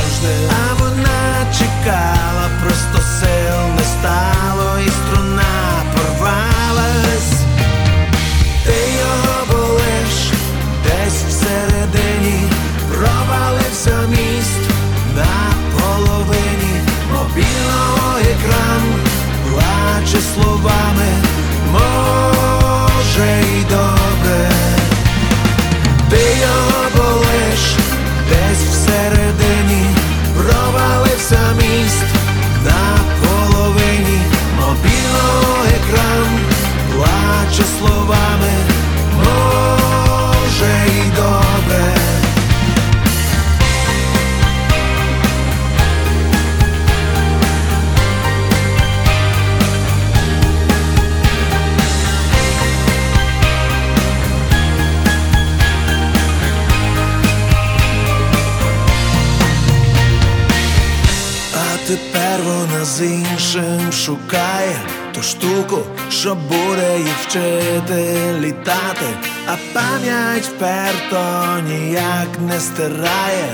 з 62.96 63.04
іншим 63.04 63.92
шукає 63.92 64.76
ту 65.14 65.22
штуку, 65.22 65.78
що 66.10 66.34
буде 66.34 66.98
їх 66.98 67.18
вчити 67.26 68.16
літати, 68.40 69.06
а 69.46 69.56
пам'ять 69.74 70.44
вперто 70.44 71.46
ніяк 71.68 72.28
не 72.48 72.60
стирає 72.60 73.48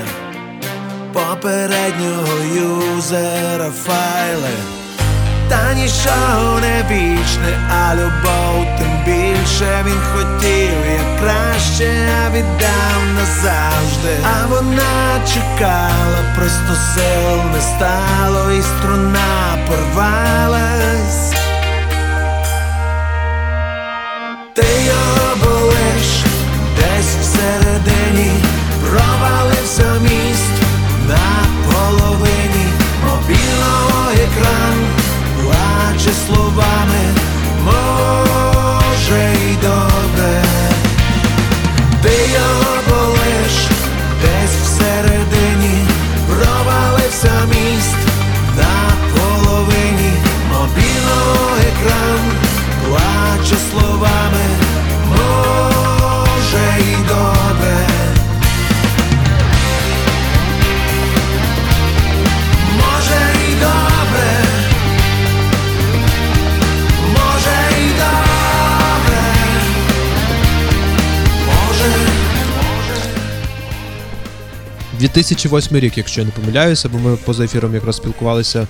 попереднього 1.13 2.37
юзера 2.55 3.71
файли. 3.85 4.53
Та 5.49 5.73
нічого 5.73 6.59
не 6.59 6.83
вічне, 6.89 7.69
а 7.69 7.95
любов 7.95 8.42
більше 9.63 9.83
він 9.85 9.99
хотів, 10.13 10.73
як 10.91 11.19
краще, 11.19 11.91
віддав 12.33 13.01
назавжди. 13.15 14.17
А 14.23 14.45
вона 14.47 15.21
чекала, 15.33 16.35
просто 16.35 16.81
сил 16.93 17.51
не 17.53 17.61
стало, 17.61 18.51
і 18.51 18.61
струна 18.61 19.57
порвалась. 19.67 21.33
Ти 24.55 24.65
2008 75.03 75.77
рік, 75.77 75.97
якщо 75.97 76.21
я 76.21 76.25
не 76.25 76.31
помиляюся, 76.31 76.89
бо 76.89 76.99
ми 76.99 77.15
поза 77.15 77.43
ефіром 77.43 77.73
якраз 77.73 77.95
спілкувалися 77.95 78.67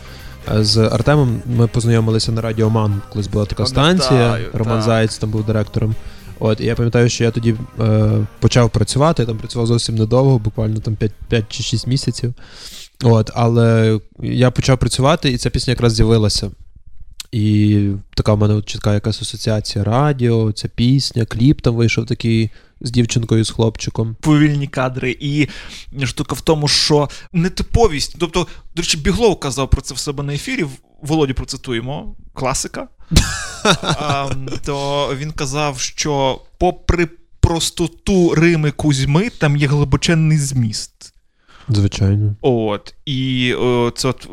е, 0.54 0.64
з 0.64 0.78
Артемом. 0.78 1.42
Ми 1.46 1.68
познайомилися 1.68 2.32
на 2.32 2.42
Радіо 2.42 2.70
Ман, 2.70 3.02
колись 3.10 3.28
була 3.28 3.46
така 3.46 3.64
Пам'ятаю, 3.64 3.98
станція. 3.98 4.40
Роман. 4.54 4.82
Заєць 4.82 5.18
там 5.18 5.30
був 5.32 5.46
директором. 5.46 5.96
От, 6.40 6.62
і 6.62 6.66
я 6.66 6.76
пам'ятаю, 6.76 7.10
що 7.10 7.24
я 7.24 7.32
тоді 7.32 7.56
е, 7.80 8.12
почав 8.40 8.70
працювати, 8.70 9.22
я 9.22 9.28
там 9.28 9.38
працював 9.38 9.68
зовсім 9.68 9.96
недовго, 9.96 10.40
буквально 10.40 10.80
там 10.80 10.96
5, 10.96 11.12
5 11.30 11.46
чи 11.50 11.64
6 11.64 11.88
місяців. 11.88 12.34
От, 13.04 13.32
але 13.34 14.00
я 14.20 14.52
почав 14.52 14.78
працювати, 14.78 15.32
і 15.32 15.38
ця 15.38 15.50
пісня 15.50 15.72
якраз 15.72 15.94
з'явилася. 15.94 16.52
І 17.32 17.88
така 18.16 18.34
в 18.34 18.40
мене 18.40 18.62
чітка 18.62 18.94
якась 18.94 19.22
асоціація 19.22 19.84
радіо, 19.84 20.52
ця 20.52 20.68
пісня, 20.68 21.26
кліп 21.26 21.62
там 21.62 21.76
вийшов 21.76 22.06
такий 22.06 22.50
з 22.84 22.92
дівчинкою, 22.92 23.44
з 23.44 23.50
хлопчиком. 23.50 24.16
повільні 24.22 24.68
кадри. 24.68 25.18
І 25.20 25.48
штука 26.04 26.36
в 26.36 26.42
тому, 26.42 26.68
що 26.68 27.10
нетиповість. 27.34 28.16
Тобто, 28.20 28.48
до 28.76 28.82
речі, 28.82 28.98
Біглов 28.98 29.40
казав 29.40 29.70
про 29.70 29.82
це 29.82 29.94
в 29.94 29.98
себе 29.98 30.24
на 30.24 30.34
ефірі. 30.34 30.66
Володю 31.02 31.34
процитуємо, 31.34 32.16
класика. 32.34 32.88
а, 33.84 34.30
то 34.66 35.10
він 35.16 35.32
казав, 35.32 35.80
що 35.80 36.42
попри 36.58 37.08
простоту 37.40 38.36
Рими 38.36 38.72
Кузьми, 38.72 39.30
там 39.30 39.58
є 39.58 39.68
глибоченний 39.68 40.38
зміст. 40.38 41.14
Звичайно. 41.70 42.36
От, 42.42 42.96
і 43.06 43.54
о, 43.54 43.92
це 43.96 44.08
от, 44.08 44.30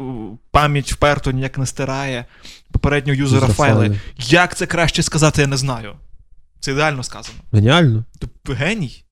пам'ять 0.50 0.92
вперто 0.92 1.30
ніяк 1.30 1.58
не 1.58 1.66
стирає 1.66 2.24
попереднього 2.72 3.18
юзера 3.18 3.48
файли. 3.48 4.00
Як 4.18 4.56
це 4.56 4.66
краще 4.66 5.02
сказати, 5.02 5.40
я 5.40 5.46
не 5.46 5.56
знаю. 5.56 5.94
Це 6.60 6.72
ідеально 6.72 7.02
сказано. 7.02 7.38
Геніально. 7.52 8.04
Ти 8.44 8.52
геній. 8.52 9.04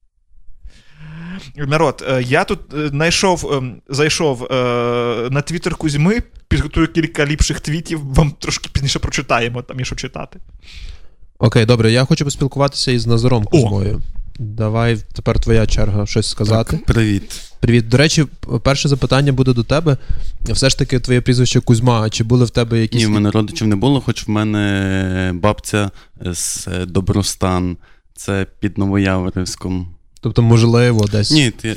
Народ, 1.57 2.05
е, 2.09 2.23
я 2.23 2.45
тут 2.45 2.75
е, 2.75 2.89
знайшов, 2.89 3.53
ем, 3.53 3.83
зайшов 3.89 4.45
е, 4.45 4.55
на 5.31 5.43
твіттер 5.43 5.75
Кузьми, 5.75 6.23
підготую 6.49 6.89
кілька 6.89 7.27
ліпших 7.27 7.61
твітів, 7.61 8.15
вам 8.15 8.31
трошки 8.31 8.69
пізніше 8.73 8.99
прочитаємо, 8.99 9.63
там 9.63 9.79
є 9.79 9.85
що 9.85 9.97
читати. 9.97 10.39
Окей, 11.39 11.67
добре, 11.67 11.93
я 11.93 12.05
хочу 12.05 12.25
поспілкуватися 12.25 12.93
із 12.93 13.07
Назаром 13.07 13.45
Кузьмою. 13.45 14.03
Давай 14.39 14.99
тепер 15.13 15.41
твоя 15.41 15.67
черга 15.67 16.07
щось 16.07 16.29
сказати. 16.29 16.77
Так, 16.77 16.85
привіт. 16.85 17.41
Привіт. 17.61 17.89
До 17.89 17.97
речі, 17.97 18.27
перше 18.63 18.89
запитання 18.89 19.33
буде 19.33 19.53
до 19.53 19.63
тебе. 19.65 19.97
Все 20.45 20.71
ж 20.71 20.79
таки, 20.79 21.01
твоє 21.01 21.21
прізвище 21.21 21.61
Кузьма. 21.61 22.11
Чи 22.11 22.25
були 22.25 22.45
в 22.45 22.51
тебе 22.51 22.81
якісь. 22.81 23.01
Ні, 23.01 23.07
в 23.07 23.11
мене 23.11 23.31
родичів 23.31 23.67
не 23.67 23.77
було, 23.77 24.01
хоч 24.01 24.27
в 24.27 24.31
мене 24.31 25.33
бабця 25.35 25.91
з 26.33 26.69
е, 26.69 26.87
Добростан, 26.87 27.77
це 28.15 28.47
під 28.61 28.79
Новояворівськом. 28.79 29.89
Тобто, 30.21 30.43
можливо, 30.43 31.07
десь. 31.13 31.31
Ні, 31.31 31.51
ти, 31.51 31.69
е, 31.69 31.77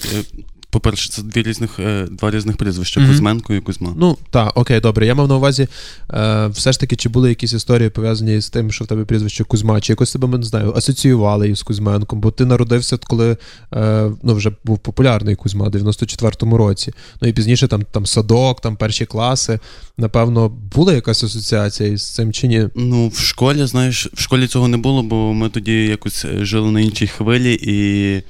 по-перше, 0.71 1.09
це 1.09 1.21
дві 1.21 1.43
різних, 1.43 1.79
е, 1.79 2.07
два 2.11 2.31
різних 2.31 2.57
прізвища. 2.57 3.07
Кузьменко 3.07 3.53
і 3.53 3.59
Кузьма. 3.59 3.93
Ну, 3.97 4.17
так, 4.29 4.51
окей, 4.57 4.79
добре. 4.79 5.05
Я 5.05 5.15
мав 5.15 5.27
на 5.27 5.35
увазі, 5.35 5.67
е, 6.13 6.47
все 6.47 6.71
ж 6.71 6.79
таки, 6.79 6.95
чи 6.95 7.09
були 7.09 7.29
якісь 7.29 7.53
історії 7.53 7.89
пов'язані 7.89 8.41
з 8.41 8.49
тим, 8.49 8.71
що 8.71 8.83
в 8.83 8.87
тебе 8.87 9.05
прізвище 9.05 9.43
Кузьма, 9.43 9.81
чи 9.81 9.93
якось 9.93 10.11
тебе, 10.11 10.37
не 10.37 10.43
знаю, 10.43 10.73
асоціювали 10.75 11.49
із 11.49 11.63
Кузьменком, 11.63 12.19
бо 12.19 12.31
ти 12.31 12.45
народився, 12.45 12.97
коли 12.97 13.37
е, 13.73 14.11
ну, 14.23 14.35
вже 14.35 14.51
був 14.63 14.79
популярний 14.79 15.35
Кузьма 15.35 15.67
в 15.67 15.71
94-му 15.71 16.57
році. 16.57 16.93
Ну 17.21 17.27
і 17.27 17.33
пізніше 17.33 17.67
там, 17.67 17.83
там 17.91 18.05
садок, 18.05 18.61
там 18.61 18.75
перші 18.75 19.05
класи. 19.05 19.59
Напевно, 19.97 20.49
була 20.75 20.93
якась 20.93 21.23
асоціація 21.23 21.89
із 21.89 22.13
цим 22.13 22.33
чи 22.33 22.47
ні? 22.47 22.67
Ну, 22.75 23.07
в 23.07 23.19
школі, 23.19 23.65
знаєш, 23.65 24.09
в 24.13 24.21
школі 24.21 24.47
цього 24.47 24.67
не 24.67 24.77
було, 24.77 25.03
бо 25.03 25.33
ми 25.33 25.49
тоді 25.49 25.85
якось 25.85 26.25
е, 26.25 26.45
жили 26.45 26.71
на 26.71 26.79
іншій 26.81 27.07
хвилі, 27.07 27.59
і 27.61 28.23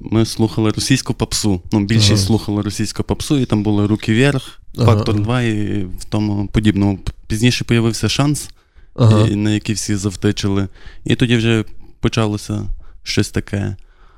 ми 0.00 0.26
слухали 0.26 0.70
російську 0.70 1.14
попсу. 1.14 1.60
Ну, 1.72 1.80
більшість 1.84 2.10
Ага. 2.12 2.26
слухали 2.26 2.62
російську 2.62 3.02
попсу, 3.02 3.38
і 3.38 3.44
там 3.46 3.62
були 3.62 3.86
руки 3.86 4.14
вверх, 4.14 4.60
фактор 4.76 5.14
ага. 5.14 5.24
2 5.24 5.42
і 5.42 5.84
в 5.84 6.04
тому 6.04 6.46
подібному. 6.52 6.98
Пізніше 7.26 7.64
появився 7.64 8.08
шанс, 8.08 8.50
Ага. 8.94 9.28
і- 9.28 9.36
на 9.36 9.50
який 9.50 9.74
всі 9.74 9.96
завтичили. 9.96 10.68
І 11.04 11.14
тоді 11.14 11.36
вже 11.36 11.64
почалося 12.00 12.62
щось 13.02 13.30
таке. 13.30 13.76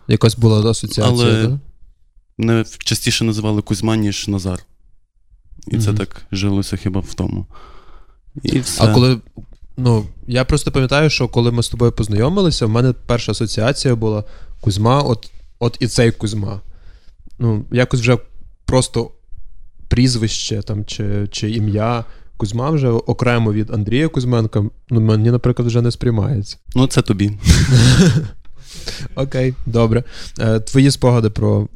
Якась 0.08 0.36
була 0.36 0.70
асоціація, 0.70 1.08
Але 1.28 1.46
да? 1.46 1.60
не 2.38 2.64
частіше 2.78 3.24
називали 3.24 3.62
Кузьма, 3.62 3.96
ніж 3.96 4.28
Назар. 4.28 4.58
І 5.66 5.78
це 5.78 5.92
так 5.92 6.22
жилося 6.32 6.76
хіба 6.76 7.00
в 7.00 7.14
тому. 7.14 7.46
І 8.42 8.60
все. 8.60 8.84
А 8.84 8.94
коли. 8.94 9.20
Ну, 9.76 10.06
я 10.26 10.44
просто 10.44 10.72
пам'ятаю, 10.72 11.10
що 11.10 11.28
коли 11.28 11.52
ми 11.52 11.62
з 11.62 11.68
тобою 11.68 11.92
познайомилися, 11.92 12.66
в 12.66 12.68
мене 12.68 12.92
перша 13.06 13.32
асоціація 13.32 13.94
була 13.96 14.24
Кузьма, 14.60 15.00
от, 15.02 15.30
от 15.58 15.76
і 15.80 15.86
цей 15.86 16.12
Кузьма. 16.12 16.60
Ну, 17.38 17.64
якось 17.70 18.00
вже 18.00 18.18
просто 18.64 19.10
прізвище 19.88 20.62
там, 20.62 20.84
чи, 20.84 21.28
чи 21.30 21.50
ім'я 21.50 22.04
Кузьма 22.36 22.70
вже 22.70 22.88
окремо 22.88 23.52
від 23.52 23.70
Андрія 23.70 24.08
Кузьменка, 24.08 24.64
ну, 24.90 25.00
мені, 25.00 25.30
наприклад, 25.30 25.68
вже 25.68 25.82
не 25.82 25.90
сприймається. 25.90 26.56
Ну, 26.74 26.86
це 26.86 27.02
тобі. 27.02 27.32
Окей, 29.14 29.54
добре. 29.66 30.04
Е, 30.40 30.60
твої 30.60 30.90
спогади 30.90 31.30
про 31.30 31.68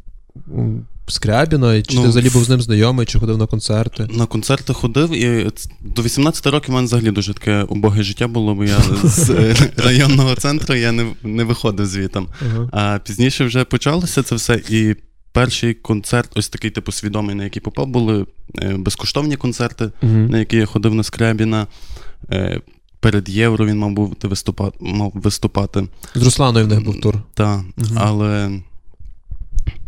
Скрябіна, 1.08 1.82
чи 1.82 1.96
Ну, 1.96 2.02
ти 2.02 2.08
взагалі 2.08 2.30
був 2.30 2.44
з 2.44 2.48
ним 2.48 2.60
знайомий, 2.62 3.06
чи 3.06 3.18
ходив 3.18 3.38
на 3.38 3.46
концерти? 3.46 4.08
На 4.10 4.26
концерти 4.26 4.72
ходив, 4.72 5.10
і 5.14 5.50
до 5.80 6.02
18 6.02 6.46
років 6.46 6.70
у 6.70 6.74
мене 6.74 6.84
взагалі 6.84 7.10
дуже 7.10 7.34
таке 7.34 7.62
убоге 7.62 8.02
життя 8.02 8.28
було, 8.28 8.54
бо 8.54 8.64
я 8.64 8.78
з 9.04 9.30
е, 9.30 9.56
районного 9.76 10.34
центру 10.34 10.74
я 10.74 10.92
не, 10.92 11.06
не 11.22 11.44
виходив 11.44 11.86
звітом. 11.86 12.28
Ага. 12.42 12.68
А 12.72 12.98
пізніше 12.98 13.44
вже 13.44 13.64
почалося 13.64 14.22
це 14.22 14.34
все. 14.34 14.60
І 14.70 14.96
перший 15.32 15.74
концерт, 15.74 16.30
ось 16.34 16.48
такий 16.48 16.70
типу 16.70 16.92
свідомий, 16.92 17.34
на 17.34 17.44
який 17.44 17.62
попав, 17.62 17.86
були 17.86 18.26
е, 18.58 18.74
безкоштовні 18.78 19.36
концерти, 19.36 19.90
Мгм. 20.02 20.26
на 20.30 20.38
які 20.38 20.56
я 20.56 20.66
ходив 20.66 20.94
на 20.94 21.02
Скрябіна. 21.02 21.66
Е, 22.32 22.60
Перед 23.00 23.28
євро 23.28 23.66
він 23.66 23.78
мав 23.78 23.90
бути 23.90 24.28
виступати, 24.28 24.76
мав 24.80 25.12
виступати. 25.14 25.88
З 26.14 26.22
Русланою 26.22 26.66
в 26.66 26.68
них 26.68 26.84
був 26.84 27.00
тур. 27.00 27.14
Так, 27.34 27.60
Мгм. 27.76 27.96
але. 27.96 28.60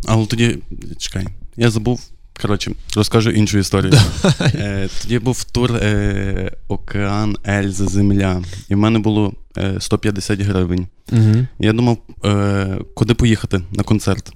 Але 0.04 0.26
тоді. 0.26 0.58
Чекай, 0.98 1.26
я 1.56 1.70
забув. 1.70 2.00
Коротше, 2.42 2.72
розкажу 2.96 3.30
іншу 3.30 3.58
історію. 3.58 3.92
Е, 4.40 4.88
тоді 5.02 5.18
був 5.18 5.44
тур 5.44 5.76
е, 5.76 6.52
Океан 6.68 7.36
Ельза 7.48 7.86
Земля. 7.86 8.42
І 8.68 8.74
в 8.74 8.78
мене 8.78 8.98
було 8.98 9.32
е, 9.58 9.76
150 9.80 10.40
гривень. 10.40 10.86
Угу. 11.12 11.46
Я 11.58 11.72
думав, 11.72 11.98
е, 12.24 12.78
куди 12.94 13.14
поїхати 13.14 13.60
на 13.72 13.82
концерт? 13.82 14.32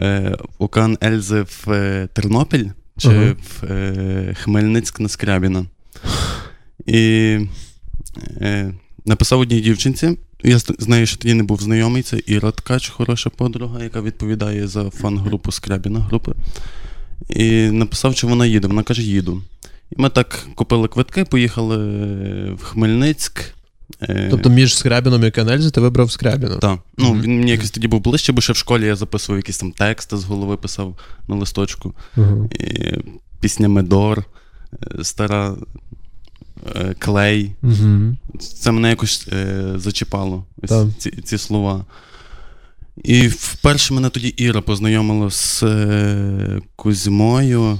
Е, 0.00 0.36
Океан 0.58 0.98
Ельзи 1.04 1.42
в 1.42 1.72
е, 1.72 2.08
Тернопіль 2.12 2.66
чи 2.98 3.08
в 3.32 3.64
е, 3.64 4.34
Хмельницьк 4.40 5.00
на 5.00 5.08
Скрябіна. 5.08 5.66
І 6.86 7.38
е, 8.40 8.74
написав 9.06 9.40
одній 9.40 9.60
дівчинці. 9.60 10.18
Я 10.44 10.58
з 10.58 10.88
нею 10.88 11.06
ще 11.06 11.16
тоді 11.16 11.34
не 11.34 11.42
був 11.42 11.60
знайомий. 11.62 12.02
Це 12.02 12.20
Іра 12.26 12.50
Ткач, 12.50 12.88
хороша 12.88 13.30
подруга, 13.30 13.82
яка 13.82 14.00
відповідає 14.00 14.68
за 14.68 14.90
фан-групу 14.90 15.52
Скрябіна 15.52 16.00
групи. 16.00 16.32
І 17.28 17.70
написав, 17.70 18.14
чи 18.14 18.26
вона 18.26 18.46
їде. 18.46 18.68
Вона 18.68 18.82
каже, 18.82 19.02
їду. 19.02 19.42
І 19.90 20.02
ми 20.02 20.08
так 20.08 20.46
купили 20.54 20.88
квитки, 20.88 21.24
поїхали 21.24 21.76
в 22.54 22.62
Хмельницьк. 22.62 23.40
Е, 24.02 24.28
Тобто 24.30 24.50
між 24.50 24.76
Скрябіном 24.76 25.24
і 25.24 25.30
Канельзі 25.30 25.70
ти 25.70 25.80
вибрав 25.80 26.10
Скрябіна. 26.12 26.56
так. 26.56 26.78
Ну, 26.98 27.08
Мгм. 27.14 27.22
він 27.22 27.38
мені 27.38 27.50
якось 27.50 27.70
тоді 27.70 27.88
був 27.88 28.00
ближче, 28.00 28.32
бо 28.32 28.40
ще 28.40 28.52
в 28.52 28.56
школі 28.56 28.86
я 28.86 28.96
записував 28.96 29.38
якісь 29.38 29.58
там 29.58 29.72
тексти 29.72 30.16
з 30.16 30.24
голови 30.24 30.56
писав 30.56 30.98
на 31.28 31.36
листочку. 31.36 31.94
Угу. 32.16 32.50
І 32.60 32.94
пісня 33.40 33.68
Медор, 33.68 34.24
е, 34.98 35.04
стара 35.04 35.56
клей. 36.98 37.52
Угу. 37.62 38.16
Це 38.38 38.72
мене 38.72 38.88
якось 38.88 39.28
е, 39.32 39.64
зачіпало, 39.76 40.44
ось 40.62 40.72
ці, 40.98 41.10
ці 41.10 41.38
слова. 41.38 41.84
І 43.04 43.28
вперше 43.28 43.94
мене 43.94 44.08
тоді 44.08 44.28
Іра 44.28 44.60
познайомила 44.60 45.30
з 45.30 45.62
е, 45.62 46.60
Кузьмою. 46.76 47.78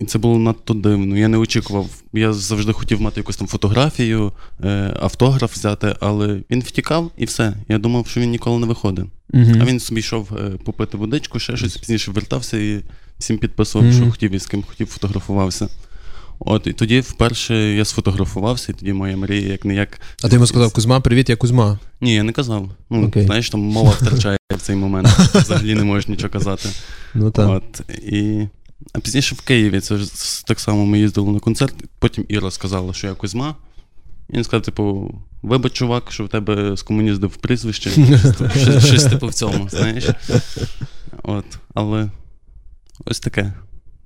І 0.00 0.04
це 0.04 0.18
було 0.18 0.38
надто 0.38 0.74
дивно. 0.74 1.16
Я 1.16 1.28
не 1.28 1.38
очікував. 1.38 1.88
Я 2.12 2.32
завжди 2.32 2.72
хотів 2.72 3.00
мати 3.00 3.20
якусь 3.20 3.36
там 3.36 3.48
фотографію, 3.48 4.32
е, 4.64 4.96
автограф 5.00 5.56
взяти, 5.56 5.96
але 6.00 6.42
він 6.50 6.60
втікав 6.60 7.10
і 7.16 7.24
все. 7.24 7.56
Я 7.68 7.78
думав, 7.78 8.06
що 8.06 8.20
він 8.20 8.30
ніколи 8.30 8.58
не 8.58 8.66
виходить. 8.66 9.04
Угу. 9.34 9.52
А 9.60 9.64
він 9.64 9.80
собі 9.80 10.00
йшов 10.00 10.28
е, 10.36 10.50
попити 10.64 10.96
водичку, 10.96 11.38
ще 11.38 11.56
щось 11.56 11.76
пізніше 11.76 12.10
вертався 12.10 12.58
і 12.58 12.82
всім 13.18 13.38
підписував, 13.38 13.88
Мгм. 13.88 13.96
що 13.96 14.10
хотів 14.10 14.30
і 14.30 14.38
з 14.38 14.46
ким 14.46 14.62
хотів 14.62 14.86
фотографувався. 14.86 15.68
От, 16.38 16.66
і 16.66 16.72
тоді 16.72 17.00
вперше 17.00 17.54
я 17.56 17.84
сфотографувався, 17.84 18.72
і 18.72 18.74
тоді 18.74 18.92
моя 18.92 19.16
мрія 19.16 19.48
як 19.48 19.64
не 19.64 19.74
як. 19.74 20.00
А 20.22 20.28
ти 20.28 20.34
йому 20.34 20.46
сказав, 20.46 20.72
Кузьма, 20.72 21.00
привіт, 21.00 21.28
я 21.28 21.36
Кузьма. 21.36 21.78
Ні, 22.00 22.14
я 22.14 22.22
не 22.22 22.32
казав. 22.32 22.70
Ну, 22.90 23.06
Окей. 23.06 23.24
знаєш, 23.24 23.50
там 23.50 23.60
мова 23.60 23.90
втрачає 23.90 24.38
в 24.50 24.60
цей 24.60 24.76
момент. 24.76 25.08
Взагалі 25.08 25.74
не 25.74 25.84
можеш 25.84 26.08
нічого 26.08 26.32
казати. 26.32 26.68
Ну 27.14 27.30
так. 27.30 27.50
От, 27.50 27.90
і... 28.02 28.48
А 28.92 28.98
пізніше 28.98 29.34
в 29.34 29.40
Києві 29.40 29.80
це 29.80 29.96
ж 29.96 30.46
так 30.46 30.60
само 30.60 30.86
ми 30.86 30.98
їздили 30.98 31.30
на 31.32 31.40
концерт. 31.40 31.74
Потім 31.98 32.24
Іра 32.28 32.50
сказала, 32.50 32.92
що 32.92 33.06
я 33.06 33.14
Кузьма. 33.14 33.54
І 34.30 34.36
він 34.36 34.44
сказав, 34.44 34.62
типу, 34.62 35.14
вибач, 35.42 35.72
чувак, 35.72 36.12
що 36.12 36.24
в 36.24 36.28
тебе 36.28 36.76
скомуніздив 36.76 37.36
прізвище. 37.36 37.90
Щось 38.78 39.04
типу 39.04 39.26
в 39.26 39.34
цьому, 39.34 39.68
знаєш. 39.68 40.08
От, 41.22 41.44
але 41.74 42.10
ось 43.04 43.20
таке. 43.20 43.52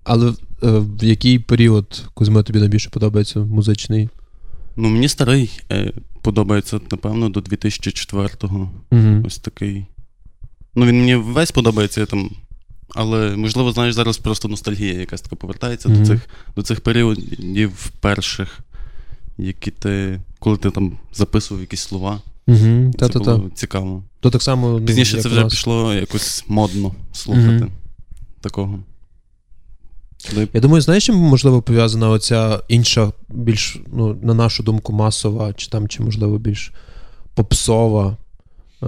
Але 0.05 0.31
е, 0.31 0.35
в 0.63 1.05
який 1.05 1.39
період 1.39 2.05
Кузьма 2.15 2.43
тобі 2.43 2.59
найбільше 2.59 2.91
подобається 2.91 3.41
музичний? 3.41 4.09
Ну, 4.77 4.89
мені 4.89 5.09
старий 5.09 5.61
е, 5.73 5.93
подобається, 6.23 6.81
напевно, 6.91 7.29
до 7.29 7.41
2004-го. 7.41 8.71
Угу. 8.91 9.23
Ось 9.27 9.39
такий. 9.39 9.87
Ну, 10.75 10.87
він 10.87 10.99
мені 10.99 11.15
весь 11.15 11.51
подобається 11.51 12.01
я 12.01 12.07
там. 12.07 12.31
Але, 12.95 13.37
можливо, 13.37 13.73
знаєш, 13.73 13.95
зараз 13.95 14.19
просто 14.19 14.49
ностальгія 14.49 14.93
якась 15.01 15.21
така 15.21 15.37
повертається 15.37 15.89
Мгм. 15.89 15.99
до, 16.01 16.07
цих, 16.07 16.29
до 16.57 16.63
цих 16.63 16.81
періодів 16.81 17.91
перших, 18.01 18.59
які 19.39 19.71
ти. 19.71 20.21
Коли 20.39 20.57
ти 20.57 20.71
там 20.71 20.99
записував 21.15 21.61
якісь 21.61 21.81
слова. 21.81 22.21
Угу. 22.47 22.93
Це 22.99 23.09
було 23.19 23.51
цікаво. 23.55 24.05
То 24.21 24.31
так 24.31 24.43
само. 24.43 24.79
ну, 24.81 24.87
Пізніше 24.87 25.23
це 25.23 25.29
вже 25.29 25.41
нас. 25.45 25.53
пішло 25.53 25.95
якось 25.95 26.45
модно 26.49 26.95
слухати 27.13 27.47
Мгм. 27.47 27.71
такого. 28.41 28.79
Коли- 30.31 30.49
Я 30.55 30.61
думаю, 30.61 30.81
знаєш, 30.81 31.07
чим 31.07 31.17
можливо 31.17 31.63
пов'язана 31.63 32.11
оця 32.11 32.61
інша, 32.69 33.13
більш, 33.29 33.77
ну, 33.93 34.17
на 34.23 34.35
нашу 34.35 34.63
думку, 34.63 34.93
масова, 34.93 35.53
чи 35.53 35.69
там, 35.69 35.89
чи, 35.89 36.03
можливо, 36.03 36.39
більш 36.39 36.73
попсова 37.35 38.17
е- 38.83 38.87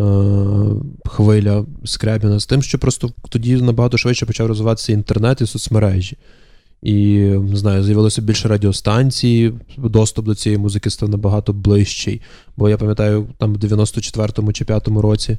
хвиля 1.07 1.65
Скрябіна 1.85 2.41
з 2.41 2.47
тим, 2.47 2.63
що 2.63 2.79
просто 2.79 3.11
тоді 3.29 3.57
набагато 3.57 3.99
швидше 3.99 4.27
почав 4.27 4.47
розвиватися 4.47 4.93
інтернет 4.93 5.41
і 5.41 5.47
соцмережі. 5.47 6.17
І 6.83 7.19
не 7.25 7.57
знаю, 7.57 7.85
з'явилося 7.85 8.23
більше 8.23 8.49
радіостанцій, 8.49 9.53
доступ 9.79 10.27
до 10.27 10.35
цієї 10.35 10.59
музики 10.59 10.91
став 10.91 11.09
набагато 11.09 11.53
ближчий. 11.53 12.21
Бо 12.57 12.69
я 12.69 12.77
пам'ятаю, 12.77 13.27
там 13.39 13.55
в 13.55 13.57
94-му 13.57 14.53
чи 14.53 14.65
5-му 14.65 15.03
році 15.03 15.39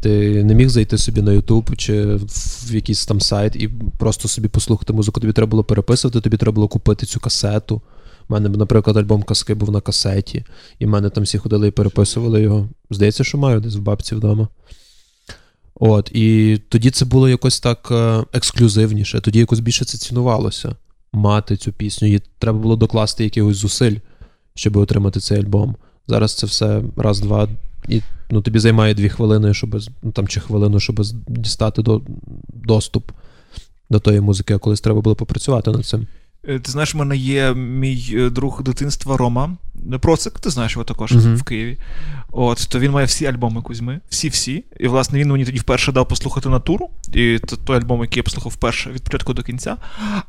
ти 0.00 0.44
не 0.44 0.54
міг 0.54 0.68
зайти 0.68 0.98
собі 0.98 1.22
на 1.22 1.30
YouTube 1.30 1.76
чи 1.76 2.04
в 2.70 2.74
якийсь 2.74 3.06
там 3.06 3.20
сайт 3.20 3.56
і 3.56 3.68
просто 3.98 4.28
собі 4.28 4.48
послухати 4.48 4.92
музику. 4.92 5.20
Тобі 5.20 5.32
треба 5.32 5.50
було 5.50 5.64
переписувати, 5.64 6.20
тобі 6.20 6.36
треба 6.36 6.54
було 6.54 6.68
купити 6.68 7.06
цю 7.06 7.20
касету. 7.20 7.82
У 8.28 8.32
мене, 8.32 8.48
наприклад, 8.48 8.96
альбом 8.96 9.22
казки 9.22 9.54
був 9.54 9.70
на 9.70 9.80
касеті, 9.80 10.44
і 10.78 10.86
в 10.86 10.88
мене 10.88 11.10
там 11.10 11.24
всі 11.24 11.38
ходили 11.38 11.68
і 11.68 11.70
переписували 11.70 12.42
його. 12.42 12.68
Здається, 12.90 13.24
що 13.24 13.38
маю 13.38 13.60
десь 13.60 13.76
в 13.76 13.80
бабці 13.80 14.14
вдома. 14.14 14.48
От, 15.74 16.10
і 16.14 16.58
тоді 16.68 16.90
це 16.90 17.04
було 17.04 17.28
якось 17.28 17.60
так 17.60 17.88
е, 17.90 18.24
ексклюзивніше, 18.32 19.20
тоді 19.20 19.38
якось 19.38 19.60
більше 19.60 19.84
це 19.84 19.98
цінувалося 19.98 20.76
мати 21.12 21.56
цю 21.56 21.72
пісню. 21.72 22.08
І 22.08 22.22
треба 22.38 22.58
було 22.58 22.76
докласти 22.76 23.24
якихось 23.24 23.56
зусиль, 23.56 23.96
щоб 24.54 24.76
отримати 24.76 25.20
цей 25.20 25.38
альбом. 25.38 25.76
Зараз 26.08 26.34
це 26.34 26.46
все 26.46 26.82
раз-два, 26.96 27.48
і 27.88 28.02
ну, 28.30 28.42
тобі 28.42 28.58
займає 28.58 28.94
дві 28.94 29.08
хвилини, 29.08 29.54
щоб 29.54 29.82
ну, 30.02 30.12
там 30.12 30.28
чи 30.28 30.40
хвилину, 30.40 30.80
щоб 30.80 31.00
дістати 31.28 31.82
до, 31.82 32.02
доступ 32.48 33.12
до 33.90 34.00
тої 34.00 34.20
музики, 34.20 34.54
а 34.54 34.58
колись 34.58 34.80
треба 34.80 35.00
було 35.00 35.16
попрацювати 35.16 35.70
над 35.70 35.86
цим. 35.86 36.06
Е, 36.44 36.58
Ти 36.58 36.70
знаєш, 36.70 36.94
в 36.94 36.96
мене 36.98 37.16
є 37.16 37.54
мій 37.54 38.08
е, 38.12 38.30
друг 38.30 38.62
дитинства 38.62 39.16
Рома 39.16 39.56
Процик, 40.00 40.40
ти 40.40 40.50
знаєш 40.50 40.72
його 40.72 40.84
також 40.84 41.12
Мгм. 41.12 41.36
в 41.36 41.42
Києві. 41.42 41.78
От, 42.32 42.68
то 42.68 42.78
він 42.78 42.90
має 42.90 43.06
всі 43.06 43.26
альбоми 43.26 43.62
Кузьми, 43.62 44.00
всі-всі. 44.08 44.64
І, 44.80 44.88
власне, 44.88 45.18
він 45.18 45.28
мені 45.32 45.44
тоді 45.44 45.58
вперше 45.58 45.92
дав 45.92 46.08
послухати 46.08 46.48
натуру. 46.48 46.90
І 47.12 47.38
це 47.46 47.56
той 47.56 47.76
альбом, 47.76 48.00
який 48.00 48.16
я 48.16 48.22
послухав 48.22 48.52
вперше 48.52 48.90
від 48.90 49.02
початку 49.02 49.34
до 49.34 49.42
кінця. 49.42 49.76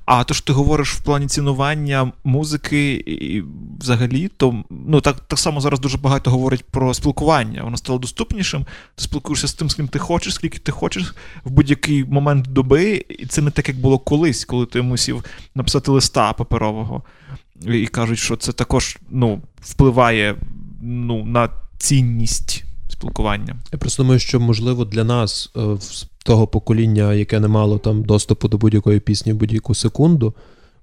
А 0.05 0.23
то, 0.23 0.33
що 0.33 0.45
ти 0.45 0.53
говориш 0.53 0.93
в 0.93 1.03
плані 1.03 1.27
цінування 1.27 2.11
музики 2.23 2.93
і 2.93 3.43
взагалі, 3.79 4.29
то 4.37 4.63
ну, 4.69 5.01
так, 5.01 5.19
так 5.19 5.39
само 5.39 5.61
зараз 5.61 5.79
дуже 5.79 5.97
багато 5.97 6.31
говорять 6.31 6.63
про 6.71 6.93
спілкування. 6.93 7.63
Воно 7.63 7.77
стало 7.77 7.99
доступнішим. 7.99 8.65
Ти 8.95 9.03
спілкуєшся 9.03 9.47
з 9.47 9.53
тим, 9.53 9.69
з 9.69 9.73
ким 9.73 9.87
ти 9.87 9.99
хочеш, 9.99 10.33
скільки 10.33 10.59
ти 10.59 10.71
хочеш 10.71 11.13
в 11.43 11.51
будь-який 11.51 12.03
момент 12.03 12.45
доби. 12.47 13.05
І 13.09 13.25
це 13.25 13.41
не 13.41 13.51
так, 13.51 13.67
як 13.67 13.77
було 13.77 13.99
колись, 13.99 14.45
коли 14.45 14.65
ти 14.65 14.81
мусів 14.81 15.23
написати 15.55 15.91
листа 15.99 16.33
паперового. 16.33 17.03
І 17.67 17.87
кажуть, 17.87 18.19
що 18.19 18.35
це 18.35 18.51
також 18.51 18.97
ну, 19.09 19.41
впливає 19.61 20.35
ну, 20.81 21.25
на 21.25 21.49
цінність 21.77 22.63
спілкування. 22.89 23.55
Я 23.71 23.79
просто 23.79 24.03
думаю, 24.03 24.19
що 24.19 24.39
можливо 24.39 24.85
для 24.85 25.03
нас, 25.03 25.51
е, 25.57 25.77
з 25.81 26.07
того 26.25 26.47
покоління, 26.47 27.13
яке 27.13 27.39
не 27.39 27.47
мало 27.47 27.77
там 27.77 28.03
доступу 28.03 28.47
до 28.47 28.57
будь-якої 28.57 28.99
пісні 28.99 29.33
в 29.33 29.35
будь-яку 29.35 29.75
секунду, 29.75 30.33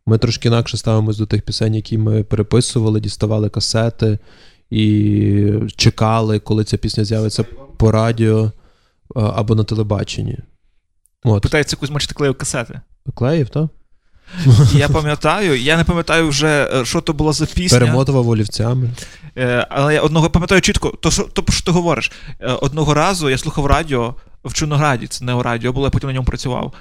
ми 0.06 0.18
трошки 0.18 0.48
інакше 0.48 0.76
ставимось 0.76 1.18
до 1.18 1.26
тих 1.26 1.42
пісень, 1.42 1.74
які 1.74 1.98
ми 1.98 2.22
переписували, 2.22 3.00
діставали 3.00 3.48
касети 3.48 4.18
і 4.70 5.52
чекали, 5.76 6.38
коли 6.38 6.64
ця 6.64 6.76
пісня 6.76 7.04
з'явиться 7.04 7.44
по 7.76 7.92
радіо 7.92 8.44
е, 8.44 8.50
або 9.14 9.54
на 9.54 9.64
телебаченні. 9.64 10.38
От. 11.24 11.42
Питається 11.42 11.76
Кузьма, 11.76 12.00
чи 12.00 12.06
ти 12.06 12.14
клеїв 12.14 12.34
касети. 12.38 12.80
Клеїв, 13.14 13.48
так? 13.48 13.68
Я 14.72 14.88
пам'ятаю, 14.88 15.60
я 15.60 15.76
не 15.76 15.84
пам'ятаю 15.84 16.28
вже, 16.28 16.70
е, 16.74 16.84
що 16.84 17.00
то 17.00 17.12
була 17.12 17.32
за 17.32 17.46
пісня. 17.46 17.78
Перемотував 17.78 18.28
олівцями. 18.28 18.90
Е, 19.38 19.66
Але 19.70 19.94
я 19.94 20.00
одного 20.00 20.30
пам'ятаю 20.30 20.60
чітко, 20.60 20.88
то 21.00 21.10
що, 21.10 21.22
то, 21.22 21.42
про 21.42 21.52
що 21.54 21.64
ти 21.64 21.70
говориш. 21.70 22.12
Е, 22.40 22.52
Одного 22.52 22.94
разу 22.94 23.30
я 23.30 23.38
слухав 23.38 23.66
радіо 23.66 24.14
в 24.44 24.52
Чорнограді, 24.52 25.06
це 25.06 25.24
не 25.24 25.34
у 25.34 25.42
радіо 25.42 25.72
було, 25.72 25.86
я 25.86 25.90
потім 25.90 26.08
на 26.08 26.14
ньому 26.14 26.26
працював. 26.26 26.72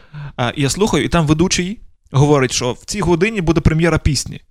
І 0.56 0.62
я 0.62 0.70
слухаю, 0.70 1.06
і 1.06 1.10
там 1.10 1.28
ведучий 1.28 1.80
говорить, 2.12 2.52
що 2.52 2.72
в 2.72 2.86
цій 2.86 3.00
годині 3.02 3.42
буде 3.42 3.62
прем'єра 3.62 3.98
пісні. 3.98 4.42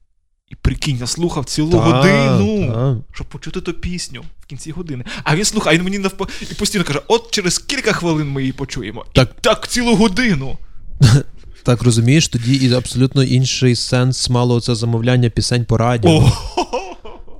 І 0.48 0.54
прикинь, 0.54 0.96
я 0.96 1.06
слухав 1.06 1.44
цілу 1.44 1.70
Та, 1.70 1.78
годину, 1.78 2.72
та. 2.72 2.96
щоб 3.14 3.26
почути 3.26 3.60
ту 3.60 3.72
пісню 3.72 4.24
в 4.40 4.46
кінці 4.46 4.70
години. 4.70 5.04
А 5.24 5.36
він 5.36 5.44
слухає, 5.44 5.76
а 5.76 5.78
він 5.78 5.84
мені 5.84 5.98
навпо... 5.98 6.28
і 6.50 6.54
постійно 6.54 6.84
каже: 6.84 7.00
от 7.08 7.30
через 7.30 7.58
кілька 7.58 7.92
хвилин 7.92 8.28
ми 8.28 8.40
її 8.40 8.52
почуємо. 8.52 9.04
Так. 9.12 9.30
І 9.38 9.40
так 9.40 9.68
цілу 9.68 9.96
годину. 9.96 10.58
Так 11.64 11.82
розумієш, 11.82 12.28
тоді 12.28 12.54
і 12.54 12.72
абсолютно 12.72 13.22
інший 13.22 13.76
сенс 13.76 14.30
мало 14.30 14.60
це 14.60 14.74
замовляння 14.74 15.30
пісень 15.30 15.64
по 15.64 15.76
радіо. 15.76 16.32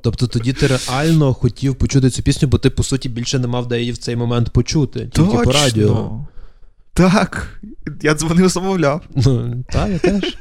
Тобто 0.03 0.27
тоді 0.27 0.53
ти 0.53 0.67
реально 0.67 1.35
хотів 1.35 1.75
почути 1.75 2.11
цю 2.11 2.23
пісню, 2.23 2.49
бо 2.49 2.59
ти, 2.59 2.71
по 2.71 2.83
суті, 2.83 3.09
більше 3.09 3.39
не 3.39 3.47
мав 3.47 3.69
де 3.69 3.81
її 3.81 3.93
в 3.93 3.99
цей 3.99 4.17
момент 4.17 4.51
почути, 4.51 5.11
тільки 5.15 5.39
по 5.39 5.53
радіо. 5.53 6.27
Так. 6.95 7.61
Я 8.03 8.15
дзвонив, 8.15 8.49
замовляв. 8.49 9.01
Ну, 9.17 9.65
та, 9.71 9.89
я 9.89 9.99
теж. 9.99 10.37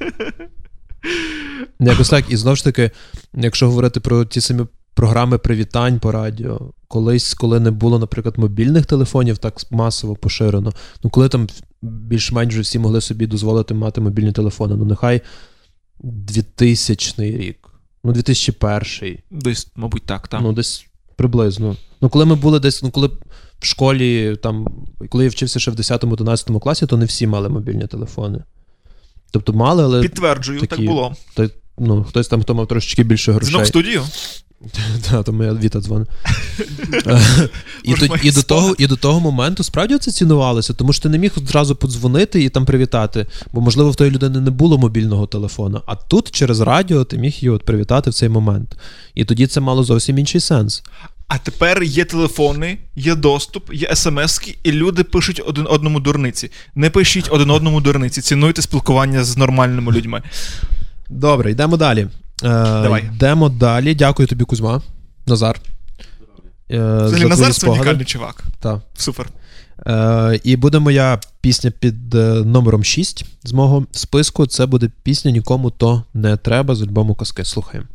Якось 1.79 2.09
так, 2.09 2.25
і 2.29 2.37
знову 2.37 2.55
ж 2.55 2.63
таки, 2.63 2.91
якщо 3.33 3.67
говорити 3.67 3.99
про 3.99 4.25
ті 4.25 4.41
самі 4.41 4.65
програми 4.93 5.37
привітань 5.37 5.99
по 5.99 6.11
радіо, 6.11 6.59
колись, 6.87 7.33
коли 7.33 7.59
не 7.59 7.71
було, 7.71 7.99
наприклад, 7.99 8.37
мобільних 8.37 8.85
телефонів 8.85 9.37
так 9.37 9.61
масово 9.71 10.15
поширено, 10.15 10.73
ну 11.03 11.09
коли 11.09 11.29
там 11.29 11.47
більш-менш 11.83 12.55
всі 12.55 12.79
могли 12.79 13.01
собі 13.01 13.27
дозволити 13.27 13.73
мати 13.73 14.01
мобільні 14.01 14.31
телефони, 14.31 14.75
ну 14.75 14.85
нехай 14.85 15.21
2000 15.99 17.37
рік, 17.37 17.69
ну 18.03 18.11
2001, 18.11 19.17
Десь, 19.31 19.67
мабуть, 19.75 20.05
так, 20.05 20.27
так. 20.27 20.41
ну 20.41 20.53
десь 20.53 20.85
приблизно. 21.15 21.75
Ну, 22.01 22.09
коли 22.09 22.25
ми 22.25 22.35
були 22.35 22.59
десь, 22.59 22.83
ну 22.83 22.91
коли 22.91 23.07
в 23.59 23.65
школі, 23.65 24.35
там, 24.43 24.67
коли 25.09 25.23
я 25.23 25.29
вчився 25.29 25.59
ще 25.59 25.71
в 25.71 25.75
10-11 25.75 26.59
класі, 26.59 26.85
то 26.85 26.97
не 26.97 27.05
всі 27.05 27.27
мали 27.27 27.49
мобільні 27.49 27.87
телефони. 27.87 28.43
Тобто 29.31 29.53
мали, 29.53 29.83
але 29.83 30.01
Підтверджую, 30.01 30.59
такі- 30.59 30.75
так 30.75 30.85
було. 30.85 31.15
то, 31.35 31.49
ну, 31.77 32.03
хтось 32.03 32.27
там, 32.27 32.41
хто 32.41 32.55
мав 32.55 32.67
трошечки 32.67 33.03
більше 33.03 33.31
грошей. 33.31 33.51
Знов 33.51 33.67
студію. 33.67 34.03
Та, 35.09 35.23
то 35.23 35.33
моя 35.33 35.53
Віта 35.53 35.81
дзвонить. 35.81 36.07
і, 37.83 37.89
Може, 37.89 38.07
то, 38.07 38.13
має 38.13 38.21
і, 38.23 38.31
до 38.31 38.43
того, 38.43 38.75
і 38.77 38.87
до 38.87 38.95
того 38.95 39.19
моменту 39.19 39.63
справді 39.63 39.97
це 39.97 40.11
цінувалося, 40.11 40.73
тому 40.73 40.93
що 40.93 41.03
ти 41.03 41.09
не 41.09 41.17
міг 41.17 41.31
одразу 41.37 41.75
подзвонити 41.75 42.43
і 42.43 42.49
там 42.49 42.65
привітати, 42.65 43.25
бо, 43.53 43.61
можливо, 43.61 43.91
в 43.91 43.95
тої 43.95 44.11
людини 44.11 44.39
не 44.39 44.51
було 44.51 44.77
мобільного 44.77 45.27
телефона. 45.27 45.81
А 45.85 45.95
тут 45.95 46.31
через 46.31 46.59
радіо 46.59 47.03
ти 47.03 47.17
міг 47.17 47.33
її 47.33 47.49
от 47.49 47.63
привітати 47.63 48.09
в 48.09 48.13
цей 48.13 48.29
момент. 48.29 48.77
І 49.15 49.25
тоді 49.25 49.47
це 49.47 49.59
мало 49.59 49.83
зовсім 49.83 50.17
інший 50.17 50.41
сенс. 50.41 50.83
А 51.27 51.37
тепер 51.37 51.83
є 51.83 52.05
телефони, 52.05 52.77
є 52.95 53.15
доступ, 53.15 53.73
є 53.73 53.95
смски, 53.95 54.57
і 54.63 54.71
люди 54.71 55.03
пишуть 55.03 55.41
один 55.45 55.67
одному 55.69 55.99
дурниці. 55.99 56.51
Не 56.75 56.89
пишіть 56.89 57.29
один 57.31 57.49
одному 57.49 57.81
дурниці, 57.81 58.21
цінуйте 58.21 58.61
спілкування 58.61 59.23
з 59.23 59.37
нормальними 59.37 59.91
людьми. 59.91 60.21
Добре, 61.09 61.51
йдемо 61.51 61.77
далі. 61.77 62.07
Е, 62.43 62.81
Давай. 62.83 63.03
Йдемо 63.03 63.49
далі. 63.49 63.95
Дякую 63.95 64.27
тобі, 64.27 64.45
Кузьма. 64.45 64.81
Назар. 65.27 65.59
Е, 66.71 66.77
Взагалі, 67.03 67.29
Назар 67.29 67.53
це 67.53 67.69
унікальний 67.69 68.05
чувак. 68.05 68.43
Так. 68.59 68.79
Супер. 68.97 69.29
Е, 69.87 70.39
і 70.43 70.55
буде 70.55 70.79
моя 70.79 71.19
пісня 71.41 71.71
під 71.71 72.15
е, 72.15 72.17
номером 72.45 72.83
6 72.83 73.25
з 73.43 73.51
мого 73.53 73.85
списку. 73.91 74.45
Це 74.45 74.65
буде 74.65 74.89
пісня 75.03 75.31
Нікому 75.31 75.71
то 75.71 76.03
не 76.13 76.37
треба 76.37 76.75
з 76.75 76.81
альбому 76.81 77.15
казки. 77.15 77.45
Слухаємо. 77.45 77.87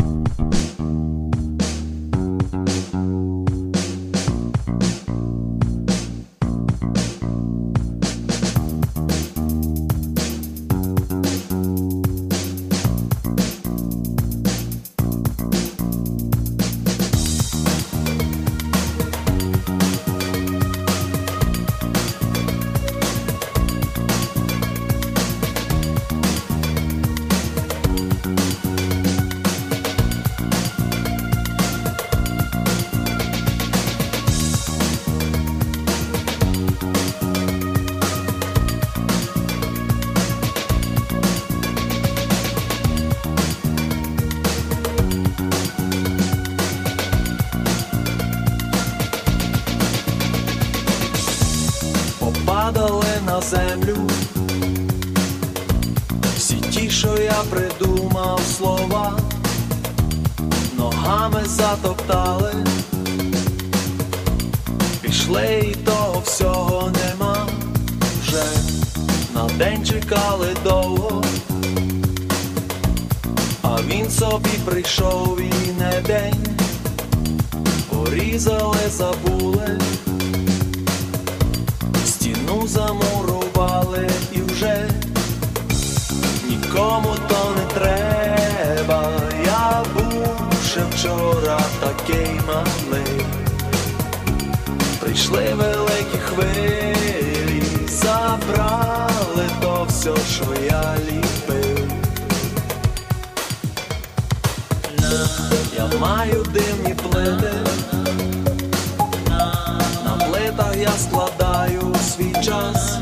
Час, 112.59 112.99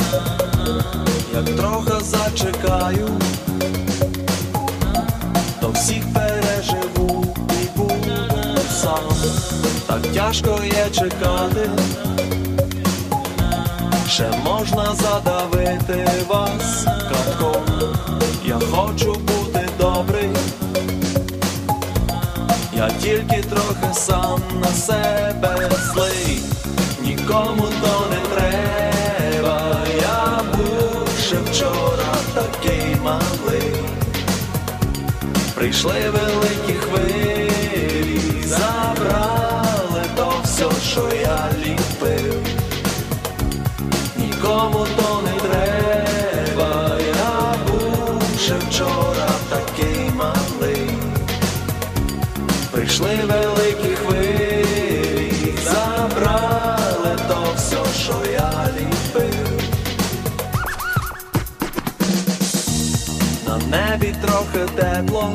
як 1.35 1.57
трохи 1.57 2.05
зачекаю, 2.05 3.09
то 5.61 5.71
всіх 5.71 6.05
переживу 6.13 7.25
і 7.63 7.79
буду 7.79 8.17
сам. 8.71 9.01
Так 9.87 10.03
тяжко 10.15 10.61
є 10.65 10.91
чекати, 10.91 11.71
ще 14.09 14.31
можна 14.45 14.95
задавити 14.95 16.09
вас 16.29 16.85
катком. 16.85 17.63
Я 18.45 18.59
хочу 18.71 19.13
бути 19.13 19.69
добрий. 19.81 20.31
Я 22.77 22.91
тільки 22.91 23.43
трохи 23.43 23.95
сам 23.95 24.41
на 24.61 24.69
себе 24.69 25.71
злий, 25.93 26.39
нікому 27.03 27.63
то 27.83 28.07
не 28.11 28.16
Прийшли 35.67 36.11
великі 36.11 36.73
хвилі, 36.73 38.21
забрали 38.45 40.03
то 40.17 40.33
все, 40.45 40.65
що 40.91 41.09
я 41.23 41.51
ліпив. 41.59 42.35
Нікому 44.17 44.87
то 44.97 45.23
не 45.23 45.41
треба. 45.41 46.99
Я 47.17 47.55
був 47.69 48.23
ще 48.41 48.55
вчора 48.55 49.29
такий 49.51 50.11
малий. 50.15 50.91
Прийшли 52.71 53.17
великі 53.29 53.95
хвилі, 53.97 55.55
забрали 55.65 57.19
то 57.29 57.47
все, 57.57 57.79
що 58.05 58.15
я 58.33 58.69
ліпив. 58.79 59.61
На 63.47 63.57
небі 63.57 64.15
трохи 64.23 64.67
тепло, 64.77 65.33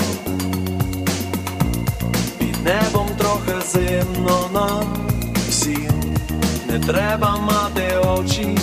зимно 4.22 4.50
нам 4.54 4.84
всім. 5.50 5.92
Не 6.70 6.80
треба 6.80 7.38
мати 7.38 7.98
очі, 7.98 8.58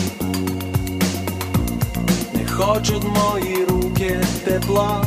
не 2.35 2.47
хочуть 2.51 3.05
мої 3.05 3.65
руки 3.65 4.21
тепла 4.45 5.05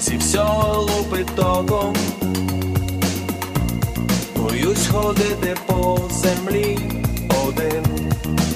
ці 0.00 0.16
все 0.16 0.44
лупить 0.76 1.34
током. 1.36 1.96
Боюсь 4.36 4.88
ходити 4.92 5.56
по 5.66 6.00
землі 6.10 6.78
один. 7.46 7.84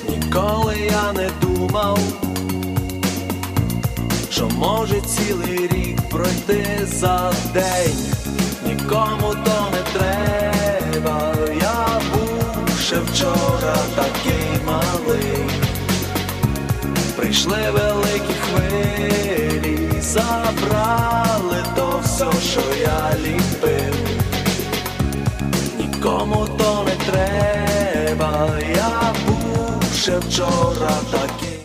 Ніколи 0.08 0.76
я 0.90 1.12
не 1.12 1.30
думав, 1.42 1.98
що 4.30 4.48
може 4.48 5.00
цілий 5.00 5.68
рік 5.68 6.00
пройти 6.10 6.66
за 6.86 7.32
день. 7.54 8.16
Нікому 8.66 9.34
то 9.44 9.55
вчора 13.16 13.76
такий 13.94 14.60
малий. 14.66 15.50
Прийшли 17.16 17.58
великі 17.72 18.34
хвилі, 18.34 20.00
забрали 20.00 21.64
то 21.76 22.00
все, 22.04 22.26
що 22.50 22.60
я 22.82 23.14
ліпив. 23.18 23.94
Нікому 25.78 26.48
то 26.58 26.86
не 26.86 27.12
треба, 27.12 28.50
я 28.76 29.14
був 29.26 29.82
ще 29.96 30.18
вчора 30.18 30.92
такий. 31.10 31.58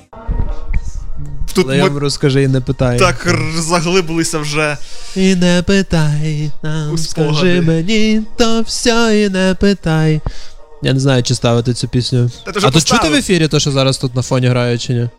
Тут 1.54 1.66
Але 1.66 1.78
я 1.78 1.84
ми 1.84 1.90
вам 1.90 1.98
розкажи 1.98 2.44
і 2.44 2.48
не 2.48 2.62
питай. 2.62 3.00
так 3.00 3.36
заглибилися 3.56 4.40
вже. 4.40 4.78
І 5.16 5.36
не 5.36 5.64
питай, 5.68 6.52
нам 6.64 6.98
скажи 6.98 7.62
мені, 7.62 8.22
то 8.38 8.62
все 8.62 9.24
і 9.26 9.30
не 9.30 9.56
питай. 9.60 10.22
Я 10.82 10.94
не 10.94 11.00
знаю, 11.00 11.24
чи 11.24 11.36
ставити 11.36 11.74
цю 11.74 11.88
пісню. 11.88 12.32
Та 12.46 12.52
ти 12.52 12.60
вже 12.60 12.68
а 12.68 12.72
тут 12.72 12.84
чути 12.84 13.10
в 13.10 13.14
ефірі, 13.14 13.48
то, 13.48 13.60
що 13.60 13.72
зараз 13.72 13.98
тут 13.98 14.16
на 14.16 14.22
фоні 14.22 14.48
грає, 14.48 14.78
чи 14.78 14.94
ні? 14.94 15.10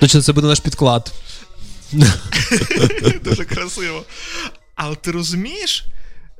Точно, 0.00 0.22
це 0.22 0.32
буде 0.32 0.46
наш 0.46 0.60
підклад. 0.60 1.12
Дуже 3.24 3.44
красиво. 3.44 4.02
А 4.74 4.88
от 4.88 5.02
ти 5.02 5.10
розумієш? 5.10 5.86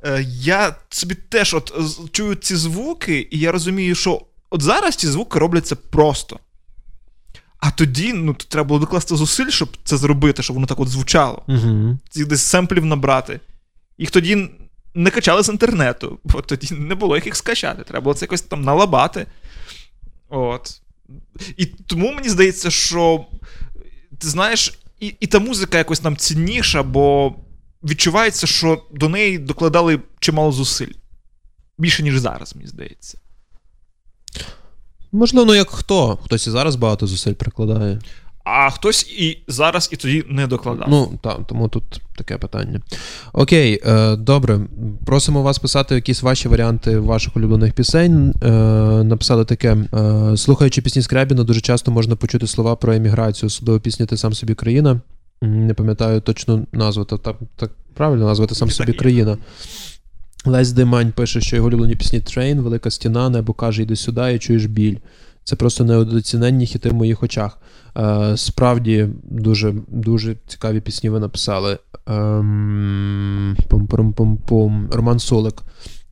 е, 0.03 0.25
Я 0.29 0.75
собі 0.89 1.15
теж 1.15 1.53
от 1.53 1.73
чую 2.11 2.35
ці 2.35 2.55
звуки, 2.55 3.27
і 3.31 3.39
я 3.39 3.51
розумію, 3.51 3.95
що 3.95 4.21
от 4.49 4.61
зараз 4.61 4.95
ці 4.95 5.07
звуки 5.07 5.39
робляться 5.39 5.75
просто. 5.75 6.39
А 7.59 7.71
тоді 7.71 8.13
ну, 8.13 8.33
то 8.33 8.45
треба 8.49 8.67
було 8.67 8.79
докласти 8.79 9.15
зусиль, 9.15 9.49
щоб 9.49 9.77
це 9.83 9.97
зробити, 9.97 10.43
щоб 10.43 10.53
воно 10.53 10.67
так 10.67 10.79
от 10.79 10.87
звучало. 10.87 11.43
Угу. 11.47 11.97
Цих 12.09 12.27
десь 12.27 12.41
семплів 12.41 12.85
набрати. 12.85 13.39
Їх 13.97 14.11
тоді 14.11 14.49
не 14.93 15.09
качали 15.09 15.43
з 15.43 15.49
інтернету, 15.49 16.19
бо 16.23 16.41
тоді 16.41 16.75
не 16.75 16.95
було 16.95 17.15
їх 17.15 17.35
скачати. 17.35 17.83
Треба 17.83 18.03
було 18.03 18.13
це 18.13 18.25
якось 18.25 18.41
там 18.41 18.61
налабати. 18.61 19.25
От. 20.29 20.81
І 21.57 21.65
тому 21.65 22.11
мені 22.11 22.29
здається, 22.29 22.71
що 22.71 23.25
ти 24.19 24.27
знаєш, 24.27 24.79
і, 24.99 25.15
і 25.19 25.27
та 25.27 25.39
музика 25.39 25.77
якось 25.77 26.03
нам 26.03 26.17
цінніша, 26.17 26.83
бо 26.83 27.35
відчувається, 27.83 28.47
що 28.47 28.83
до 28.91 29.09
неї 29.09 29.37
докладали 29.37 29.99
чимало 30.19 30.51
зусиль. 30.51 30.93
Більше, 31.77 32.03
ніж 32.03 32.19
зараз, 32.19 32.55
мені 32.55 32.67
здається. 32.67 33.17
Можливо, 35.11 35.45
ну 35.45 35.55
як 35.55 35.69
хто? 35.69 36.17
Хтось 36.17 36.47
і 36.47 36.51
зараз 36.51 36.75
багато 36.75 37.07
зусиль 37.07 37.33
прикладає. 37.33 37.99
А 38.43 38.69
хтось 38.69 39.03
і 39.03 39.37
зараз, 39.47 39.89
і 39.93 39.95
тоді 39.95 40.23
не 40.29 40.47
докладав. 40.47 40.87
Ну, 40.89 41.19
так, 41.21 41.39
тому 41.47 41.67
тут 41.67 41.83
таке 42.17 42.37
питання. 42.37 42.81
Окей, 43.33 43.81
е, 43.85 44.15
добре. 44.15 44.59
Просимо 45.05 45.41
вас 45.41 45.59
писати 45.59 45.95
якісь 45.95 46.21
ваші 46.21 46.47
варіанти 46.47 46.99
ваших 46.99 47.37
улюблених 47.37 47.73
пісень. 47.73 48.33
Е, 48.43 48.49
написали 49.03 49.45
таке: 49.45 49.77
е, 49.93 50.37
слухаючи 50.37 50.81
пісні 50.81 51.01
Скрябіна, 51.01 51.43
дуже 51.43 51.61
часто 51.61 51.91
можна 51.91 52.15
почути 52.15 52.47
слова 52.47 52.75
про 52.75 52.93
еміграцію, 52.93 53.47
особливо 53.47 53.79
пісні 53.79 54.05
Ти 54.05 54.17
сам 54.17 54.33
собі 54.33 54.53
країна. 54.53 55.01
Не 55.41 55.73
пам'ятаю 55.73 56.21
точну 56.21 56.67
назву, 56.71 57.05
та 57.05 57.17
так, 57.17 57.35
так 57.55 57.71
правильно 57.93 58.25
назвати 58.25 58.55
сам 58.55 58.69
собі 58.69 58.93
країна. 58.93 59.37
Лесь 60.45 60.71
Димань 60.71 61.11
пише, 61.11 61.41
що 61.41 61.55
його 61.55 61.67
улюблені 61.67 61.95
пісні 61.95 62.19
Трейн, 62.19 62.61
Велика 62.61 62.91
стіна, 62.91 63.29
небо 63.29 63.53
каже, 63.53 63.81
йди 63.81 63.95
сюди 63.95 64.33
і 64.33 64.39
чуєш 64.39 64.65
біль. 64.65 64.97
Це 65.51 65.55
просто 65.55 65.83
неодоціненні 65.83 66.65
хіти 66.65 66.89
в 66.89 66.93
моїх 66.93 67.23
очах. 67.23 67.57
Е, 67.97 68.37
справді 68.37 69.07
дуже, 69.23 69.73
дуже 69.87 70.35
цікаві 70.47 70.81
пісні 70.81 71.09
ви 71.09 71.19
написали. 71.19 71.77
Ем, 72.07 73.55
пум-пум-пум-пум. 73.69 74.91
Роман 74.91 75.19
Солик. 75.19 75.61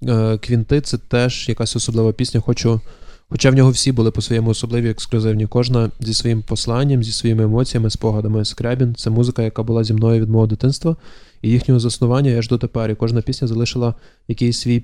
Е, 0.03 0.37
Квінти 0.37 0.81
це 0.81 0.97
теж 0.97 1.49
якась 1.49 1.75
особлива 1.75 2.13
пісня. 2.13 2.41
Хочу. 2.41 2.81
Хоча 3.29 3.49
в 3.49 3.53
нього 3.53 3.71
всі 3.71 3.91
були 3.91 4.11
по-своєму 4.11 4.49
особливі, 4.49 4.89
ексклюзивні. 4.89 5.47
Кожна 5.47 5.91
зі 5.99 6.13
своїм 6.13 6.41
посланням, 6.41 7.03
зі 7.03 7.11
своїми 7.11 7.43
емоціями, 7.43 7.89
спогадами. 7.89 8.45
Скрябін 8.45 8.95
це 8.95 9.09
музика, 9.09 9.41
яка 9.41 9.63
була 9.63 9.83
зі 9.83 9.93
мною 9.93 10.21
від 10.21 10.29
мого 10.29 10.47
дитинства 10.47 10.95
і 11.41 11.49
їхнього 11.49 11.79
заснування 11.79 12.31
аж 12.31 12.47
дотепер. 12.47 12.91
І 12.91 12.95
кожна 12.95 13.21
пісня 13.21 13.47
залишила 13.47 13.95
якийсь 14.27 14.59
свій 14.59 14.83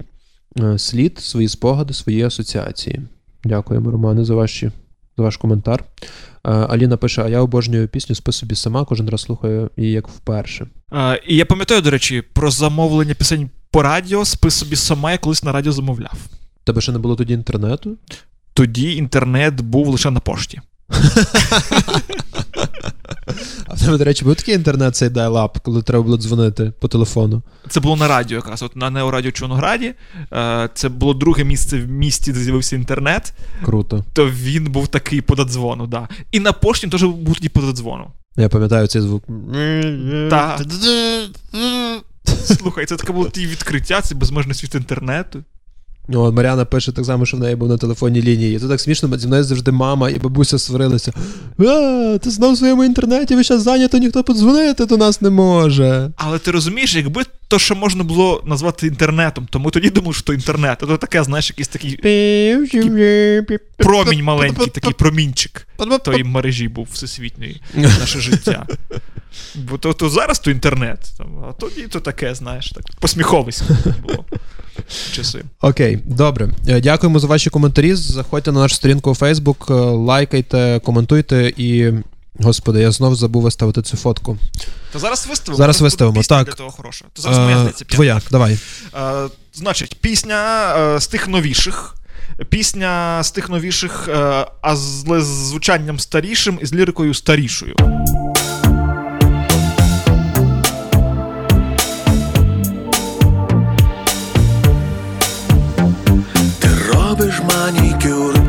е, 0.59 0.79
слід, 0.79 1.19
свої 1.19 1.47
спогади, 1.47 1.93
свої 1.93 2.23
асоціації. 2.23 3.01
Дякуємо, 3.45 3.91
Романе, 3.91 4.25
за 4.25 4.35
ваші 4.35 4.71
за 5.17 5.23
ваш 5.23 5.37
коментар. 5.37 5.83
Е, 6.01 6.07
Аліна 6.51 6.97
пише: 6.97 7.23
а 7.23 7.29
я 7.29 7.41
обожнюю 7.41 7.87
пісню 7.87 8.15
Спи 8.15 8.31
собі 8.31 8.55
сама, 8.55 8.85
кожен 8.85 9.09
раз 9.09 9.21
слухаю 9.21 9.69
її 9.77 9.91
як 9.91 10.07
вперше. 10.07 10.67
А, 10.89 11.17
і 11.27 11.35
я 11.35 11.45
пам'ятаю, 11.45 11.81
до 11.81 11.89
речі, 11.89 12.21
про 12.21 12.51
замовлення 12.51 13.13
пісень 13.13 13.49
по 13.71 13.81
радіо, 13.81 14.25
спи 14.25 14.51
собі 14.51 14.75
сама, 14.75 15.11
я 15.11 15.17
колись 15.17 15.43
на 15.43 15.51
радіо 15.51 15.71
замовляв. 15.71 16.17
Тебе 16.63 16.81
ще 16.81 16.91
не 16.91 16.97
було 16.97 17.15
тоді 17.15 17.33
інтернету? 17.33 17.97
Тоді 18.53 18.95
інтернет 18.95 19.61
був 19.61 19.87
лише 19.87 20.11
на 20.11 20.19
пошті. 20.19 20.61
А 23.67 23.73
в 23.73 23.79
тебе, 23.79 23.97
до 23.97 24.03
речі, 24.03 24.25
був 24.25 24.35
такий 24.35 24.55
інтернет, 24.55 24.95
цей 24.95 25.09
dial-up, 25.09 25.49
коли 25.63 25.81
треба 25.81 26.03
було 26.03 26.17
дзвонити 26.17 26.71
по 26.79 26.87
телефону. 26.87 27.41
Це 27.69 27.79
було 27.79 27.95
на 27.95 28.07
радіо, 28.07 28.35
якраз 28.35 28.63
от 28.63 28.75
на 28.75 28.89
Неорадіо 28.89 29.31
Чорнограді. 29.31 29.93
Е, 30.33 30.69
Це 30.73 30.89
було 30.89 31.13
друге 31.13 31.43
місце 31.43 31.79
в 31.81 31.87
місті, 31.87 32.33
де 32.33 32.39
з'явився 32.39 32.75
інтернет. 32.75 33.33
Круто. 33.63 34.03
То 34.13 34.29
він 34.29 34.71
був 34.71 34.87
такий 34.87 35.21
по 35.21 35.35
додзвону, 35.35 35.87
да. 35.87 36.07
І 36.31 36.39
на 36.39 36.51
пошті 36.51 36.87
теж 36.87 37.03
був 37.03 37.35
тоді 37.35 37.49
по 37.49 37.61
додзвону. 37.61 38.07
Я 38.37 38.49
пам'ятаю 38.49 38.87
цей 38.87 39.01
звук. 39.01 39.23
Та. 40.29 40.59
Слухай, 42.45 42.85
це 42.85 42.95
таке 42.95 43.13
було 43.13 43.29
ті 43.29 43.47
відкриття, 43.47 44.01
це 44.01 44.15
безмежний 44.15 44.55
світ 44.55 44.75
інтернету. 44.75 45.43
Ну, 46.07 46.21
от 46.21 46.35
Мар'яна 46.35 46.65
пише 46.65 46.91
так 46.91 47.05
само, 47.05 47.25
що 47.25 47.37
в 47.37 47.39
неї 47.39 47.55
був 47.55 47.69
на 47.69 47.77
телефонній 47.77 48.21
лінії. 48.21 48.55
І 48.55 48.59
це 48.59 48.67
так 48.67 48.81
смішно, 48.81 49.17
зі 49.17 49.27
мною 49.27 49.43
завжди 49.43 49.71
мама 49.71 50.09
і 50.09 50.19
бабуся 50.19 50.59
сварилися. 50.59 51.13
А, 51.59 52.17
ти 52.21 52.29
знов 52.29 52.53
в 52.53 52.57
своєму 52.57 52.83
інтернеті, 52.83 53.35
ви 53.35 53.43
зараз 53.43 53.63
зайнято, 53.63 53.97
ніхто 53.97 54.23
подзвонити 54.23 54.85
до 54.85 54.97
нас 54.97 55.21
не 55.21 55.29
може. 55.29 56.11
Але 56.17 56.39
ти 56.39 56.51
розумієш, 56.51 56.95
якби 56.95 57.23
то, 57.47 57.59
що 57.59 57.75
можна 57.75 58.03
було 58.03 58.43
назвати 58.45 58.87
інтернетом, 58.87 59.47
то 59.49 59.59
ми 59.59 59.71
тоді 59.71 59.89
думали, 59.89 60.13
що 60.13 60.23
то 60.23 60.33
інтернет. 60.33 60.77
А 60.83 60.85
то 60.85 60.97
таке, 60.97 61.23
знаєш, 61.23 61.49
якийсь 61.49 61.67
такий 61.67 61.97
промінь 63.77 64.23
маленький, 64.23 64.67
такий 64.67 64.93
промінчик 64.93 65.67
тої 66.03 66.23
мережі 66.23 66.67
був 66.67 66.87
всесвітньої 66.91 67.61
наше 67.75 68.19
життя. 68.19 68.65
Бо 69.55 69.77
то, 69.77 69.93
то 69.93 70.09
зараз 70.09 70.39
то 70.39 70.51
інтернет, 70.51 70.99
а 71.19 71.53
тоді 71.53 71.81
то 71.81 71.99
таке, 71.99 72.35
знаєш, 72.35 72.69
так 72.69 72.83
посміховисько 72.99 73.65
було 74.07 74.25
часи. 75.11 75.43
Окей, 75.61 75.99
добре. 76.05 76.49
Е, 76.67 76.81
Дякуємо 76.81 77.19
за 77.19 77.27
ваші 77.27 77.49
коментарі. 77.49 77.95
Заходьте 77.95 78.51
на 78.51 78.59
нашу 78.59 78.75
сторінку 78.75 79.11
у 79.11 79.13
Facebook, 79.13 79.73
е, 79.73 79.95
лайкайте, 79.95 80.81
коментуйте 80.85 81.53
і. 81.57 81.91
Господи, 82.39 82.81
я 82.81 82.91
знов 82.91 83.15
забув 83.15 83.41
виставити 83.41 83.81
цю 83.81 83.97
фотку. 83.97 84.37
Та 84.93 84.99
зараз 84.99 85.27
виставимо. 85.29 85.57
Зараз 85.57 85.81
виставимо, 85.81 86.23
так. 86.23 86.45
Для 86.45 86.53
того 86.53 86.71
хороша. 86.71 87.05
То 87.13 87.21
зараз 87.21 87.37
моя 87.37 87.55
Е, 87.55 87.59
здається 87.59 87.85
п'ята. 87.85 87.95
Твоя, 87.95 88.21
давай. 88.31 88.59
Е, 88.95 89.29
значить, 89.53 89.97
пісня 90.01 90.73
з 90.99 91.07
тих 91.07 91.27
новіших. 91.27 91.95
Пісня 92.49 93.23
з 93.23 93.31
тих 93.31 93.49
новіших, 93.49 94.09
а 94.61 94.75
з 94.75 95.05
з 95.19 95.25
звучанням 95.25 95.99
старішим 95.99 96.59
і 96.61 96.65
з 96.65 96.73
лірикою 96.73 97.13
старішою. 97.13 97.75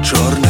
Манікюр 0.06 0.45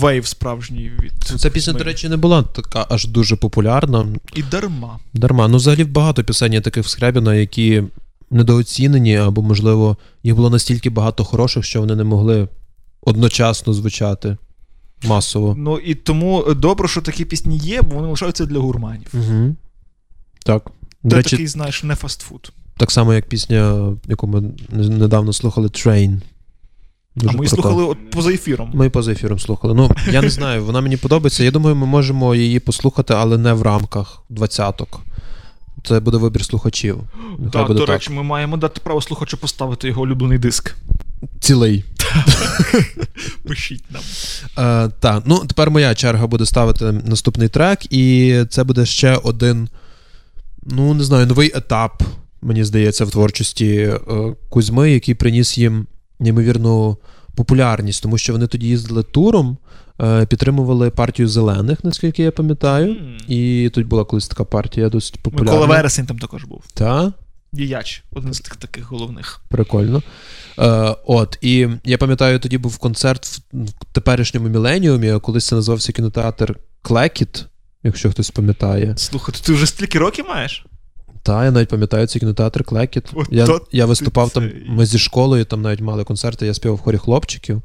wave 0.00 0.24
справжній 0.24 0.90
від. 1.02 1.40
Ця 1.40 1.50
пісня, 1.50 1.72
до 1.72 1.84
речі, 1.84 2.08
не 2.08 2.16
була 2.16 2.42
така 2.42 2.86
аж 2.90 3.06
дуже 3.06 3.36
популярна. 3.36 4.06
І 4.34 4.42
дарма. 4.42 4.98
Дарма. 5.14 5.48
Ну, 5.48 5.56
взагалі 5.56 5.84
багато 5.84 6.24
пісень 6.24 6.52
є 6.52 6.60
таких 6.60 6.84
в 6.84 6.88
Скрябіна, 6.88 7.34
які 7.34 7.82
недооцінені, 8.30 9.16
або, 9.16 9.42
можливо, 9.42 9.96
їх 10.22 10.36
було 10.36 10.50
настільки 10.50 10.90
багато 10.90 11.24
хороших, 11.24 11.64
що 11.64 11.80
вони 11.80 11.96
не 11.96 12.04
могли 12.04 12.48
одночасно 13.02 13.72
звучати 13.72 14.36
масово. 15.04 15.54
Ну 15.58 15.78
і 15.78 15.94
тому 15.94 16.54
добре, 16.54 16.88
що 16.88 17.00
такі 17.00 17.24
пісні 17.24 17.56
є, 17.56 17.82
бо 17.82 17.94
вони 17.94 18.08
лишаються 18.08 18.46
для 18.46 18.58
гурманів. 18.58 19.06
Угу. 19.14 19.56
Так. 20.44 20.70
До 21.02 21.16
речі, 21.16 21.30
такий, 21.30 21.46
знаєш, 21.46 21.82
не 21.84 21.94
фастфуд. 21.94 22.52
так 22.76 22.90
само, 22.90 23.14
як 23.14 23.28
пісня, 23.28 23.92
яку 24.08 24.26
ми 24.26 24.42
недавно 24.72 25.32
слухали 25.32 25.68
Train. 25.68 26.20
Дуже 27.16 27.30
а 27.30 27.32
ми 27.32 27.38
її 27.38 27.48
слухали 27.48 27.84
от 27.84 28.10
поза 28.10 28.32
ефіром. 28.32 28.70
Ми 28.74 28.90
поза 28.90 29.12
ефіром 29.12 29.38
слухали. 29.38 29.74
Ну, 29.74 29.90
я 30.12 30.22
не 30.22 30.30
знаю, 30.30 30.64
вона 30.64 30.80
мені 30.80 30.96
подобається. 30.96 31.44
Я 31.44 31.50
думаю, 31.50 31.76
ми 31.76 31.86
можемо 31.86 32.34
її 32.34 32.60
послухати, 32.60 33.14
але 33.14 33.38
не 33.38 33.52
в 33.52 33.62
рамках 33.62 34.22
двадцяток. 34.28 35.00
Це 35.84 36.00
буде 36.00 36.16
вибір 36.16 36.44
слухачів. 36.44 36.98
Нехай 37.38 37.52
Так, 37.52 37.66
буде 37.66 37.80
до 37.80 37.86
так. 37.86 37.94
речі, 37.94 38.12
ми 38.12 38.22
маємо 38.22 38.56
дати 38.56 38.80
право 38.84 39.00
слухачу 39.00 39.36
поставити 39.36 39.88
його 39.88 40.02
улюблений 40.02 40.38
диск. 40.38 40.76
Цілий. 41.40 41.84
Пишіть 43.46 43.84
нам. 43.90 44.02
Е, 44.58 44.90
так, 45.00 45.22
ну 45.26 45.38
тепер 45.46 45.70
моя 45.70 45.94
черга 45.94 46.26
буде 46.26 46.46
ставити 46.46 46.92
наступний 46.92 47.48
трек, 47.48 47.92
і 47.92 48.34
це 48.50 48.64
буде 48.64 48.86
ще 48.86 49.16
один, 49.16 49.68
ну 50.62 50.94
не 50.94 51.04
знаю, 51.04 51.26
новий 51.26 51.52
етап, 51.54 52.02
мені 52.42 52.64
здається, 52.64 53.04
в 53.04 53.10
творчості 53.10 53.68
е, 53.76 54.00
Кузьми, 54.48 54.90
який 54.90 55.14
приніс 55.14 55.58
їм 55.58 55.86
неймовірну 56.20 56.96
популярність, 57.34 58.02
тому 58.02 58.18
що 58.18 58.32
вони 58.32 58.46
тоді 58.46 58.66
їздили 58.66 59.02
туром, 59.02 59.56
е, 60.00 60.26
підтримували 60.26 60.90
партію 60.90 61.28
зелених, 61.28 61.84
наскільки 61.84 62.22
я 62.22 62.30
пам'ятаю. 62.30 62.96
І 63.28 63.70
тут 63.74 63.86
була 63.86 64.04
колись 64.04 64.28
така 64.28 64.44
партія 64.44 64.88
досить 64.88 65.22
популярна. 65.22 65.52
Микола 65.52 65.76
Вересень 65.76 66.06
там 66.06 66.18
також 66.18 66.44
був. 66.44 66.64
Та? 66.74 67.12
Діяч, 67.52 68.04
один 68.12 68.34
з 68.34 68.40
тих 68.40 68.56
таких 68.56 68.84
головних. 68.84 69.40
Прикольно. 69.48 70.02
Е, 70.58 70.94
от, 71.06 71.38
і 71.40 71.68
я 71.84 71.98
пам'ятаю, 71.98 72.38
тоді 72.38 72.58
був 72.58 72.78
концерт 72.78 73.26
в, 73.26 73.40
в 73.52 73.72
теперішньому 73.92 74.48
міленіумі, 74.48 75.18
колись 75.20 75.46
це 75.46 75.54
називався 75.54 75.92
кінотеатр 75.92 76.56
Клекіт, 76.82 77.44
якщо 77.82 78.10
хтось 78.10 78.30
пам'ятає. 78.30 78.94
Слухай, 78.96 79.34
ти 79.42 79.52
вже 79.52 79.66
стільки 79.66 79.98
років 79.98 80.24
маєш? 80.28 80.66
Та, 81.22 81.44
я 81.44 81.50
навіть 81.50 81.68
пам'ятаю 81.68 82.06
цей 82.06 82.20
кінотеатр 82.20 82.64
Клекіт. 82.64 83.04
Я, 83.30 83.60
я 83.72 83.86
виступав 83.86 84.30
там, 84.30 84.50
цей. 84.50 84.64
ми 84.68 84.86
зі 84.86 84.98
школою 84.98 85.44
там 85.44 85.62
навіть 85.62 85.80
мали 85.80 86.04
концерти, 86.04 86.46
я 86.46 86.54
співав 86.54 86.76
в 86.76 86.80
хорі 86.80 86.96
хлопчиків, 86.96 87.62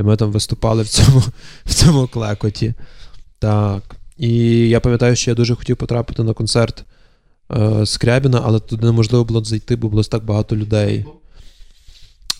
і 0.00 0.02
ми 0.02 0.16
там 0.16 0.32
виступали 0.32 0.82
в 0.82 0.88
цьому, 0.88 1.22
в 1.64 1.74
цьому 1.74 2.06
клекоті. 2.06 2.74
Так. 3.38 3.96
І 4.18 4.28
я 4.68 4.80
пам'ятаю, 4.80 5.16
що 5.16 5.30
я 5.30 5.34
дуже 5.34 5.54
хотів 5.54 5.76
потрапити 5.76 6.22
на 6.22 6.32
концерт 6.32 6.84
е, 7.52 7.86
Скрябіна, 7.86 8.42
але 8.44 8.60
туди 8.60 8.86
неможливо 8.86 9.24
було 9.24 9.44
зайти, 9.44 9.76
бо 9.76 9.88
було 9.88 10.02
так 10.02 10.24
багато 10.24 10.56
людей. 10.56 11.04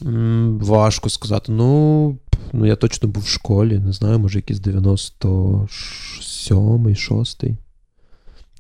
М, 0.03 0.59
важко 0.59 1.11
сказати. 1.11 1.53
Ну, 1.53 2.19
ну, 2.53 2.67
я 2.67 2.77
точно 2.77 3.09
був 3.09 3.23
в 3.23 3.29
школі, 3.29 3.79
не 3.79 3.93
знаю, 3.93 4.19
може, 4.19 4.39
якийсь 4.39 4.61
97-й, 4.61 6.95
6-й. 6.95 7.55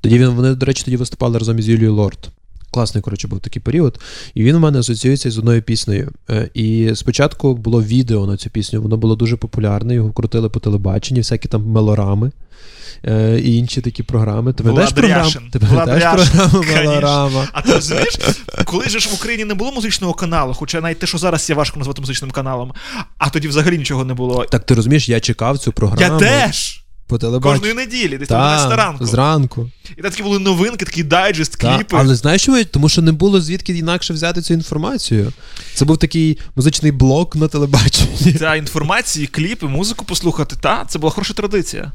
Тоді 0.06 0.18
він, 0.18 0.28
вони, 0.28 0.54
до 0.54 0.66
речі, 0.66 0.82
тоді 0.84 0.96
виступали 0.96 1.38
разом 1.38 1.58
із 1.58 1.68
Юлією 1.68 1.94
Лорд. 1.94 2.28
Класний, 2.70 3.02
коротше, 3.02 3.28
був 3.28 3.40
такий 3.40 3.62
період. 3.62 4.00
І 4.34 4.44
він 4.44 4.56
у 4.56 4.58
мене 4.58 4.78
асоціюється 4.78 5.30
з 5.30 5.38
одною 5.38 5.62
піснею. 5.62 6.12
Е, 6.30 6.50
І 6.54 6.90
спочатку 6.94 7.54
було 7.54 7.82
відео 7.82 8.26
на 8.26 8.36
цю 8.36 8.50
пісню, 8.50 8.82
воно 8.82 8.96
було 8.96 9.16
дуже 9.16 9.36
популярне, 9.36 9.94
його 9.94 10.12
крутили 10.12 10.48
по 10.48 10.60
телебаченні, 10.60 11.20
всякі 11.20 11.48
там 11.48 11.66
мелорами 11.66 12.32
е, 13.04 13.40
і 13.40 13.56
інші 13.56 13.80
такі 13.80 14.02
програми. 14.02 14.52
Ти 14.52 14.62
Влад 14.62 14.94
програму? 14.94 15.24
Ряшин. 15.24 15.42
Ти 15.52 15.58
пам'ятаєш 15.58 16.04
програму. 16.04 16.64
Мелорама? 16.74 17.48
А 17.52 17.62
ти 17.62 17.72
розумієш, 17.72 18.18
коли 18.64 18.84
же 18.84 18.98
ж 18.98 19.08
в 19.08 19.14
Україні 19.14 19.44
не 19.44 19.54
було 19.54 19.72
музичного 19.72 20.14
каналу, 20.14 20.54
хоча 20.54 20.80
навіть 20.80 20.98
те, 20.98 21.06
що 21.06 21.18
зараз 21.18 21.50
є 21.50 21.56
важко 21.56 21.78
назвати 21.78 22.00
музичним 22.00 22.30
каналом, 22.30 22.72
а 23.18 23.30
тоді 23.30 23.48
взагалі 23.48 23.78
нічого 23.78 24.04
не 24.04 24.14
було. 24.14 24.44
Так 24.44 24.66
ти 24.66 24.74
розумієш, 24.74 25.08
я 25.08 25.20
чекав 25.20 25.58
цю 25.58 25.72
програму. 25.72 26.20
Я 26.20 26.46
теж! 26.46 26.85
По 27.06 27.18
телебаченню. 27.18 27.54
Кожної 27.54 27.74
неділі, 27.74 28.18
десь 28.18 28.28
там 28.28 28.38
12 28.38 28.72
ранку. 28.78 29.06
Зранку. 29.06 29.70
І 29.98 30.02
там 30.02 30.10
такі 30.10 30.22
були 30.22 30.38
новинки, 30.38 30.84
такий 30.84 31.04
дайджест, 31.04 31.58
Та, 31.58 31.76
кліпи. 31.76 31.96
але 32.00 32.14
знаєш 32.14 32.44
чому? 32.44 32.64
Тому 32.64 32.88
що 32.88 33.02
не 33.02 33.12
було 33.12 33.40
звідки 33.40 33.72
інакше 33.72 34.12
взяти 34.12 34.42
цю 34.42 34.54
інформацію. 34.54 35.32
Це 35.74 35.84
був 35.84 35.98
такий 35.98 36.38
музичний 36.56 36.92
блок 36.92 37.36
на 37.36 37.48
телебаченні. 37.48 38.32
Ця 38.38 38.54
інформації, 38.54 39.26
кліпи, 39.26 39.66
музику 39.66 40.04
послухати, 40.04 40.56
та, 40.60 40.84
це 40.88 40.98
була 40.98 41.12
хороша 41.12 41.34
традиція. 41.34 41.92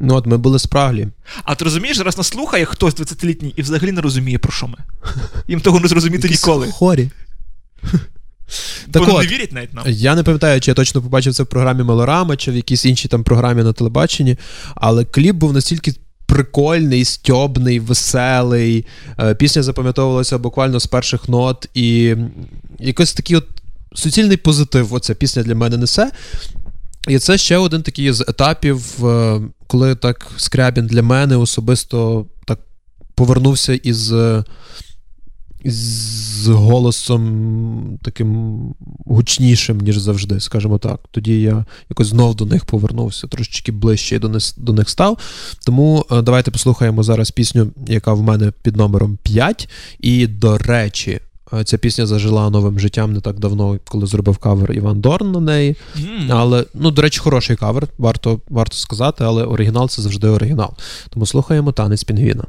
Ну 0.00 0.14
от 0.14 0.26
ми 0.26 0.36
були 0.38 0.58
спраглі. 0.58 1.08
А 1.44 1.54
ти 1.54 1.64
розумієш, 1.64 1.96
зараз 1.96 2.18
нас 2.18 2.28
слухає 2.28 2.64
хтось 2.64 2.94
20-літній 2.94 3.52
і 3.56 3.62
взагалі 3.62 3.92
не 3.92 4.00
розуміє, 4.00 4.38
про 4.38 4.52
що 4.52 4.66
ми. 4.66 4.78
Їм 5.48 5.60
того 5.60 5.80
не 5.80 5.88
зрозуміти 5.88 6.28
ніколи. 6.28 6.68
Хорі. 6.72 7.10
Бо 8.88 9.20
не 9.20 9.26
вірять 9.26 9.52
навіть 9.52 9.74
нам. 9.74 9.84
Я 9.88 10.14
не 10.14 10.22
пам'ятаю, 10.22 10.60
чи 10.60 10.70
я 10.70 10.74
точно 10.74 11.02
побачив 11.02 11.34
це 11.34 11.42
в 11.42 11.46
програмі 11.46 11.82
Мелорама, 11.82 12.36
чи 12.36 12.50
в 12.50 12.56
якійсь 12.56 12.84
іншій 12.84 13.08
там 13.08 13.24
програмі 13.24 13.62
на 13.62 13.72
телебаченні, 13.72 14.36
але 14.74 15.04
кліп 15.04 15.36
був 15.36 15.52
настільки. 15.52 15.94
Прикольний, 16.26 17.04
стьобний, 17.04 17.80
веселий. 17.80 18.86
Е, 19.20 19.34
Пісня 19.34 19.62
запам'ятовувалася 19.62 20.38
буквально 20.38 20.80
з 20.80 20.86
перших 20.86 21.28
нот, 21.28 21.68
і 21.74 22.16
якось 22.78 23.14
такий 23.14 23.36
от 23.36 23.44
суцільний 23.94 24.36
позитив. 24.36 24.94
Оця 24.94 25.14
пісня 25.14 25.42
для 25.42 25.54
мене 25.54 25.76
несе. 25.76 26.10
І 27.08 27.18
це 27.18 27.38
ще 27.38 27.56
один 27.56 27.82
такий 27.82 28.12
з 28.12 28.20
етапів, 28.20 29.06
е, 29.06 29.40
коли 29.66 29.94
так 29.94 30.30
Скрябін 30.36 30.86
для 30.86 31.02
мене 31.02 31.36
особисто 31.36 32.26
так 32.46 32.58
повернувся 33.14 33.74
із, 33.74 34.12
е, 34.12 34.44
з 35.64 36.48
голосом 36.48 37.98
таким 38.02 38.60
гучнішим, 39.06 39.78
ніж 39.78 39.98
завжди, 39.98 40.40
скажімо 40.40 40.78
так. 40.78 41.00
Тоді 41.10 41.40
я 41.40 41.64
якось 41.90 42.06
знов 42.06 42.34
до 42.34 42.46
них 42.46 42.64
повернувся, 42.64 43.26
трошечки 43.26 43.72
ближче 43.72 44.18
до 44.18 44.28
них, 44.28 44.42
до 44.56 44.72
них 44.72 44.88
став. 44.88 45.18
Тому 45.66 46.06
е, 46.10 46.22
давайте 46.22 46.50
послухаємо 46.50 47.02
зараз 47.02 47.30
пісню, 47.30 47.66
яка 47.86 48.12
в 48.12 48.22
мене 48.22 48.52
під 48.62 48.76
номером 48.76 49.18
5. 49.22 49.68
І, 50.00 50.26
до 50.26 50.58
речі, 50.58 51.20
е, 51.52 51.64
ця 51.64 51.78
пісня 51.78 52.06
зажила 52.06 52.50
новим 52.50 52.80
життям 52.80 53.12
не 53.12 53.20
так 53.20 53.38
давно, 53.38 53.78
коли 53.84 54.06
зробив 54.06 54.38
кавер 54.38 54.72
Іван 54.72 55.00
Дорн 55.00 55.32
на 55.32 55.40
неї. 55.40 55.76
Але, 56.30 56.64
ну, 56.74 56.90
до 56.90 57.02
речі, 57.02 57.20
хороший 57.20 57.56
кавер, 57.56 57.88
варто, 57.98 58.40
варто 58.48 58.76
сказати, 58.76 59.24
але 59.24 59.44
оригінал 59.44 59.88
це 59.88 60.02
завжди 60.02 60.28
оригінал. 60.28 60.74
Тому 61.10 61.26
слухаємо 61.26 61.72
танець 61.72 62.04
пінгвіна. 62.04 62.44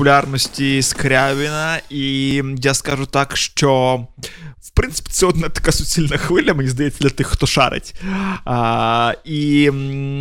Популярності 0.00 0.82
Скрябіна, 0.82 1.80
і 1.90 2.42
я 2.62 2.74
скажу 2.74 3.06
так, 3.06 3.36
що 3.36 3.96
в 4.62 4.70
принципі 4.70 5.08
це 5.12 5.26
одна 5.26 5.48
така 5.48 5.72
суцільна 5.72 6.16
хвиля, 6.16 6.54
мені 6.54 6.68
здається, 6.68 6.98
для 7.00 7.10
тих, 7.10 7.26
хто 7.26 7.46
шарить. 7.46 7.94
А, 8.44 9.14
і 9.24 9.70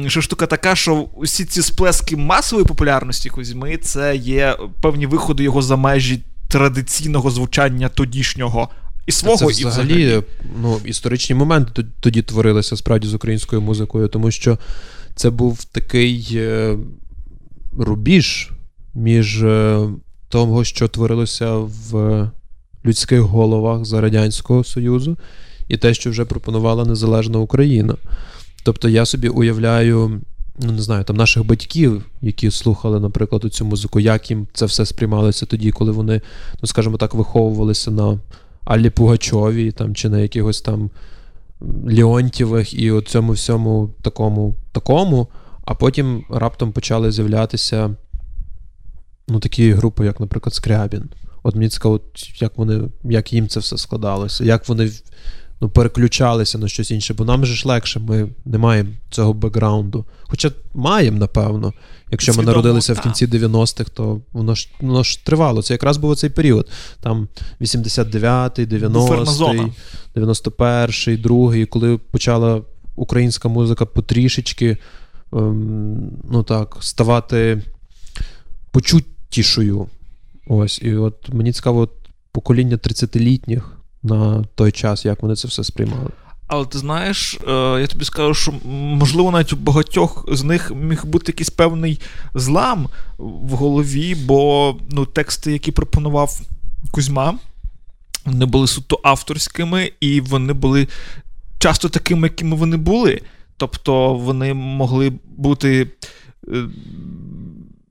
що 0.08 0.22
штука 0.22 0.46
така, 0.46 0.76
що 0.76 0.96
усі 0.96 1.46
ці 1.46 1.62
сплески 1.62 2.18
масової 2.18 2.68
популярності 2.68 3.30
Кузьми 3.30 3.78
це 3.78 4.16
є 4.16 4.58
певні 4.82 5.06
виходи 5.06 5.44
його 5.44 5.62
за 5.62 5.76
межі 5.76 6.24
традиційного 6.48 7.32
звучання 7.32 7.90
тодішнього 7.90 8.70
і 9.06 9.12
свого, 9.12 9.38
це 9.38 9.46
і 9.46 9.66
взагалі, 9.66 10.06
взагалі. 10.06 10.24
ну, 10.62 10.80
історичні 10.86 11.36
моменти 11.36 11.86
тоді 12.00 12.22
творилися 12.22 12.78
справді 12.78 13.08
з 13.08 13.14
українською 13.14 13.62
музикою, 13.62 14.08
тому 14.08 14.32
що 14.32 14.58
це 15.16 15.30
був 15.30 15.64
такий 15.64 16.28
е, 16.34 16.78
рубіж 17.78 18.50
між 19.00 19.44
е, 19.44 19.80
того, 20.30 20.64
що 20.64 20.88
творилося 20.88 21.56
в 21.58 22.30
людських 22.86 23.20
головах 23.20 23.86
за 23.86 24.02
Радянського 24.02 24.64
Союзу, 24.64 25.18
і 25.68 25.78
те, 25.78 25.94
що 25.94 26.10
вже 26.10 26.26
пропонувала 26.26 26.86
незалежна 26.86 27.40
Україна. 27.40 27.96
Тобто 28.64 28.90
я 28.90 29.06
собі 29.06 29.30
уявляю. 29.30 30.22
Ну, 30.62 30.72
не 30.72 30.82
знаю, 30.82 31.04
там 31.04 31.16
наших 31.16 31.46
батьків, 31.46 32.06
які 32.22 32.52
слухали, 32.52 33.00
наприклад, 33.00 33.54
цю 33.54 33.66
музику, 33.66 34.00
як 34.00 34.30
їм 34.30 34.48
це 34.54 34.66
все 34.66 34.86
сприймалося 34.86 35.46
тоді, 35.46 35.72
коли 35.72 35.92
вони, 35.92 36.22
ну 36.62 36.68
скажімо 36.68 36.98
так, 36.98 37.14
виховувалися 37.14 37.92
на 37.92 38.20
Аллі 38.66 38.90
Пугачовій 38.90 39.72
там, 39.72 39.96
чи 39.96 40.10
на 40.10 40.20
якихось 40.20 40.62
там 40.62 40.90
Леонтьєвих 41.86 42.74
і 42.74 43.02
цьому 43.02 43.34
всьому 43.34 43.90
такому, 44.02 44.56
такому, 44.72 45.28
а 45.66 45.74
потім 45.74 46.24
раптом 46.30 46.72
почали 46.72 47.12
з'являтися 47.12 47.96
ну, 49.30 49.40
такі 49.40 49.72
групи, 49.72 50.06
як, 50.06 50.20
наприклад, 50.20 50.54
Скрябін. 50.54 51.10
От 51.44 51.56
мені 51.56 51.70
цікаво, 51.70 52.00
як 52.40 52.58
вони, 52.58 52.82
як 53.04 53.34
їм 53.34 53.48
це 53.48 53.60
все 53.60 53.78
складалося, 53.78 54.44
як 54.44 54.70
вони 54.70 54.92
ну, 55.62 55.70
переключалися 55.70 56.58
на 56.58 56.68
щось 56.68 56.92
інше, 56.92 57.14
бо 57.14 57.26
нам 57.26 57.46
же 57.46 57.54
ж 57.54 57.68
легше, 57.68 58.00
ми 58.00 58.30
не 58.46 58.58
маємо 58.58 58.90
цього 59.10 59.34
бекграунду. 59.34 60.06
Хоча 60.22 60.52
маємо, 60.74 61.18
напевно. 61.18 61.74
Якщо 62.12 62.32
ми 62.32 62.36
Свідомо, 62.36 62.52
народилися 62.52 62.94
в 62.94 63.02
кінці 63.02 63.28
90-х, 63.28 63.92
то 63.94 64.22
воно 64.32 64.56
ж, 64.56 64.70
воно 64.82 65.04
ж 65.04 65.26
тривало. 65.26 65.62
Це 65.62 65.74
якраз 65.74 65.98
був 65.98 66.16
цей 66.16 66.30
період. 66.30 66.70
Там 67.02 67.28
89-й, 67.62 68.66
90-й, 68.66 69.72
91-й, 70.16 71.18
2-й, 71.18 71.66
коли 71.66 71.98
почала 71.98 72.62
українська 72.96 73.50
музика 73.50 73.86
потрішечки 73.86 74.78
ем, 75.34 76.12
ну 76.32 76.44
так, 76.44 76.78
ставати 76.80 77.64
почуттішою. 79.30 79.88
Ось. 80.48 80.82
І 80.82 80.96
от 80.96 81.30
мені 81.34 81.52
цікаво, 81.52 81.80
от 81.80 81.92
покоління 82.32 82.76
30-літніх 82.76 83.62
на 84.04 84.44
той 84.56 84.72
час, 84.72 85.06
як 85.06 85.22
вони 85.24 85.36
це 85.36 85.48
все 85.48 85.64
сприймали. 85.64 86.10
Але 86.48 86.66
ти 86.66 86.78
знаєш, 86.78 87.38
е, 87.48 87.52
я 87.82 87.88
тобі 87.88 88.06
скажу, 88.06 88.34
що 88.34 88.54
можливо 88.66 89.32
навіть 89.32 89.54
у 89.54 89.56
багатьох 89.56 90.26
з 90.32 90.44
них 90.44 90.72
міг 90.76 91.06
бути 91.06 91.32
якийсь 91.32 91.50
певний 91.50 92.00
злам 92.36 92.88
в 93.18 93.50
голові, 93.52 94.16
бо 94.16 94.76
ну, 94.92 95.06
тексти, 95.06 95.52
які 95.52 95.72
пропонував 95.72 96.42
Кузьма, 96.92 97.38
вони 98.26 98.46
були 98.46 98.68
суто 98.68 99.00
авторськими, 99.04 99.92
і 100.00 100.22
вони 100.22 100.54
були 100.54 100.88
часто 101.60 101.90
такими, 101.90 102.28
якими 102.28 102.56
вони 102.56 102.78
були. 102.78 103.22
Тобто 103.58 104.14
вони 104.14 104.54
могли 104.54 105.14
бути 105.38 105.88
е, 106.48 106.68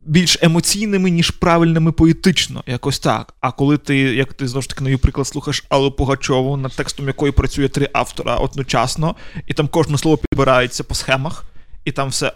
більш 0.09 0.39
емоційними, 0.43 1.11
ніж 1.11 1.31
правильними 1.31 1.93
поетично, 1.93 2.65
якось 2.67 2.99
так. 2.99 3.35
А 3.41 3.53
коли 3.53 3.79
ти, 3.79 3.97
як 3.99 4.35
ти 4.35 4.49
знову 4.49 4.63
ж 4.63 4.69
таки 4.69 4.85
навів 4.85 4.99
приклад, 4.99 5.27
слухаєш 5.27 5.65
Аллу 5.69 5.93
Пугачову, 5.93 6.57
над 6.57 6.73
текстом 6.73 7.07
якої 7.07 7.33
працює 7.33 7.69
три 7.69 7.89
автора 7.93 8.37
одночасно, 8.37 9.17
і 9.47 9.55
там 9.55 9.69
кожне 9.69 9.99
слово 9.99 10.19
підбирається 10.19 10.85
по 10.85 10.95
схемах, 10.95 11.45
і 11.85 11.93
там 11.93 12.09
все, 12.09 12.27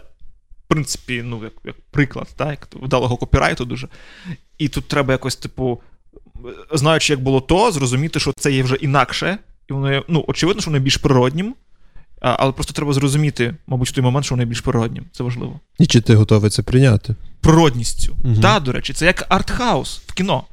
в 0.51 0.67
принципі, 0.67 1.21
ну, 1.25 1.43
як, 1.43 1.53
як 1.65 1.75
приклад, 1.91 2.27
так, 2.35 2.49
як 2.49 2.67
вдалого 2.83 3.17
копірайту 3.17 3.65
дуже. 3.65 3.87
І 4.57 4.67
тут 4.67 4.87
треба 4.87 5.13
якось, 5.13 5.35
типу, 5.35 5.81
знаючи, 6.73 7.13
як 7.13 7.21
було 7.21 7.41
то, 7.41 7.71
зрозуміти, 7.71 8.19
що 8.19 8.33
це 8.37 8.51
є 8.51 8.63
вже 8.63 8.75
інакше, 8.75 9.37
і 9.69 9.73
воно 9.73 9.93
є, 9.93 10.03
ну, 10.07 10.25
очевидно, 10.27 10.61
що 10.61 10.69
воно 10.69 10.77
є 10.77 10.83
більш 10.83 10.97
природнім. 10.97 11.55
Але 12.19 12.51
просто 12.51 12.73
треба 12.73 12.93
зрозуміти, 12.93 13.55
мабуть, 13.67 13.89
в 13.89 13.91
той 13.91 14.03
момент, 14.03 14.25
що 14.25 14.35
воно 14.35 14.43
є 14.43 14.49
більш 14.49 14.61
природнім. 14.61 15.05
Це 15.11 15.23
важливо 15.23 15.59
І 15.79 15.85
чи 15.85 16.01
ти 16.01 16.15
готовий 16.15 16.49
це 16.49 16.63
прийняти? 16.63 17.15
Природністю. 17.43 18.15
Мгм. 18.23 18.41
Та, 18.41 18.59
до 18.59 18.71
речі, 18.71 18.93
це 18.93 19.05
як 19.05 19.25
артхаус 19.29 20.01
в 20.07 20.13
кіно. 20.13 20.43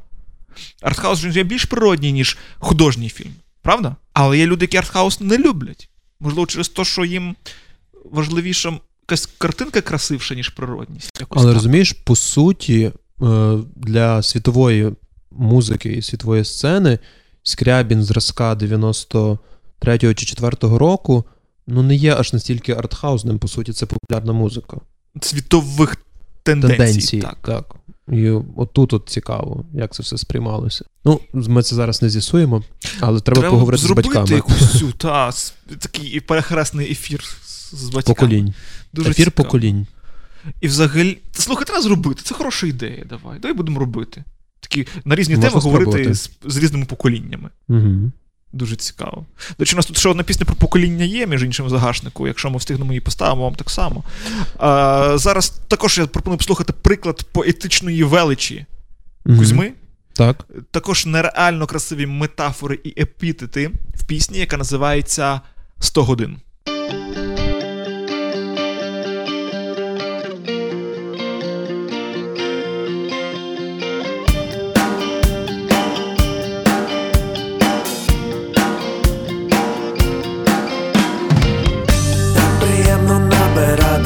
Артхаус 0.82 1.24
є 1.24 1.42
більш 1.42 1.64
природній, 1.64 2.12
ніж 2.12 2.38
художній 2.58 3.08
фільм, 3.08 3.32
правда? 3.62 3.96
Але 4.12 4.38
є 4.38 4.46
люди, 4.46 4.64
які 4.64 4.76
артхаус 4.76 5.20
не 5.20 5.38
люблять. 5.38 5.88
Можливо, 6.20 6.46
через 6.46 6.68
те, 6.68 6.84
що 6.84 7.04
їм 7.04 7.36
важливіша 8.12 8.78
якась 9.02 9.26
картинка 9.26 9.80
красивша, 9.80 10.34
ніж 10.34 10.48
природність. 10.48 11.10
Якось 11.20 11.38
Але 11.38 11.46
так. 11.46 11.54
розумієш, 11.54 11.92
по 11.92 12.16
суті, 12.16 12.92
е, 13.22 13.58
для 13.76 14.22
світової 14.22 14.92
музики 15.30 15.92
і 15.92 16.02
світової 16.02 16.44
сцени 16.44 16.98
Скрябін 17.42 18.02
зразка 18.02 18.54
93-го 18.54 20.14
чи 20.14 20.26
4-го 20.26 20.78
року 20.78 21.24
ну 21.66 21.82
не 21.82 21.94
є 21.94 22.14
аж 22.14 22.32
настільки 22.32 22.72
артхаусним, 22.72 23.38
по 23.38 23.48
суті, 23.48 23.72
це 23.72 23.86
популярна 23.86 24.32
музика. 24.32 24.76
світових 25.20 25.96
тенденцій. 26.42 26.76
Тенденції. 26.76 27.22
Так. 27.22 27.38
так. 27.42 27.74
І 28.12 28.30
отут 28.56 28.92
от 28.92 29.08
цікаво, 29.08 29.64
як 29.74 29.94
це 29.94 30.02
все 30.02 30.18
сприймалося. 30.18 30.84
Ну, 31.04 31.20
ми 31.32 31.62
це 31.62 31.74
зараз 31.76 32.02
не 32.02 32.10
з'ясуємо, 32.10 32.62
але 33.00 33.20
треба, 33.20 33.50
поговорити 33.50 33.86
з 33.86 33.90
батьками. 33.90 34.28
якусь 34.30 34.84
та, 34.98 35.30
такий 35.78 36.20
перехресний 36.20 36.90
ефір 36.90 37.24
з- 37.44 37.84
батьками. 37.84 38.14
Поколінь. 38.14 38.54
Дуже 38.92 39.10
Ефір 39.10 39.24
цікаво. 39.24 39.44
поколінь. 39.44 39.86
І 40.60 40.68
взагалі, 40.68 41.18
та 41.32 41.42
слухай, 41.42 41.66
треба 41.66 41.82
зробити. 41.82 42.22
Це 42.24 42.34
хороша 42.34 42.66
ідея. 42.66 43.04
Давай. 43.08 43.38
Давай 43.38 43.56
будемо 43.56 43.80
робити. 43.80 44.24
Такі 44.60 44.86
на 45.04 45.14
різні 45.14 45.34
Можна 45.36 45.50
теми 45.50 45.60
говорити 45.62 46.14
з, 46.14 46.30
з 46.44 46.56
різними 46.56 46.84
поколіннями. 46.84 47.50
Угу. 47.68 48.12
Дуже 48.52 48.76
цікаво. 48.76 49.26
До 49.48 49.54
речі, 49.58 49.74
у 49.74 49.76
нас 49.76 49.86
тут 49.86 49.98
ще 49.98 50.08
одна 50.08 50.22
пісня 50.22 50.46
про 50.46 50.54
покоління 50.54 51.04
є, 51.04 51.26
між 51.26 51.42
іншим, 51.42 51.68
загашнику. 51.68 52.26
Якщо 52.26 52.50
ми 52.50 52.58
встигнемо 52.58 52.92
її 52.92 53.00
поставимо, 53.00 53.42
вам 53.42 53.54
так 53.54 53.70
само. 53.70 54.04
А, 54.58 55.18
зараз 55.18 55.50
також 55.68 55.98
я 55.98 56.06
пропоную 56.06 56.38
послухати 56.38 56.72
приклад 56.72 57.22
поетичної 57.32 58.02
величі 58.02 58.66
Кузьми. 59.26 59.72
Так. 60.12 60.44
Також 60.70 61.06
нереально 61.06 61.66
красиві 61.66 62.06
метафори 62.06 62.78
і 62.84 63.02
епітети 63.02 63.70
в 63.94 64.04
пісні, 64.04 64.38
яка 64.38 64.56
називається 64.56 65.40
«100 65.80 66.02
годин. 66.02 66.38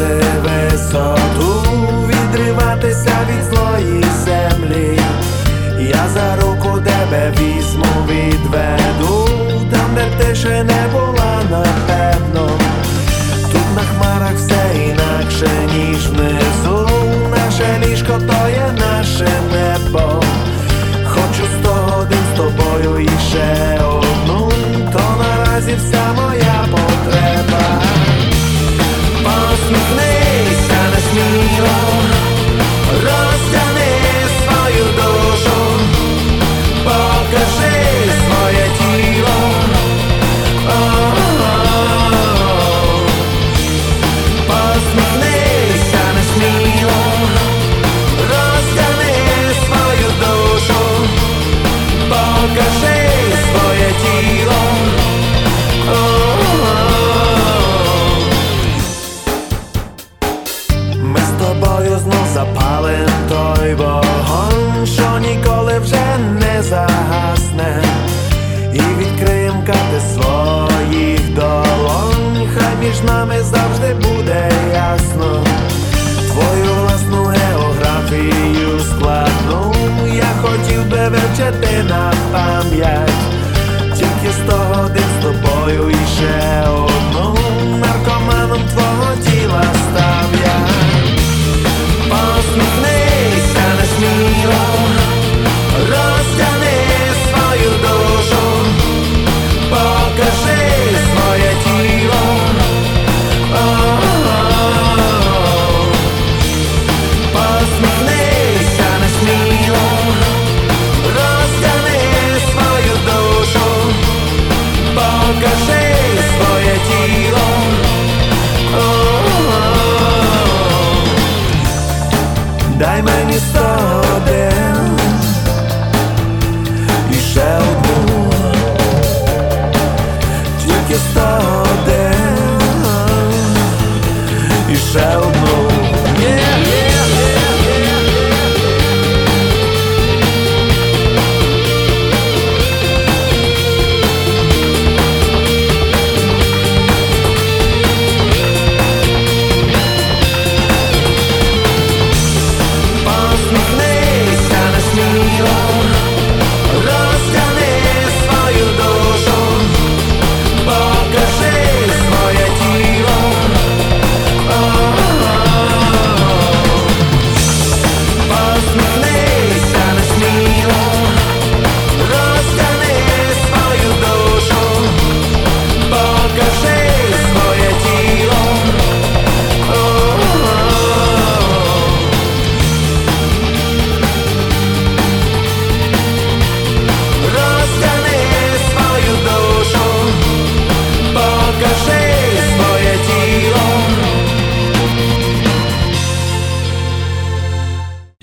Набирати 0.05 0.25
висоту, 0.43 1.63
відриватися 2.09 3.17
від 3.29 3.45
злої 3.45 4.05
землі. 4.25 5.01
Я 5.79 6.09
за 6.15 6.37
руку 6.37 6.81
тебе 6.81 7.33
візьму, 7.41 7.85
відведу, 8.09 9.29
там, 9.71 9.95
де 9.95 10.25
ти 10.25 10.35
ще 10.35 10.65
не 10.65 10.87
була, 10.93 11.43
напевно. 11.51 12.51
Тут 13.53 13.77
на 13.77 13.83
хмарах 13.83 14.35
все 14.37 14.85
інакше, 14.85 15.49
ніж 15.77 16.09
внизу. 16.09 16.89
Наше 17.31 17.87
ліжко 17.87 18.13
то 18.13 18.49
є 18.49 18.75
наше 18.79 19.29
небо. 19.53 20.23
Хочу 21.05 21.45
сто 21.61 21.71
годин 21.71 22.19
з 22.35 22.37
тобою 22.37 22.65
нами 22.95 23.74
вивчити 81.85 81.95
на 82.33 83.14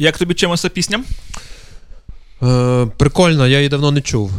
Як 0.01 0.17
тобі 0.17 0.33
чимось 0.33 0.61
ця 0.61 0.69
пісня? 0.69 1.03
Е, 2.43 2.85
прикольно, 2.97 3.47
я 3.47 3.57
її 3.57 3.69
давно 3.69 3.91
не 3.91 4.01
чув. 4.01 4.31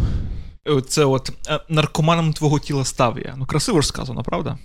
Це 0.89 1.05
от 1.05 1.33
е, 1.49 1.61
наркоманом 1.69 2.33
твого 2.33 2.59
тіла 2.59 2.85
став 2.85 3.19
я. 3.19 3.35
Ну, 3.37 3.47
красиво 3.47 3.81
ж 3.81 3.89
сказано, 3.89 4.23
правда? 4.23 4.59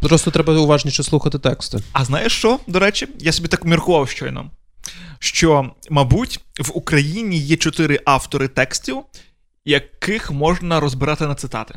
Просто 0.00 0.30
треба 0.30 0.54
уважніше 0.54 1.02
слухати 1.02 1.38
тексти. 1.38 1.78
А 1.92 2.04
знаєш 2.04 2.32
що, 2.32 2.58
до 2.66 2.78
речі, 2.78 3.08
я 3.18 3.32
собі 3.32 3.48
так 3.48 3.64
міркував 3.64 4.08
щойно. 4.08 4.50
Що, 5.18 5.70
мабуть, 5.90 6.40
в 6.60 6.70
Україні 6.74 7.38
є 7.38 7.56
чотири 7.56 8.00
автори 8.04 8.48
текстів, 8.48 8.96
яких 9.64 10.30
можна 10.30 10.80
розбирати 10.80 11.26
на 11.26 11.34
цитати. 11.34 11.74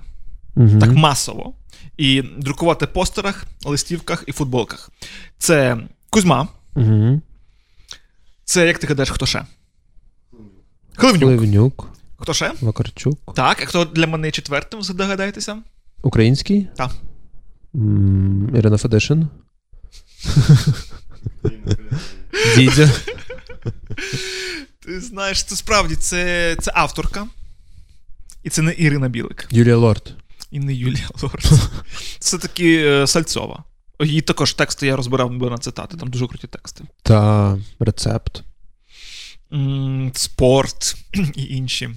Мгм. 0.55 0.79
Так 0.79 0.91
масово. 0.91 1.53
І 1.97 2.21
друкувати 2.21 2.87
постерах, 2.87 3.45
листівках 3.65 4.23
і 4.27 4.31
футболках. 4.31 4.89
Це 5.37 5.77
Кузьма. 6.09 6.47
Угу. 6.75 7.21
Це, 8.45 8.67
як 8.67 8.79
ти 8.79 8.87
гадаєш, 8.87 9.09
хто 9.09 9.25
ще? 9.25 9.45
Хливнюк. 10.95 11.29
Ливнюк, 11.29 11.89
Хто 12.17 12.33
ще? 12.33 12.51
Вакарчук. 12.61 13.35
Так, 13.35 13.61
а 13.61 13.65
хто 13.65 13.85
для 13.85 14.07
мене 14.07 14.31
четвертим, 14.31 14.83
здогадаєтеся? 14.83 15.57
Український? 16.03 16.67
Так. 16.77 16.91
Ірина 18.55 18.77
Федишин. 18.77 19.27
Дідя. 22.55 22.91
Ти 24.79 25.01
знаєш, 25.01 25.43
це 25.43 25.55
справді 25.55 25.95
це, 25.95 26.55
це 26.61 26.71
авторка. 26.75 27.27
І 28.43 28.49
це 28.49 28.61
не 28.61 28.73
Ірина 28.73 29.09
Білик. 29.09 29.47
Юлія 29.51 29.77
Лорд. 29.77 30.13
І 30.51 30.59
не 30.59 30.73
Юлія 30.73 31.09
Лорд. 31.21 31.51
Це 32.19 32.37
таки 32.37 32.85
е, 32.85 33.07
Сальцова. 33.07 33.63
Її 34.03 34.21
також 34.21 34.53
тексти 34.53 34.87
я 34.87 34.95
розбирав 34.95 35.29
би 35.37 35.49
на 35.49 35.57
цитати, 35.57 35.97
там 35.97 36.09
дуже 36.09 36.27
круті 36.27 36.47
тексти. 36.47 36.83
Та 37.03 37.57
рецепт. 37.79 38.43
Спорт 40.13 40.95
і 41.35 41.43
інші. 41.55 41.87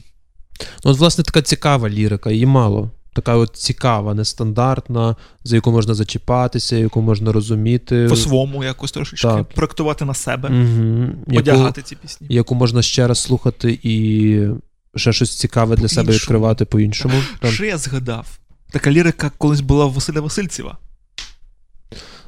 Ну, 0.84 0.90
от, 0.90 0.98
власне, 0.98 1.24
така 1.24 1.42
цікава 1.42 1.88
лірика, 1.88 2.30
її 2.30 2.46
мало. 2.46 2.90
Така 3.14 3.34
от 3.36 3.56
цікава, 3.56 4.14
нестандартна, 4.14 5.16
за 5.44 5.56
яку 5.56 5.70
можна 5.70 5.94
зачіпатися, 5.94 6.76
яку 6.76 7.00
можна 7.02 7.32
розуміти. 7.32 8.06
По-своєму 8.08 8.64
якось 8.64 8.92
трошечки 8.92 9.28
Так. 9.28 9.48
проектувати 9.48 10.04
на 10.04 10.14
себе, 10.14 10.48
Мгм. 10.50 11.16
одягати 11.36 11.82
ці 11.82 11.96
пісні. 11.96 12.26
Яку 12.30 12.54
можна 12.54 12.82
ще 12.82 13.06
раз 13.06 13.18
слухати 13.18 13.78
і 13.82 14.48
ще 14.96 15.12
щось 15.12 15.38
цікаве 15.38 15.76
для 15.76 15.88
себе 15.88 16.12
відкривати 16.12 16.64
по-іншому. 16.64 17.14
Там, 17.40 17.50
Що 17.52 17.64
я 17.64 17.78
згадав? 17.78 18.38
Така 18.70 18.90
лірика 18.90 19.30
колись 19.38 19.60
була 19.60 19.84
в 19.86 19.92
Василя 19.92 20.20
Васильцева. 20.20 20.78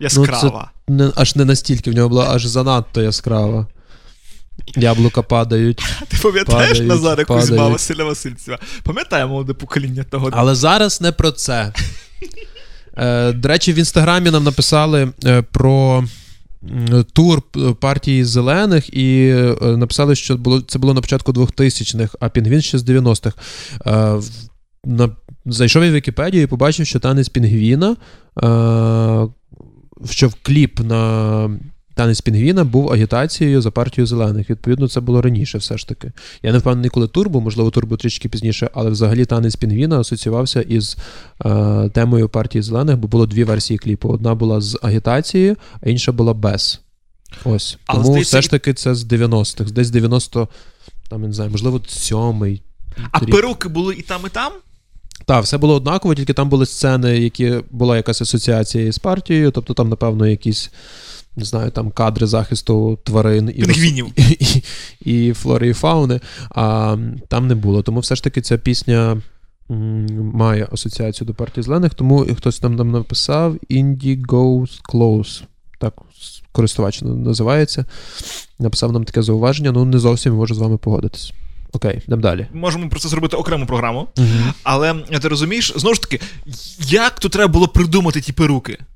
Яскрава. 0.00 0.70
Ну, 0.88 0.98
це 0.98 1.04
не, 1.04 1.12
аж 1.16 1.36
не 1.36 1.44
настільки, 1.44 1.90
в 1.90 1.94
нього 1.94 2.08
була 2.08 2.30
аж 2.30 2.46
занадто 2.46 3.02
яскрава. 3.02 3.66
Яблука 4.76 5.22
падають. 5.22 5.76
Ти 6.08 6.16
пам'ятаєш 6.22 6.68
падають, 6.68 6.88
Назаре 6.88 7.24
Кузьма 7.24 7.56
падають. 7.56 7.72
Василя 7.72 8.04
Васильцева? 8.04 8.58
Пам'ятає 8.82 9.26
молоде 9.26 9.52
покоління 9.52 10.04
того. 10.10 10.30
Але 10.32 10.54
зараз 10.54 11.00
не 11.00 11.12
про 11.12 11.30
це. 11.30 11.72
Е, 13.00 13.32
до 13.32 13.48
речі, 13.48 13.72
в 13.72 13.76
інстаграмі 13.76 14.30
нам 14.30 14.44
написали 14.44 15.12
е, 15.24 15.42
про 15.42 16.04
тур 17.12 17.42
партії 17.80 18.24
зелених, 18.24 18.94
і 18.94 19.28
е, 19.28 19.56
написали, 19.62 20.14
що 20.14 20.36
було, 20.36 20.60
це 20.60 20.78
було 20.78 20.94
на 20.94 21.00
початку 21.00 21.32
2000-х, 21.32 22.16
а 22.20 22.28
Пінгвін 22.28 22.62
ще 22.62 22.78
з 22.78 22.84
90-х. 22.84 23.36
Е, 23.86 24.20
на, 24.84 25.10
зайшов 25.46 25.84
я 25.84 25.90
в 25.90 25.92
Вікіпедію 25.92 26.42
і 26.42 26.46
побачив, 26.46 26.86
що 26.86 27.00
танець 27.00 27.28
Пінгвіна, 27.28 27.90
е, 27.90 27.96
що 30.04 30.28
в 30.28 30.34
кліп 30.42 30.80
на 30.80 31.50
танець 31.98 32.20
Пінгвіна 32.20 32.64
був 32.64 32.92
агітацією 32.92 33.60
за 33.60 33.70
партію 33.70 34.06
зелених. 34.06 34.50
Відповідно, 34.50 34.88
це 34.88 35.00
було 35.00 35.22
раніше, 35.22 35.58
все 35.58 35.78
ж 35.78 35.88
таки. 35.88 36.12
Я 36.42 36.52
не 36.52 36.58
впевнений, 36.58 36.90
коли 36.90 37.08
тур 37.08 37.28
був, 37.28 37.42
можливо, 37.42 37.70
тур 37.70 37.86
був 37.86 37.98
трішки 37.98 38.28
пізніше, 38.28 38.70
але 38.74 38.90
взагалі 38.90 39.24
танець 39.24 39.56
Пінгвіна 39.56 40.00
асоціювався 40.00 40.60
із 40.60 40.96
е, 41.44 41.88
темою 41.88 42.28
партії 42.28 42.62
зелених, 42.62 42.96
бо 42.96 43.08
було 43.08 43.26
дві 43.26 43.44
версії 43.44 43.78
кліпу. 43.78 44.08
Одна 44.08 44.34
була 44.34 44.60
з 44.60 44.78
агітацією, 44.82 45.56
а 45.80 45.88
інша 45.88 46.12
була 46.12 46.34
без. 46.34 46.80
Ось. 47.44 47.78
Але, 47.86 47.98
Тому 47.98 48.12
здається, 48.12 48.38
все 48.38 48.42
ж 48.42 48.50
таки 48.50 48.74
це 48.74 48.94
з 48.94 49.04
90-х, 49.04 49.70
десь 49.70 49.90
90, 49.90 50.48
там, 51.08 51.22
я 51.22 51.28
не 51.28 51.34
знаю, 51.34 51.50
можливо, 51.50 51.80
сьомий. 51.86 52.62
А 53.12 53.18
рік. 53.20 53.30
перуки 53.30 53.68
були 53.68 53.94
і 53.94 54.02
там, 54.02 54.20
і 54.26 54.28
там? 54.28 54.52
Так, 55.24 55.44
все 55.44 55.58
було 55.58 55.74
однаково, 55.74 56.14
тільки 56.14 56.32
там 56.32 56.48
були 56.48 56.66
сцени, 56.66 57.18
які 57.18 57.54
була 57.70 57.96
якась 57.96 58.22
асоціація 58.22 58.86
із 58.86 58.98
партією, 58.98 59.50
тобто 59.50 59.74
там, 59.74 59.88
напевно, 59.88 60.26
якісь. 60.26 60.70
Не 61.36 61.44
знаю, 61.44 61.70
там 61.70 61.90
кадри 61.90 62.26
захисту 62.26 62.98
тварин 63.04 63.52
і, 63.56 63.62
Пінгвінів. 63.62 64.06
і, 64.16 64.22
і, 65.00 65.26
і 65.28 65.32
флори 65.32 65.68
і 65.68 65.72
фауни, 65.72 66.20
а 66.50 66.96
там 67.28 67.46
не 67.46 67.54
було. 67.54 67.82
Тому 67.82 68.00
все 68.00 68.16
ж 68.16 68.24
таки 68.24 68.40
ця 68.40 68.58
пісня 68.58 69.22
м, 69.70 70.06
має 70.34 70.68
асоціацію 70.72 71.26
до 71.26 71.34
партії 71.34 71.64
зелених, 71.64 71.94
тому 71.94 72.26
хтось 72.36 72.58
там 72.58 72.76
нам 72.76 72.90
написав 72.90 73.56
Indie 73.70 74.26
Goes 74.26 74.80
Close. 74.92 75.42
Так, 75.78 75.94
користувач 76.52 77.02
називається. 77.02 77.84
Написав 78.58 78.92
нам 78.92 79.04
таке 79.04 79.22
зауваження, 79.22 79.72
ну 79.72 79.84
не 79.84 79.98
зовсім 79.98 80.34
можу 80.34 80.54
з 80.54 80.58
вами 80.58 80.76
погодитись. 80.76 81.32
Окей, 81.72 82.02
йдемо 82.06 82.22
далі. 82.22 82.46
Можемо 82.52 82.88
про 82.88 83.00
це 83.00 83.08
зробити 83.08 83.36
окрему 83.36 83.66
програму. 83.66 84.08
Мгм. 84.16 84.52
Але 84.62 84.94
ти 84.94 85.28
розумієш, 85.28 85.72
знову 85.76 85.94
ж 85.94 86.00
таки, 86.02 86.20
як 86.78 87.20
тут 87.20 87.32
треба 87.32 87.52
було 87.52 87.68
придумати 87.68 88.20
ті 88.20 88.32
перуки? 88.32 88.78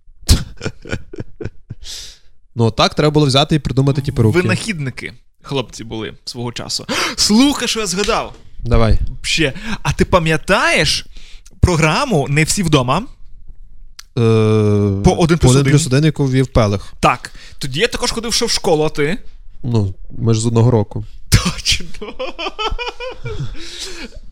Ну, 2.55 2.71
так, 2.71 2.95
треба 2.95 3.11
було 3.11 3.27
взяти 3.27 3.55
і 3.55 3.59
придумати 3.59 4.03
ті 4.03 4.13
перуки. 4.13 4.39
Винахідники, 4.41 5.13
хлопці 5.43 5.85
були 5.85 6.15
свого 6.25 6.53
часу. 6.53 6.87
Слухай, 7.17 7.69
що 7.69 7.81
я 7.81 7.87
згадав. 7.87 8.35
Давай. 8.65 8.99
Ще. 9.23 9.53
А 9.83 9.93
ти 9.93 10.05
пам'ятаєш 10.05 11.07
програму 11.61 12.27
Не 12.29 12.45
всі 12.45 12.63
вдома? 12.63 13.03
Е, 14.19 14.21
По 15.05 15.13
один 15.19 15.39
плюс 15.39 15.57
один. 15.57 15.73
плюс 15.73 15.87
один, 15.87 16.05
яку 16.05 16.25
ввів 16.25 16.47
Пелех. 16.47 16.93
Так. 17.01 17.33
Тоді 17.59 17.81
я 17.81 17.89
також 17.89 18.11
ходив 18.13 18.33
ще 18.35 18.47
в 18.47 18.51
школу, 18.51 18.85
а 18.85 18.89
ти? 18.89 19.19
Ну, 19.63 19.95
ми 20.19 20.35
ж 20.35 20.41
з 20.41 20.47
одного 20.47 20.71
року. 20.71 21.05
Точно. 21.79 22.15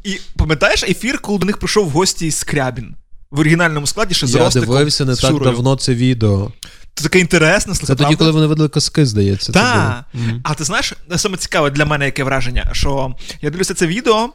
І 0.05 0.19
пам'ятаєш 0.37 0.83
ефір, 0.83 1.19
коли 1.19 1.39
до 1.39 1.47
них 1.47 1.59
прийшов 1.59 1.87
в 1.87 1.91
гості 1.91 2.31
Скрябін? 2.31 2.97
В 3.31 3.41
оригінальному 3.41 3.87
складі 3.87 4.15
ще 4.15 4.27
з 4.27 4.35
Я 4.35 4.41
Ростиком, 4.41 4.69
дивився 4.69 5.05
не 5.05 5.15
з 5.15 5.19
так 5.19 5.31
Шурою. 5.31 5.53
давно 5.53 5.77
це 5.77 5.95
відео. 5.95 6.53
Це 6.95 7.03
таке 7.03 7.19
інтересне, 7.19 7.75
слухай, 7.75 7.87
Це 7.87 7.95
тоді, 7.95 8.03
правда? 8.03 8.17
коли 8.17 8.31
вони 8.31 8.47
видали 8.47 8.69
казки, 8.69 9.07
здається. 9.07 9.53
Так. 9.53 10.05
Мгм. 10.15 10.41
А 10.45 10.55
ти 10.55 10.65
знаєш, 10.65 10.95
саме 11.17 11.37
цікаве 11.37 11.71
для 11.71 11.85
мене 11.85 12.05
яке 12.05 12.25
враження, 12.25 12.71
що 12.73 13.15
я 13.43 13.51
дивлюся 13.51 13.75
це 13.75 13.87
відео, 13.87 14.31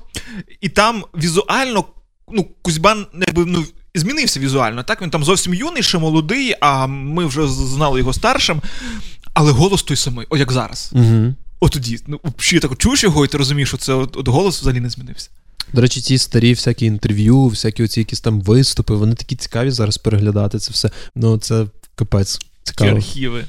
і 0.61 0.69
там 0.69 1.03
візуально, 1.17 1.85
ну, 2.31 2.47
Кузьбан 2.61 3.05
якби, 3.27 3.45
ну, 3.45 3.65
змінився 3.95 4.39
візуально. 4.39 4.83
Так, 4.83 5.01
він 5.01 5.09
там 5.09 5.23
зовсім 5.23 5.53
юний, 5.53 5.83
ще 5.83 5.97
молодий, 5.97 6.55
а 6.61 6.87
ми 6.87 7.25
вже 7.25 7.47
знали 7.47 7.99
його 7.99 8.13
старшим. 8.13 8.61
Але 9.33 9.51
голос 9.51 9.83
той 9.83 9.97
самий, 9.97 10.27
о, 10.29 10.37
як 10.37 10.51
зараз. 10.51 10.89
Мгм. 10.93 11.35
От 11.59 11.71
тоді, 11.71 11.99
ну, 12.07 12.19
взагалі 12.39 12.59
так 12.59 12.77
чуєш 12.77 13.03
його, 13.03 13.25
і 13.25 13.27
ти 13.27 13.37
розумієш, 13.37 13.69
що 13.69 13.77
це 13.77 13.93
от, 13.93 14.17
от 14.17 14.27
голос 14.27 14.61
взагалі 14.61 14.79
не 14.79 14.89
змінився. 14.89 15.29
До 15.73 15.81
речі, 15.81 16.01
ті 16.01 16.17
старі 16.17 16.53
всякі 16.53 16.85
інтерв'ю, 16.85 17.45
всякі 17.45 17.83
оці 17.83 17.99
якісь 17.99 18.21
там 18.21 18.41
виступи, 18.41 18.95
вони 18.95 19.15
такі 19.15 19.35
цікаві 19.35 19.71
зараз 19.71 19.97
переглядати 19.97 20.59
це 20.59 20.71
все. 20.71 20.89
Ну, 21.15 21.37
це 21.37 21.65
капець. 21.95 22.39
Цікаво. 22.63 22.91
архіви. 22.91 23.45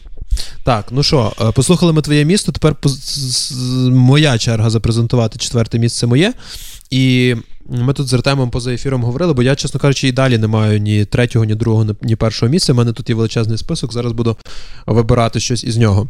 Так, 0.64 0.86
ну 0.90 1.02
що, 1.02 1.32
е, 1.40 1.52
послухали 1.52 1.92
ми 1.92 2.02
твоє 2.02 2.24
місто. 2.24 2.52
Тепер 2.52 2.74
поз- 2.82 3.90
моя 3.90 4.38
черга 4.38 4.70
запрезентувати 4.70 5.38
четверте 5.38 5.78
місце 5.78 6.06
моє. 6.06 6.32
І 6.90 7.34
ми 7.68 7.92
тут 7.92 8.06
з 8.06 8.14
Артемом 8.14 8.50
поза 8.50 8.72
ефіром 8.72 9.04
говорили, 9.04 9.32
бо 9.32 9.42
я, 9.42 9.54
чесно 9.54 9.80
кажучи, 9.80 10.08
і 10.08 10.12
далі 10.12 10.38
не 10.38 10.46
маю 10.46 10.78
ні 10.80 11.04
третього, 11.04 11.44
ні 11.44 11.54
другого, 11.54 11.96
ні 12.02 12.16
першого 12.16 12.50
місця. 12.50 12.72
У 12.72 12.76
мене 12.76 12.92
тут 12.92 13.08
є 13.08 13.14
величезний 13.14 13.58
список. 13.58 13.92
Зараз 13.92 14.12
буду 14.12 14.36
вибирати 14.86 15.40
щось 15.40 15.64
із 15.64 15.76
нього. 15.76 16.08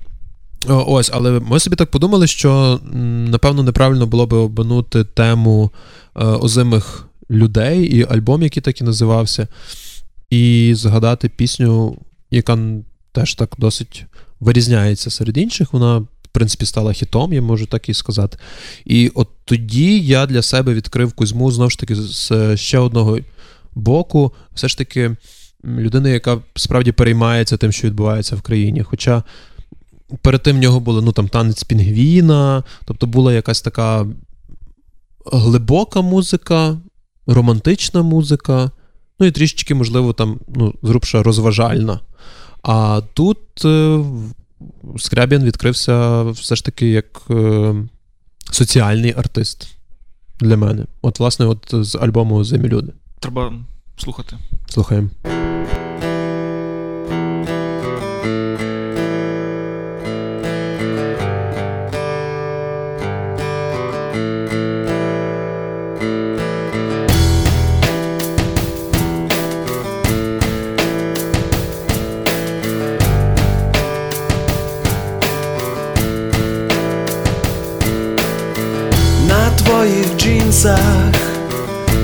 О, 0.68 0.84
Ось, 0.86 1.10
але 1.12 1.40
ми 1.40 1.60
собі 1.60 1.76
так 1.76 1.90
подумали, 1.90 2.26
що 2.26 2.80
напевно 3.30 3.62
неправильно 3.62 4.06
було 4.06 4.26
би 4.26 4.36
обминути 4.36 5.04
тему 5.04 5.70
е, 6.16 6.24
озимих 6.24 7.08
людей 7.30 7.84
і 7.84 8.06
альбом, 8.10 8.42
який 8.42 8.62
так 8.62 8.80
і 8.80 8.84
називався, 8.84 9.48
і 10.30 10.72
згадати 10.76 11.28
пісню, 11.28 11.98
яка 12.30 12.58
теж 13.12 13.34
так 13.34 13.54
досить 13.58 14.04
вирізняється 14.40 15.10
серед 15.10 15.36
інших. 15.36 15.72
Вона, 15.72 15.98
в 15.98 16.28
принципі, 16.32 16.66
стала 16.66 16.92
хітом, 16.92 17.32
я 17.32 17.42
можу 17.42 17.66
так 17.66 17.88
і 17.88 17.94
сказати. 17.94 18.38
І 18.84 19.08
от 19.14 19.28
тоді 19.44 20.00
я 20.00 20.26
для 20.26 20.42
себе 20.42 20.74
відкрив 20.74 21.12
Кузьму 21.12 21.50
знову 21.50 21.70
ж 21.70 21.78
таки 21.78 21.94
з 21.94 22.56
ще 22.56 22.78
одного 22.78 23.18
боку, 23.74 24.32
все 24.54 24.68
ж 24.68 24.78
таки 24.78 25.00
м, 25.02 25.16
людини, 25.64 26.10
яка 26.10 26.38
справді 26.56 26.92
переймається 26.92 27.56
тим, 27.56 27.72
що 27.72 27.86
відбувається 27.86 28.36
в 28.36 28.42
країні. 28.42 28.82
Хоча 28.82 29.22
перед 30.22 30.42
тим 30.42 30.56
в 30.56 30.60
нього 30.60 30.80
було 30.80 31.02
ну, 31.02 31.12
там, 31.12 31.28
танець 31.28 31.64
пінгвіна, 31.64 32.64
тобто 32.84 33.06
була 33.06 33.32
якась 33.32 33.62
така 33.62 34.06
глибока 35.32 36.00
музика, 36.00 36.78
романтична 37.26 38.02
музика, 38.02 38.70
ну 39.18 39.26
і 39.26 39.30
трішечки, 39.30 39.74
можливо, 39.74 40.12
там, 40.12 40.40
ну, 40.56 40.74
зрубша 40.82 41.22
розважальна. 41.22 42.00
А 42.62 43.00
тут 43.14 43.64
е, 43.64 44.04
Скрябін 44.98 45.44
відкрився 45.44 46.22
все 46.22 46.56
ж 46.56 46.64
таки 46.64 46.88
як 46.88 47.22
е, 47.30 47.74
соціальний 48.50 49.14
артист 49.16 49.76
для 50.40 50.56
мене. 50.56 50.84
От, 51.02 51.20
власне, 51.20 51.46
от 51.46 51.68
з 51.72 51.94
альбому 51.96 52.44
Зимі 52.44 52.68
люди. 52.68 52.92
Треба 53.20 53.52
слухати. 53.96 54.38
Слухаємо. 54.68 55.08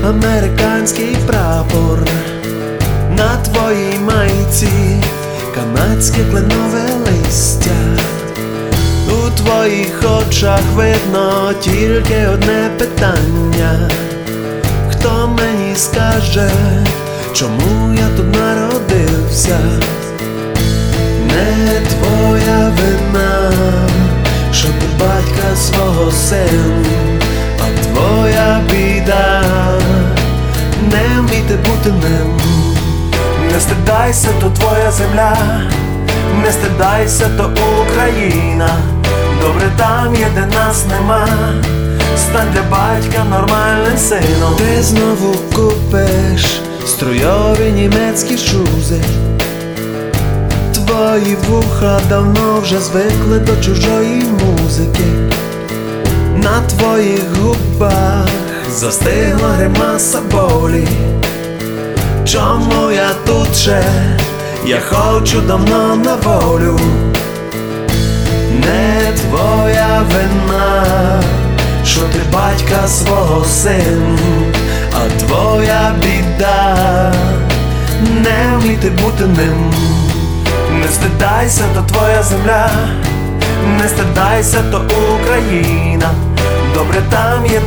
Американський 0.09 1.17
прапор, 1.27 1.99
на 3.17 3.37
твоїй 3.37 3.99
майці 3.99 5.01
канадське 5.55 6.23
кленове 6.31 6.83
листя. 7.05 7.71
У 9.07 9.29
твоїх 9.37 10.03
очах 10.19 10.61
видно 10.75 11.53
тільки 11.61 12.27
одне 12.33 12.69
питання. 12.77 13.89
Хто 14.91 15.27
мені 15.37 15.75
скаже, 15.75 16.49
чому 17.33 17.93
я 17.93 18.07
тут 18.17 18.35
народився? 18.35 19.59
Не 21.27 21.81
твоя 21.89 22.71
вина, 22.77 23.51
що 24.51 24.67
ти 24.67 24.85
батька 24.99 25.55
свого 25.55 26.11
син, 26.11 26.85
а 27.59 27.83
твоя 27.83 28.61
біда, 28.69 29.43
не 30.93 31.19
вміти 31.19 31.55
бути 31.55 31.89
ним. 31.89 32.39
Не 33.53 33.59
стидайся, 33.59 34.27
то 34.41 34.49
твоя 34.49 34.91
земля, 34.91 35.37
не 36.43 36.51
стидайся, 36.51 37.29
то 37.37 37.51
Україна. 37.87 38.69
Добре 39.41 39.71
там 39.77 40.15
є, 40.15 40.27
де 40.35 40.45
нас 40.55 40.85
нема. 40.89 41.27
Стань 42.17 42.47
для 42.53 42.61
батька 42.61 43.23
нормальним 43.29 43.97
сином. 43.97 44.55
Ти 44.57 44.83
знову 44.83 45.35
купиш 45.55 46.61
струйові 46.87 47.71
німецькі 47.75 48.37
шузи. 48.37 49.01
Твої 50.73 51.37
вуха 51.49 51.99
давно 52.09 52.59
вже 52.61 52.79
звикли 52.79 53.39
до 53.39 53.63
чужої 53.63 54.23
музики. 54.23 55.05
На 56.43 56.61
твоїх 56.61 57.23
губах 57.41 58.42
застигла 58.73 59.49
гримаса 59.49 60.19
болі. 60.31 60.87
Чому 62.25 62.91
я 62.91 63.09
тут 63.25 63.55
ще? 63.55 63.83
Я 64.65 64.79
хочу 64.79 65.41
давно 65.41 65.95
на 65.95 66.15
волю. 66.15 66.79
Не 68.51 69.11
твоя 69.17 70.01
вина, 70.11 70.85
що 71.85 71.99
ти 71.99 72.19
батька 72.33 72.87
свого 72.87 73.45
син, 73.45 74.19
а 74.93 75.19
твоя 75.19 75.95
біда 76.01 77.13
не 78.01 78.57
вміти 78.57 78.89
бути 78.89 79.25
ним. 79.25 79.73
Не 80.81 80.87
стидайся, 80.87 81.63
то 81.75 81.81
твоя 81.81 82.23
земля, 82.23 82.69
не 83.77 83.87
стидайся, 83.87 84.57
то 84.71 84.81
Україна. 85.21 86.09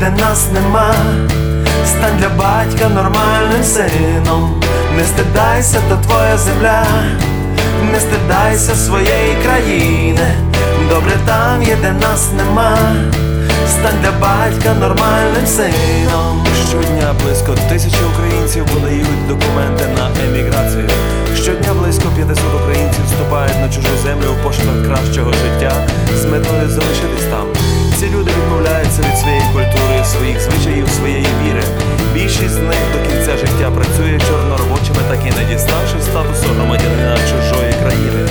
Де 0.01 0.11
нас 0.11 0.49
нема. 0.53 0.95
Стань 1.87 2.19
для 2.19 2.29
батька 2.29 2.89
нормальним 2.89 3.65
сином. 3.65 4.63
Не 4.97 5.05
стидайся, 5.05 5.81
то 5.89 5.97
твоя 5.97 6.39
земля, 6.39 6.87
не 7.93 8.01
стидайся 8.01 8.75
своєї 8.75 9.37
країни. 9.45 10.35
Добре 10.89 11.13
там 11.27 11.63
є, 11.63 11.77
де 11.83 11.93
нас 11.93 12.29
нема. 12.37 12.79
Стань 13.69 14.01
для 14.03 14.13
батька 14.13 14.75
нормальним 14.81 15.47
сином. 15.47 16.47
Щодня 16.69 17.15
близько 17.25 17.55
тисячі 17.69 18.05
українців 18.15 18.67
подають 18.75 19.29
документи 19.29 19.85
на 19.97 20.25
еміграцію. 20.25 20.89
Щодня 21.37 21.73
близько 21.83 22.09
500 22.17 22.45
українців 22.63 23.05
вступають 23.07 23.61
на 23.61 23.69
чужу 23.69 23.97
землю 24.03 24.33
в 24.41 24.45
пошуках 24.45 24.87
кращого 24.87 25.33
життя 25.33 25.73
з 26.17 26.25
метою 26.25 26.69
залишитись 26.69 27.27
там. 27.31 27.56
Ці 28.01 28.07
люди 28.07 28.31
відмовляються 28.31 29.03
від 29.03 29.19
своєї 29.19 29.43
культури, 29.53 30.05
своїх 30.05 30.41
звичаїв, 30.41 30.89
своєї 30.89 31.27
віри. 31.43 31.63
Більшість 32.15 32.55
з 32.55 32.57
них 32.57 32.79
до 32.93 33.09
кінця 33.09 33.37
життя 33.37 33.71
працює 33.71 34.21
чорноробочими, 34.29 34.99
так 35.09 35.19
і 35.27 35.39
не 35.39 35.55
діставши 35.55 35.95
статусу 36.03 36.55
громадянина 36.57 37.17
чужої 37.17 37.73
країни. 37.73 38.29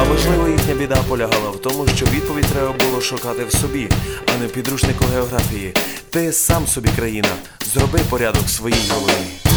А 0.00 0.04
можливо, 0.04 0.48
їхня 0.48 0.74
біда 0.74 0.96
полягала 1.08 1.50
в 1.50 1.56
тому, 1.56 1.86
що 1.96 2.06
відповідь 2.06 2.44
треба 2.44 2.74
було 2.84 3.00
шукати 3.00 3.44
в 3.44 3.52
собі, 3.52 3.88
а 4.34 4.40
не 4.40 4.46
в 4.46 4.50
підручнику 4.50 5.04
географії. 5.14 5.74
Ти 6.10 6.32
сам 6.32 6.66
собі 6.66 6.88
країна, 6.96 7.28
зроби 7.74 7.98
порядок 8.10 8.42
в 8.46 8.50
своїй 8.50 8.90
голові. 8.94 9.56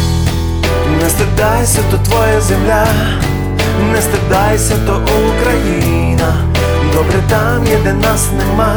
Не 1.02 1.10
стидайся, 1.10 1.80
то 1.90 1.98
твоя 1.98 2.40
земля, 2.40 2.86
не 3.92 4.02
стидайся, 4.02 4.74
то 4.86 5.02
Україна. 5.36 6.44
Добре 6.94 7.22
там 7.28 7.66
є, 7.66 7.78
де 7.84 7.92
нас 7.92 8.28
нема. 8.38 8.76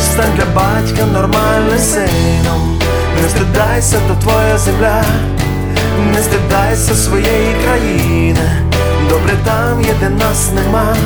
Стань 0.00 0.34
для 0.36 0.44
батька 0.44 1.06
нормальним 1.12 1.78
сином. 1.78 2.80
Не 3.22 3.28
стидайся, 3.28 3.96
то 4.08 4.14
твоя 4.14 4.58
земля, 4.58 5.04
не 6.14 6.22
стидайся 6.22 6.94
своєї 6.94 7.56
країни. 7.64 8.50
Добре 9.08 9.34
там 9.44 9.80
є, 9.80 9.94
де 10.00 10.08
нас 10.08 10.50
нема. 10.54 10.96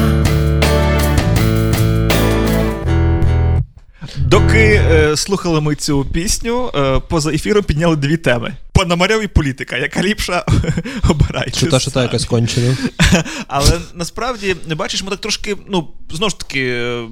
Доки 4.27 4.59
е, 4.59 5.17
слухали 5.17 5.61
ми 5.61 5.75
цю 5.75 6.05
пісню, 6.05 6.71
е, 6.75 7.01
поза 7.09 7.33
ефіром 7.33 7.65
підняли 7.65 7.97
дві 7.97 8.17
теми: 8.17 8.57
Пономарьов 8.73 9.23
і 9.23 9.27
політика, 9.27 9.77
яка 9.77 10.03
ліпша 10.03 10.45
обирайте. 11.11 11.51
Чи 11.51 11.67
та, 11.67 11.81
що 11.81 11.91
та 11.91 12.03
якась 12.03 12.25
кончена. 12.25 12.77
Але 13.49 13.81
насправді, 13.95 14.57
бачиш, 14.77 15.03
ми 15.03 15.11
так 15.11 15.21
трошки, 15.21 15.57
ну, 15.69 15.89
знову 16.13 16.31
ж 16.31 16.39
таки, 16.39 16.69
е, 16.69 17.09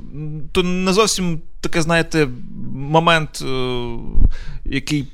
то 0.52 0.62
не 0.62 0.93
зовсім 0.93 1.41
таке, 1.60 1.83
знаєте, 1.83 2.28
момент, 2.75 3.43
е, 3.43 3.86
який. 4.65 5.07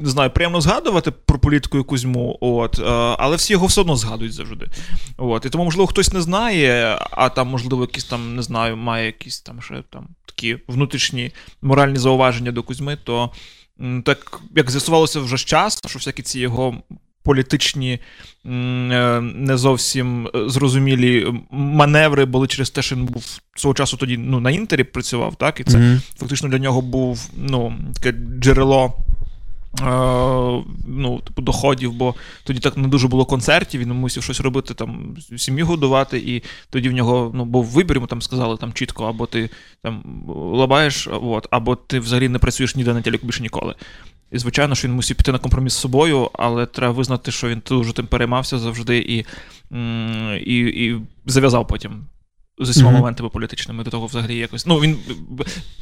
Не 0.00 0.10
знаю, 0.10 0.30
приємно 0.30 0.60
згадувати 0.60 1.10
про 1.10 1.38
політику 1.38 1.78
і 1.78 1.82
Кузьму, 1.82 2.38
от, 2.40 2.78
е, 2.78 2.82
але 3.18 3.36
всі 3.36 3.52
його 3.52 3.66
все 3.66 3.80
одно 3.80 3.96
згадують 3.96 4.32
завжди. 4.32 4.66
От, 5.16 5.44
і 5.44 5.50
тому, 5.50 5.64
можливо, 5.64 5.86
хтось 5.86 6.12
не 6.12 6.20
знає, 6.20 6.98
а 7.10 7.28
там, 7.28 7.48
можливо, 7.48 7.82
якісь 7.82 8.04
там, 8.04 8.36
не 8.36 8.42
знаю, 8.42 8.76
має 8.76 9.06
якісь 9.06 9.40
там 9.40 9.62
ще 9.62 9.82
там 9.90 10.08
такі 10.26 10.58
внутрішні 10.68 11.32
моральні 11.62 11.98
зауваження 11.98 12.52
до 12.52 12.62
Кузьми, 12.62 12.98
то 13.04 13.30
так 14.04 14.40
як 14.56 14.70
з'ясувалося 14.70 15.20
вже 15.20 15.36
з 15.36 15.44
часу, 15.44 15.88
що 15.88 15.98
всякі 15.98 16.22
ці 16.22 16.40
його 16.40 16.82
політичні 17.22 17.92
е, 17.92 18.00
не 19.20 19.56
зовсім 19.56 20.26
е, 20.26 20.30
зрозумілі 20.46 21.26
маневри 21.50 22.24
були 22.24 22.46
через 22.46 22.70
те, 22.70 22.82
що 22.82 22.96
він 22.96 23.04
був 23.04 23.40
свого 23.56 23.74
часу 23.74 23.96
тоді 23.96 24.16
ну, 24.16 24.40
на 24.40 24.50
інтері 24.50 24.84
працював, 24.84 25.36
так? 25.36 25.60
І 25.60 25.64
це 25.64 25.78
Мгм. 25.78 26.02
фактично 26.16 26.48
для 26.48 26.58
нього 26.58 26.80
був 26.80 27.30
ну, 27.36 27.74
таке 27.94 28.18
джерело. 28.40 28.94
Е, 29.78 30.64
ну, 30.86 31.20
типу, 31.24 31.42
доходів, 31.42 31.92
бо 31.92 32.14
тоді 32.44 32.60
так 32.60 32.76
не 32.76 32.88
дуже 32.88 33.08
було 33.08 33.24
концертів, 33.24 33.80
він 33.80 33.92
мусив 33.92 34.22
щось 34.22 34.40
робити, 34.40 34.74
там, 34.74 35.16
сім'ю 35.36 35.66
годувати, 35.66 36.18
і 36.18 36.42
тоді 36.70 36.88
в 36.88 36.92
нього 36.92 37.30
ну, 37.34 37.44
був 37.44 37.64
вибір, 37.64 37.96
йому 37.96 38.06
там 38.06 38.22
сказали 38.22 38.56
там, 38.56 38.72
чітко, 38.72 39.04
або 39.04 39.26
ти 39.26 39.50
там 39.82 40.24
лабаєш, 40.28 41.08
от, 41.22 41.46
або 41.50 41.76
ти 41.76 42.00
взагалі 42.00 42.28
не 42.28 42.38
працюєш 42.38 42.76
ніде 42.76 42.94
на 42.94 43.02
телеку 43.02 43.26
більше 43.26 43.42
ніколи. 43.42 43.74
І, 44.32 44.38
звичайно, 44.38 44.74
що 44.74 44.88
він 44.88 44.94
мусив 44.94 45.16
піти 45.16 45.32
на 45.32 45.38
компроміс 45.38 45.74
з 45.74 45.78
собою, 45.78 46.30
але 46.32 46.66
треба 46.66 46.92
визнати, 46.92 47.30
що 47.32 47.48
він 47.48 47.62
дуже 47.68 47.92
тим 47.92 48.06
переймався 48.06 48.58
завжди 48.58 48.98
і, 48.98 49.26
і, 50.44 50.58
і 50.58 51.00
зав'язав 51.26 51.66
потім 51.66 52.04
з 52.60 52.68
усіма 52.68 52.90
Мгм. 52.90 52.98
моментами 52.98 53.28
політичними 53.28 53.84
до 53.84 53.90
того 53.90 54.06
взагалі 54.06 54.36
якось. 54.36 54.66
Ну, 54.66 54.78
він 54.78 54.96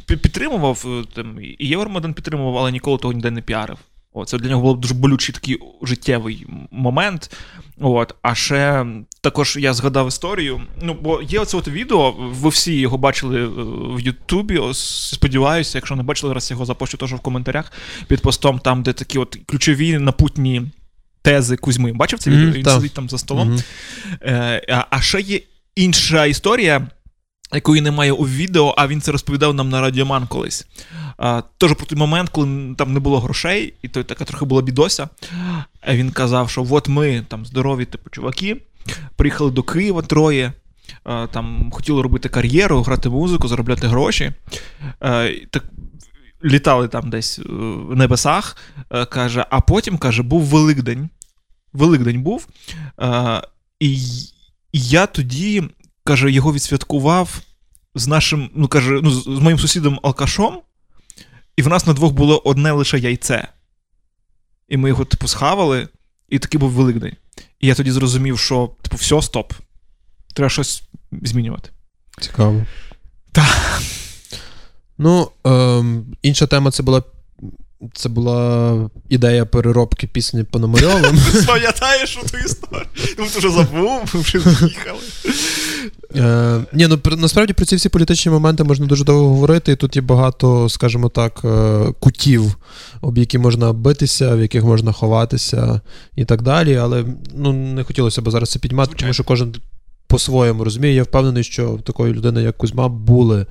підтримував 0.07 0.85
е, 0.87 1.05
там, 1.15 1.37
і 1.43 1.67
Євромайдан 1.67 2.15
підтримував, 2.15 2.59
але 2.59 2.73
ніколи 2.73 2.99
того 2.99 3.13
ніде 3.15 3.31
не 3.31 3.41
піарив. 3.43 3.79
О, 4.13 4.25
це 4.25 4.39
для 4.39 4.49
нього 4.49 4.63
був 4.63 4.81
дуже 4.81 4.95
болючий 4.95 5.35
такий 5.35 5.59
життєвий 5.83 6.47
момент. 6.71 7.37
От, 7.81 8.15
а 8.23 8.35
ще 8.35 8.87
також 9.21 9.57
я 9.61 9.75
згадав 9.75 10.09
історію. 10.09 10.61
Ну, 10.83 10.97
бо 11.03 11.23
є 11.23 11.41
оце 11.41 11.57
от 11.57 11.69
відео, 11.69 12.11
ви 12.19 12.49
всі 12.49 12.75
його 12.81 12.99
бачили 12.99 13.43
е, 13.45 13.49
в 13.97 14.01
Ютубі. 14.01 14.61
Сподіваюся, 14.73 15.79
якщо 15.79 15.97
не 15.97 16.03
бачили, 16.03 16.35
раз 16.35 16.51
його 16.51 16.65
запущу 16.65 16.97
теж 16.97 17.13
в 17.13 17.19
коментарях 17.19 17.73
під 18.07 18.21
постом, 18.23 18.59
там, 18.59 18.83
де 18.83 18.93
такі 18.93 19.19
от 19.19 19.39
ключові 19.47 19.99
напутні 19.99 20.63
тези 21.23 21.57
Кузьми. 21.57 21.93
Бачив 21.93 22.19
це 22.19 22.31
відео? 22.31 22.45
Мгм, 22.45 22.53
Він 22.53 22.63
так. 22.63 22.75
сидить 22.75 22.93
там 22.95 23.09
за 23.09 23.19
столом. 23.19 23.49
Мгм. 23.49 23.63
Е, 24.23 24.87
а 24.91 25.01
ще 25.01 25.21
є 25.21 25.41
інша 25.83 26.27
історія, 26.27 26.89
якої 27.53 27.81
немає 27.81 28.13
у 28.13 28.27
відео, 28.27 28.75
а 28.79 28.87
він 28.89 29.01
це 29.01 29.13
розповідав 29.13 29.55
нам 29.55 29.69
на 29.69 29.81
Радіоман 29.81 30.27
колись. 30.27 30.67
А, 31.19 31.43
Теж 31.59 31.73
про 31.73 31.87
той 31.87 31.99
момент, 31.99 32.29
коли 32.31 32.75
там 32.79 32.93
не 32.93 33.01
було 33.01 33.21
грошей, 33.21 33.75
і 33.83 33.89
то 33.89 34.05
така 34.05 34.25
трохи 34.25 34.45
була 34.45 34.63
бідося. 34.63 35.09
Він 35.89 36.11
казав, 36.11 36.51
що 36.51 36.67
от 36.71 36.89
ми 36.89 37.25
там 37.29 37.47
здорові, 37.47 37.85
типу, 37.85 38.11
чуваки, 38.11 38.57
приїхали 39.17 39.51
до 39.51 39.63
Києва 39.63 40.03
троє. 40.03 40.53
Там 41.31 41.71
хотіли 41.73 42.03
робити 42.03 42.29
кар'єру, 42.29 42.83
грати 42.83 43.09
музику, 43.09 43.49
заробляти 43.49 43.87
гроші. 43.87 44.33
Е, 45.03 45.47
Так 45.51 45.65
літали 46.45 46.89
там 46.89 47.11
десь 47.11 47.39
е, 47.39 47.43
в 47.89 47.97
небесах. 47.97 48.57
е, 48.91 49.05
Каже, 49.05 49.47
а 49.51 49.61
потім 49.61 49.99
каже, 49.99 50.23
був 50.23 50.43
Великдень. 50.43 51.09
Великдень 51.73 52.23
був. 52.23 52.49
е, 53.01 53.43
І 53.81 53.99
і 54.73 54.81
я 54.81 55.07
тоді, 55.07 55.63
каже, 56.05 56.31
його 56.31 56.53
відсвяткував 56.53 57.41
з 57.95 58.07
нашим, 58.07 58.51
ну 58.55 58.69
каже, 58.69 59.01
ну, 59.03 59.11
з 59.11 59.27
моїм 59.27 59.59
сусідом 59.59 60.01
Алкашом, 60.03 60.61
і 61.57 61.63
в 61.63 61.69
нас 61.69 61.87
на 61.87 61.93
двох 61.93 62.13
було 62.13 62.39
одне 62.39 62.73
лише 62.73 62.99
яйце. 62.99 63.49
І 64.69 64.77
ми 64.77 64.89
його, 64.89 65.05
типу, 65.05 65.29
схавали, 65.29 65.89
і 66.29 66.39
такий 66.39 66.61
був 66.61 66.71
Великдень. 66.71 67.17
І 67.61 67.67
я 67.67 67.75
тоді 67.75 67.91
зрозумів, 67.91 68.39
що, 68.39 68.71
типу, 68.83 68.97
все, 68.97 69.23
стоп. 69.23 69.53
Треба 70.35 70.51
щось 70.51 70.83
змінювати. 71.23 71.71
Цікаво. 72.21 72.67
Так. 73.33 73.83
Ну, 74.99 75.31
ем, 75.45 76.17
інша 76.23 76.47
тема 76.47 76.71
це 76.71 76.83
була. 76.83 77.03
Це 77.95 78.09
була 78.09 78.91
ідея 79.09 79.45
переробки 79.45 80.07
пісні 80.07 80.45
Пономарьовим. 80.45 81.19
Пам'ятаєш 81.47 82.19
ту 82.33 82.39
історію? 82.39 82.87
Ну, 83.19 83.27
ти 83.33 83.39
вже 83.39 83.51
забув, 83.51 84.03
ми 84.15 84.21
вже 84.21 84.41
з'їхали. 84.41 85.01
Е, 86.17 86.61
ні, 86.73 86.87
ну 86.87 86.99
насправді 87.17 87.53
про 87.53 87.67
ці 87.67 87.77
всі 87.77 87.89
політичні 87.89 88.33
моменти 88.33 88.65
можна 88.65 88.87
дуже 88.87 89.05
довго 89.05 89.29
говорити, 89.29 89.73
і 89.73 89.77
тут 89.77 89.97
є 89.97 90.03
багато, 90.03 90.69
скажімо 90.69 91.09
так, 91.09 91.41
е, 91.45 91.87
кутів, 92.01 92.57
об 93.01 93.19
які 93.19 93.39
можна 93.39 93.73
битися, 93.73 94.35
в 94.35 94.41
яких 94.41 94.65
можна 94.65 94.93
ховатися 94.93 95.81
і 96.17 96.25
так 96.25 96.43
далі. 96.43 96.77
Але 96.77 97.05
ну, 97.35 97.53
не 97.53 97.85
хотілося 97.85 98.23
б 98.23 98.31
зараз 98.31 98.51
це 98.51 98.59
піднімати, 98.59 98.95
тому 98.99 99.13
що 99.13 99.25
кожен 99.25 99.55
по-своєму 100.07 100.65
розуміє. 100.65 100.95
Я 100.95 101.03
впевнений, 101.03 101.45
що 101.45 101.79
такої 101.85 102.15
людини, 102.15 102.43
як 102.43 102.59
Кузьма, 102.59 102.89
були. 102.89 103.47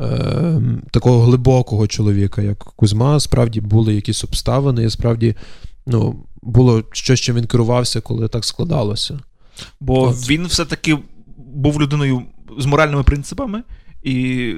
Е, 0.00 0.62
Такого 0.90 1.22
глибокого 1.22 1.86
чоловіка, 1.86 2.42
як 2.42 2.58
Кузьма, 2.58 3.20
справді 3.20 3.60
були 3.60 3.94
якісь 3.94 4.24
обставини, 4.24 4.84
і 4.84 4.90
справді 4.90 5.36
ну, 5.86 6.24
було 6.42 6.82
щось, 6.92 7.20
чим 7.20 7.36
він 7.36 7.46
керувався, 7.46 8.00
коли 8.00 8.28
так 8.28 8.44
складалося. 8.44 9.20
Бо 9.80 10.02
От. 10.02 10.30
він 10.30 10.46
все-таки 10.46 10.98
був 11.36 11.82
людиною 11.82 12.22
з 12.58 12.66
моральними 12.66 13.02
принципами, 13.02 13.62
і, 14.02 14.54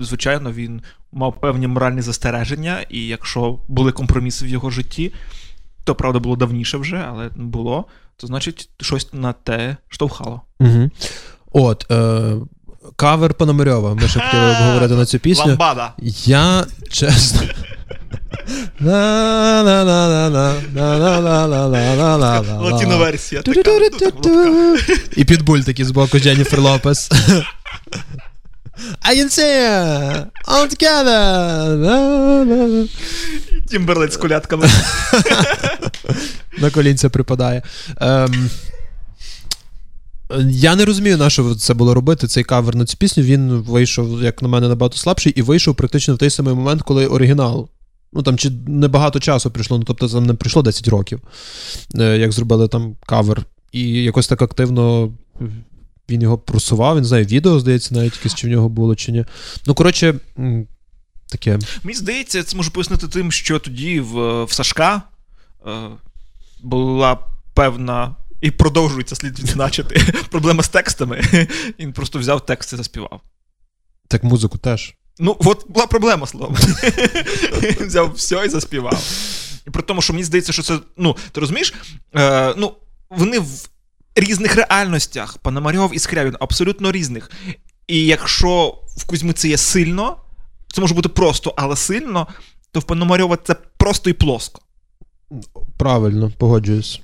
звичайно, 0.00 0.52
він 0.52 0.82
мав 1.12 1.40
певні 1.40 1.66
моральні 1.66 2.00
застереження, 2.00 2.80
і 2.90 3.06
якщо 3.06 3.58
були 3.68 3.92
компроміси 3.92 4.44
в 4.44 4.48
його 4.48 4.70
житті, 4.70 5.12
то 5.84 5.94
правда 5.94 6.18
було 6.18 6.36
давніше 6.36 6.78
вже, 6.78 7.04
але 7.08 7.30
було, 7.36 7.84
то 8.16 8.26
значить 8.26 8.70
щось 8.80 9.12
на 9.12 9.32
те 9.32 9.76
штовхало. 9.88 10.40
Угу. 10.60 10.90
От, 11.52 11.86
е, 11.90 12.34
Кавер 12.96 13.34
Пономарьова. 13.34 13.94
Ми 13.94 14.08
ще 14.08 14.20
хотіли 14.20 14.50
обговорити 14.50 14.94
на 14.94 15.06
цю 15.06 15.18
пісню. 15.18 15.46
Ламбада. 15.46 15.92
Я 16.24 16.66
чесно. 16.90 17.40
Латіноверсія. 22.60 23.42
І 25.16 25.24
підбуль 25.24 25.60
такий 25.60 25.84
з 25.84 25.90
боку 25.90 26.18
Дженніфер 26.18 26.60
Лопес. 26.60 27.10
I 29.02 29.14
can 29.16 29.28
see 29.38 29.52
you! 29.62 30.26
All 30.46 30.66
together! 30.74 31.68
Тімберлиць 33.70 34.12
з 34.12 34.16
кулятками. 34.16 34.68
На 36.58 36.70
колінця 36.70 37.10
припадає. 37.10 37.62
Ем 38.00 38.50
я 40.50 40.76
не 40.76 40.84
розумію, 40.84 41.18
на 41.18 41.30
що 41.30 41.54
це 41.54 41.74
було 41.74 41.94
робити, 41.94 42.26
цей 42.26 42.44
кавер 42.44 42.76
на 42.76 42.84
цю 42.84 42.96
пісню. 42.96 43.22
Він 43.22 43.50
вийшов, 43.50 44.22
як 44.22 44.42
на 44.42 44.48
мене, 44.48 44.68
набагато 44.68 44.96
слабший, 44.96 45.32
і 45.32 45.42
вийшов 45.42 45.74
практично 45.74 46.14
в 46.14 46.18
той 46.18 46.30
самий 46.30 46.54
момент, 46.54 46.82
коли 46.82 47.06
оригінал. 47.06 47.68
Ну 48.12 48.22
там 48.22 48.38
чи 48.38 48.50
небагато 48.66 49.20
часу 49.20 49.50
прийшло, 49.50 49.78
ну 49.78 49.84
тобто 49.84 50.08
там 50.08 50.26
не 50.26 50.34
прийшло 50.34 50.62
10 50.62 50.88
років, 50.88 51.20
е, 51.98 52.18
як 52.18 52.32
зробили 52.32 52.68
там 52.68 52.96
кавер. 53.06 53.42
І 53.72 54.02
якось 54.02 54.28
так 54.28 54.42
активно 54.42 55.12
він 56.10 56.22
його 56.22 56.38
просував. 56.38 56.96
Він 56.96 57.04
знає, 57.04 57.24
відео, 57.24 57.60
здається, 57.60 57.94
навіть 57.94 58.16
якесь 58.16 58.34
чи 58.34 58.46
в 58.46 58.50
нього 58.50 58.68
було, 58.68 58.94
чи 58.94 59.12
ні. 59.12 59.24
Ну, 59.66 59.74
коротше, 59.74 60.14
таке. 61.28 61.58
Мені 61.82 61.98
здається, 61.98 62.42
це 62.42 62.56
можу 62.56 62.70
пояснити 62.70 63.08
тим, 63.08 63.32
що 63.32 63.58
тоді 63.58 64.00
в, 64.00 64.44
в 64.44 64.52
Сашка 64.52 65.02
е, 65.66 65.70
була 66.62 67.18
певна 67.54 68.14
І 68.40 68.50
продовжується 68.50 69.16
слід 69.16 69.38
відзначити. 69.38 70.12
Проблема 70.30 70.62
з 70.62 70.68
текстами. 70.68 71.22
Він 71.78 71.92
просто 71.92 72.18
взяв 72.18 72.46
текст 72.46 72.72
і 72.72 72.76
заспівав. 72.76 73.20
Так 74.08 74.24
музику 74.24 74.58
теж. 74.58 74.94
Ну, 75.18 75.36
от 75.38 75.66
була 75.68 75.86
проблема 75.86 76.26
словом. 76.26 76.56
Він 77.62 77.86
взяв 77.86 78.12
все 78.12 78.42
і 78.46 78.48
заспівав. 78.48 79.02
І 79.66 79.70
при 79.70 79.82
тому, 79.82 80.02
що 80.02 80.12
мені 80.12 80.24
здається, 80.24 80.52
що 80.52 80.62
це. 80.62 80.78
Ну, 80.96 81.16
ти 81.32 81.40
розумієш? 81.40 81.74
Е, 82.16 82.54
ну, 82.56 82.74
вони 83.10 83.38
в 83.38 83.68
різних 84.14 84.56
реальностях, 84.56 85.38
Пономарьов 85.38 85.94
і 85.94 85.98
Скрябін, 85.98 86.36
абсолютно 86.40 86.92
різних. 86.92 87.30
І 87.86 88.06
якщо 88.06 88.78
в 88.96 89.06
Кузьми 89.06 89.32
це 89.32 89.48
є 89.48 89.56
сильно, 89.56 90.16
це 90.72 90.80
може 90.80 90.94
бути 90.94 91.08
просто, 91.08 91.54
але 91.56 91.76
сильно, 91.76 92.26
то 92.72 92.80
в 92.80 92.84
Пономарьова 92.84 93.36
це 93.36 93.56
просто 93.76 94.10
і 94.10 94.12
плоско. 94.12 94.62
Правильно, 95.76 96.32
погоджуюсь. 96.38 97.00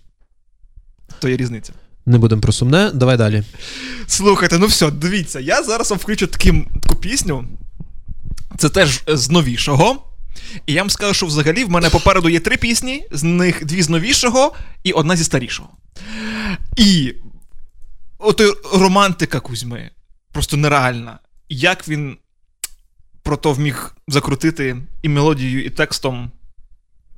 То 1.21 1.29
є 1.29 1.37
різниця. 1.37 1.73
Не 2.07 2.19
будемо 2.19 2.43
про 2.43 2.53
сумне, 2.53 2.91
давай 2.95 3.17
далі. 3.17 3.43
Слухайте, 4.07 4.59
ну 4.59 4.67
все, 4.67 4.91
дивіться, 4.91 5.41
я 5.41 5.63
зараз 5.63 5.91
вам 5.91 5.99
включу 5.99 6.27
таким, 6.27 6.69
таку 6.83 6.97
пісню. 6.97 7.45
Це 8.59 8.69
теж 8.69 9.03
з 9.07 9.31
новішого. 9.31 10.11
І 10.67 10.73
я 10.73 10.83
вам 10.83 10.91
скажу, 10.91 11.15
що 11.15 11.27
взагалі 11.27 11.65
в 11.65 11.71
мене 11.71 11.91
попереду 11.91 12.29
є 12.29 12.41
три 12.41 12.57
пісні, 12.57 13.07
з 13.11 13.23
них 13.23 13.65
дві 13.65 13.83
з 13.83 13.89
новішого 13.89 14.53
і 14.85 14.93
одна 14.93 15.17
зі 15.17 15.25
старішого. 15.25 15.69
І 16.77 17.15
от 18.19 18.43
романтика 18.75 19.41
Кузьми 19.41 19.91
просто 20.33 20.57
нереальна. 20.57 21.19
Як 21.49 21.89
він 21.89 22.17
про 23.23 23.37
то 23.37 23.53
вміг 23.53 23.97
закрутити 24.09 24.77
і 25.03 25.09
мелодією, 25.09 25.65
і 25.65 25.71
текстом. 25.71 26.31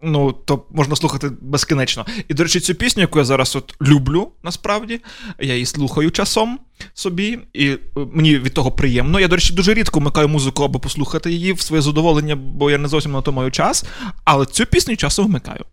Ну, 0.03 0.33
то 0.33 0.65
можна 0.71 0.97
слухати 0.97 1.31
безкінечно. 1.41 2.07
І, 2.29 2.35
до 2.35 2.43
речі, 2.43 2.61
цю 2.61 2.75
пісню, 2.75 3.01
яку 3.01 3.19
я 3.19 3.25
зараз 3.25 3.57
от 3.57 3.75
люблю, 3.83 4.29
насправді, 4.43 5.01
я 5.41 5.53
її 5.53 5.67
слухаю 5.67 6.11
часом 6.11 6.59
собі, 6.95 7.39
і 7.53 7.69
е, 7.69 7.79
мені 8.13 8.39
від 8.39 8.55
того 8.55 8.71
приємно. 8.71 9.21
Я, 9.21 9.29
до 9.29 9.37
речі, 9.37 9.53
дуже 9.53 9.75
рідко 9.75 10.01
вмикаю 10.01 10.29
музику, 10.29 10.65
аби 10.65 10.79
послухати 10.79 11.33
її 11.33 11.53
в 11.53 11.61
своє 11.61 11.83
задоволення, 11.83 12.37
бо 12.37 12.71
я 12.71 12.79
не 12.79 12.89
зовсім 12.89 13.13
на 13.13 13.23
то 13.23 13.33
маю 13.33 13.51
час. 13.51 13.85
Але 14.25 14.47
цю 14.47 14.67
пісню 14.67 14.97
часом 14.97 15.27
вмикаю. 15.27 15.65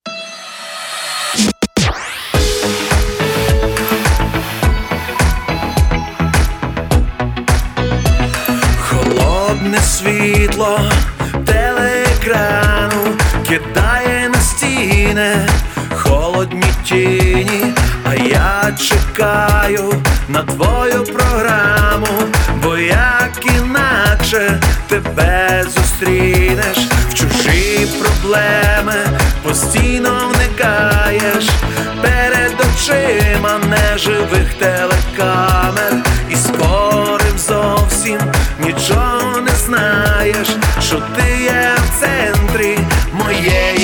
Холодне 8.79 9.79
світло 9.79 10.79
на 12.27 12.72
стіни 15.13 15.47
холодні 15.95 16.63
тіні, 16.83 17.73
а 18.05 18.13
я 18.13 18.77
чекаю 18.77 19.93
на 20.27 20.43
твою 20.43 21.03
програму, 21.03 22.07
бо 22.63 22.77
як 22.77 23.31
інакше 23.57 24.61
тебе 24.87 25.65
зустрінеш 25.75 26.77
в 27.09 27.13
чужі 27.13 27.87
проблеми, 28.01 28.95
постійно 29.43 30.31
вникаєш. 30.33 31.49
Перед 32.01 32.53
очима 32.59 33.59
неживих 33.69 34.53
телекамер 34.59 35.93
і 36.29 36.35
скорим 36.35 37.37
зовсім 37.37 38.19
нічого 38.59 39.41
не 39.41 39.55
знаєш, 39.55 40.47
що 40.81 40.95
ти 40.95 41.43
є 41.43 41.75
в 41.77 42.01
центрі 42.01 42.79
моєї 43.13 43.82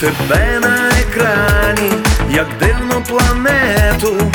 тебе 0.00 0.60
на 0.60 0.88
екрані, 0.88 1.92
як 2.30 2.46
дивну 2.60 3.02
планету 3.08 4.32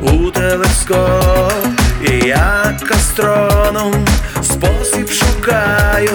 у 0.00 0.30
телескоп, 0.30 1.66
і 2.02 2.26
як 2.26 2.90
астроном 2.90 4.06
спосіб 4.42 5.10
шукаю 5.10 6.10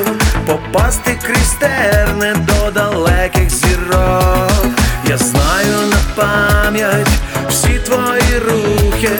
попасти 0.45 1.19
крізь 1.27 1.55
терни 1.59 2.35
до 2.35 2.71
далеких 2.71 3.49
зірок. 3.49 4.65
Я 5.09 5.17
знаю 5.17 5.77
на 5.91 6.23
пам'ять 6.23 7.09
всі 7.49 7.79
твої 7.85 8.39
рухи, 8.47 9.11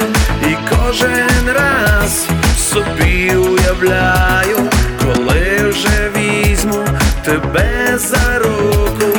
і 0.49 0.55
кожен 0.69 1.55
раз 1.55 2.27
собі 2.57 3.35
уявляю, 3.35 4.57
коли 5.03 5.69
вже 5.69 6.11
візьму 6.15 6.85
тебе 7.25 7.97
за 7.97 8.39
руку, 8.39 9.10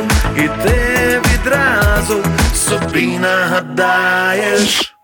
і 0.44 0.48
ти 0.48 1.20
відразу 1.32 2.24
собі 2.54 3.18
нагадаєш. 3.18 4.96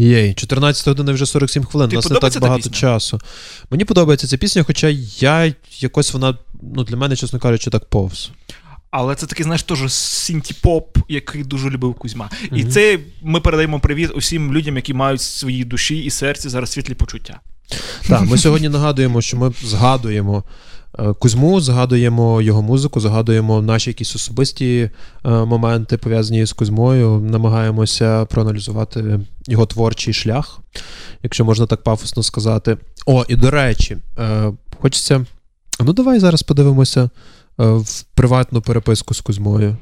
Єй, 0.00 0.34
14 0.34 0.88
година 0.88 1.12
вже 1.12 1.26
47 1.26 1.64
хвилин. 1.64 1.88
Тобі 1.88 1.96
У 1.96 1.98
нас 1.98 2.10
не 2.10 2.30
так 2.30 2.42
багато 2.42 2.70
пісня? 2.70 2.78
часу. 2.78 3.20
Мені 3.70 3.84
подобається 3.84 4.26
ця 4.26 4.36
пісня, 4.36 4.62
хоча 4.62 4.88
я 5.18 5.54
якось 5.78 6.12
вона, 6.12 6.38
ну, 6.74 6.84
для 6.84 6.96
мене, 6.96 7.16
чесно 7.16 7.38
кажучи, 7.38 7.70
так 7.70 7.84
повз. 7.84 8.30
Але 8.90 9.14
це 9.14 9.26
такий, 9.26 9.44
знаєш, 9.44 9.62
теж 9.62 9.92
сінті-поп, 9.92 10.98
який 11.08 11.44
дуже 11.44 11.70
любив 11.70 11.94
Кузьма. 11.94 12.30
І 12.54 12.64
це 12.64 12.98
ми 13.22 13.40
передаємо 13.40 13.80
привіт 13.80 14.10
усім 14.14 14.52
людям, 14.52 14.76
які 14.76 14.94
мають 14.94 15.20
в 15.20 15.24
своїй 15.24 15.64
душі 15.64 15.98
і 15.98 16.10
серці 16.10 16.48
зараз 16.48 16.70
світлі 16.70 16.94
почуття. 16.94 17.40
Так, 18.08 18.22
ми 18.22 18.38
сьогодні 18.38 18.68
нагадуємо, 18.68 19.22
що 19.22 19.36
ми 19.36 19.52
згадуємо 19.64 20.44
Кузьму, 21.18 21.60
згадуємо 21.60 22.42
його 22.42 22.62
музику, 22.62 23.00
згадуємо 23.00 23.62
наші 23.62 23.90
якісь 23.90 24.16
особисті 24.16 24.90
е, 25.24 25.30
моменти, 25.30 25.96
пов'язані 25.96 26.46
з 26.46 26.52
Кузьмою. 26.52 27.20
Намагаємося 27.20 28.24
проаналізувати 28.24 29.20
його 29.46 29.66
творчий 29.66 30.14
шлях, 30.14 30.60
якщо 31.22 31.44
можна 31.44 31.66
так 31.66 31.82
пафосно 31.82 32.22
сказати. 32.22 32.76
О, 33.06 33.24
і 33.28 33.36
до 33.36 33.50
речі, 33.50 33.98
е, 34.18 34.52
хочеться. 34.80 35.26
Ну, 35.80 35.92
давай 35.92 36.18
зараз 36.18 36.42
подивимося 36.42 37.00
е, 37.00 37.08
в 37.58 38.02
приватну 38.14 38.62
переписку 38.62 39.14
з 39.14 39.20
Кузьмою. 39.20 39.76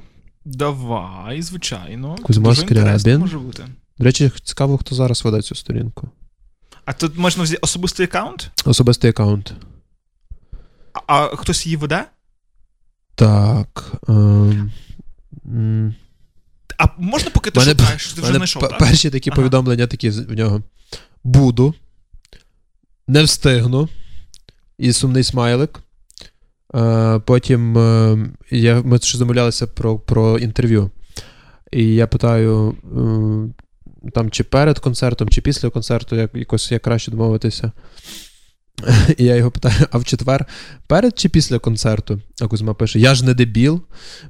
Давай, 0.45 1.43
звичайно. 1.43 2.17
Кузьма 2.23 2.55
Скрябін. 2.55 3.19
може 3.19 3.39
бути. 3.39 3.65
До 3.99 4.05
речі, 4.05 4.31
цікаво, 4.45 4.79
хто 4.79 4.95
зараз 4.95 5.25
веде 5.25 5.43
цю 5.43 5.55
сторінку. 5.55 6.09
А 6.85 6.93
тут 6.93 7.19
можна 7.19 7.43
взяти 7.43 7.61
особистий 7.63 8.07
аккаунт? 8.07 8.51
Особистий 8.65 9.11
аккаунт. 9.11 9.53
А, 10.93 11.01
а 11.15 11.37
хтось 11.37 11.67
її 11.67 11.77
веде? 11.77 12.05
Так. 13.15 13.93
Ем. 14.09 14.73
А 16.79 16.87
можна, 16.99 17.31
поки 17.31 17.51
ти 17.51 17.61
Мене- 17.61 17.71
шукаєш, 17.73 18.07
ти 18.13 18.21
вже 18.21 18.23
мене 18.23 18.37
знайшов, 18.37 18.63
п- 18.63 18.77
перші 18.79 19.11
такі 19.11 19.31
Ага. 19.31 19.37
повідомлення 19.37 19.87
такі 19.87 20.11
в 20.11 20.33
нього. 20.33 20.63
Буду. 21.25 21.75
Не 23.09 23.23
встигну. 23.23 23.89
І 24.79 24.93
сумний 24.93 25.25
смайлик. 25.25 25.81
Е, 26.75 27.19
потім 27.19 27.79
е, 27.79 28.19
я, 28.51 28.83
ми 28.83 28.99
ще 28.99 29.19
замовлялися 29.19 29.67
про, 29.67 29.99
про 29.99 30.39
інтерв'ю. 30.39 30.91
І 31.73 31.85
я 31.95 32.07
питаю, 32.07 32.77
е, 34.07 34.11
там, 34.11 34.31
чи 34.31 34.45
перед 34.45 34.79
концертом, 34.79 35.29
чи 35.29 35.41
після 35.41 35.71
концерту, 35.71 36.17
як, 36.17 36.35
якось 36.35 36.73
як 36.73 36.83
краще 36.83 37.11
домовитися. 37.11 37.73
І 39.17 39.25
я 39.25 39.37
його 39.37 39.51
питаю: 39.51 39.75
а 39.91 39.99
в 39.99 40.05
четвер 40.05 40.47
перед 40.87 41.19
чи 41.19 41.29
після 41.29 41.59
концерту? 41.59 42.21
А 42.43 42.47
Кузьма 42.47 42.75
пише: 42.75 42.99
Я 42.99 43.15
ж 43.15 43.25
не 43.25 43.35
дебіл, 43.35 43.81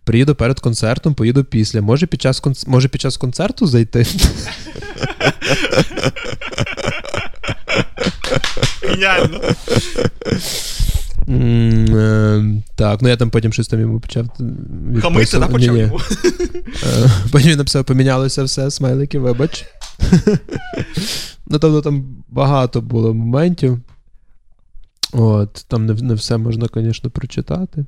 приїду 0.04 0.34
перед 0.34 0.60
концертом, 0.60 1.14
поїду 1.14 1.44
після. 1.44 1.82
Може 1.82 2.06
під 2.06 2.22
час, 2.22 2.40
конц... 2.40 2.66
Може 2.66 2.88
під 2.88 3.00
час 3.00 3.16
концерту 3.16 3.66
зайти? 3.66 4.06
Геніально. 8.82 9.40
Е, 11.28 12.62
Так, 12.76 13.02
ну 13.02 13.08
я 13.08 13.16
там 13.16 13.30
потім 13.30 13.52
щось 13.52 13.68
там 13.68 13.80
йому 13.80 14.00
почав. 14.00 14.26
Хамити, 15.02 15.38
да, 15.38 15.46
почав 15.46 15.76
йому? 15.76 16.00
Е, 16.84 17.10
Потім 17.32 17.50
він 17.50 17.58
написав, 17.58 17.84
помінялося 17.84 18.44
все, 18.44 18.70
смайлики, 18.70 19.18
вибач. 19.18 19.64
Ну, 21.50 21.58
тобто 21.58 21.80
там 21.80 22.04
багато 22.28 22.80
було 22.80 23.14
моментів. 23.14 23.80
От, 25.12 25.64
там 25.68 25.86
не, 25.86 25.92
не 25.94 26.14
все 26.14 26.36
можна, 26.38 26.66
звісно, 26.74 27.10
прочитати. 27.10 27.84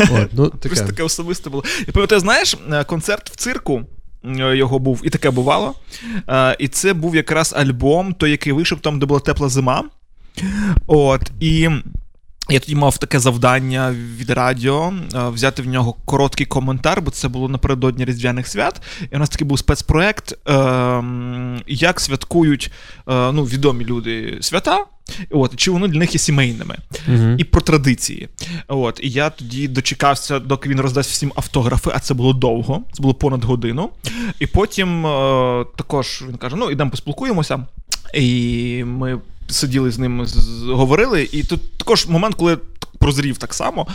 От, 0.00 0.28
ну, 0.32 0.48
Таке. 0.50 0.68
Просто 0.68 0.86
таке 0.86 1.02
особисте 1.02 1.50
було. 1.50 1.64
І 1.88 1.90
пам'ятаю, 1.92 2.20
знаєш, 2.20 2.56
е, 2.72 2.84
концерт 2.84 3.30
в 3.30 3.36
цирку. 3.36 3.82
е, 4.24 4.56
Його 4.56 4.78
був, 4.78 5.00
і 5.04 5.10
таке 5.10 5.30
бувало. 5.30 5.74
Е, 6.28 6.56
І 6.58 6.68
це 6.68 6.94
був 6.94 7.16
якраз 7.16 7.54
альбом, 7.56 8.14
той, 8.14 8.30
який 8.30 8.52
вийшов 8.52 8.80
там, 8.80 8.98
де 8.98 9.06
була 9.06 9.20
тепла 9.20 9.48
зима. 9.48 9.84
От, 10.86 11.30
і 11.40 11.68
я 12.48 12.60
тоді 12.60 12.74
мав 12.74 12.98
таке 12.98 13.18
завдання 13.18 13.94
від 14.18 14.30
радіо 14.30 14.92
е, 15.14 15.28
взяти 15.28 15.62
в 15.62 15.66
нього 15.66 15.94
короткий 16.04 16.46
коментар, 16.46 17.02
бо 17.02 17.10
це 17.10 17.28
було 17.28 17.48
напередодні 17.48 18.04
Різдвяних 18.04 18.46
свят. 18.46 18.82
І 19.12 19.16
у 19.16 19.18
нас 19.18 19.28
такий 19.28 19.46
був 19.46 19.58
спецпроект, 19.58 20.48
е, 20.48 21.02
як 21.66 22.00
святкують 22.00 22.70
е, 23.08 23.32
ну, 23.32 23.44
відомі 23.44 23.84
люди 23.84 24.38
свята. 24.40 24.84
От, 25.30 25.56
чи 25.56 25.70
вони 25.70 25.88
для 25.88 25.98
них 25.98 26.12
є 26.12 26.18
сімейними, 26.18 26.76
Мгм. 27.08 27.36
і 27.38 27.44
про 27.44 27.60
традиції. 27.60 28.28
От, 28.68 29.00
і 29.02 29.10
я 29.10 29.30
тоді 29.30 29.68
дочекався, 29.68 30.38
доки 30.38 30.68
він 30.68 30.80
роздасть 30.80 31.10
всім 31.10 31.32
автографи, 31.36 31.90
а 31.94 31.98
це 31.98 32.14
було 32.14 32.32
довго, 32.32 32.82
це 32.92 33.02
було 33.02 33.14
понад 33.14 33.44
годину. 33.44 33.90
І 34.38 34.46
потім 34.46 35.06
е, 35.06 35.64
також 35.76 36.24
він 36.28 36.36
каже: 36.36 36.56
ну, 36.56 36.70
ідемо 36.70 36.90
поспілкуємося. 36.90 37.66
І 38.14 38.84
ми 38.84 39.20
сиділи 39.48 39.90
з 39.90 39.98
ним, 39.98 40.26
говорили. 40.68 41.28
І 41.32 41.42
тут 41.42 41.78
також 41.78 42.06
момент, 42.06 42.34
коли 42.34 42.50
я 42.50 42.58
прозрів 42.98 43.38
так 43.38 43.54
само, 43.54 43.86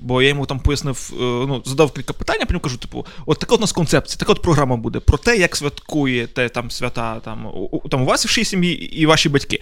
бо 0.00 0.22
я 0.22 0.28
йому 0.28 0.46
там 0.46 0.60
пояснив, 0.60 1.10
е, 1.12 1.16
ну, 1.22 1.62
задав 1.66 1.92
кілька 1.92 2.12
питань, 2.12 2.38
а 2.42 2.44
потім 2.46 2.60
кажу, 2.60 2.76
типу, 2.76 3.06
от 3.26 3.38
така 3.38 3.54
от 3.54 3.60
у 3.60 3.60
нас 3.60 3.72
концепція, 3.72 4.18
така 4.18 4.32
от 4.32 4.42
програма 4.42 4.76
буде 4.76 5.00
про 5.00 5.18
те, 5.18 5.36
як 5.36 5.56
святкуєте 5.56 6.48
там 6.48 6.70
свята 6.70 7.20
там, 7.20 7.46
у, 7.46 7.88
там 7.90 8.02
у 8.02 8.04
вас 8.04 8.24
в 8.24 8.28
всій 8.28 8.44
сім'ї 8.44 9.00
і 9.00 9.06
ваші 9.06 9.28
батьки. 9.28 9.60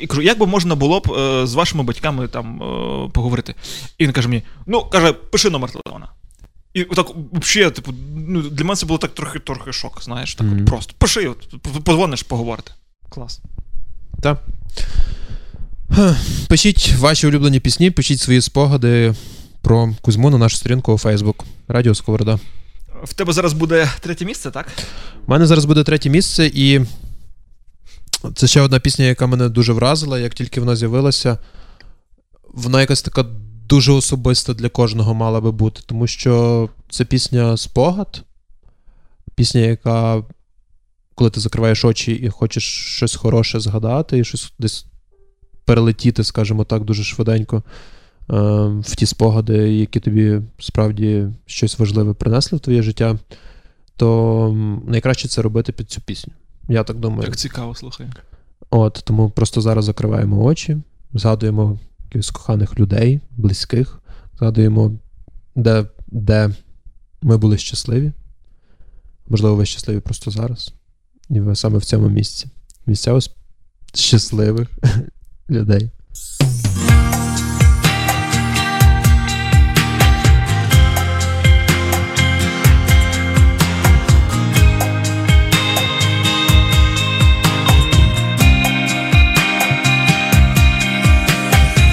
І 0.00 0.06
кажу, 0.06 0.22
як 0.22 0.38
би 0.38 0.46
можна 0.46 0.74
було 0.74 1.00
б 1.00 1.12
е, 1.12 1.46
з 1.46 1.54
вашими 1.54 1.82
батьками 1.82 2.28
там 2.28 2.62
е, 2.62 3.10
поговорити? 3.12 3.54
І 3.98 4.04
він 4.04 4.12
каже 4.12 4.28
мені: 4.28 4.42
ну, 4.66 4.84
каже, 4.84 5.12
пиши 5.12 5.50
номер 5.50 5.70
телефона. 5.70 6.08
І 6.74 6.84
так, 6.84 7.06
взагалі, 7.32 7.70
типу, 7.70 7.94
ну, 8.16 8.42
для 8.42 8.64
мене 8.64 8.76
це 8.76 8.86
було 8.86 8.98
так 8.98 9.14
трохи 9.14 9.38
трохи 9.38 9.72
шок, 9.72 10.02
знаєш, 10.02 10.34
так 10.34 10.46
Мгм. 10.46 10.60
от 10.60 10.66
просто. 10.66 10.94
Пиши, 10.98 11.28
от, 11.28 11.54
позвониш, 11.84 12.22
поговорити. 12.22 12.72
Клас. 13.08 13.40
Так. 14.22 14.42
Пишіть 16.48 16.94
ваші 16.98 17.26
улюблені 17.26 17.60
пісні, 17.60 17.90
пишіть 17.90 18.20
свої 18.20 18.40
спогади 18.40 19.14
про 19.62 19.94
Кузьму 20.00 20.30
на 20.30 20.38
нашу 20.38 20.56
сторінку 20.56 20.92
у 20.92 20.96
Facebook. 20.96 21.44
Радіо 21.68 21.94
Сковорода. 21.94 22.38
В 23.04 23.14
тебе 23.14 23.32
зараз 23.32 23.52
буде 23.52 23.90
третє 24.00 24.24
місце, 24.24 24.50
так? 24.50 24.66
У 25.26 25.30
мене 25.30 25.46
зараз 25.46 25.64
буде 25.64 25.84
третє 25.84 26.10
місце, 26.10 26.50
і 26.54 26.80
це 28.34 28.46
ще 28.46 28.60
одна 28.60 28.80
пісня, 28.80 29.04
яка 29.04 29.26
мене 29.26 29.48
дуже 29.48 29.72
вразила. 29.72 30.18
Як 30.18 30.34
тільки 30.34 30.60
вона 30.60 30.76
з'явилася, 30.76 31.38
вона 32.54 32.80
якась 32.80 33.02
така 33.02 33.24
дуже 33.68 33.92
особиста 33.92 34.54
для 34.54 34.68
кожного 34.68 35.14
мала 35.14 35.40
би 35.40 35.52
бути, 35.52 35.80
тому 35.86 36.06
що 36.06 36.68
це 36.90 37.04
пісня 37.04 37.56
спогад, 37.56 38.22
пісня, 39.34 39.60
яка, 39.60 40.22
коли 41.16 41.30
ти 41.30 41.40
закриваєш 41.40 41.84
очі 41.84 42.12
і 42.12 42.28
хочеш 42.28 42.64
щось 42.96 43.14
хороше 43.16 43.60
згадати, 43.60 44.18
і 44.18 44.24
щось 44.24 44.52
десь 44.58 44.86
перелетіти, 45.64 46.24
скажімо 46.24 46.64
так, 46.64 46.84
дуже 46.84 47.04
швиденько. 47.04 47.56
е, 47.56 47.62
В 48.80 48.96
ті 48.96 49.06
спогади, 49.06 49.56
які 49.74 50.00
тобі 50.00 50.40
справді 50.58 51.28
щось 51.46 51.78
важливе 51.78 52.14
принесли 52.14 52.58
в 52.58 52.60
твоє 52.60 52.82
життя, 52.82 53.18
то 53.96 54.80
найкраще 54.86 55.28
це 55.28 55.42
робити 55.42 55.72
під 55.72 55.90
цю 55.90 56.00
пісню. 56.00 56.32
Я 56.68 56.84
так 56.84 56.96
думаю. 56.96 57.22
Так 57.22 57.36
цікаво, 57.36 57.74
слухай. 57.74 58.06
От, 58.70 59.02
тому 59.04 59.30
просто 59.30 59.60
зараз 59.60 59.84
закриваємо 59.84 60.44
очі, 60.44 60.76
згадуємо 61.14 61.78
якихось 62.04 62.30
коханих 62.30 62.78
людей, 62.80 63.20
близьких, 63.36 64.00
згадуємо, 64.38 64.92
де, 65.54 65.84
де 66.06 66.50
ми 67.22 67.36
були 67.36 67.58
щасливі. 67.58 68.12
Можливо, 69.28 69.56
ви 69.56 69.66
щасливі 69.66 70.00
просто 70.00 70.30
зараз. 70.30 70.72
І 71.30 71.40
саме 71.54 71.78
в 71.78 71.84
цьому 71.84 72.08
місці. 72.08 72.46
Місця 72.86 73.12
щасливих 73.94 74.68
людей. 75.50 75.90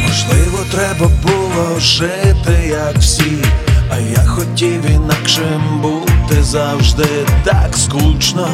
Можливо, 0.02 0.66
треба 0.72 1.12
було 1.24 1.80
жити, 1.80 2.68
як 2.70 2.98
всі, 2.98 3.38
а 3.90 4.00
я 4.00 4.26
хотів 4.26 4.86
інакшим 4.86 5.82
бути 5.82 6.44
завжди 6.44 7.26
так 7.44 7.78
скучно, 7.78 8.50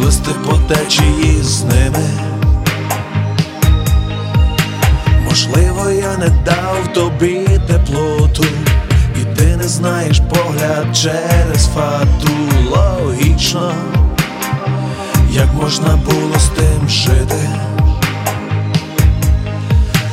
плисти 0.00 0.30
по 0.46 0.74
течії 0.74 1.42
з 1.42 1.64
ними. 1.64 2.08
Можливо, 5.24 5.90
я 5.90 6.16
не 6.16 6.28
дав 6.44 6.92
тобі 6.94 7.48
теплоту, 7.66 8.44
і 9.20 9.36
ти 9.36 9.56
не 9.56 9.68
знаєш 9.68 10.20
погляд 10.20 10.86
через 10.96 11.68
фату 11.74 12.32
логічно, 12.70 13.74
як 15.30 15.54
можна 15.54 15.96
було 15.96 16.38
з 16.38 16.48
тим 16.48 16.88
жити. 16.88 17.48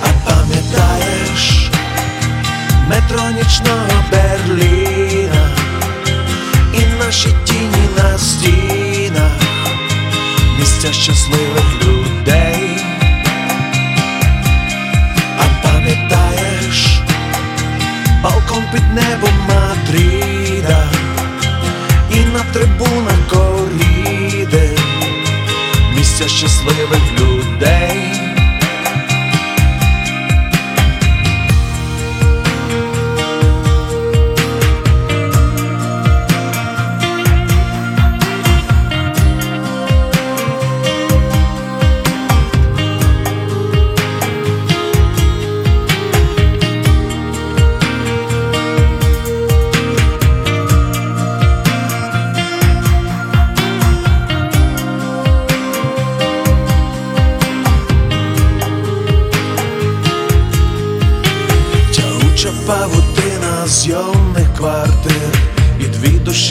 А 0.04 0.30
пам'ятаєш 0.30 1.72
метро 2.90 3.24
нічного 3.30 4.04
Берліна 4.12 5.50
і 6.74 7.04
наші 7.04 7.36
тіні 7.46 7.90
на 7.98 8.18
стінах 8.18 9.47
місця 10.68 10.94
щасливих 10.94 11.86
людей. 11.86 12.70
А 15.38 15.68
пам'ятаєш, 15.68 17.02
балкон 18.24 18.64
під 18.74 18.84
небом 18.94 19.34
Мадріда 19.50 20.90
і 22.12 22.20
на 22.20 22.44
трибунах 22.54 23.28
коріди, 23.30 24.70
місця 25.96 26.28
щасливих 26.28 27.20
людей. 27.20 28.17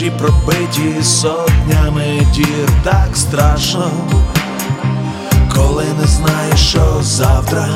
Дві 0.07 0.19
пробиті 0.19 1.03
сотнями 1.03 2.27
дір 2.33 2.69
Так 2.83 3.09
страшно, 3.13 3.91
коли 5.55 5.85
не 6.01 6.07
знаєш, 6.07 6.59
що 6.59 6.97
завтра. 7.01 7.67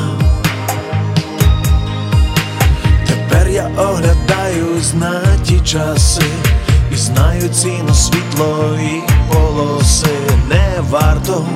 Тепер 3.06 3.48
я 3.48 3.70
оглядаюсь 3.76 4.94
на 4.94 5.20
ті 5.44 5.60
часи 5.60 6.22
І 6.92 6.96
знаю 6.96 7.48
ціну 7.48 7.94
світлої 7.94 9.02
полоси 9.32 10.06
Не 10.48 10.80
варто 10.90 11.46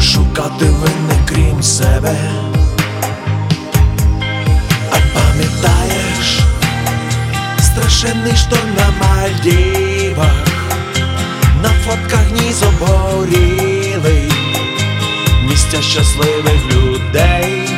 шукати 0.00 0.64
винних 0.64 1.26
крім 1.26 1.62
себе. 1.62 2.16
Страшенний 7.80 8.36
шторм 8.36 8.74
на 8.74 8.90
Мальдівах, 8.90 10.46
на 11.62 11.68
фотках 11.68 12.30
ніс 12.32 12.62
обгорілий, 12.62 14.32
місця 15.48 15.82
щасливих 15.82 16.66
людей. 16.72 17.68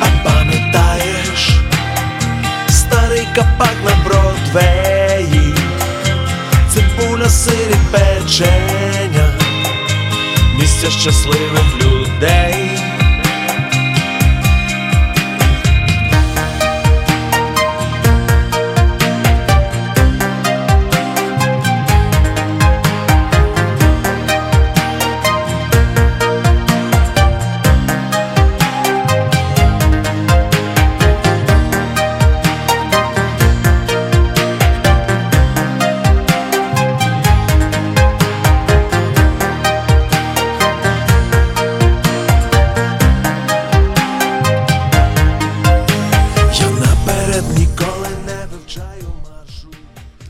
А 0.00 0.24
пам'ятаєш 0.24 1.60
старий 2.68 3.26
капак 3.34 3.76
на 3.84 4.04
Бродвеї, 4.04 5.54
цибуля 6.74 7.28
сирі 7.28 7.76
печення, 7.92 9.32
місця 10.58 10.90
щасливих 10.90 11.84
людей. 11.84 12.83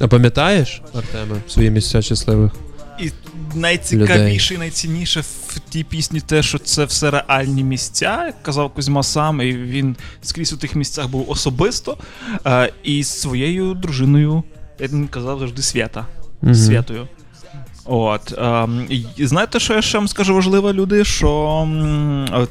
А 0.05 0.09
пам'ятаєш, 0.09 0.83
Артеме, 0.95 1.37
свої 1.49 1.71
місця 1.71 2.03
щасливих? 2.03 2.53
І 3.01 3.11
найцікавіше, 3.55 4.55
і 4.55 4.59
найцінніше 4.59 5.21
в 5.21 5.59
тій 5.69 5.85
пісні 5.85 6.21
те, 6.21 6.43
що 6.43 6.59
це 6.59 6.85
все 6.85 7.11
реальні 7.11 7.65
місця, 7.65 8.23
як 8.27 8.43
казав 8.43 8.75
Кузьма 8.75 9.03
сам, 9.03 9.41
і 9.41 9.53
він 9.53 9.97
скрізь 10.23 10.53
у 10.53 10.57
тих 10.57 10.75
місцях 10.75 11.09
був 11.09 11.31
особисто, 11.31 11.99
е, 12.47 12.73
і 12.83 13.03
з 13.03 13.09
своєю 13.09 13.75
дружиною, 13.75 14.43
як 14.79 14.93
він 14.93 15.09
казав 15.09 15.39
завжди 15.39 15.63
свята. 15.63 16.07
Мгм. 16.43 16.55
Святою. 16.55 17.09
От. 17.87 18.35
ем, 18.39 18.87
і 19.17 19.27
знаєте, 19.27 19.61
що 19.61 19.75
я 19.75 19.83
ще 19.83 19.99
вам 19.99 20.09
скажу 20.09 20.35
важливо, 20.35 20.73
люди? 20.73 21.05
Що 21.05 21.69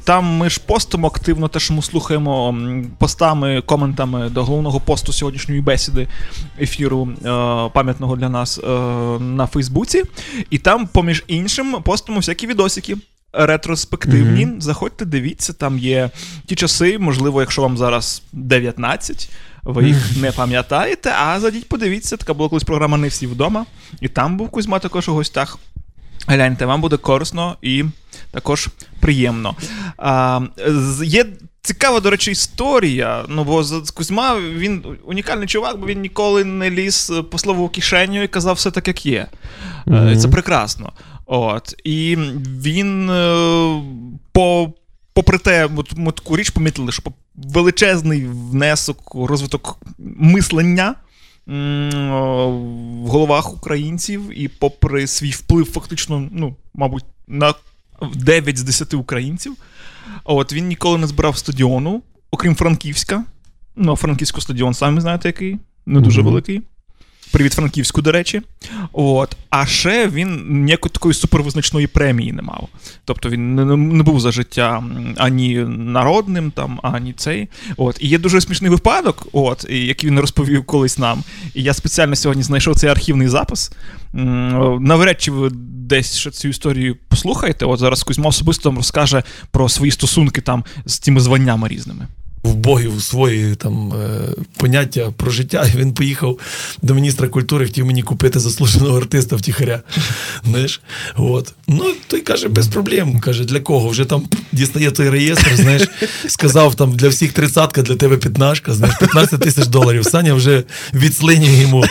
там 0.03 0.25
ми 0.25 0.49
ж 0.49 0.61
постимо 0.65 1.07
активно 1.07 1.47
те, 1.47 1.59
що 1.59 1.73
ми 1.73 1.81
слухаємо 1.81 2.55
постами, 2.97 3.61
коментами 3.65 4.29
до 4.29 4.43
головного 4.43 4.79
посту 4.79 5.13
сьогоднішньої 5.13 5.61
бесіди 5.61 6.07
ефіру 6.61 7.09
е, 7.11 7.19
пам'ятного 7.73 8.15
для 8.15 8.29
нас 8.29 8.57
е, 8.63 8.67
на 9.19 9.47
Фейсбуці. 9.47 10.03
І 10.49 10.57
там, 10.57 10.87
поміж 10.87 11.23
іншим, 11.27 11.75
постимо 11.83 12.17
всякі 12.17 12.47
відосики. 12.47 12.97
Ретроспективні, 13.35 14.45
Мгм. 14.45 14.61
заходьте, 14.61 15.05
дивіться, 15.05 15.53
там 15.53 15.79
є 15.79 16.09
ті 16.45 16.55
часи, 16.55 16.97
можливо, 16.99 17.41
якщо 17.41 17.61
вам 17.61 17.77
зараз 17.77 18.21
19, 18.33 19.29
ви 19.63 19.87
їх 19.87 20.17
не 20.21 20.31
пам'ятаєте, 20.31 21.13
а 21.19 21.39
зайдіть, 21.39 21.69
подивіться, 21.69 22.17
така 22.17 22.33
була 22.33 22.49
колись 22.49 22.63
програма 22.63 22.97
Не 22.97 23.07
всі 23.07 23.27
вдома, 23.27 23.65
і 24.01 24.07
там 24.07 24.37
був 24.37 24.49
Кузьма 24.49 24.79
також 24.79 25.09
у 25.09 25.13
гостях. 25.13 25.59
Гляньте, 26.27 26.65
вам 26.65 26.81
буде 26.81 26.97
корисно 26.97 27.57
і 27.61 27.83
також 28.31 28.69
приємно. 28.99 29.55
А, 29.97 30.41
є 31.03 31.25
цікава, 31.61 31.99
до 31.99 32.09
речі, 32.09 32.31
історія. 32.31 33.25
Ну, 33.29 33.43
бо 33.43 33.63
Кузьма 33.93 34.39
він 34.39 34.83
унікальний 35.05 35.47
чувак, 35.47 35.79
бо 35.79 35.85
він 35.85 36.01
ніколи 36.01 36.43
не 36.43 36.69
ліз 36.69 37.11
по 37.31 37.37
слову 37.37 37.69
кишеню 37.69 38.23
і 38.23 38.27
казав 38.27 38.55
все 38.55 38.71
так, 38.71 38.87
як 38.87 39.05
є. 39.05 39.27
Мгм. 39.85 40.17
Це 40.17 40.27
прекрасно. 40.27 40.91
От. 41.25 41.75
І 41.83 42.17
він 42.45 43.09
е, 43.09 43.81
по. 44.31 44.73
Попри 45.13 45.37
те, 45.37 45.69
от 45.75 45.97
ми 45.97 46.11
таку 46.11 46.37
річ 46.37 46.49
помітили, 46.49 46.91
що 46.91 47.01
величезний 47.35 48.25
внесок 48.27 49.15
розвиток 49.15 49.79
мислення 50.19 50.95
в 51.47 53.07
головах 53.07 53.53
українців, 53.53 54.41
і 54.41 54.47
попри 54.47 55.07
свій 55.07 55.31
вплив, 55.31 55.71
фактично, 55.71 56.29
ну, 56.31 56.55
мабуть, 56.73 57.05
на 57.27 57.53
9 58.15 58.57
з 58.57 58.63
10 58.63 58.93
українців, 58.93 59.55
от 60.23 60.53
він 60.53 60.67
ніколи 60.67 60.97
не 60.97 61.07
збирав 61.07 61.37
стадіону, 61.37 62.01
окрім 62.31 62.55
Франківська. 62.55 63.23
Ну, 63.75 63.91
а 63.91 63.95
Франківську 63.95 64.41
стадіон, 64.41 64.73
самі 64.73 65.01
знаєте, 65.01 65.29
який, 65.29 65.57
не 65.85 65.99
дуже 65.99 66.21
Мгм. 66.21 66.29
великий. 66.29 66.61
Привіт 67.33 67.53
Франківську, 67.53 68.01
до 68.01 68.11
речі. 68.11 68.41
От. 68.91 69.37
А 69.49 69.65
ще 69.65 70.07
він 70.07 70.63
ніякої 70.63 70.91
такої 70.91 71.13
супервизначної 71.13 71.87
премії 71.87 72.31
не 72.31 72.41
мав. 72.41 72.69
Тобто 73.05 73.29
він 73.29 73.55
не, 73.55 73.65
не 73.75 74.03
був 74.03 74.19
за 74.19 74.31
життя 74.31 74.83
ані 75.17 75.55
народним, 75.67 76.51
там, 76.51 76.79
ані 76.83 77.13
цей. 77.13 77.47
От. 77.77 77.97
І 78.01 78.07
є 78.07 78.17
дуже 78.17 78.41
смішний 78.41 78.71
випадок, 78.71 79.27
от, 79.31 79.65
який 79.69 80.09
він 80.09 80.19
розповів 80.19 80.65
колись 80.65 80.97
нам. 80.97 81.23
І 81.53 81.63
я 81.63 81.73
спеціально 81.73 82.15
сьогодні 82.15 82.43
знайшов 82.43 82.75
цей 82.75 82.89
архівний 82.89 83.27
запис. 83.27 83.71
Навряд 84.13 85.21
чи 85.21 85.31
ви 85.31 85.49
десь 85.87 86.17
ще 86.17 86.31
цю 86.31 86.47
історію 86.47 86.97
послухаєте. 87.07 87.65
От 87.65 87.79
зараз 87.79 88.03
Кузьма 88.03 88.29
особисто 88.29 88.69
вам 88.69 88.77
розкаже 88.77 89.23
про 89.51 89.69
свої 89.69 89.91
стосунки 89.91 90.41
там 90.41 90.63
з 90.85 90.99
тими 90.99 91.19
званнями 91.19 91.67
різними. 91.67 92.07
Вбогів 92.43 93.01
свої 93.01 93.55
там 93.55 93.93
е, 93.93 94.29
поняття 94.57 95.11
про 95.17 95.31
життя. 95.31 95.69
І 95.73 95.77
він 95.77 95.93
поїхав 95.93 96.39
до 96.81 96.93
міністра 96.93 97.27
культури, 97.27 97.65
хотів 97.65 97.85
мені 97.85 98.03
купити 98.03 98.39
заслуженого 98.39 98.97
артиста 98.97 99.35
втіхаря. 99.35 99.81
Знаєш, 100.45 100.81
от. 101.17 101.53
Ну, 101.67 101.93
той 102.07 102.21
каже, 102.21 102.47
без 102.47 102.67
проблем. 102.67 103.19
Каже, 103.19 103.43
для 103.43 103.59
кого? 103.59 103.89
Вже 103.89 104.05
там 104.05 104.23
дістає 104.51 104.91
той 104.91 105.09
реєстр, 105.09 105.55
знаєш, 105.55 105.89
сказав 106.27 106.75
там 106.75 106.91
для 106.91 107.07
всіх 107.07 107.33
тридцятка, 107.33 107.81
для 107.81 107.95
тебе 107.95 108.17
п'ятнашка, 108.17 108.73
знаєш, 108.73 108.97
15 108.97 109.39
тисяч 109.39 109.67
доларів. 109.67 110.05
Саня 110.05 110.33
вже 110.33 110.63
відслинює 110.93 111.61
йому. 111.61 111.85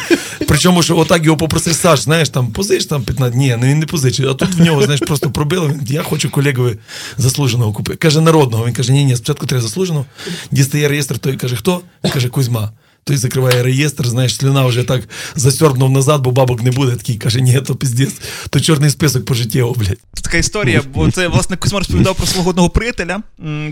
Причому, 0.49 0.83
що 0.83 0.99
отак 0.99 1.25
його 1.25 1.37
попросив 1.37 1.75
Саш, 1.75 2.01
знаєш, 2.01 2.29
там 2.29 2.47
позич 2.47 2.87
там 2.87 3.03
15. 3.03 3.39
Ні, 3.39 3.57
ну 3.61 3.67
він 3.67 3.79
не 3.79 3.87
позичить. 3.87 4.27
А 4.27 4.35
тут 4.35 4.55
в 4.55 4.61
нього, 4.61 4.83
знаєш, 4.83 5.01
просто 5.01 5.31
пробило. 5.31 5.69
Він, 5.69 5.81
я 5.87 6.03
хочу 6.03 6.31
колегові 6.31 6.77
заслуженого 7.19 7.73
купити. 7.73 7.99
Каже, 7.99 8.21
народного. 8.21 8.67
Він 8.67 8.73
каже, 8.75 8.93
ні, 8.93 9.05
ні, 9.05 9.17
спочатку 9.17 9.47
треба 9.47 9.63
заслуженого. 9.63 10.07
Дістає 10.51 10.89
реєстр, 10.89 11.19
той 11.19 11.37
каже, 11.37 11.57
хто? 11.57 11.83
Він 12.05 12.13
каже, 12.13 12.29
Кузьма. 12.29 12.73
Той 13.05 13.17
закриває 13.17 13.63
реєстр, 13.63 14.07
знаєш, 14.07 14.37
слюна 14.37 14.67
вже 14.67 14.85
так 14.85 15.09
засьорбнув 15.37 15.91
назад, 15.91 16.21
бо 16.21 16.31
бабок 16.31 16.63
не 16.63 16.71
буде. 16.71 16.97
Такий 16.97 17.17
каже, 17.17 17.41
ні, 17.41 17.61
то 17.61 17.75
піздець, 17.75 18.21
то 18.51 18.61
чорний 18.61 18.91
список 18.91 19.25
пожиттєво, 19.25 19.73
блядь. 19.73 19.99
Це 20.15 20.23
така 20.23 20.39
історія, 20.39 20.83
бо 20.95 21.11
це 21.11 21.29
власне 21.29 21.57
Кузьма 21.57 21.79
розповідав 21.79 22.17
про 22.17 22.27
свого 22.27 22.51
одного 22.51 22.71
приятеля, 22.71 23.23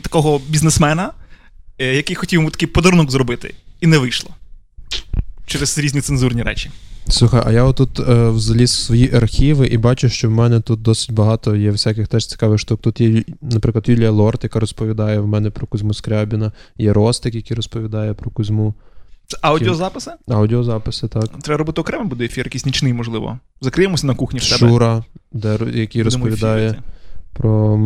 такого 0.02 0.40
бізнесмена, 0.48 1.10
е, 1.78 1.94
який 1.94 2.16
хотів 2.16 2.36
йому 2.36 2.50
такий 2.50 2.68
подарунок 2.68 3.10
зробити, 3.10 3.54
і 3.80 3.86
не 3.86 3.98
вийшло. 3.98 4.30
Через 5.46 5.78
різні 5.78 6.00
цензурні 6.00 6.42
речі. 6.42 6.70
Слухай, 7.08 7.42
а 7.46 7.52
я 7.52 7.64
отут 7.64 8.00
е, 8.00 8.32
заліз 8.36 8.70
в 8.70 8.74
свої 8.74 9.14
архіви 9.14 9.66
і 9.66 9.78
бачу, 9.78 10.08
що 10.08 10.28
в 10.28 10.30
мене 10.30 10.60
тут 10.60 10.82
досить 10.82 11.12
багато 11.12 11.56
є 11.56 11.70
всяких 11.70 12.08
теж 12.08 12.26
цікавих 12.26 12.58
штук. 12.58 12.80
Тут 12.80 13.00
є, 13.00 13.24
наприклад, 13.40 13.88
Юлія 13.88 14.10
Лорт, 14.10 14.44
яка 14.44 14.60
розповідає 14.60 15.20
в 15.20 15.26
мене 15.26 15.50
про 15.50 15.66
Кузьму 15.66 15.94
Скрябіна, 15.94 16.52
є 16.78 16.92
Ростик, 16.92 17.34
який 17.34 17.56
розповідає 17.56 18.14
про 18.14 18.30
Кузьму. 18.30 18.74
Це 19.26 19.38
аудіозаписи? 19.42 20.10
Аудіозаписи, 20.28 21.08
так. 21.08 21.28
Треба 21.42 21.58
робити 21.58 21.80
окремо 21.80 22.04
буде 22.04 22.24
ефір, 22.24 22.46
якийсь 22.46 22.66
нічний, 22.66 22.92
можливо. 22.92 23.38
Закриємося 23.60 24.06
на 24.06 24.14
кухні 24.14 24.40
в 24.40 24.48
тебе. 24.48 24.70
Шура, 24.70 25.04
де, 25.32 25.58
який 25.74 26.02
розповідає 26.02 26.82
про, 27.32 27.80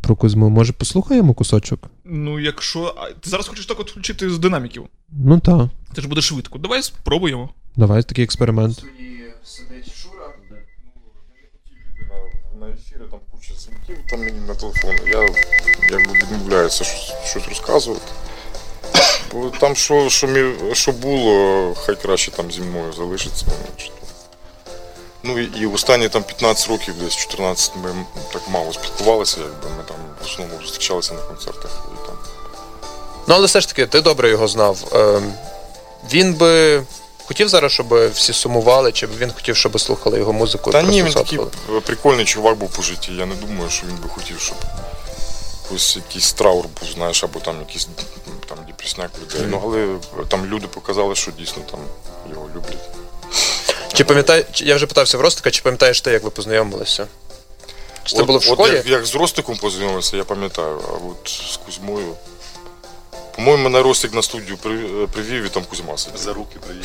про 0.00 0.16
Кузьму. 0.16 0.48
Може, 0.48 0.72
послухаємо 0.72 1.34
кусочок? 1.34 1.90
Ну, 2.10 2.40
якщо. 2.40 2.94
а, 2.96 3.06
Ти 3.12 3.30
зараз 3.30 3.48
хочеш 3.48 3.66
так 3.66 3.80
от 3.80 3.90
включити 3.90 4.30
з 4.30 4.38
динаміків. 4.38 4.86
Ну 5.10 5.40
так. 5.40 5.68
Це 5.94 6.02
ж 6.02 6.08
буде 6.08 6.20
швидко. 6.20 6.58
Давай 6.58 6.82
спробуємо. 6.82 7.50
Давай 7.76 8.02
такий 8.02 8.24
експеримент. 8.24 8.84
Сидить 9.44 9.94
Шура. 9.94 10.34
На 12.60 12.68
ефірі 12.68 13.00
там 13.10 13.20
куча 13.32 13.54
дзвінків, 13.54 13.96
там 14.10 14.20
мені 14.20 14.40
на 14.48 14.54
телефон. 14.54 14.96
Я 15.06 15.28
якби 15.90 16.12
відмовляюся 16.12 16.84
щось, 16.84 17.12
щось 17.24 17.48
розказувати. 17.48 18.12
Бо 19.32 19.50
там 19.50 19.76
що, 19.76 20.08
що, 20.10 20.26
мі, 20.26 20.54
що 20.74 20.92
було, 20.92 21.74
хай 21.74 22.02
краще 22.02 22.30
там 22.30 22.50
зі 22.52 22.60
мною 22.60 22.92
залишиться. 22.92 23.46
Ну 25.22 25.38
і, 25.38 25.44
і 25.60 25.66
в 25.66 25.74
останні 25.74 26.08
там 26.08 26.22
15 26.22 26.68
років, 26.68 26.94
десь 27.00 27.16
14, 27.16 27.72
ми 27.84 27.90
так 28.32 28.42
мало 28.50 28.72
спілкувалися, 28.72 29.40
якби 29.40 29.76
ми 29.76 29.82
там 29.88 29.96
в 30.22 30.24
основному 30.24 30.60
зустрічалися 30.62 31.14
на 31.14 31.20
концертах. 31.20 31.88
Ну, 33.28 33.34
але 33.34 33.46
все 33.46 33.60
ж 33.60 33.68
таки, 33.68 33.86
ти 33.86 34.00
добре 34.00 34.30
його 34.30 34.48
знав. 34.48 34.78
Ем, 34.92 35.32
він 36.12 36.34
би 36.34 36.82
хотів 37.24 37.48
зараз, 37.48 37.72
щоб 37.72 38.10
всі 38.10 38.32
сумували, 38.32 38.92
чи 38.92 39.06
б 39.06 39.10
він 39.18 39.32
хотів, 39.32 39.56
щоб 39.56 39.80
слухали 39.80 40.18
його 40.18 40.32
музику? 40.32 40.70
Та 40.70 40.82
ні, 40.82 41.02
він 41.02 41.12
такий 41.12 41.38
прикольний 41.84 42.24
чувак 42.24 42.56
був 42.56 42.70
по 42.70 42.82
житті. 42.82 43.12
Я 43.12 43.26
не 43.26 43.34
думаю, 43.34 43.70
що 43.70 43.86
він 43.86 43.96
би 43.96 44.08
хотів, 44.08 44.40
щоб 44.40 44.56
ось 45.74 45.96
якийсь 45.96 46.32
траур 46.32 46.64
був, 46.80 46.88
знаєш, 46.94 47.24
або 47.24 47.40
там 47.40 47.60
якийсь 47.60 47.88
там 48.48 48.58
депресняк 48.66 49.10
людей. 49.22 49.46
Ну, 49.50 49.60
але 49.64 50.24
там 50.28 50.46
люди 50.46 50.66
показали, 50.66 51.14
що 51.14 51.30
дійсно 51.30 51.62
там 51.70 51.80
його 52.30 52.48
люблять. 52.56 52.88
Чи 53.92 54.04
пам'ятай, 54.04 54.46
чи- 54.52 54.64
я 54.64 54.74
вже 54.76 54.86
питався 54.86 55.18
в 55.18 55.20
Ростика, 55.20 55.50
чи 55.50 55.62
пам'ятаєш 55.62 56.00
ти, 56.00 56.10
як 56.10 56.22
ви 56.22 56.30
познайомилися? 56.30 57.06
Чи 58.04 58.16
це 58.16 58.20
От- 58.22 58.26
було 58.26 58.38
в 58.38 58.54
от 58.58 58.72
як, 58.72 58.86
як 58.86 59.06
з 59.06 59.14
Ростиком 59.14 59.56
познайомився, 59.56 60.16
я 60.16 60.24
пам'ятаю, 60.24 60.80
а 60.88 60.92
от 60.92 61.28
з 61.52 61.56
Кузьмою. 61.56 62.14
По-моєму, 63.38 63.62
мене 63.64 63.82
Ростик 63.82 64.14
на 64.14 64.22
студію 64.22 64.56
при- 64.56 65.06
привів 65.12 65.44
і 65.44 65.48
там 65.48 65.64
Кузьма 65.64 65.98
сидів. 65.98 66.20
За 66.20 66.32
руки 66.32 66.56
привів. 66.66 66.84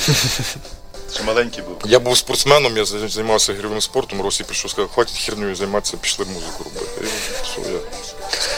Ще 1.13 1.23
маленький 1.23 1.63
був. 1.63 1.77
Я 1.85 1.99
був 1.99 2.17
спортсменом, 2.17 2.77
я 2.77 2.85
за- 2.85 3.07
займався 3.09 3.53
ігровим 3.53 3.81
спортом. 3.81 4.21
Ростик 4.21 4.47
прийшов 4.47 4.71
сказав, 4.71 4.91
хватить 4.91 5.17
хернею 5.17 5.55
займатися, 5.55 5.97
пішли 5.97 6.25
музику 6.25 6.63
робити. 6.63 6.91
І 7.01 7.05
все, 7.43 7.71
я, 7.71 7.79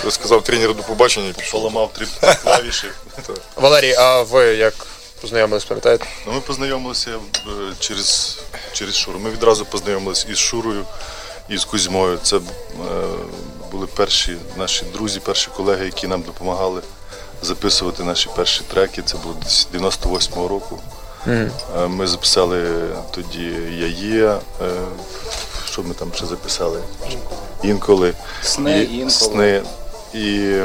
я 0.06 0.12
сказав 0.12 0.44
тренеру 0.44 0.74
до 0.74 0.84
побачення 0.84 1.30
і 1.30 1.34
пішов. 1.34 1.62
Поламав 1.62 1.94
три 1.94 2.08
клавіші. 2.44 2.88
Валерій, 3.56 3.94
а 3.94 4.22
ви 4.22 4.44
як 4.46 4.74
познайомились, 5.22 5.66
пам'ятаєте? 5.66 6.06
Ну, 6.28 6.34
ми 6.34 6.40
познайомилися 6.42 7.12
е, 7.12 7.50
через, 7.80 8.40
через 8.74 8.96
Шуру. 8.98 9.20
Ми 9.20 9.30
відразу 9.30 9.66
познайомилися 9.66 10.28
із 10.30 10.38
Шурою, 10.38 10.86
і 11.50 11.58
з 11.58 11.66
Кузьмою. 11.66 12.20
Це 12.24 12.38
е, 12.38 12.42
були 13.72 13.88
перші 13.88 14.38
наші 14.58 14.86
друзі, 14.86 15.20
перші 15.20 15.48
колеги, 15.58 15.86
які 15.86 16.08
нам 16.08 16.22
допомагали 16.22 16.82
записувати 17.42 18.04
наші 18.04 18.30
перші 18.36 18.62
треки. 18.74 19.02
Це 19.02 19.18
було 19.18 19.36
десь 19.44 19.68
98-го 19.74 20.48
року. 20.48 20.80
Е, 21.28 21.52
Ми 21.88 22.08
записали 22.08 22.88
тоді 23.12 23.44
Я 23.80 23.88
є. 23.88 24.26
е, 24.62 24.72
Що 25.66 25.84
ми 25.84 25.94
там 25.94 26.12
ще 26.16 26.26
записали? 26.26 26.80
Інколи. 27.64 28.14
Сни, 28.44 28.80
І- 28.80 28.94
інколи. 28.94 29.10
Сни. 29.12 29.64
І 30.14 30.58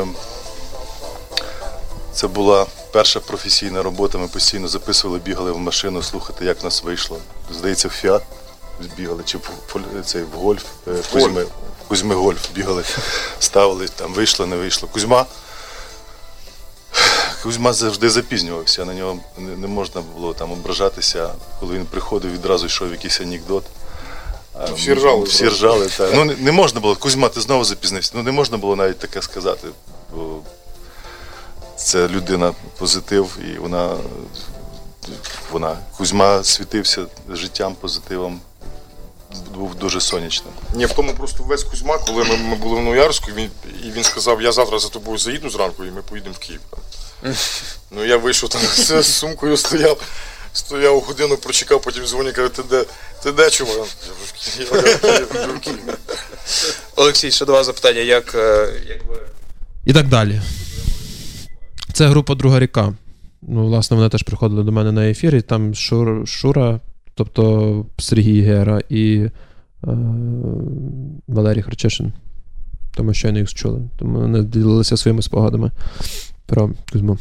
це 2.12 2.26
була 2.28 2.66
перша 2.92 3.20
професійна 3.20 3.82
робота. 3.82 4.18
Ми 4.18 4.28
постійно 4.28 4.68
записували, 4.68 5.18
бігали 5.18 5.52
в 5.52 5.58
машину, 5.58 6.02
слухати, 6.02 6.44
як 6.44 6.60
в 6.60 6.64
нас 6.64 6.82
вийшло. 6.82 7.18
Здається, 7.58 7.88
в 7.88 7.90
Фіат 7.90 8.22
бігали, 8.96 9.22
чи 9.24 9.38
в, 9.38 9.50
цей, 10.04 10.22
в 10.22 10.32
гольф, 10.38 10.64
е, 10.88 10.90
в 10.90 11.08
Кузьми, 11.12 11.44
в 11.44 11.88
Кузьми 11.88 12.14
гольф 12.14 12.50
бігали, 12.54 12.84
ставили, 13.40 13.88
там 13.88 14.14
вийшло, 14.14 14.46
не 14.46 14.56
вийшло. 14.56 14.88
Кузьма. 14.92 15.26
Кузьма 17.42 17.72
завжди 17.72 18.10
запізнювався, 18.10 18.84
на 18.84 18.94
нього 18.94 19.18
не, 19.38 19.66
можна 19.66 20.00
було 20.00 20.34
там 20.34 20.52
ображатися. 20.52 21.30
Коли 21.60 21.74
він 21.74 21.86
приходив, 21.86 22.32
відразу 22.32 22.66
йшов 22.66 22.90
якийсь 22.90 23.20
анекдот. 23.20 23.64
Всі 24.76 24.94
ржали 24.94 25.24
Всі 25.24 25.48
ржали, 25.48 25.86
так. 25.86 26.10
Ну, 26.14 26.24
не 26.24 26.52
можна 26.52 26.80
було, 26.80 26.96
Кузьма, 26.96 27.28
ти 27.28 27.40
знову 27.40 27.64
запізнився. 27.64 28.12
Ну, 28.14 28.22
не 28.22 28.32
можна 28.32 28.56
було 28.56 28.76
навіть 28.76 28.98
таке 28.98 29.22
сказати. 29.22 29.68
Бо 30.14 30.38
це 31.76 32.08
людина 32.08 32.54
позитив, 32.78 33.38
і 33.44 33.58
вона, 33.58 33.96
вона 35.52 35.76
Кузьма 35.96 36.44
світився 36.44 37.06
життям, 37.32 37.74
позитивом, 37.74 38.40
був 39.54 39.74
дуже 39.74 40.00
сонячним. 40.00 40.52
Ні, 40.74 40.86
в 40.86 40.92
тому 40.92 41.14
просто 41.14 41.44
весь 41.44 41.64
Кузьма, 41.64 41.98
коли 41.98 42.24
ми, 42.24 42.36
ми 42.36 42.56
були 42.56 42.80
в 42.80 42.84
Новоярську, 42.84 43.30
він, 43.36 43.50
і 43.84 43.90
він 43.90 44.04
сказав, 44.04 44.42
я 44.42 44.52
завтра 44.52 44.78
за 44.78 44.88
тобою 44.88 45.18
заїду 45.18 45.50
зранку 45.50 45.84
і 45.84 45.90
ми 45.90 46.02
поїдемо 46.02 46.34
в 46.34 46.38
Київ. 46.38 46.60
Ну 47.92 48.04
я 48.04 48.16
вийшов 48.16 48.48
там 48.48 48.60
з 49.02 49.02
сумкою 49.02 49.56
стояв, 49.56 50.02
стояв 50.52 51.00
годину, 51.00 51.36
прочекав, 51.36 51.82
потім 51.82 52.06
дзвоню, 52.06 52.32
каже, 52.32 52.48
ти 52.48 52.62
де, 52.62 52.84
ти 53.22 53.32
де 53.32 53.50
чувак? 53.50 53.88
Олексій, 56.96 57.30
ще 57.30 57.44
до 57.44 57.52
вас 57.52 57.66
запитання, 57.66 58.00
як, 58.00 58.34
е, 58.34 58.72
як 58.88 59.04
ви. 59.04 59.16
І 59.84 59.92
так 59.92 60.08
далі. 60.08 60.40
Це 61.92 62.06
група 62.06 62.34
Друга 62.34 62.60
ріка. 62.60 62.94
Ну, 63.42 63.66
власне, 63.66 63.96
вони 63.96 64.08
теж 64.08 64.22
приходили 64.22 64.62
до 64.62 64.72
мене 64.72 64.92
на 64.92 65.10
ефір, 65.10 65.36
і 65.36 65.42
там 65.42 65.74
Шур, 65.74 66.28
Шура, 66.28 66.80
тобто 67.24 67.86
Сергій 67.98 68.40
Гера 68.40 68.80
і 68.88 69.14
е, 69.18 69.30
Валерій 71.28 71.62
Харчишин. 71.62 72.12
Тому 72.94 73.14
щойно 73.14 73.38
їх 73.38 73.54
чули. 73.54 73.80
Тому 73.98 74.20
вони 74.20 74.42
ділилися 74.42 74.96
своїми 74.96 75.22
спогадами 75.22 75.70
про 76.46 76.70
Кузьму. 76.92 77.18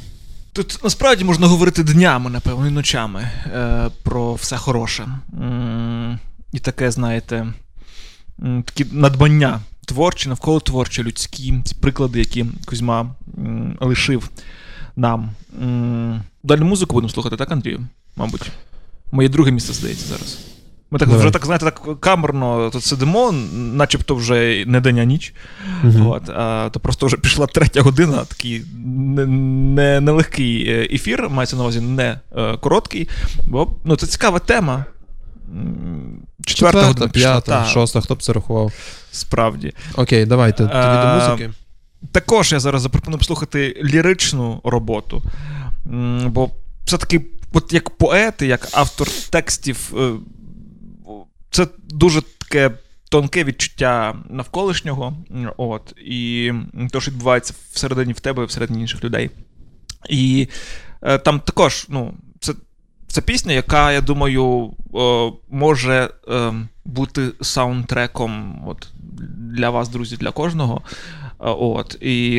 Тут 0.54 0.80
насправді 0.84 1.24
можна 1.24 1.48
говорити 1.48 1.84
днями, 1.84 2.30
напевно, 2.30 2.68
і 2.68 2.72
ночами 2.72 3.30
е, 3.56 3.90
про 4.04 4.34
все 4.34 4.58
хороше. 4.58 5.08
М, 5.42 6.20
І 6.54 6.60
таке, 6.60 6.92
знаєте, 6.92 7.48
такі 8.66 8.86
надбання 8.92 9.60
творчі, 9.86 10.30
навколо 10.30 10.60
творчі, 10.60 11.04
людські, 11.04 11.54
ці 11.66 11.76
приклади, 11.76 12.20
які 12.20 12.46
Кузьма 12.66 13.16
м, 13.38 13.78
лишив 13.82 14.30
нам. 14.96 15.30
М, 15.62 16.22
Далі 16.44 16.62
музику 16.62 16.94
будемо 16.94 17.10
слухати, 17.10 17.36
так, 17.38 17.52
Андрію? 17.52 17.80
Мабуть. 18.16 18.52
Моє 19.12 19.30
друге 19.30 19.52
місце 19.52 19.74
здається 19.74 20.06
зараз. 20.08 20.38
Ми 20.92 21.00
так 21.00 21.08
Давай. 21.10 21.24
вже 21.24 21.34
так, 21.34 21.46
знаєте, 21.46 21.66
так 21.66 22.00
камерно 22.00 22.70
тут 22.74 22.84
сидимо, 22.84 23.32
начебто 23.54 24.16
вже 24.16 24.64
не 24.68 24.82
день, 24.82 25.00
а 25.00 25.04
ніч. 25.04 25.34
Мгм. 25.84 26.08
От, 26.08 26.30
а, 26.30 26.70
то 26.74 26.80
просто 26.80 27.06
вже 27.06 27.18
пішла 27.18 27.48
третя 27.48 27.82
година, 27.82 28.26
такий 28.26 28.64
не- 28.86 29.26
не- 29.26 30.02
нелегкий 30.02 30.70
е, 30.70 30.88
ефір, 30.92 31.30
мається 31.30 31.56
на 31.56 31.62
увазі 31.62 31.82
не 31.82 32.20
е, 32.38 32.58
короткий, 32.58 33.10
бо 33.48 33.76
ну, 33.84 33.96
це 33.96 34.08
цікава 34.08 34.40
тема. 34.40 34.86
Четверта, 36.46 36.82
година 36.86 37.08
пішла. 37.08 37.32
п'ята, 37.32 37.64
та, 37.64 37.66
шоста, 37.66 38.02
хто 38.02 38.16
б 38.16 38.24
це 38.24 38.34
рахував? 38.34 38.72
Справді. 39.12 39.74
Окей, 39.96 40.26
давайте 40.26 40.58
тоді 40.58 40.74
до 40.74 40.80
Е, 40.80 41.16
музики. 41.30 41.50
Також 42.12 42.52
я 42.52 42.60
зараз 42.60 42.82
запропоную 42.82 43.18
послухати 43.20 43.82
ліричну 43.84 44.62
роботу. 44.64 45.24
Бо 46.26 46.50
все-таки, 46.86 47.22
от 47.54 47.74
як 47.74 47.90
поет, 47.90 48.42
як 48.42 48.68
автор 48.72 49.08
текстів, 49.30 49.94
е, 49.98 50.14
це 51.52 51.68
дуже 51.90 52.22
таке 52.22 52.72
тонке 53.10 53.44
відчуття 53.44 54.16
навколишнього. 54.30 55.14
От, 55.58 55.94
і 56.06 56.52
те, 56.92 57.00
що 57.00 57.12
відбувається 57.12 57.54
всередині 57.72 58.14
в 58.14 58.20
тебе 58.20 58.46
всередині 58.46 58.82
інших 58.82 59.04
людей. 59.04 59.30
І 60.10 60.48
е, 61.02 61.18
там 61.18 61.40
також, 61.40 61.86
ну, 61.90 62.14
це, 62.40 62.54
це 63.08 63.22
пісня, 63.22 63.54
яка, 63.54 63.92
я 63.92 64.02
думаю, 64.02 64.74
е, 64.96 65.32
може 65.50 66.10
бути 66.86 67.28
саундтреком 67.42 68.64
от, 68.68 68.88
для 69.38 69.70
вас, 69.70 69.90
друзі, 69.90 70.18
для 70.18 70.32
кожного. 70.32 70.82
От, 71.40 71.98
і 72.02 72.34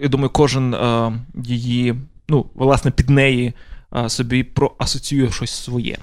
я 0.00 0.08
думаю, 0.08 0.30
кожен 0.30 0.76
її, 1.44 1.94
ну, 2.28 2.46
власне, 2.54 2.90
під 2.90 3.10
неї 3.10 3.52
собі 4.08 4.42
проасоціює 4.44 5.32
щось 5.32 5.50
своє. 5.64 5.96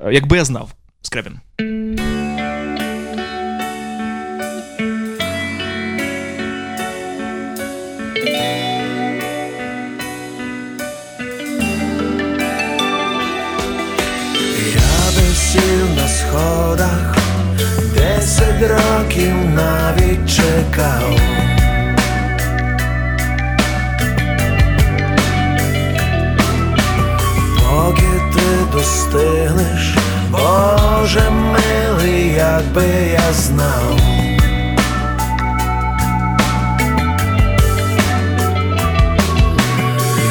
Е, 0.00 0.12
Якби 0.12 0.36
я 0.36 0.44
знав, 0.44 0.70
Скребін. 1.02 1.40
Я 14.74 15.10
сходах, 16.08 17.16
десять 17.94 18.62
років 18.62 19.34
навіть 19.54 20.30
чекав. 20.36 21.20
Поки 27.76 28.20
ти 28.34 28.76
достигнеш, 28.76 29.96
Боже 30.30 31.30
милий, 31.30 32.32
якби 32.32 32.84
я 33.12 33.32
знав. 33.32 33.98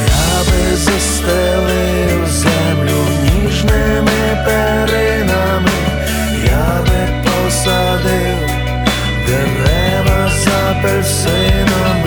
Я 0.07 0.43
би 0.47 0.75
застелив 0.75 2.27
землю 2.27 3.05
ніжними 3.23 4.45
перинами, 4.45 5.71
я 6.45 6.81
би 6.81 7.23
посадив 7.23 8.37
дерева 9.27 10.29
з 10.29 10.47
апельсинами. 10.47 12.04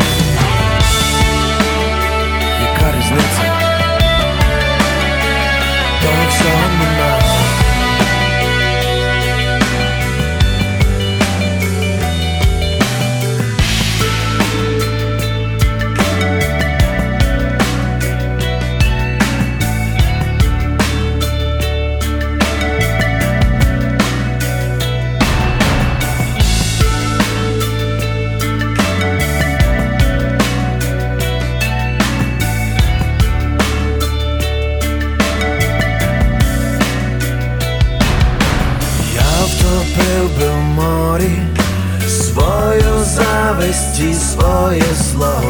Свою 43.48 43.62
зависть 43.62 44.00
і 44.00 44.14
своє 44.14 44.82
зло. 44.94 45.42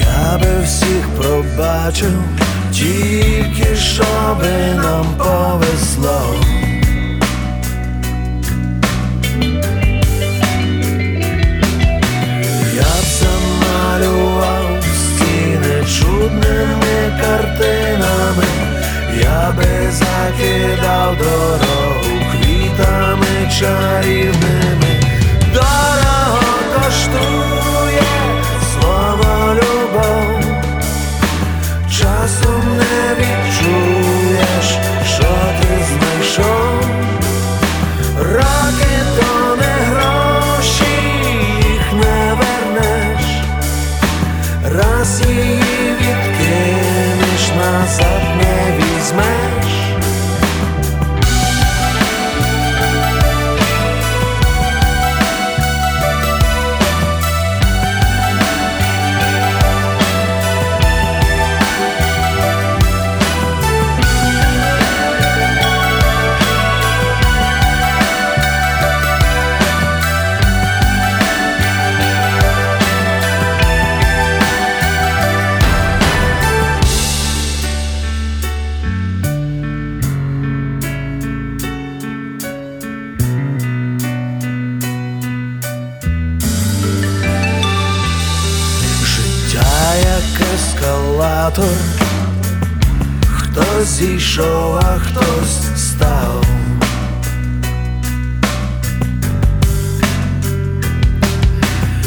Я 0.00 0.38
би 0.38 0.64
всіх 0.64 1.08
пробачив, 1.16 2.22
тільки 2.72 3.76
щоби 3.76 4.74
нам 4.76 5.06
повезло. 5.18 6.34
Я 12.74 12.82
б 12.82 13.06
замалював 13.20 14.82
стіни 14.82 15.84
чудними 15.98 17.20
картинами, 17.20 18.39
я 19.20 19.52
би 19.56 19.90
закидав 19.90 21.16
дорогу 21.16 22.20
квітами 22.32 23.50
чарівними. 23.58 24.79
Зійшов, 93.84 94.76
а 94.76 94.98
хтось 94.98 95.80
став. 95.80 96.44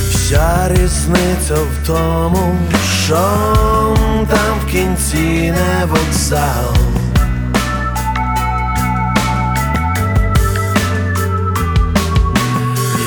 Вся 0.09 0.69
різниця 0.69 1.55
в 1.55 1.87
тому, 1.87 2.57
що 3.05 3.15
там 4.29 4.59
в 4.65 4.71
кінці 4.71 5.51
не 5.51 5.85
вокзал. 5.85 6.75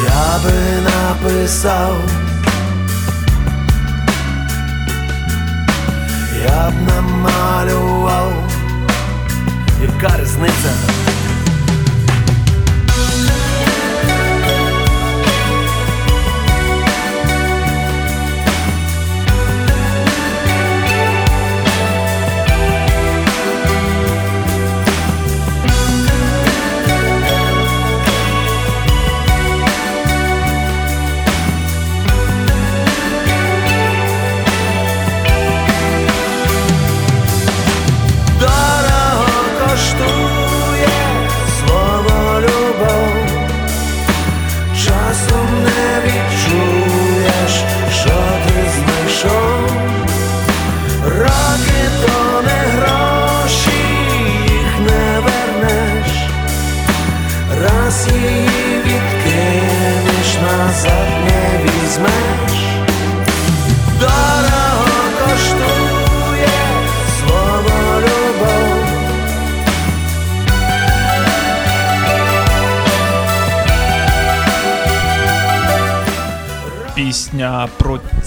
Я 0.04 0.38
би 0.44 0.80
написав. 0.84 1.96
Я 6.44 6.70
б 6.70 6.74
намалював, 6.88 8.32
яка 9.82 10.16
різниця? 10.22 10.72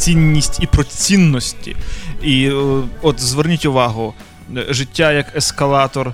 Цінність 0.10 0.60
і 0.62 0.68
про 0.68 0.84
цінності. 0.84 1.76
І 2.24 2.48
е, 2.48 2.82
от 3.02 3.20
зверніть 3.20 3.66
увагу, 3.66 4.14
е, 4.58 4.66
життя 4.70 5.12
як 5.12 5.36
ескалатор. 5.36 6.14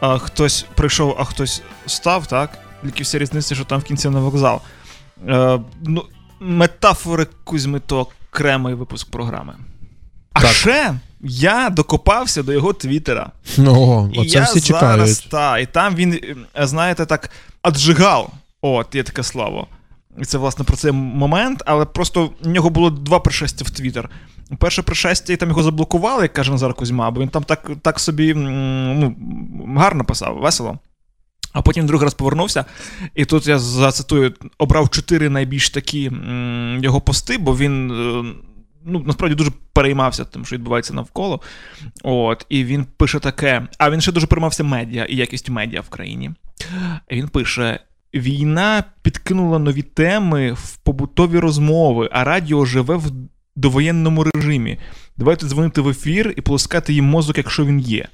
А 0.00 0.18
хтось 0.18 0.66
прийшов, 0.74 1.16
а 1.18 1.24
хтось 1.24 1.62
став, 1.86 2.26
так? 2.26 2.58
Тільки 2.82 3.02
вся 3.02 3.18
різниця, 3.18 3.54
що 3.54 3.64
там 3.64 3.80
в 3.80 3.84
кінці 3.84 4.08
на 4.08 4.20
вокзал. 4.20 4.60
Е, 5.28 5.60
ну, 5.82 6.04
метафори 6.40 7.26
Кузьми 7.44 7.80
то 7.80 8.08
окремий 8.30 8.74
випуск 8.74 9.10
програми. 9.10 9.54
А 10.32 10.46
ще 10.46 10.94
я 11.20 11.70
докопався 11.70 12.42
до 12.42 12.52
його 12.52 12.72
твіттера. 12.72 13.30
І 14.14 14.18
оце 14.18 14.38
я 14.38 14.44
всі 14.44 14.60
зараз, 14.60 14.66
чекають. 14.66 15.28
та, 15.30 15.58
і 15.58 15.66
там 15.66 15.94
він, 15.94 16.20
е, 16.58 16.66
знаєте, 16.66 17.06
так, 17.06 17.30
аджигав. 17.62 18.30
От, 18.62 18.94
є 18.94 19.02
таке 19.02 19.22
слово. 19.22 19.66
І 20.18 20.24
це, 20.24 20.38
власне, 20.38 20.64
про 20.64 20.76
цей 20.76 20.92
момент, 20.92 21.62
але 21.66 21.84
просто 21.84 22.30
в 22.42 22.48
нього 22.48 22.70
було 22.70 22.90
два 22.90 23.20
пришестя 23.20 23.64
в 23.64 23.70
Твіттер. 23.70 24.10
Перше 24.58 24.82
пришестя, 24.82 25.32
і 25.32 25.36
там 25.36 25.48
його 25.48 25.62
заблокували, 25.62 26.22
як 26.22 26.32
каже 26.32 26.50
Назар 26.50 26.74
Кузьма, 26.74 27.10
бо 27.10 27.20
він 27.20 27.28
там 27.28 27.44
так, 27.44 27.70
так 27.82 28.00
собі 28.00 28.34
ну, 28.34 29.16
гарно 29.76 30.04
писав, 30.04 30.38
весело. 30.38 30.78
А 31.52 31.62
потім 31.62 31.86
другий 31.86 32.04
раз 32.04 32.14
повернувся, 32.14 32.64
і 33.14 33.24
тут 33.24 33.46
я 33.46 33.58
зацитую, 33.58 34.34
обрав 34.58 34.90
чотири 34.90 35.28
найбільш 35.28 35.70
такі 35.70 36.12
його 36.80 37.00
пости, 37.00 37.38
бо 37.38 37.56
він 37.56 37.90
е, 37.90 38.34
ну, 38.84 39.02
насправді 39.06 39.36
дуже 39.36 39.50
переймався 39.72 40.24
тим, 40.24 40.44
що 40.44 40.56
відбувається 40.56 40.94
навколо. 40.94 41.40
От, 42.02 42.46
і 42.48 42.64
він 42.64 42.86
пише 42.96 43.20
таке: 43.20 43.66
а 43.78 43.90
він 43.90 44.00
ще 44.00 44.12
дуже 44.12 44.26
переймався 44.26 44.64
медіа 44.64 45.04
і 45.04 45.16
якістю 45.16 45.52
медіа 45.52 45.80
в 45.80 45.88
країні. 45.88 46.30
І 47.08 47.16
Він 47.16 47.28
пише: 47.28 47.80
Війна 48.14 48.84
підкинула 49.02 49.58
нові 49.58 49.82
теми 49.82 50.52
в 50.52 50.76
побутові 50.76 51.38
розмови, 51.38 52.08
а 52.12 52.24
радіо 52.24 52.64
живе 52.64 52.96
в 52.96 53.12
довоєнному 53.56 54.24
режимі. 54.24 54.78
Давайте 55.16 55.46
дзвонити 55.46 55.80
в 55.80 55.88
ефір 55.88 56.34
і 56.36 56.40
полоскати 56.40 56.92
їм 56.92 57.04
мозок, 57.04 57.38
якщо 57.38 57.64
він 57.64 57.80
є. 57.80 58.08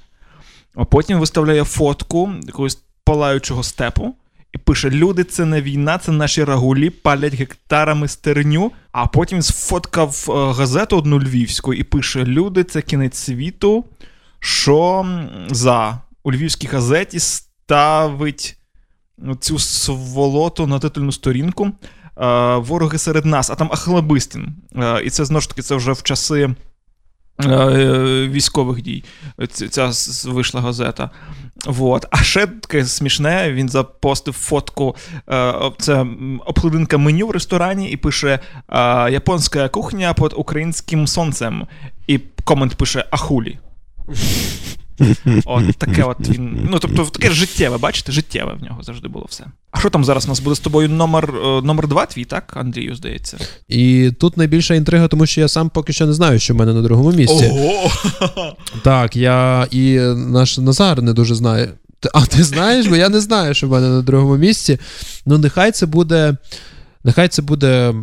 А 0.75 0.85
потім 0.85 1.21
виставляє 1.21 1.65
фотку 1.65 2.33
якогось 2.47 2.83
палаючого 3.05 3.63
степу 3.63 4.15
і 4.53 4.59
пише: 4.59 4.91
Люди, 4.91 5.25
це 5.25 5.45
не 5.45 5.63
війна, 5.63 5.99
це 5.99 6.13
наші 6.13 6.45
рагулі, 6.45 6.91
палять 6.91 7.35
гектарами 7.35 8.09
стерню. 8.09 8.73
А 8.93 9.07
потім 9.07 9.43
сфоткав 9.43 10.27
е, 10.29 10.33
газету 10.33 10.99
одну 10.99 11.19
львівську 11.19 11.75
і 11.75 11.83
пише: 11.83 12.25
Люди, 12.25 12.65
це 12.65 12.83
кінець 12.83 13.19
світу. 13.19 13.85
Що 14.41 15.07
за 15.51 16.01
у 16.25 16.33
львівській 16.33 16.67
газеті 16.67 17.19
ставить 17.19 18.59
цю 19.41 19.59
сволоту 19.59 20.67
на 20.67 20.79
титульну 20.79 21.13
сторінку. 21.13 21.73
Вороги 22.57 22.99
серед 22.99 23.25
нас, 23.25 23.51
а 23.51 23.55
там 23.55 23.69
Ахлабистін. 23.73 24.49
І 25.05 25.11
це 25.11 25.25
знову 25.25 25.41
ж 25.41 25.49
таки 25.49 25.63
це 25.63 25.75
вже 25.75 25.93
в 25.93 26.03
часи 26.03 26.55
е, 27.45 28.29
військових 28.29 28.83
дій. 28.83 29.05
Ця 29.71 29.91
вийшла 30.25 30.61
газета. 30.61 31.11
Вот. 31.67 32.07
А 32.11 32.23
ще 32.23 32.47
таке 32.47 32.85
смішне, 32.85 33.53
він 33.53 33.69
запостив 33.69 34.35
фотку. 34.35 34.97
Це 35.79 36.07
обкладинка 36.47 36.99
меню 36.99 37.27
в 37.27 37.31
ресторані 37.31 37.91
і 37.91 37.97
пише 37.97 38.39
Японська 39.11 39.69
кухня 39.69 40.15
під 40.15 40.33
українським 40.37 41.07
сонцем. 41.07 41.67
І 42.07 42.19
комент 42.45 42.75
пише 42.75 43.05
Ахулі. 43.11 43.59
От 45.45 45.77
таке 45.77 46.03
от 46.03 46.29
він. 46.29 46.69
Ну, 46.71 46.79
тобто, 46.79 47.05
таке 47.05 47.31
життєве, 47.31 47.79
бачите, 47.79 48.13
життєве 48.13 48.55
в 48.61 48.65
нього 48.65 48.83
завжди 48.83 49.09
було 49.09 49.27
все. 49.29 49.45
А 49.71 49.81
що 49.81 49.91
там 49.91 50.05
зараз 50.05 50.25
у 50.25 50.29
нас 50.29 50.41
буде 50.41 50.57
з 50.57 50.61
тобою 50.61 50.89
номер, 50.89 51.33
е, 51.45 51.63
номер 51.63 51.89
два 51.89 52.07
твій, 52.07 52.25
так, 52.25 52.53
Андрію, 52.57 52.95
здається? 52.95 53.39
І 53.69 54.13
тут 54.21 54.37
найбільша 54.37 54.75
інтрига, 54.75 55.09
тому 55.09 55.27
що 55.27 55.41
я 55.41 55.49
сам 55.49 55.69
поки 55.69 55.93
що 55.93 56.07
не 56.07 56.13
знаю, 56.13 56.39
що 56.39 56.55
в 56.55 56.57
мене 56.57 56.73
на 56.73 56.83
другому 56.83 57.13
місці. 57.13 57.51
Ого! 57.53 57.91
Так, 58.85 59.17
я 59.17 59.67
і 59.71 59.99
наш 60.17 60.59
Назар 60.59 61.03
не 61.03 61.13
дуже 61.13 61.35
знає. 61.35 61.69
А 62.15 62.27
ти 62.27 62.45
знаєш, 62.45 62.87
бо 62.87 62.97
я 62.97 63.09
не 63.09 63.21
знаю, 63.21 63.55
що 63.55 63.69
в 63.69 63.71
мене 63.71 63.89
на 63.89 64.03
другому 64.03 64.37
місці. 64.37 64.79
Ну, 65.27 65.39
нехай 65.39 65.73
це 65.73 65.87
буде. 65.87 66.37
Нехай 67.05 67.29
це 67.29 67.43
буде. 67.43 67.95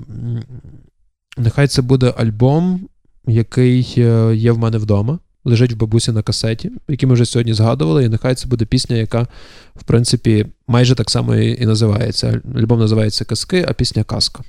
Нехай 1.38 1.68
це 1.68 1.82
буде 1.82 2.14
альбом, 2.18 2.88
який 3.28 3.94
е, 3.98 4.36
є 4.36 4.52
в 4.52 4.58
мене 4.58 4.78
вдома. 4.78 5.20
Лежить 5.46 5.74
в 5.74 5.76
бабусі 5.76 6.12
на 6.12 6.22
касеті, 6.22 6.72
які 6.88 7.06
ми 7.06 7.14
вже 7.14 7.26
сьогодні 7.26 7.54
згадували, 7.54 8.06
і 8.06 8.10
нехай 8.10 8.36
це 8.36 8.48
буде 8.48 8.66
пісня, 8.66 8.96
яка, 8.96 9.28
в 9.76 9.84
принципі, 9.84 10.46
майже 10.68 10.96
так 10.96 11.10
само 11.10 11.36
і, 11.36 11.66
називається. 11.66 12.42
Альбом 12.56 12.80
називається 12.80 13.26
Казки, 13.26 13.66
а 13.68 13.74
пісня 13.74 14.04
Казка. 14.04 14.44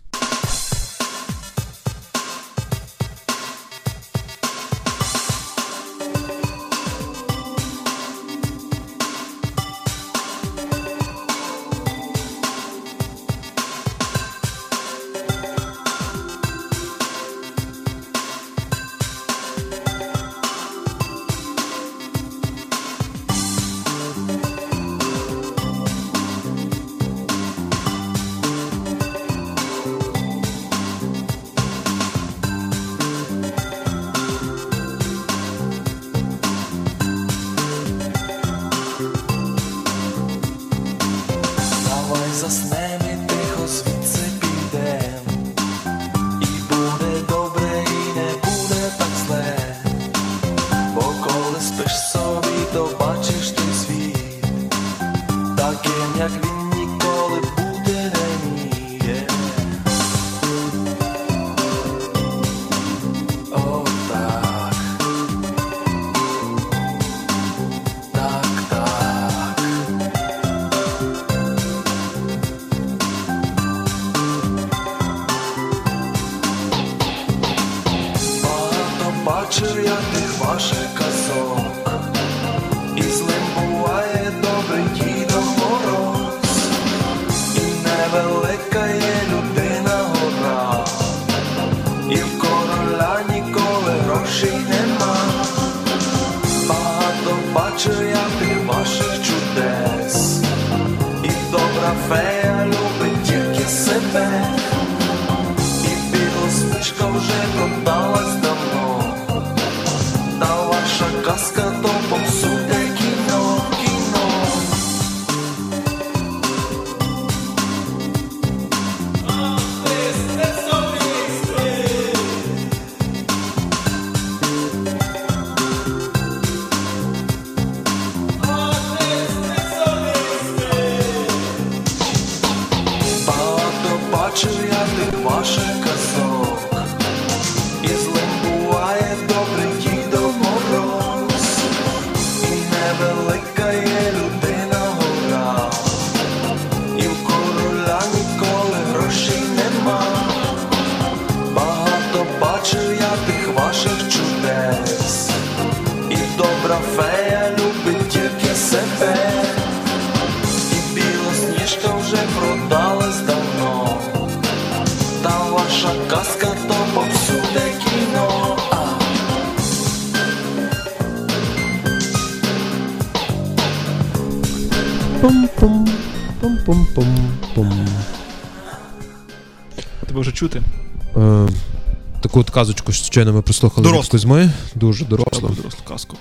Казочку 182.64 182.92
щойно 182.92 183.32
ми 183.32 183.42
прослухали 183.42 183.84
Дорослу. 183.84 184.02
від 184.02 184.10
Кузьми. 184.10 184.50
Дуже 184.74 185.04
доросло. 185.04 185.48
Дорослу 185.48 185.80
казку. 185.88 186.16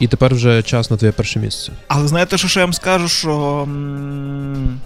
І 0.00 0.06
тепер 0.08 0.34
вже 0.34 0.62
час 0.62 0.90
на 0.90 0.96
твоє 0.96 1.12
перше 1.12 1.38
місце. 1.40 1.72
Але 1.88 2.08
знаєте, 2.08 2.38
що 2.38 2.48
ще 2.48 2.60
я 2.60 2.66
вам 2.66 2.72
скажу, 2.72 3.08
що 3.08 3.62
м, 3.62 4.80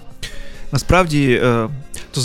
насправді 0.73 1.41
е, 1.43 1.69
то, 2.11 2.21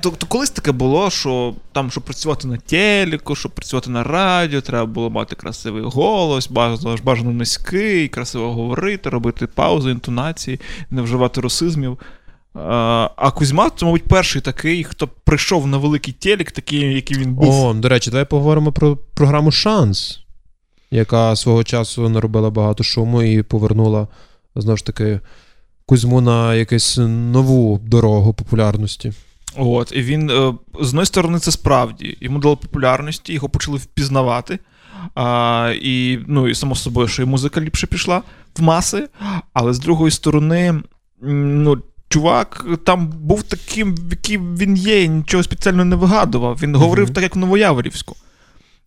то, 0.00 0.10
то 0.10 0.26
колись 0.26 0.50
таке 0.50 0.72
було, 0.72 1.10
що 1.10 1.54
там, 1.72 1.90
щоб 1.90 2.02
працювати 2.04 2.48
на 2.48 2.56
телеку, 2.56 3.34
щоб 3.34 3.52
працювати 3.52 3.90
на 3.90 4.02
радіо, 4.02 4.60
треба 4.60 4.86
було 4.86 5.10
мати 5.10 5.36
красивий 5.36 5.82
голос, 5.82 6.48
бажано, 6.48 6.96
бажано 7.04 7.30
низький, 7.30 8.08
красиво 8.08 8.52
говорити, 8.54 9.10
робити 9.10 9.46
паузи, 9.46 9.90
інтонації, 9.90 10.60
не 10.90 11.02
вживати 11.02 11.40
русизмів. 11.40 11.98
Е, 12.56 13.10
А 13.22 13.30
Кузьма, 13.30 13.70
це, 13.70 13.84
мабуть, 13.84 14.08
перший 14.08 14.42
такий, 14.42 14.84
хто 14.84 15.08
прийшов 15.08 15.66
на 15.66 15.78
великий 15.78 16.14
телек, 16.14 16.52
такий, 16.52 16.94
який 16.94 17.18
він 17.18 17.34
був. 17.34 17.64
О, 17.64 17.74
до 17.74 17.88
речі, 17.88 18.10
давай 18.10 18.24
поговоримо 18.24 18.72
про 18.72 18.96
програму 18.96 19.50
Шанс, 19.50 20.20
яка 20.90 21.36
свого 21.36 21.64
часу 21.64 22.08
наробила 22.08 22.50
багато 22.50 22.84
шуму 22.84 23.22
і 23.22 23.42
повернула 23.42 24.08
знову 24.54 24.76
ж 24.76 24.84
таки 24.84 25.20
Кузьму 25.86 26.20
на 26.20 26.54
якусь 26.54 26.98
нову 27.08 27.80
дорогу 27.84 28.34
популярності. 28.34 29.12
От, 29.56 29.92
і 29.94 30.02
він, 30.02 30.30
е, 30.30 30.54
з 30.80 30.88
одної 30.88 31.06
сторони, 31.06 31.38
це 31.38 31.50
справді. 31.50 32.16
Йому 32.20 32.38
дало 32.38 32.56
популярності, 32.56 33.32
його 33.32 33.48
почали 33.48 33.78
впізнавати. 33.78 34.58
А, 35.14 35.72
і, 35.82 36.18
ну, 36.26 36.48
і 36.48 36.54
само 36.54 36.74
собою, 36.74 37.08
що 37.08 37.22
і 37.22 37.26
музика 37.26 37.60
ліпше 37.60 37.86
пішла 37.86 38.22
в 38.58 38.62
маси. 38.62 39.08
Але 39.52 39.72
з 39.72 39.78
другої 39.78 40.10
сторони, 40.10 40.82
ну, 41.22 41.82
чувак 42.12 42.66
там 42.84 43.06
був 43.08 43.42
таким, 43.42 43.94
яким 44.10 44.56
він 44.56 44.76
є, 44.76 45.02
і 45.02 45.08
нічого 45.08 45.42
спеціально 45.42 45.84
не 45.84 45.96
вигадував. 45.96 46.58
Він 46.62 46.76
говорив 46.76 47.10
так, 47.10 47.22
як 47.22 47.36
в 47.36 47.38
Новояворівську. 47.38 48.16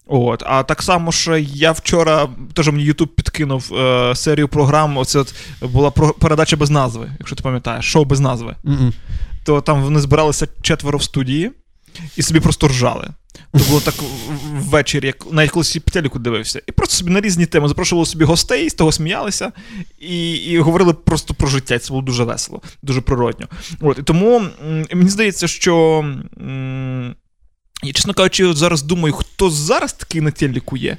От, 0.08 0.44
а 0.46 0.64
так 0.64 0.82
само, 0.82 1.12
що 1.12 1.38
я 1.38 1.72
вчора 1.72 2.28
теж 2.54 2.68
мені 2.68 2.84
Ютуб 2.84 3.16
підкинув 3.16 3.74
е, 3.74 4.16
серію 4.16 4.48
програм. 4.48 4.98
Оце 4.98 5.20
от 5.20 5.36
була 5.62 5.92
про- 5.92 6.14
передача 6.14 6.58
без 6.58 6.70
назви, 6.70 7.12
якщо 7.20 7.36
ти 7.36 7.44
пам'ятаєш, 7.44 7.86
шоу 7.86 8.06
без 8.06 8.20
назви 8.20 8.56
Мгм. 8.64 8.94
то 9.46 9.62
там 9.62 9.84
вони 9.84 10.00
збиралися 10.00 10.48
четверо 10.62 10.98
в 10.98 11.04
студії 11.04 11.52
і 12.18 12.22
собі 12.22 12.40
просто 12.40 12.68
ржали. 12.68 13.10
То 13.54 13.60
було 13.68 13.82
так 13.82 13.96
ввечері, 14.46 15.06
як 15.06 15.32
навіть 15.32 15.52
колись 15.52 15.78
по 15.78 15.92
телеку 15.92 16.20
дивився. 16.20 16.62
І 16.68 16.72
просто 16.72 16.96
собі 16.96 17.12
на 17.12 17.22
різні 17.22 17.46
теми 17.46 17.68
запрошували 17.68 18.06
собі 18.06 18.26
гостей, 18.26 18.70
з 18.70 18.74
того 18.74 18.92
сміялися 18.92 19.52
і, 20.00 20.34
і 20.34 20.60
говорили 20.60 20.94
просто 20.94 21.34
про 21.34 21.48
життя. 21.48 21.80
Це 21.80 21.90
було 21.90 22.02
дуже 22.02 22.24
весело, 22.24 22.62
дуже 22.82 23.02
природньо. 23.02 23.48
От, 23.82 24.00
і 24.00 24.04
тому 24.04 24.42
і 24.90 24.96
мені 24.96 25.10
здається, 25.10 25.48
що. 25.48 26.06
я, 27.84 27.94
чесно 27.94 28.14
кажучи, 28.14 28.54
зараз 28.54 28.82
думаю, 28.82 29.14
хто 29.14 29.50
зараз 29.50 29.94
такий 29.94 30.22
на 30.22 30.32
телеку 30.32 30.78
є. 30.78 30.98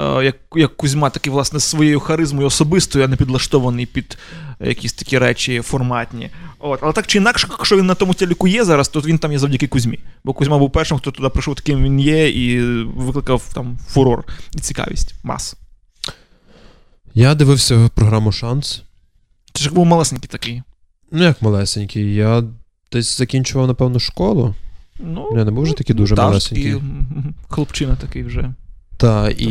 Е, 0.00 0.24
Як, 0.24 0.36
як 0.56 0.76
Кузьма, 0.76 1.10
такий, 1.10 1.32
власне, 1.32 1.60
своєю 1.60 2.00
харизмою 2.00 2.46
особистою, 2.46 3.04
а 3.04 3.08
не 3.08 3.16
підлаштований 3.16 3.86
під 3.86 4.18
е, 4.60 4.68
якісь 4.68 4.92
такі 4.92 5.18
речі 5.18 5.60
форматні. 5.60 6.30
От. 6.58 6.80
Але 6.82 6.92
так 6.92 7.06
чи 7.06 7.18
інакше, 7.18 7.46
якщо 7.50 7.76
він 7.76 7.86
на 7.86 7.94
тому 7.94 8.14
телеку 8.14 8.48
є 8.48 8.64
зараз, 8.64 8.88
то 8.88 9.00
він 9.00 9.18
там 9.18 9.32
є 9.32 9.38
завдяки 9.38 9.66
Кузьмі. 9.68 9.98
Бо 10.24 10.32
Кузьма 10.32 10.58
був 10.58 10.72
першим, 10.72 10.98
хто 10.98 11.10
туди 11.10 11.28
прийшов 11.28 11.54
таким 11.54 11.84
він 11.84 12.00
є, 12.00 12.30
і 12.30 12.60
викликав 12.82 13.50
там 13.54 13.78
фурор 13.88 14.24
і 14.52 14.58
цікавість. 14.58 15.14
Мас. 15.22 15.56
Я 17.14 17.34
дивився 17.34 17.90
програму 17.94 18.32
Шанс. 18.32 18.82
Ти 19.52 19.62
ж 19.62 19.70
був 19.70 19.86
малесенький 19.86 20.28
такий. 20.28 20.62
Ну, 21.10 21.24
як 21.24 21.42
малесенький. 21.42 22.14
Я 22.14 22.44
десь 22.92 23.18
закінчував, 23.18 23.66
напевно, 23.68 23.98
школу. 23.98 24.54
Ну, 24.98 25.28
я 25.36 25.44
не 25.44 25.50
був 25.50 25.64
вже 25.64 25.74
такий 25.74 25.96
дуже 25.96 26.14
малесенький. 26.14 26.74
хлопчина 27.48 27.96
такий 27.96 28.22
вже. 28.22 28.54
Так, 28.96 29.40
і 29.40 29.48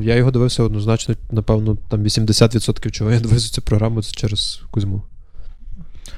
я 0.00 0.14
його 0.14 0.30
дивився 0.30 0.62
однозначно, 0.62 1.14
напевно, 1.30 1.76
там 1.88 2.04
80% 2.04 2.90
чого 2.90 3.10
я 3.10 3.20
дивився 3.20 3.50
цю 3.50 3.62
програму, 3.62 4.02
це 4.02 4.12
через 4.12 4.62
Кузьму. 4.70 5.02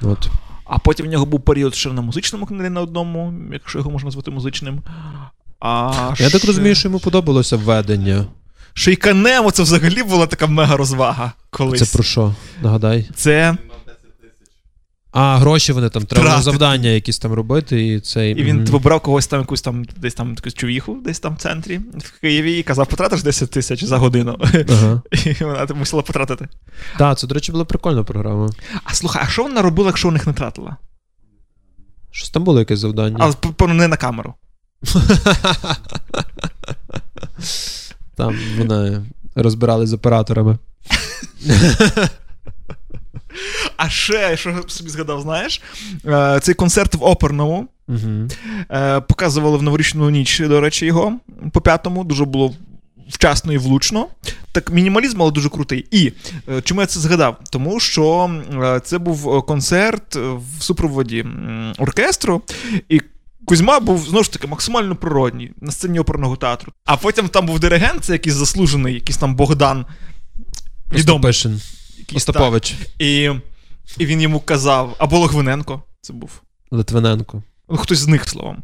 От. 0.01 0.29
А 0.65 0.77
потім 0.77 1.05
в 1.05 1.09
нього 1.09 1.25
був 1.25 1.41
період 1.41 1.75
ще 1.75 1.89
на 1.89 2.01
музичному 2.01 2.45
каналі 2.45 2.69
на 2.69 2.81
одному, 2.81 3.33
якщо 3.53 3.79
його 3.79 3.91
можна 3.91 4.07
назвати 4.07 4.31
музичним. 4.31 4.81
А 5.59 6.13
Я 6.17 6.29
так 6.29 6.45
розумію, 6.45 6.75
що 6.75 6.87
йому 6.87 6.99
подобалося 6.99 7.57
введення. 7.57 8.25
Шейканемо 8.73 9.51
це 9.51 9.63
взагалі 9.63 10.03
була 10.03 10.27
така 10.27 10.47
мега 10.47 10.77
розвага 10.77 11.31
колись. 11.49 11.89
Це 11.89 11.97
про 11.97 12.03
що? 12.03 12.35
Нагадай. 12.61 13.09
Це. 13.15 13.57
А, 15.13 15.37
гроші 15.37 15.73
вони 15.73 15.89
там, 15.89 16.05
треба 16.05 16.25
Тратити. 16.25 16.43
завдання 16.43 16.89
якісь 16.89 17.19
там 17.19 17.33
робити, 17.33 17.87
і 17.87 17.99
цей. 17.99 18.31
І 18.31 18.43
він 18.43 18.55
мгм. 18.55 18.65
типу, 18.65 18.99
когось 18.99 19.27
там 19.27 19.39
якусь 19.39 19.61
там 19.61 19.85
десь 19.97 20.13
там 20.13 20.29
якусь 20.29 20.53
чувіху, 20.53 20.97
десь 21.05 21.19
там 21.19 21.35
в 21.35 21.37
центрі 21.37 21.77
в 21.97 22.19
Києві, 22.21 22.59
і 22.59 22.63
казав, 22.63 22.87
потратиш 22.87 23.23
10 23.23 23.51
тисяч 23.51 23.83
за 23.83 23.97
годину. 23.97 24.37
Ага. 24.69 25.01
І 25.25 25.43
вона 25.43 25.67
мусила 25.75 26.01
потратити. 26.01 26.47
Так, 26.97 27.19
це, 27.19 27.27
до 27.27 27.35
речі, 27.35 27.51
була 27.51 27.65
прикольна 27.65 28.03
програма. 28.03 28.49
А 28.83 28.93
слухай, 28.93 29.21
а 29.25 29.29
що 29.29 29.43
вона 29.43 29.61
робила, 29.61 29.87
якщо 29.87 30.07
у 30.07 30.11
них 30.11 30.27
не 30.27 30.33
тратила? 30.33 30.77
Щось 32.11 32.29
там 32.29 32.43
було 32.43 32.59
якесь 32.59 32.79
завдання. 32.79 33.17
Але 33.19 33.33
певно 33.33 33.73
не 33.73 33.87
на 33.87 33.97
камеру. 33.97 34.33
Там 38.15 38.37
вони 38.57 39.01
розбирали 39.35 39.87
з 39.87 39.93
операторами. 39.93 40.57
А 43.77 43.89
ще, 43.89 44.37
що 44.37 44.49
я 44.49 44.61
собі 44.67 44.89
згадав, 44.89 45.21
знаєш, 45.21 45.61
е, 46.05 46.39
цей 46.43 46.55
концерт 46.55 46.95
в 46.95 47.03
оперному. 47.03 47.67
Е, 48.71 49.01
Показували 49.01 49.57
в 49.57 49.63
новорічну 49.63 50.09
ніч, 50.09 50.39
до 50.39 50.61
речі, 50.61 50.85
його 50.85 51.19
по 51.51 51.61
п'ятому. 51.61 52.03
Дуже 52.03 52.25
було 52.25 52.53
вчасно 53.09 53.53
і 53.53 53.57
влучно. 53.57 54.07
Так, 54.51 54.71
мінімалізм, 54.71 55.21
але 55.21 55.31
дуже 55.31 55.49
крутий. 55.49 55.85
І 55.91 56.11
е, 56.49 56.61
чому 56.61 56.81
я 56.81 56.87
це 56.87 56.99
згадав? 56.99 57.37
Тому 57.49 57.79
що 57.79 58.31
це 58.83 58.97
був 58.97 59.45
концерт 59.45 60.15
в 60.15 60.61
супроводі 60.61 61.25
оркестру, 61.77 62.41
і 62.89 63.01
Кузьма 63.45 63.79
був 63.79 64.05
знову 64.05 64.23
ж 64.23 64.31
таки 64.31 64.47
максимально 64.47 64.95
природній 64.95 65.51
на 65.61 65.71
сцені 65.71 65.99
оперного 65.99 66.35
театру. 66.35 66.71
А 66.85 66.97
потім 66.97 67.29
там 67.29 67.45
був 67.45 67.59
диригент, 67.59 68.03
це 68.03 68.13
якийсь 68.13 68.35
заслужений, 68.35 68.93
якийсь 68.93 69.17
там 69.17 69.35
Богдан. 69.35 69.85
Відомий. 70.93 71.33
Остапович. 72.15 72.75
І, 72.99 73.29
і 73.97 74.05
він 74.05 74.21
йому 74.21 74.39
казав, 74.39 74.95
або 74.97 75.19
Логвиненко, 75.19 75.83
це 76.01 76.13
був. 76.13 76.41
Литвиненко. 76.71 77.43
Ну, 77.69 77.77
хтось 77.77 77.99
з 77.99 78.07
них 78.07 78.29
словом. 78.29 78.63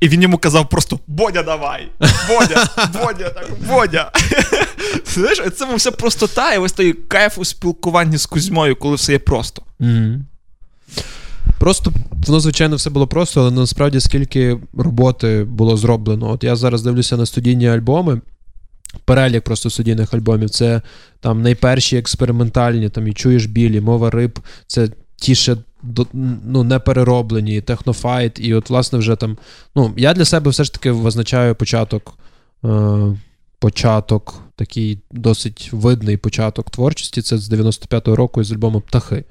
І 0.00 0.08
він 0.08 0.22
йому 0.22 0.38
казав 0.38 0.68
просто 0.68 1.00
Бодя, 1.06 1.42
давай! 1.42 1.88
Бодя, 2.28 2.68
Бодя, 2.92 3.30
так, 3.30 3.48
Бодя. 3.68 4.12
Знаєш, 5.06 5.42
це 5.56 5.76
все 5.76 5.90
простота, 5.90 6.54
і 6.54 6.58
ось 6.58 6.72
той 6.72 6.92
кайф 6.92 7.38
у 7.38 7.44
спілкуванні 7.44 8.16
з 8.16 8.26
Кузьмою, 8.26 8.76
коли 8.76 8.96
все 8.96 9.12
є 9.12 9.18
просто. 9.18 9.62
Угу. 9.80 10.20
Просто 11.58 11.92
воно, 12.26 12.40
звичайно, 12.40 12.76
все 12.76 12.90
було 12.90 13.06
просто, 13.06 13.40
але 13.40 13.50
насправді 13.50 14.00
скільки 14.00 14.58
роботи 14.76 15.44
було 15.44 15.76
зроблено. 15.76 16.30
От 16.30 16.44
я 16.44 16.56
зараз 16.56 16.82
дивлюся 16.82 17.16
на 17.16 17.26
студійні 17.26 17.68
альбоми. 17.68 18.20
Перелік 19.04 19.44
просто 19.44 19.70
студійних 19.70 20.14
альбомів. 20.14 20.50
Це 20.50 20.82
там 21.20 21.42
найперші 21.42 21.96
експериментальні, 21.96 22.88
там 22.88 23.08
і 23.08 23.12
чуєш 23.12 23.46
білі, 23.46 23.80
мова 23.80 24.10
риб, 24.10 24.38
це 24.66 24.88
ті 25.16 25.34
ще 25.34 25.56
ну, 26.44 26.64
не 26.64 26.78
перероблені, 26.78 27.60
технофайт, 27.60 28.38
і 28.40 28.54
от, 28.54 28.70
власне, 28.70 28.98
вже 28.98 29.16
там. 29.16 29.36
Ну, 29.76 29.94
я 29.96 30.14
для 30.14 30.24
себе 30.24 30.50
все 30.50 30.64
ж 30.64 30.72
таки 30.72 30.90
визначаю 30.90 31.54
початок. 31.54 32.18
Е- 32.64 33.16
початок, 33.58 34.42
такий 34.56 34.98
досить 35.10 35.68
видний 35.72 36.16
початок 36.16 36.70
творчості. 36.70 37.22
Це 37.22 37.38
з 37.38 37.52
95-го 37.52 38.16
року 38.16 38.40
із 38.40 38.52
альбому 38.52 38.80
Птахи. 38.80 39.24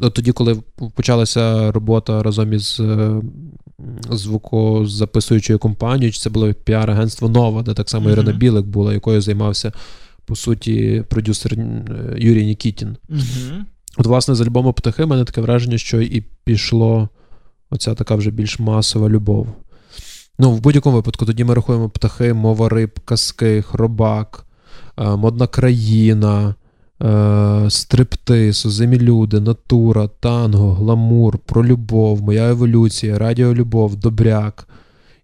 От 0.00 0.14
тоді, 0.14 0.32
коли 0.32 0.62
почалася 0.94 1.72
робота 1.72 2.22
разом 2.22 2.52
із 2.52 2.80
е, 2.80 3.20
звукозаписуючою 4.10 5.58
компанією, 5.58 6.12
чи 6.12 6.20
це 6.20 6.30
було 6.30 6.52
піар-агентство 6.54 7.28
Нова, 7.28 7.62
де 7.62 7.74
так 7.74 7.90
само 7.90 8.10
Ірина 8.10 8.32
Білик 8.32 8.66
була, 8.66 8.92
якою 8.92 9.20
займався, 9.20 9.72
по 10.26 10.36
суті, 10.36 11.04
продюсер 11.08 11.54
е, 11.54 11.84
Юрій 12.18 12.46
Нікітін. 12.46 12.96
От, 13.96 14.06
власне, 14.06 14.34
з 14.34 14.40
альбому 14.40 14.72
Птахи 14.72 15.06
мене 15.06 15.24
таке 15.24 15.40
враження, 15.40 15.78
що 15.78 16.00
і 16.00 16.24
пішло 16.44 17.08
оця 17.70 17.94
така 17.94 18.14
вже 18.14 18.30
більш 18.30 18.58
масова 18.58 19.08
любов. 19.08 19.48
Ну, 20.38 20.50
в 20.50 20.60
будь-якому 20.60 20.96
випадку, 20.96 21.26
тоді 21.26 21.44
ми 21.44 21.54
рахуємо 21.54 21.88
птахи, 21.88 22.32
мова 22.32 22.68
риб, 22.68 23.00
казки, 23.04 23.62
хробак, 23.62 24.46
е, 24.98 25.16
модна 25.16 25.46
країна, 25.46 26.54
е, 27.02 27.66
стриптиз, 27.70 28.66
озимі 28.66 28.98
люди, 28.98 29.40
натура, 29.40 30.08
танго, 30.08 30.74
гламур, 30.74 31.38
про 31.38 31.66
любов, 31.66 32.22
моя 32.22 32.50
еволюція, 32.50 33.18
радіолюбов, 33.18 33.96
добряк. 33.96 34.68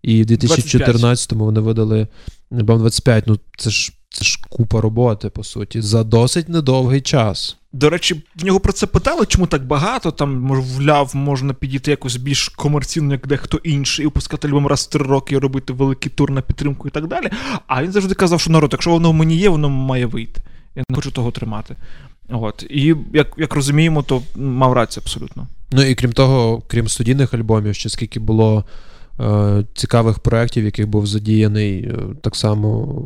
І 0.03 0.23
в 0.23 0.27
2014-му 0.27 1.45
вони 1.45 1.61
видали 1.61 2.09
альбом 2.53 2.79
25. 2.79 3.25
Ну, 3.27 3.39
це 3.57 3.71
ж 3.71 3.93
Це 4.13 4.25
ж 4.25 4.39
купа 4.49 4.81
роботи, 4.81 5.29
по 5.29 5.45
суті, 5.45 5.81
за 5.81 6.05
досить 6.05 6.49
недовгий 6.49 7.01
час. 7.01 7.57
До 7.73 7.91
речі, 7.91 8.23
в 8.37 8.45
нього 8.45 8.61
про 8.61 8.73
це 8.73 8.87
питали, 8.87 9.27
чому 9.27 9.47
так 9.47 9.67
багато. 9.67 10.11
Там, 10.11 10.41
мовляв, 10.41 11.17
можна 11.17 11.55
підійти 11.55 11.91
якось 11.91 12.17
більш 12.17 12.49
комерційно, 12.49 13.13
як 13.13 13.27
дехто 13.27 13.57
інший, 13.57 14.03
і 14.03 14.07
випускати 14.07 14.49
альбом 14.49 14.67
раз 14.67 14.81
в 14.81 14.87
три 14.93 15.05
роки, 15.05 15.35
і 15.35 15.39
робити 15.39 15.73
великий 15.73 16.13
тур 16.13 16.31
на 16.31 16.41
підтримку 16.41 16.89
і 16.89 16.91
так 16.91 17.07
далі. 17.07 17.31
А 17.67 17.83
він 17.83 17.93
завжди 17.93 18.15
казав, 18.15 18.41
що 18.41 18.51
народ, 18.51 18.71
якщо 18.73 18.91
воно 18.91 19.11
в 19.11 19.15
мені 19.15 19.37
є, 19.37 19.49
воно 19.49 19.69
має 19.69 20.07
вийти. 20.07 20.43
Я 20.77 20.85
не 20.89 20.97
хочу 20.97 21.11
того 21.11 21.31
тримати. 21.31 21.77
От. 22.29 22.67
І 22.71 22.95
як, 23.13 23.35
як 23.37 23.55
розуміємо, 23.55 24.03
то 24.03 24.23
мав 24.37 24.73
рацію 24.73 25.03
абсолютно. 25.05 25.47
Ну 25.73 25.83
і 25.83 25.95
крім 25.95 26.13
того, 26.13 26.63
крім 26.67 26.89
студійних 26.89 27.35
альбомів, 27.35 27.75
ще 27.75 27.89
скільки 27.89 28.21
було 28.21 28.65
е, 29.21 29.65
цікавих 29.75 30.19
проєктів, 30.19 30.63
в 30.63 30.67
яких 30.67 30.89
був 30.89 31.07
задіяний 31.07 31.83
е, 31.83 31.99
так 32.23 32.37
само 32.37 33.05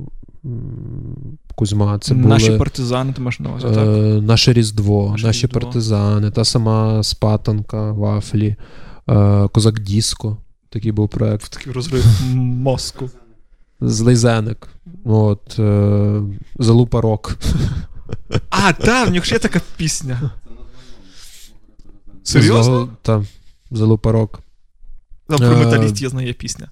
Кузьма. 1.54 1.98
Це 1.98 2.14
були, 2.14 2.28
Наші 2.28 2.56
партизани, 2.56 3.12
ти 3.12 3.20
маєш 3.20 3.40
на 3.40 3.50
увазі, 3.50 3.66
е. 3.66 3.80
Наше 4.20 4.52
Різдво, 4.52 5.10
Наше 5.10 5.26
наші 5.26 5.46
Різдво. 5.46 5.60
партизани, 5.60 6.30
та 6.30 6.44
сама 6.44 7.02
Спатанка, 7.02 7.92
Вафлі, 7.92 8.56
е, 9.08 9.48
Козак 9.48 9.80
Діско. 9.80 10.36
Такий 10.68 10.92
був 10.92 11.08
проєкт. 11.08 11.50
Такий 11.52 11.72
розрив 11.72 12.04
мозку. 12.34 13.10
Злейзеник. 13.80 14.68
От, 15.04 15.58
е, 15.58 16.20
Залупа 16.58 17.00
Рок. 17.00 17.36
А, 18.50 18.72
так, 18.72 19.08
в 19.08 19.12
нього 19.12 19.24
ще 19.24 19.34
є 19.34 19.38
така 19.38 19.60
пісня. 19.76 20.30
Серйозно? 22.22 22.88
Так, 23.02 23.22
Залупа 23.70 24.12
Рок. 24.12 24.40
Там 25.28 25.38
про 25.38 25.46
Е, 25.52 25.56
металіст 25.64 26.02
я 26.02 26.08
знаю 26.08 26.26
є 26.26 26.32
пісня. 26.32 26.68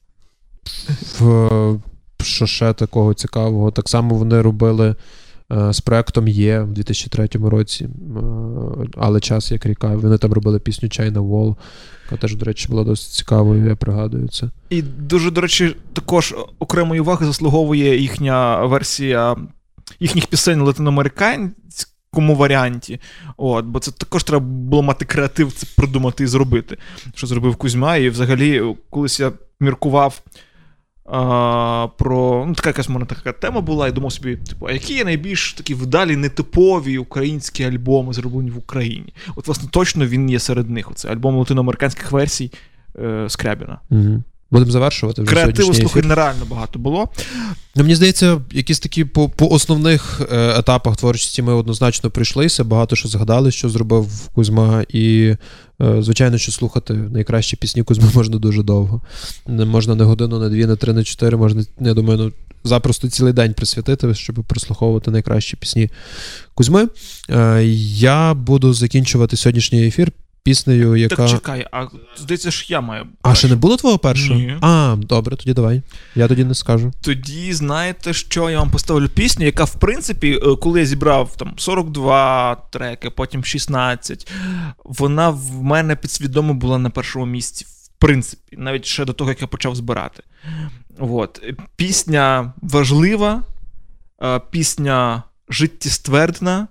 в, 1.21 1.81
що 2.23 2.47
ще 2.47 2.73
такого 2.73 3.15
цікавого. 3.15 3.71
Так 3.71 3.89
само 3.89 4.15
вони 4.15 4.43
робили 4.43 4.97
з 5.71 5.81
проектом 5.81 6.29
Є 6.29 6.61
в 6.61 6.73
2003 6.73 7.29
році, 7.49 7.85
е, 7.85 7.89
але 8.97 9.21
час 9.21 9.53
як 9.53 9.67
ріка. 9.67 9.97
Вони 9.97 10.19
там 10.19 10.33
робили 10.33 10.59
пісню 10.59 10.89
China 10.89 11.29
Wall, 11.31 11.57
яка 12.05 12.17
теж, 12.17 12.37
до 12.37 12.45
речі, 12.45 12.69
була 12.69 12.85
досить 12.85 13.13
цікавою, 13.13 13.69
я 13.69 13.77
пригадую 13.77 14.29
це. 14.29 14.47
І 14.71 14.83
дуже, 14.83 15.31
до 15.31 15.41
речі, 15.41 15.77
також 15.93 16.35
окремої 16.59 17.01
уваги 17.01 17.27
заслуговує 17.27 18.01
їхня 18.01 18.65
версія 18.65 19.37
їхніх 20.01 20.27
пісень 20.27 20.61
латиноамериканському 20.61 22.37
варіанті. 22.37 23.01
От, 23.37 23.65
бо 23.65 23.79
це 23.79 23.91
також 23.91 24.25
треба 24.25 24.47
було 24.47 24.83
мати 24.83 25.05
креатив 25.05 25.53
це 25.53 25.67
придумати 25.77 26.25
і 26.25 26.27
зробити, 26.27 26.79
що 27.15 27.27
зробив 27.27 27.57
Кузьма. 27.57 27.97
І 27.97 28.09
взагалі, 28.09 28.75
колись 28.91 29.21
я 29.21 29.33
міркував. 29.61 30.23
А, 31.05 31.89
про 31.99 32.45
ну, 32.49 32.55
така 32.55 32.69
якась 32.69 32.89
мене 32.89 33.07
така 33.07 33.33
тема 33.33 33.61
була, 33.61 33.89
і 33.89 33.93
думав 33.93 34.13
собі, 34.13 34.37
типу, 34.37 34.67
а 34.67 34.73
які 34.73 34.95
є 34.95 35.05
найбільш 35.05 35.53
такі 35.53 35.75
вдалі 35.75 36.17
нетипові 36.17 36.99
українські 36.99 37.65
альбоми, 37.65 38.13
зроблені 38.13 38.51
в 38.51 38.59
Україні? 38.59 39.15
От, 39.37 39.47
власне, 39.47 39.69
точно 39.73 40.07
він 40.07 40.31
є 40.31 40.39
серед 40.39 40.71
них. 40.71 40.91
Оце 40.91 41.09
альбом 41.09 41.37
латиноамериканських 41.37 42.13
версій 42.13 42.53
е, 42.99 43.29
Скрябіна. 43.29 43.81
Угу. 43.91 44.23
Будемо 44.53 44.71
завершувати 44.71 45.23
вже 45.23 45.33
Креативу, 45.33 45.75
слухай, 45.75 46.03
нереально 46.03 46.45
багато 46.45 46.79
було. 46.79 47.09
Ну, 47.77 47.83
мені 47.83 47.95
здається, 47.95 48.41
якісь 48.53 48.81
такі 48.81 49.05
по, 49.05 49.29
по 49.29 49.49
основних 49.49 50.21
е, 50.33 50.59
етапах 50.59 50.97
творчості 50.97 51.43
ми 51.43 51.53
однозначно 51.53 52.11
прийшлися. 52.11 52.65
Багато 52.65 52.97
що 52.97 53.09
згадали, 53.09 53.51
що 53.51 53.69
зробив 53.69 54.29
Кузьма, 54.35 54.85
і, 54.89 55.35
е, 55.83 56.03
звичайно, 56.03 56.39
що 56.39 56.53
слухати 56.53 56.95
найкращі 56.95 57.57
пісні 57.57 57.83
Кузьми 57.83 58.09
можна 58.15 58.39
дуже 58.39 58.63
довго. 58.63 59.01
Не 59.47 59.65
можна 59.65 59.95
не 59.95 60.05
годину, 60.05 60.39
не 60.39 60.49
дві, 60.49 60.67
не 60.67 60.77
три, 60.77 60.93
не 60.93 61.05
чотири. 61.05 61.37
Можна, 61.37 61.65
я 61.81 61.95
думаю, 61.95 62.19
ну, 62.19 62.33
запросто 62.65 63.09
цілий 63.09 63.33
день 63.33 63.55
присвятити, 63.55 64.15
щоб 64.15 64.45
прослуховувати 64.45 65.11
найкращі 65.11 65.57
пісні 65.57 65.91
Кузьми. 66.55 66.89
Е, 67.31 67.63
я 67.95 68.35
буду 68.35 68.73
закінчувати 68.73 69.37
сьогоднішній 69.37 69.87
ефір 69.87 70.13
піснею, 70.43 70.97
яка. 70.97 71.17
Так 71.17 71.29
чекай, 71.29 71.67
а 71.73 71.87
здається 72.17 72.51
ж 72.51 72.67
я 72.69 72.81
маю. 72.81 73.07
А 73.23 73.35
ще 73.35 73.49
не 73.49 73.57
було 73.57 73.77
твого 73.77 73.99
першого? 73.99 74.41
Ні. 74.41 74.57
А, 74.61 74.97
добре, 74.99 75.37
тоді 75.37 75.53
давай. 75.53 75.83
Я 76.15 76.29
тоді 76.29 76.45
не 76.45 76.55
скажу. 76.55 76.93
Тоді 77.01 77.53
знаєте, 77.53 78.13
що 78.13 78.51
я 78.51 78.59
вам 78.59 78.71
поставлю 78.71 79.09
пісню, 79.09 79.47
яка, 79.47 79.65
в 79.65 79.75
принципі, 79.75 80.41
е, 80.43 80.57
коли 80.57 80.81
я 80.81 80.87
зібрав 80.87 81.37
там 81.37 81.55
42 81.57 82.55
треки, 82.55 83.11
потім 83.11 83.45
16, 83.45 84.31
вона 84.85 85.31
в 85.31 85.63
мене 85.63 85.97
підсвідомо 85.97 86.55
була 86.55 86.79
на 86.79 86.91
першому 86.91 87.27
місці. 87.27 87.65
В 87.65 87.99
принципі, 87.99 88.57
навіть 88.59 88.85
ще 88.85 89.05
до 89.05 89.13
того, 89.13 89.31
як 89.31 89.41
я 89.41 89.47
почав 89.47 89.75
збирати. 89.77 90.23
От. 90.99 91.43
Пісня 91.77 92.53
важлива, 92.63 93.43
е, 94.23 94.41
пісня 94.51 95.23
життєствердна, 95.49 96.69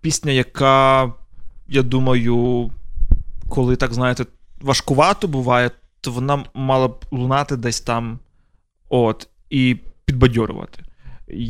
пісня, 0.00 0.32
яка, 0.32 1.12
я 1.70 1.82
думаю, 1.82 2.70
коли 3.48 3.76
так 3.76 3.94
знаєте, 3.94 4.26
важкувато 4.60 5.28
буває, 5.28 5.70
то 6.00 6.10
вона 6.10 6.44
мала 6.54 6.88
б 6.88 7.04
лунати 7.10 7.56
десь 7.56 7.80
там 7.80 8.18
от, 8.88 9.28
і 9.50 9.76
підбадьорювати. 10.04 10.82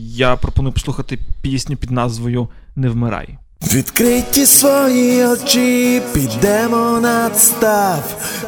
Я 0.04 0.36
пропоную 0.36 0.72
послухати 0.72 1.18
пісню 1.42 1.76
під 1.76 1.90
назвою 1.90 2.48
Не 2.76 2.88
вмирай. 2.88 3.38
Відкриті 3.62 4.46
свої 4.46 5.26
очі, 5.26 6.02
підемо 6.12 7.00
над 7.00 7.38
став, 7.38 8.02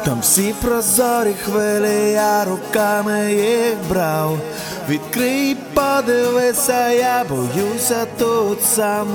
там 0.05 0.19
всі 0.21 0.55
прозорі 0.61 1.33
хвилі, 1.45 2.11
я 2.11 2.45
руками 2.45 3.33
їх 3.33 3.75
брав. 3.89 4.39
Відкрий, 4.89 5.57
подивися, 5.73 6.89
я 6.89 7.23
боюся 7.29 8.05
тут 8.17 8.63
сам. 8.63 9.07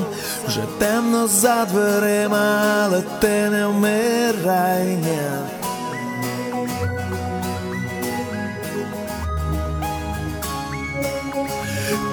Вже 0.47 0.63
темно 0.79 1.27
за 1.27 1.65
дверима, 1.65 2.63
але 2.85 3.03
ти 3.21 3.51
не 3.51 3.67
вмирай. 3.67 4.85
ні. 4.85 5.19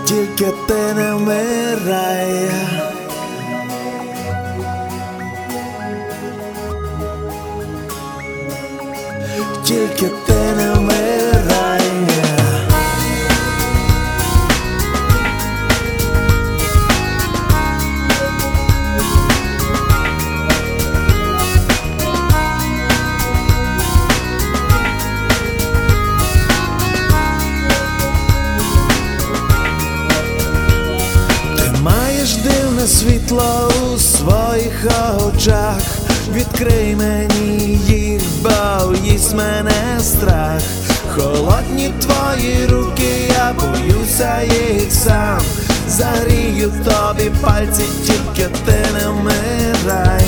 Тільки 0.06 0.54
ти 0.68 0.94
не 0.96 1.14
вмирай. 1.14 2.50
Тільки 9.76 10.06
ти 10.26 10.34
не 10.34 10.74
вмирай. 10.74 11.82
Ти 31.58 31.72
маєш 31.82 32.36
дивне 32.36 32.88
світло 32.88 33.72
у 33.94 33.98
своїх 33.98 34.86
очах. 35.28 35.82
Відкрий 36.34 36.96
мені 36.96 37.80
їх, 37.88 38.05
бо 38.46 38.76
мене 39.36 40.00
страх. 40.00 40.62
Холодні 41.16 41.94
твої 42.02 42.66
руки, 42.68 43.32
я 43.36 43.54
боюся 43.54 44.42
їх 44.42 44.92
сам. 44.94 45.42
Зарію 45.88 46.72
тобі 46.86 47.32
пальці, 47.42 47.84
тільки 48.06 48.50
ти 48.66 48.86
не 48.94 49.10
вмирай. 49.10 50.26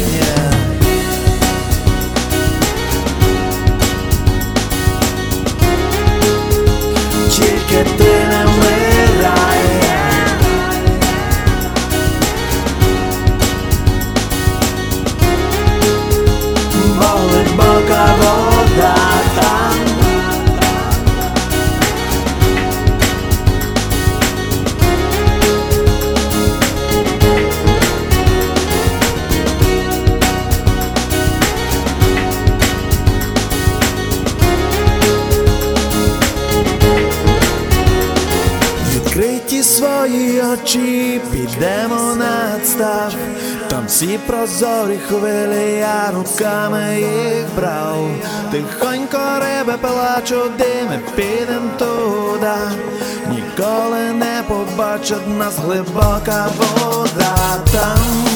Тільки 7.29 7.89
ти 7.97 8.11
не 8.29 8.45
вмирай. 8.45 9.56
Болить 17.86 17.88
бока 17.88 18.06
вода 18.18 18.94
там. 19.34 19.72
Відкриті 38.94 39.62
свої 39.62 40.42
очі, 40.42 41.20
підемо 41.32 42.14
над 42.14 42.66
став. 42.66 43.14
Всі 43.87 44.19
прозорі 44.27 44.97
хвилі, 45.07 45.71
я 45.79 46.11
руками 46.11 46.95
їх 46.99 47.45
брав. 47.55 48.09
Тихонько 48.51 49.17
риби 49.39 49.73
плачу, 49.81 50.51
дими 50.57 50.99
підем 51.15 51.69
туди. 51.79 52.57
Ніколи 53.29 54.11
не 54.13 54.43
побачать 54.47 55.27
нас 55.27 55.57
глибока 55.57 56.47
вода 56.57 57.63
там. 57.71 58.26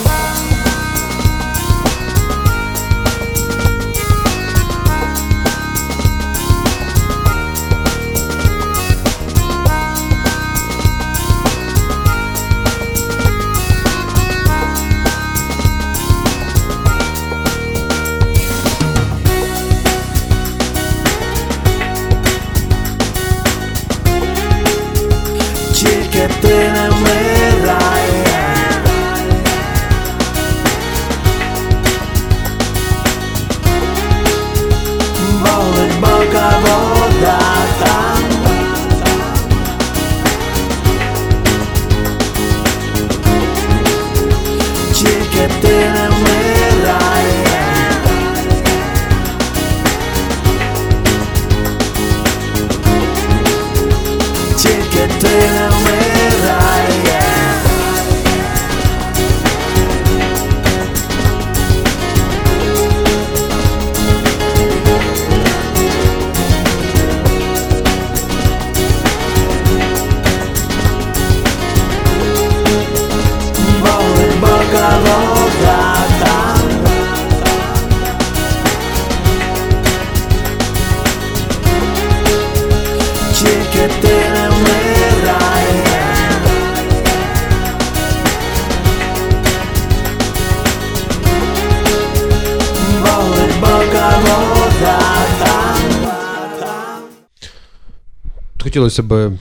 Хотілося 98.82 99.04
б. 99.04 99.38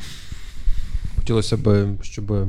Хотілося 1.16 1.56
б, 1.56 1.88
щоб. 2.02 2.46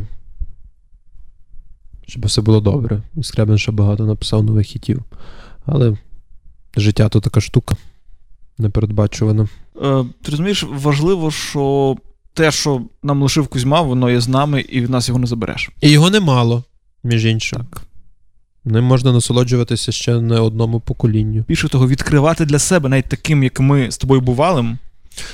Щоб 2.08 2.26
все 2.26 2.42
було 2.42 2.62
добре. 2.62 3.02
І 3.16 3.24
Скрябін 3.24 3.58
ще 3.58 3.72
багато 3.72 4.06
написав 4.06 4.44
нових 4.44 4.68
хітів. 4.68 5.04
Але 5.66 5.98
життя 6.78 7.10
то 7.10 7.22
така 7.22 7.42
штука. 7.42 7.76
Непередбачувана. 8.58 9.48
Е, 9.82 10.06
ти 10.22 10.32
розумієш, 10.32 10.66
важливо, 10.70 11.32
що 11.32 11.96
те, 12.34 12.52
що 12.52 12.82
нам 13.04 13.24
лишив 13.24 13.48
Кузьма, 13.48 13.82
воно 13.82 14.10
є 14.10 14.22
з 14.22 14.28
нами, 14.28 14.62
і 14.62 14.82
від 14.82 14.90
нас 14.90 15.08
його 15.08 15.20
не 15.20 15.28
забереш. 15.28 15.70
І 15.82 15.90
його 15.90 16.10
немало, 16.10 16.64
між 17.04 17.26
іншим. 17.26 17.60
Так. 17.60 17.84
Ним 18.66 18.84
можна 18.84 19.12
насолоджуватися 19.12 19.92
ще 19.92 20.22
не 20.22 20.40
одному 20.40 20.80
поколінню. 20.80 21.46
Більше 21.48 21.70
того, 21.70 21.88
відкривати 21.88 22.46
для 22.46 22.60
себе, 22.60 22.90
навіть 22.90 23.10
таким, 23.10 23.44
як 23.44 23.60
ми 23.60 23.92
з 23.92 23.98
тобою 23.98 24.22
бувалим. 24.22 24.78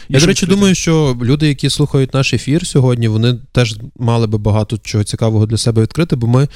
Я, 0.10 0.20
до 0.20 0.26
речі, 0.26 0.46
думаю, 0.46 0.76
що 0.76 1.18
люди, 1.22 1.48
які 1.48 1.70
слухають 1.70 2.14
наш 2.14 2.34
ефір 2.34 2.68
сьогодні, 2.68 3.08
вони 3.08 3.40
теж 3.52 3.76
мали 4.00 4.28
би 4.28 4.38
багато 4.38 4.78
чого 4.78 5.04
цікавого 5.04 5.46
для 5.46 5.58
себе 5.58 5.82
відкрити, 5.82 6.16
бо 6.16 6.28
ми 6.28 6.48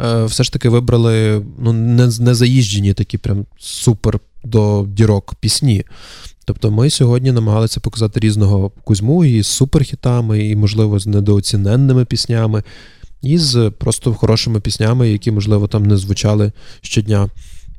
е, 0.00 0.24
все 0.24 0.44
ж 0.44 0.52
таки 0.52 0.68
вибрали 0.68 1.46
ну, 1.58 1.72
не, 1.72 2.06
не 2.20 2.34
заїжджені 2.34 2.92
такі 2.92 3.18
прям 3.18 3.46
супер 3.58 4.20
до 4.44 4.86
дірок 4.88 5.34
пісні. 5.34 5.84
Тобто 6.44 6.70
ми 6.70 6.90
сьогодні 6.90 7.32
намагалися 7.32 7.80
показати 7.80 8.20
різного 8.20 8.70
Кузьму 8.84 9.24
і 9.24 9.42
з 9.42 9.46
суперхітами, 9.46 10.48
і, 10.48 10.56
можливо, 10.56 10.98
з 10.98 11.06
недооціненними 11.06 12.04
піснями, 12.04 12.62
і 13.22 13.38
з 13.38 13.72
просто 13.78 14.14
хорошими 14.14 14.60
піснями, 14.60 15.10
які, 15.10 15.30
можливо, 15.30 15.66
там 15.66 15.86
не 15.86 15.96
звучали 15.96 16.52
щодня 16.80 17.28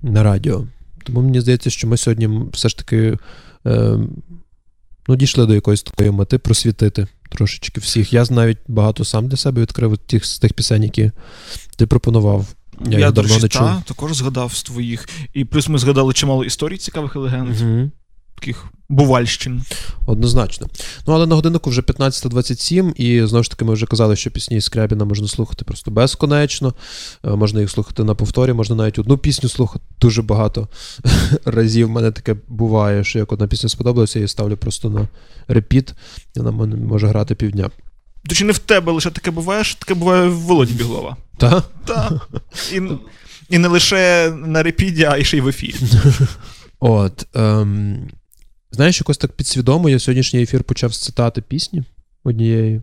на 0.01 0.23
радіо. 0.23 0.67
Тому 1.03 1.21
мені 1.21 1.41
здається, 1.41 1.69
що 1.69 1.87
ми 1.87 1.97
сьогодні 1.97 2.29
все 2.53 2.69
ж 2.69 2.77
таки. 2.77 3.17
Е, 3.65 3.97
ну, 5.09 5.15
дійшли 5.15 5.45
до 5.45 5.53
якоїсь 5.53 5.83
такої 5.83 6.11
мети 6.11 6.38
просвітити 6.38 7.07
трошечки 7.29 7.79
всіх. 7.79 8.13
Я 8.13 8.25
навіть 8.29 8.57
багато 8.67 9.05
сам 9.05 9.27
для 9.27 9.38
себе 9.38 9.61
відкрив 9.61 9.97
тих, 9.97 10.25
з 10.25 10.39
тих 10.39 10.53
пісень, 10.53 10.83
які 10.83 11.11
ти 11.77 11.88
пропонував. 11.88 12.45
Я, 12.85 12.99
Я 12.99 13.05
їх 13.05 13.13
до 13.13 13.21
речі, 13.21 13.41
не 13.41 13.47
чув. 13.47 13.61
та, 13.61 13.83
також 13.85 14.13
згадав 14.13 14.53
з 14.53 14.63
твоїх. 14.63 15.09
І 15.33 15.45
плюс 15.45 15.69
ми 15.69 15.79
згадали 15.79 16.13
чимало 16.13 16.45
історій 16.45 16.77
цікавих 16.77 17.11
і 17.15 17.17
легенд. 17.17 17.49
Мгм. 17.49 17.91
Таких 18.39 18.65
бувальщин. 18.89 19.63
Однозначно. 20.05 20.67
Ну, 21.07 21.13
але 21.13 21.27
на 21.27 21.35
годиннику 21.35 21.69
вже 21.69 21.81
15.27, 21.81 22.93
і 22.95 23.25
знову 23.25 23.43
ж 23.43 23.51
таки 23.51 23.65
ми 23.65 23.73
вже 23.73 23.85
казали, 23.85 24.15
що 24.15 24.31
пісні 24.31 24.61
Скрябіна 24.61 25.05
можна 25.05 25.27
слухати 25.27 25.65
просто 25.65 25.91
безконечно. 25.91 26.73
Е, 27.25 27.29
Можна 27.29 27.61
їх 27.61 27.69
слухати 27.69 28.03
на 28.03 28.15
повторі, 28.15 28.53
можна 28.53 28.75
навіть 28.75 28.99
одну 28.99 29.17
пісню 29.17 29.49
слухати 29.49 29.85
дуже 30.01 30.21
багато 30.21 30.67
разів. 31.45 31.87
В 31.87 31.89
мене 31.89 32.11
таке 32.11 32.35
буває, 32.47 33.03
що 33.03 33.19
як 33.19 33.31
одна 33.31 33.47
пісня 33.47 33.69
сподобалася, 33.69 34.19
я 34.19 34.21
її 34.21 34.27
ставлю 34.27 34.57
просто 34.57 34.89
на 34.89 35.07
репіт, 35.47 35.93
і 36.35 36.39
вона 36.39 36.51
може 36.75 37.07
грати 37.07 37.35
півдня. 37.35 37.69
До 38.25 38.35
чи 38.35 38.45
не 38.45 38.51
в 38.51 38.57
тебе 38.57 38.91
лише 38.91 39.11
таке 39.11 39.31
буває, 39.31 39.63
що 39.63 39.79
таке 39.79 39.93
буває 39.93 40.27
в 40.29 40.39
Володі 40.39 40.73
Біглова. 40.73 41.17
Та? 41.37 41.63
Та. 41.85 42.21
І, 42.73 42.81
і 43.49 43.57
не 43.57 43.67
лише 43.67 44.33
на 44.45 44.63
репіді, 44.63 45.03
а 45.03 45.17
й 45.17 45.23
ще 45.23 45.37
й 45.37 45.41
в 45.41 45.47
ефірі. 45.47 45.75
От. 46.79 47.27
Ем, 47.35 48.09
знаєш, 48.72 48.99
якось 49.01 49.17
так 49.17 49.31
підсвідомо, 49.31 49.89
я 49.89 49.99
сьогоднішній 49.99 50.41
ефір 50.41 50.64
почав 50.64 50.93
з 50.93 50.98
цитати 50.99 51.41
пісні 51.41 51.83
однієї. 52.23 52.81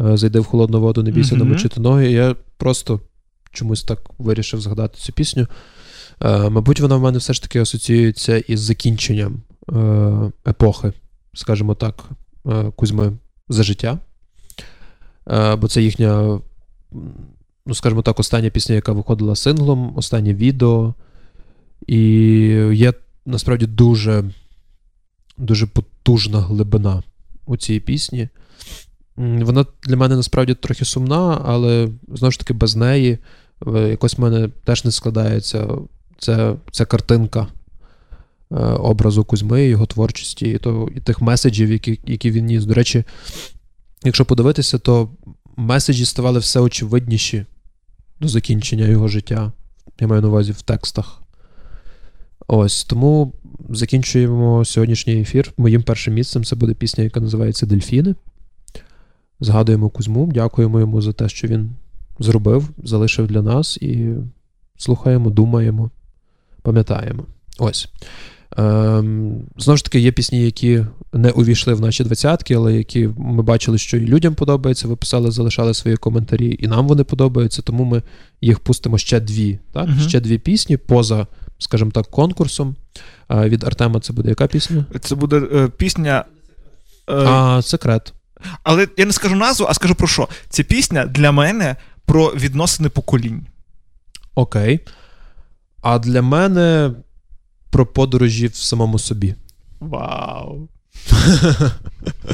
Е, 0.00 0.16
Зайди 0.16 0.40
в 0.40 0.44
холодну 0.44 0.80
воду, 0.80 1.02
не 1.02 1.10
бійся 1.10 1.34
Мгм. 1.36 1.44
намочити 1.48 1.80
ноги. 1.80 2.10
Я 2.10 2.36
просто 2.56 3.00
чомусь 3.52 3.82
так 3.82 3.98
вирішив 4.18 4.60
згадати 4.60 4.98
цю 4.98 5.12
пісню. 5.12 5.46
Е, 6.22 6.48
мабуть, 6.50 6.80
вона 6.80 6.96
в 6.96 7.00
мене 7.00 7.18
все 7.18 7.32
ж 7.32 7.42
таки 7.42 7.60
асоціюється 7.60 8.36
із 8.36 8.60
закінченням 8.60 9.42
е, 9.72 10.32
епохи, 10.50 10.92
скажімо 11.34 11.74
так, 11.74 12.04
е, 12.46 12.70
Кузьми 12.76 13.12
за 13.48 13.62
життя. 13.62 13.98
Е, 15.30 15.56
бо 15.56 15.68
це 15.68 15.82
їхня, 15.82 16.40
ну, 17.66 17.74
скажімо 17.74 18.02
так, 18.02 18.20
остання 18.20 18.50
пісня, 18.50 18.74
яка 18.74 18.92
виходила 18.92 19.36
синглом, 19.36 19.96
останнє 19.96 20.34
відео. 20.34 20.94
І 21.86 21.98
є 22.72 22.92
насправді 23.26 23.66
дуже, 23.66 24.24
дуже 25.36 25.66
потужна 25.66 26.40
глибина 26.40 27.02
у 27.46 27.56
цій 27.56 27.80
пісні. 27.80 28.28
Вона 29.16 29.66
для 29.82 29.96
мене 29.96 30.16
насправді 30.16 30.54
трохи 30.54 30.84
сумна, 30.84 31.42
але 31.44 31.88
знову 32.08 32.30
ж 32.30 32.38
таки 32.38 32.52
без 32.52 32.76
неї 32.76 33.18
е, 33.66 33.88
якось 33.88 34.18
в 34.18 34.20
мене 34.20 34.48
теж 34.64 34.84
не 34.84 34.90
складається 34.90 35.68
ця, 36.18 36.56
ця 36.70 36.84
картинка 36.84 37.46
е, 38.50 38.56
образу 38.64 39.24
Кузьми, 39.24 39.64
його 39.64 39.86
творчості, 39.86 40.50
і, 40.50 40.58
то, 40.58 40.88
і 40.96 41.00
тих 41.00 41.20
меседжів, 41.20 41.72
які, 41.72 42.00
які 42.06 42.30
він 42.30 42.46
ніс. 42.46 42.64
До 42.64 42.74
речі, 42.74 43.04
якщо 44.04 44.24
подивитися, 44.24 44.78
то 44.78 45.10
меседжі 45.56 46.04
ставали 46.04 46.38
все 46.38 46.60
очевидніші 46.60 47.46
до 48.20 48.28
закінчення 48.28 48.86
його 48.86 49.08
життя. 49.08 49.52
Я 50.00 50.06
маю 50.06 50.22
на 50.22 50.28
увазі 50.28 50.52
в 50.52 50.62
текстах. 50.62 51.22
Ось 52.46 52.84
тому 52.84 53.32
закінчуємо 53.68 54.64
сьогоднішній 54.64 55.20
ефір. 55.20 55.52
Моїм 55.56 55.82
першим 55.82 56.14
місцем 56.14 56.44
це 56.44 56.56
буде 56.56 56.74
пісня, 56.74 57.04
яка 57.04 57.20
називається 57.20 57.66
Дельфіни. 57.66 58.14
Згадуємо 59.40 59.88
Кузьму, 59.88 60.30
дякуємо 60.34 60.80
йому 60.80 61.02
за 61.02 61.12
те, 61.12 61.28
що 61.28 61.48
він 61.48 61.70
зробив, 62.18 62.70
залишив 62.84 63.26
для 63.26 63.42
нас 63.42 63.76
і 63.76 64.14
слухаємо, 64.76 65.30
думаємо, 65.30 65.90
пам'ятаємо. 66.62 67.24
Ось. 67.58 67.88
Ем, 68.56 69.42
знову 69.58 69.76
ж 69.76 69.84
таки, 69.84 70.00
є 70.00 70.12
пісні, 70.12 70.42
які 70.42 70.84
не 71.12 71.30
увійшли 71.30 71.74
в 71.74 71.80
наші 71.80 72.04
двадцятки, 72.04 72.54
але 72.54 72.74
які 72.74 73.08
ми 73.16 73.42
бачили, 73.42 73.78
що 73.78 73.96
і 73.96 74.00
людям 74.00 74.34
подобається. 74.34 74.88
Ви 74.88 74.96
писали, 74.96 75.30
залишали 75.30 75.74
свої 75.74 75.96
коментарі, 75.96 76.56
і 76.60 76.66
нам 76.66 76.88
вони 76.88 77.04
подобаються, 77.04 77.62
тому 77.62 77.84
ми 77.84 78.02
їх 78.40 78.60
пустимо 78.60 78.98
ще 78.98 79.20
дві. 79.20 79.58
Так? 79.72 79.88
Мгм. 79.88 80.00
Ще 80.00 80.20
дві 80.20 80.38
пісні 80.38 80.76
поза, 80.76 81.26
скажімо 81.58 81.90
так, 81.90 82.06
конкурсом. 82.06 82.76
А 83.28 83.48
від 83.48 83.64
Артема 83.64 84.00
це 84.00 84.12
буде 84.12 84.28
яка 84.28 84.46
пісня? 84.46 84.84
Це 85.00 85.14
буде 85.14 85.42
е, 85.54 85.68
пісня. 85.68 86.24
е, 87.10 87.14
А, 87.14 87.62
секрет. 87.62 88.12
Але 88.62 88.88
я 88.96 89.04
не 89.04 89.12
скажу 89.12 89.34
назву, 89.34 89.66
а 89.68 89.74
скажу 89.74 89.94
про 89.94 90.06
що. 90.08 90.28
Ця 90.48 90.62
пісня 90.62 91.06
для 91.06 91.32
мене 91.32 91.76
про 92.04 92.28
відносини 92.28 92.88
поколінь. 92.88 93.46
Окей. 94.34 94.80
А 95.82 95.98
для 95.98 96.22
мене 96.22 96.90
про 97.70 97.86
подорожі 97.86 98.46
в 98.46 98.54
самому 98.56 98.98
собі. 98.98 99.34
Вау. 99.80 100.68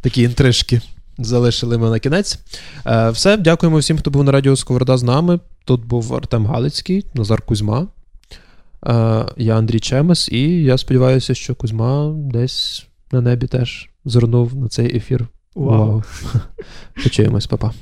Такі 0.00 0.22
інтрижки 0.22 0.80
залишили 1.18 1.78
ми 1.78 1.90
на 1.90 1.98
кінець. 1.98 2.38
Е, 2.86 3.10
все, 3.10 3.36
дякуємо 3.36 3.78
всім, 3.78 3.98
хто 3.98 4.10
був 4.10 4.24
на 4.24 4.32
радіо 4.32 4.56
Сковорода 4.56 4.96
з 4.98 5.02
нами. 5.02 5.40
Тут 5.64 5.84
був 5.84 6.14
Артем 6.14 6.46
Галицький, 6.46 7.06
Назар 7.14 7.42
Кузьма. 7.42 7.86
Е, 8.86 9.26
я 9.36 9.58
Андрій 9.58 9.80
Чемес, 9.80 10.28
і 10.32 10.62
я 10.62 10.78
сподіваюся, 10.78 11.34
що 11.34 11.54
Кузьма 11.54 12.12
десь 12.14 12.86
на 13.12 13.20
небі 13.20 13.46
теж 13.46 13.90
звернув 14.04 14.56
на 14.56 14.68
цей 14.68 14.96
ефір. 14.96 15.28
Увагу. 15.54 16.04
Почуємось, 17.02 17.46
папа. 17.46 17.72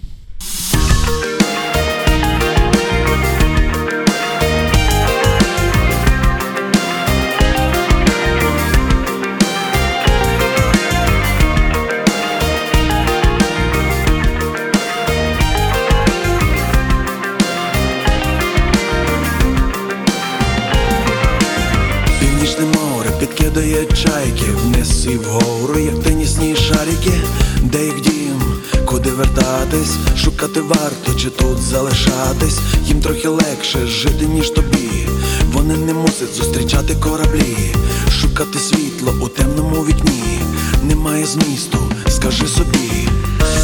Вниз 25.08 25.14
і 25.14 25.16
вгору, 25.16 25.78
як 25.78 26.02
тенісні 26.02 26.56
шарики, 26.56 27.20
де 27.62 27.84
їх 27.84 28.00
дім, 28.00 28.42
куди 28.84 29.10
вертатись, 29.10 29.96
шукати 30.16 30.60
варто 30.60 31.14
чи 31.14 31.30
тут 31.30 31.58
залишатись, 31.58 32.58
їм 32.84 33.00
трохи 33.00 33.28
легше 33.28 33.86
жити, 33.86 34.26
ніж 34.26 34.50
тобі. 34.50 35.08
Вони 35.52 35.76
не 35.76 35.94
мусять 35.94 36.34
зустрічати 36.34 36.94
кораблі, 36.94 37.74
шукати 38.20 38.58
світло 38.58 39.14
у 39.22 39.28
темному 39.28 39.84
вікні. 39.84 40.40
Немає 40.82 41.26
змісту, 41.26 41.78
скажи 42.08 42.46
собі, 42.46 43.08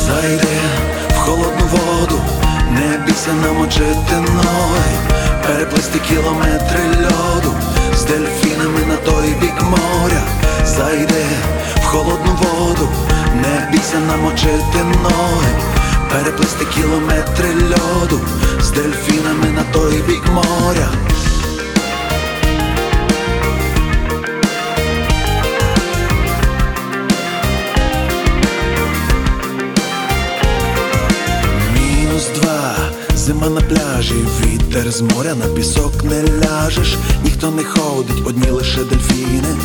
зайди 0.06 0.58
в 1.10 1.14
холодну 1.14 1.66
воду, 1.73 2.20
не 2.70 3.06
бійся 3.06 3.32
намочити 3.32 4.16
ноги, 4.34 4.97
переплисти 5.47 5.98
кілометри 6.08 6.81
льоду 7.02 7.73
з 7.97 8.05
дельфінами 8.05 8.81
на 8.89 8.97
той 8.97 9.34
бік 9.40 9.62
моря, 9.62 10.23
зайди 10.64 11.24
в 11.76 11.84
холодну 11.84 12.32
воду, 12.32 12.89
не 13.34 13.68
бійся 13.73 13.98
намочити 13.98 14.84
ноги, 15.02 15.52
переплисти 16.12 16.64
кілометри 16.64 17.48
льоду 17.55 18.20
з 18.60 18.70
дельфінами 18.70 19.47
на 19.50 19.62
той 19.73 20.02
бік 20.02 20.23
моря. 20.32 20.89
Зима 33.24 33.48
на 33.48 33.60
пляжі, 33.60 34.14
вітер 34.40 34.90
з 34.92 35.00
моря 35.00 35.34
на 35.34 35.46
пісок 35.46 36.04
не 36.04 36.22
ляжеш, 36.22 36.96
ніхто 37.24 37.50
не 37.50 37.64
ходить, 37.64 38.26
одні 38.26 38.50
лише 38.50 38.84
дельфіни. 38.84 39.56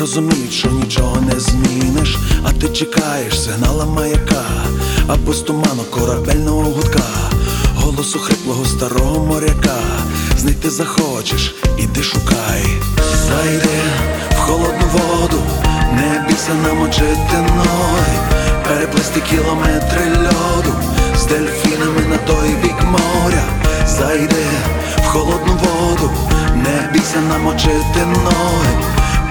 Розуміють, 0.00 0.52
що 0.52 0.70
нічого 0.70 1.20
не 1.20 1.40
зміниш, 1.40 2.18
а 2.44 2.52
ти 2.52 2.68
чекаєш 2.68 3.42
сигнала 3.42 3.84
маяка, 3.84 4.44
або 5.08 5.32
з 5.32 5.40
туману 5.40 5.82
корабельного 5.90 6.62
гудка, 6.62 7.30
голосу 7.76 8.18
хриплого 8.18 8.64
старого 8.64 9.26
моряка. 9.26 9.80
Знайти 10.36 10.70
захочеш, 10.70 11.54
іди 11.78 12.02
шукай, 12.02 12.64
зайди 13.28 13.80
в 14.30 14.36
холодну 14.36 14.86
воду, 14.92 15.42
не 15.94 16.26
бійся 16.28 16.54
намочити 16.54 17.36
ноги, 17.56 18.18
переплисти 18.68 19.20
кілометри 19.20 20.02
льоду 20.16 20.91
дельфінами 21.32 22.00
на 22.10 22.16
той 22.16 22.48
бік 22.62 22.82
моря, 22.84 23.42
зайди 23.86 24.46
в 24.96 25.06
холодну 25.06 25.52
воду, 25.52 26.10
не 26.54 26.92
бійся 26.92 27.20
намочити 27.28 28.06
ноги, 28.06 28.72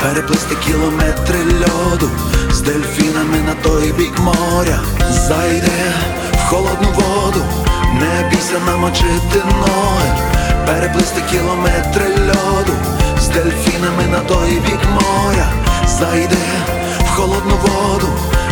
переплисти 0.02 0.56
кілометри 0.66 1.40
льоду 1.40 2.10
з 2.52 2.62
дельфінами 2.62 3.38
на 3.48 3.54
той 3.54 3.92
бік 3.92 4.20
моря, 4.20 4.80
зайди 5.10 5.82
в 6.34 6.50
холодну 6.50 6.88
воду, 6.96 7.42
не 7.94 8.30
бійся 8.30 8.60
намочити 8.66 9.40
ноги, 9.60 10.18
переплисти 10.66 11.22
кілометри 11.32 12.06
льоду 12.28 12.74
з 13.22 13.28
дельфінами 13.28 14.04
на 14.12 14.20
той 14.20 14.52
бік 14.52 14.80
моря, 14.92 15.48
зайди 15.88 16.46
в 17.00 17.16
холодну 17.16 17.56
воду, 17.56 18.08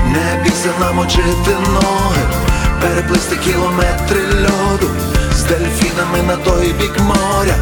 не 0.05 0.43
бійся 0.43 0.69
намочити 0.79 1.51
ноги 1.73 2.49
переплисти 2.81 3.35
кілометри 3.35 4.21
льоду 4.21 4.87
з 5.33 5.43
дельфінами 5.43 6.21
на 6.27 6.35
той 6.35 6.73
бік 6.73 6.99
моря. 6.99 7.55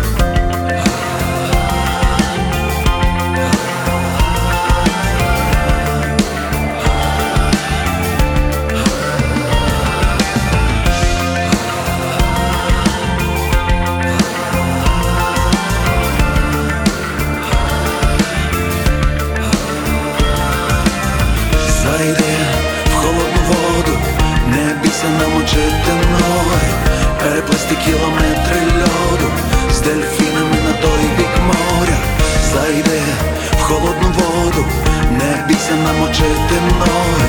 Бійся 35.67 35.75
намочити 35.75 36.61
ноги, 36.79 37.27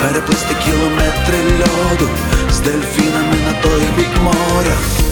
переплисти 0.00 0.54
кілометри 0.64 1.38
льоду 1.60 2.08
з 2.50 2.60
дельфінами 2.60 3.36
на 3.46 3.62
той 3.62 3.82
бік 3.96 4.22
моря. 4.22 5.09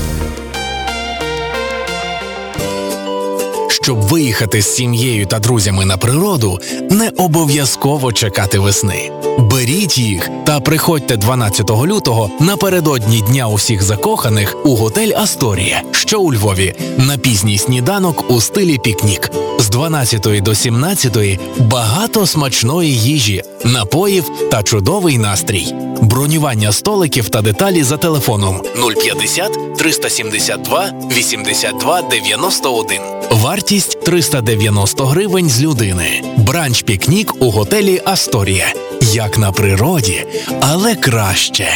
Щоб 3.89 4.01
виїхати 4.01 4.63
з 4.63 4.75
сім'єю 4.75 5.27
та 5.27 5.39
друзями 5.39 5.85
на 5.85 5.97
природу, 5.97 6.61
не 6.91 7.11
обов'язково 7.17 8.13
чекати 8.13 8.59
весни. 8.59 9.11
Беріть 9.39 9.99
їх 9.99 10.31
та 10.45 10.61
приходьте 10.61 11.17
12 11.17 11.71
лютого 11.71 12.31
напередодні 12.41 13.21
Дня 13.21 13.49
усіх 13.49 13.83
закоханих 13.83 14.57
у 14.65 14.77
готель 14.77 15.13
Асторія, 15.17 15.83
що 15.93 16.21
у 16.21 16.33
Львові, 16.33 16.75
на 16.99 17.19
пізній 17.19 17.59
сніданок 17.59 18.31
у 18.31 18.41
стилі 18.41 18.79
пікнік. 18.79 19.31
З 19.59 19.69
12 19.69 20.43
до 20.43 20.55
17 20.55 21.41
багато 21.59 22.27
смачної 22.27 22.97
їжі, 22.97 23.43
напоїв 23.65 24.31
та 24.51 24.63
чудовий 24.63 25.19
настрій. 25.19 25.75
Бронювання 26.03 26.73
столиків 26.73 27.29
та 27.29 27.43
деталі 27.43 27.83
за 27.83 27.97
телефоном 27.97 28.63
050 29.05 29.77
372 29.79 30.91
82 31.17 32.03
91. 32.03 33.01
Вартість 33.43 34.05
390 34.05 35.05
гривень 35.07 35.49
з 35.49 35.63
людини. 35.63 36.23
Бранч 36.37 36.83
пікнік 36.83 37.43
у 37.43 37.51
готелі 37.51 38.03
Асторія. 38.05 38.73
Як 39.01 39.39
на 39.39 39.53
природі, 39.53 40.27
але 40.61 40.97
краще. 40.97 41.69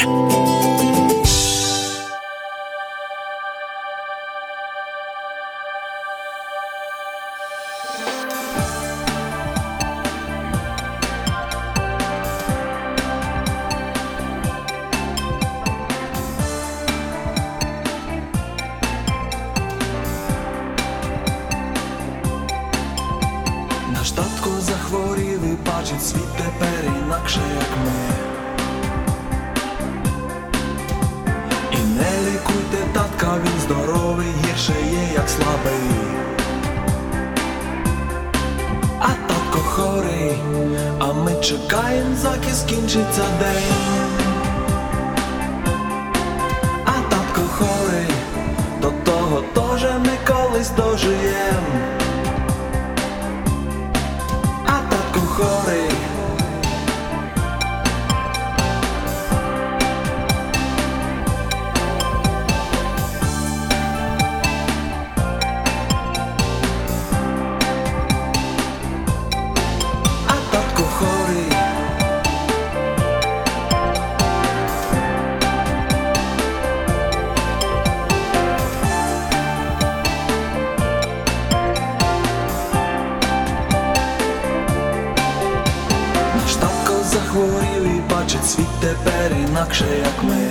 захворів 87.32 87.96
і 87.96 88.00
бачить 88.14 88.46
світ 88.46 88.66
тепер 88.80 89.32
інакше, 89.48 89.84
як 89.98 90.24
ми. 90.24 90.50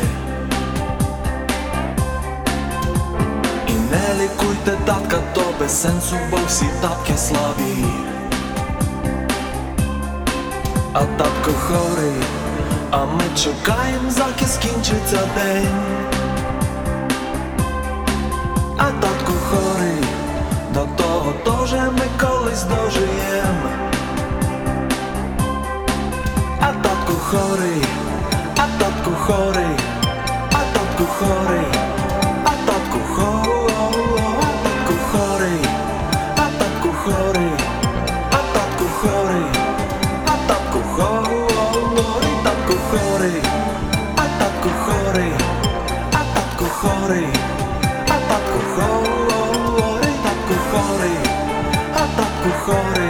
І 3.67 3.73
не 3.73 4.23
лікуйте 4.23 4.77
татка, 4.85 5.17
то 5.33 5.41
без 5.59 5.81
сенсу, 5.81 6.15
бо 6.31 6.37
всі 6.47 6.65
татки 6.81 7.17
слабі. 7.17 7.85
А 10.93 10.99
татко 10.99 11.51
хворий, 11.51 12.23
а 12.91 13.05
ми 13.05 13.23
чекаємо, 13.35 14.09
заки 14.09 14.45
скінчиться 14.45 15.19
день. 15.35 15.67
А 18.77 18.83
татко 18.83 19.31
хворий, 19.49 20.03
до 20.73 21.03
того 21.03 21.33
тоже 21.43 21.81
ми 21.91 22.27
колись 22.27 22.63
дожиємо. 22.63 23.90
chory, 27.31 27.79
a 28.63 28.65
tatku 28.79 29.13
chory, 29.25 29.69
a 30.59 30.61
tatku 30.75 31.05
chory, 31.17 31.63
a 32.51 32.53
tatku 32.67 32.99
chory, 33.15 33.55
a 34.43 34.49
tatku 34.59 34.95
chory, 35.11 35.55
a 36.43 36.47
tatku 36.59 36.89
chory, 37.01 37.49
a 38.35 38.41
tatku 38.53 38.87
chory, 38.99 39.43
a 40.31 40.35
tatku 40.49 40.81
chory, 40.95 41.43
tatku 42.43 42.75
chory, 42.89 43.33
a 44.21 44.25
tatku 44.39 44.69
chory, 44.83 45.29
a 46.19 46.23
tatku 46.35 46.67
chory, 46.81 47.23
a 48.13 48.17
tatku 48.27 48.59
chory, 50.71 51.13
a 51.95 52.03
tatku 52.17 52.51
chory. 52.65 53.00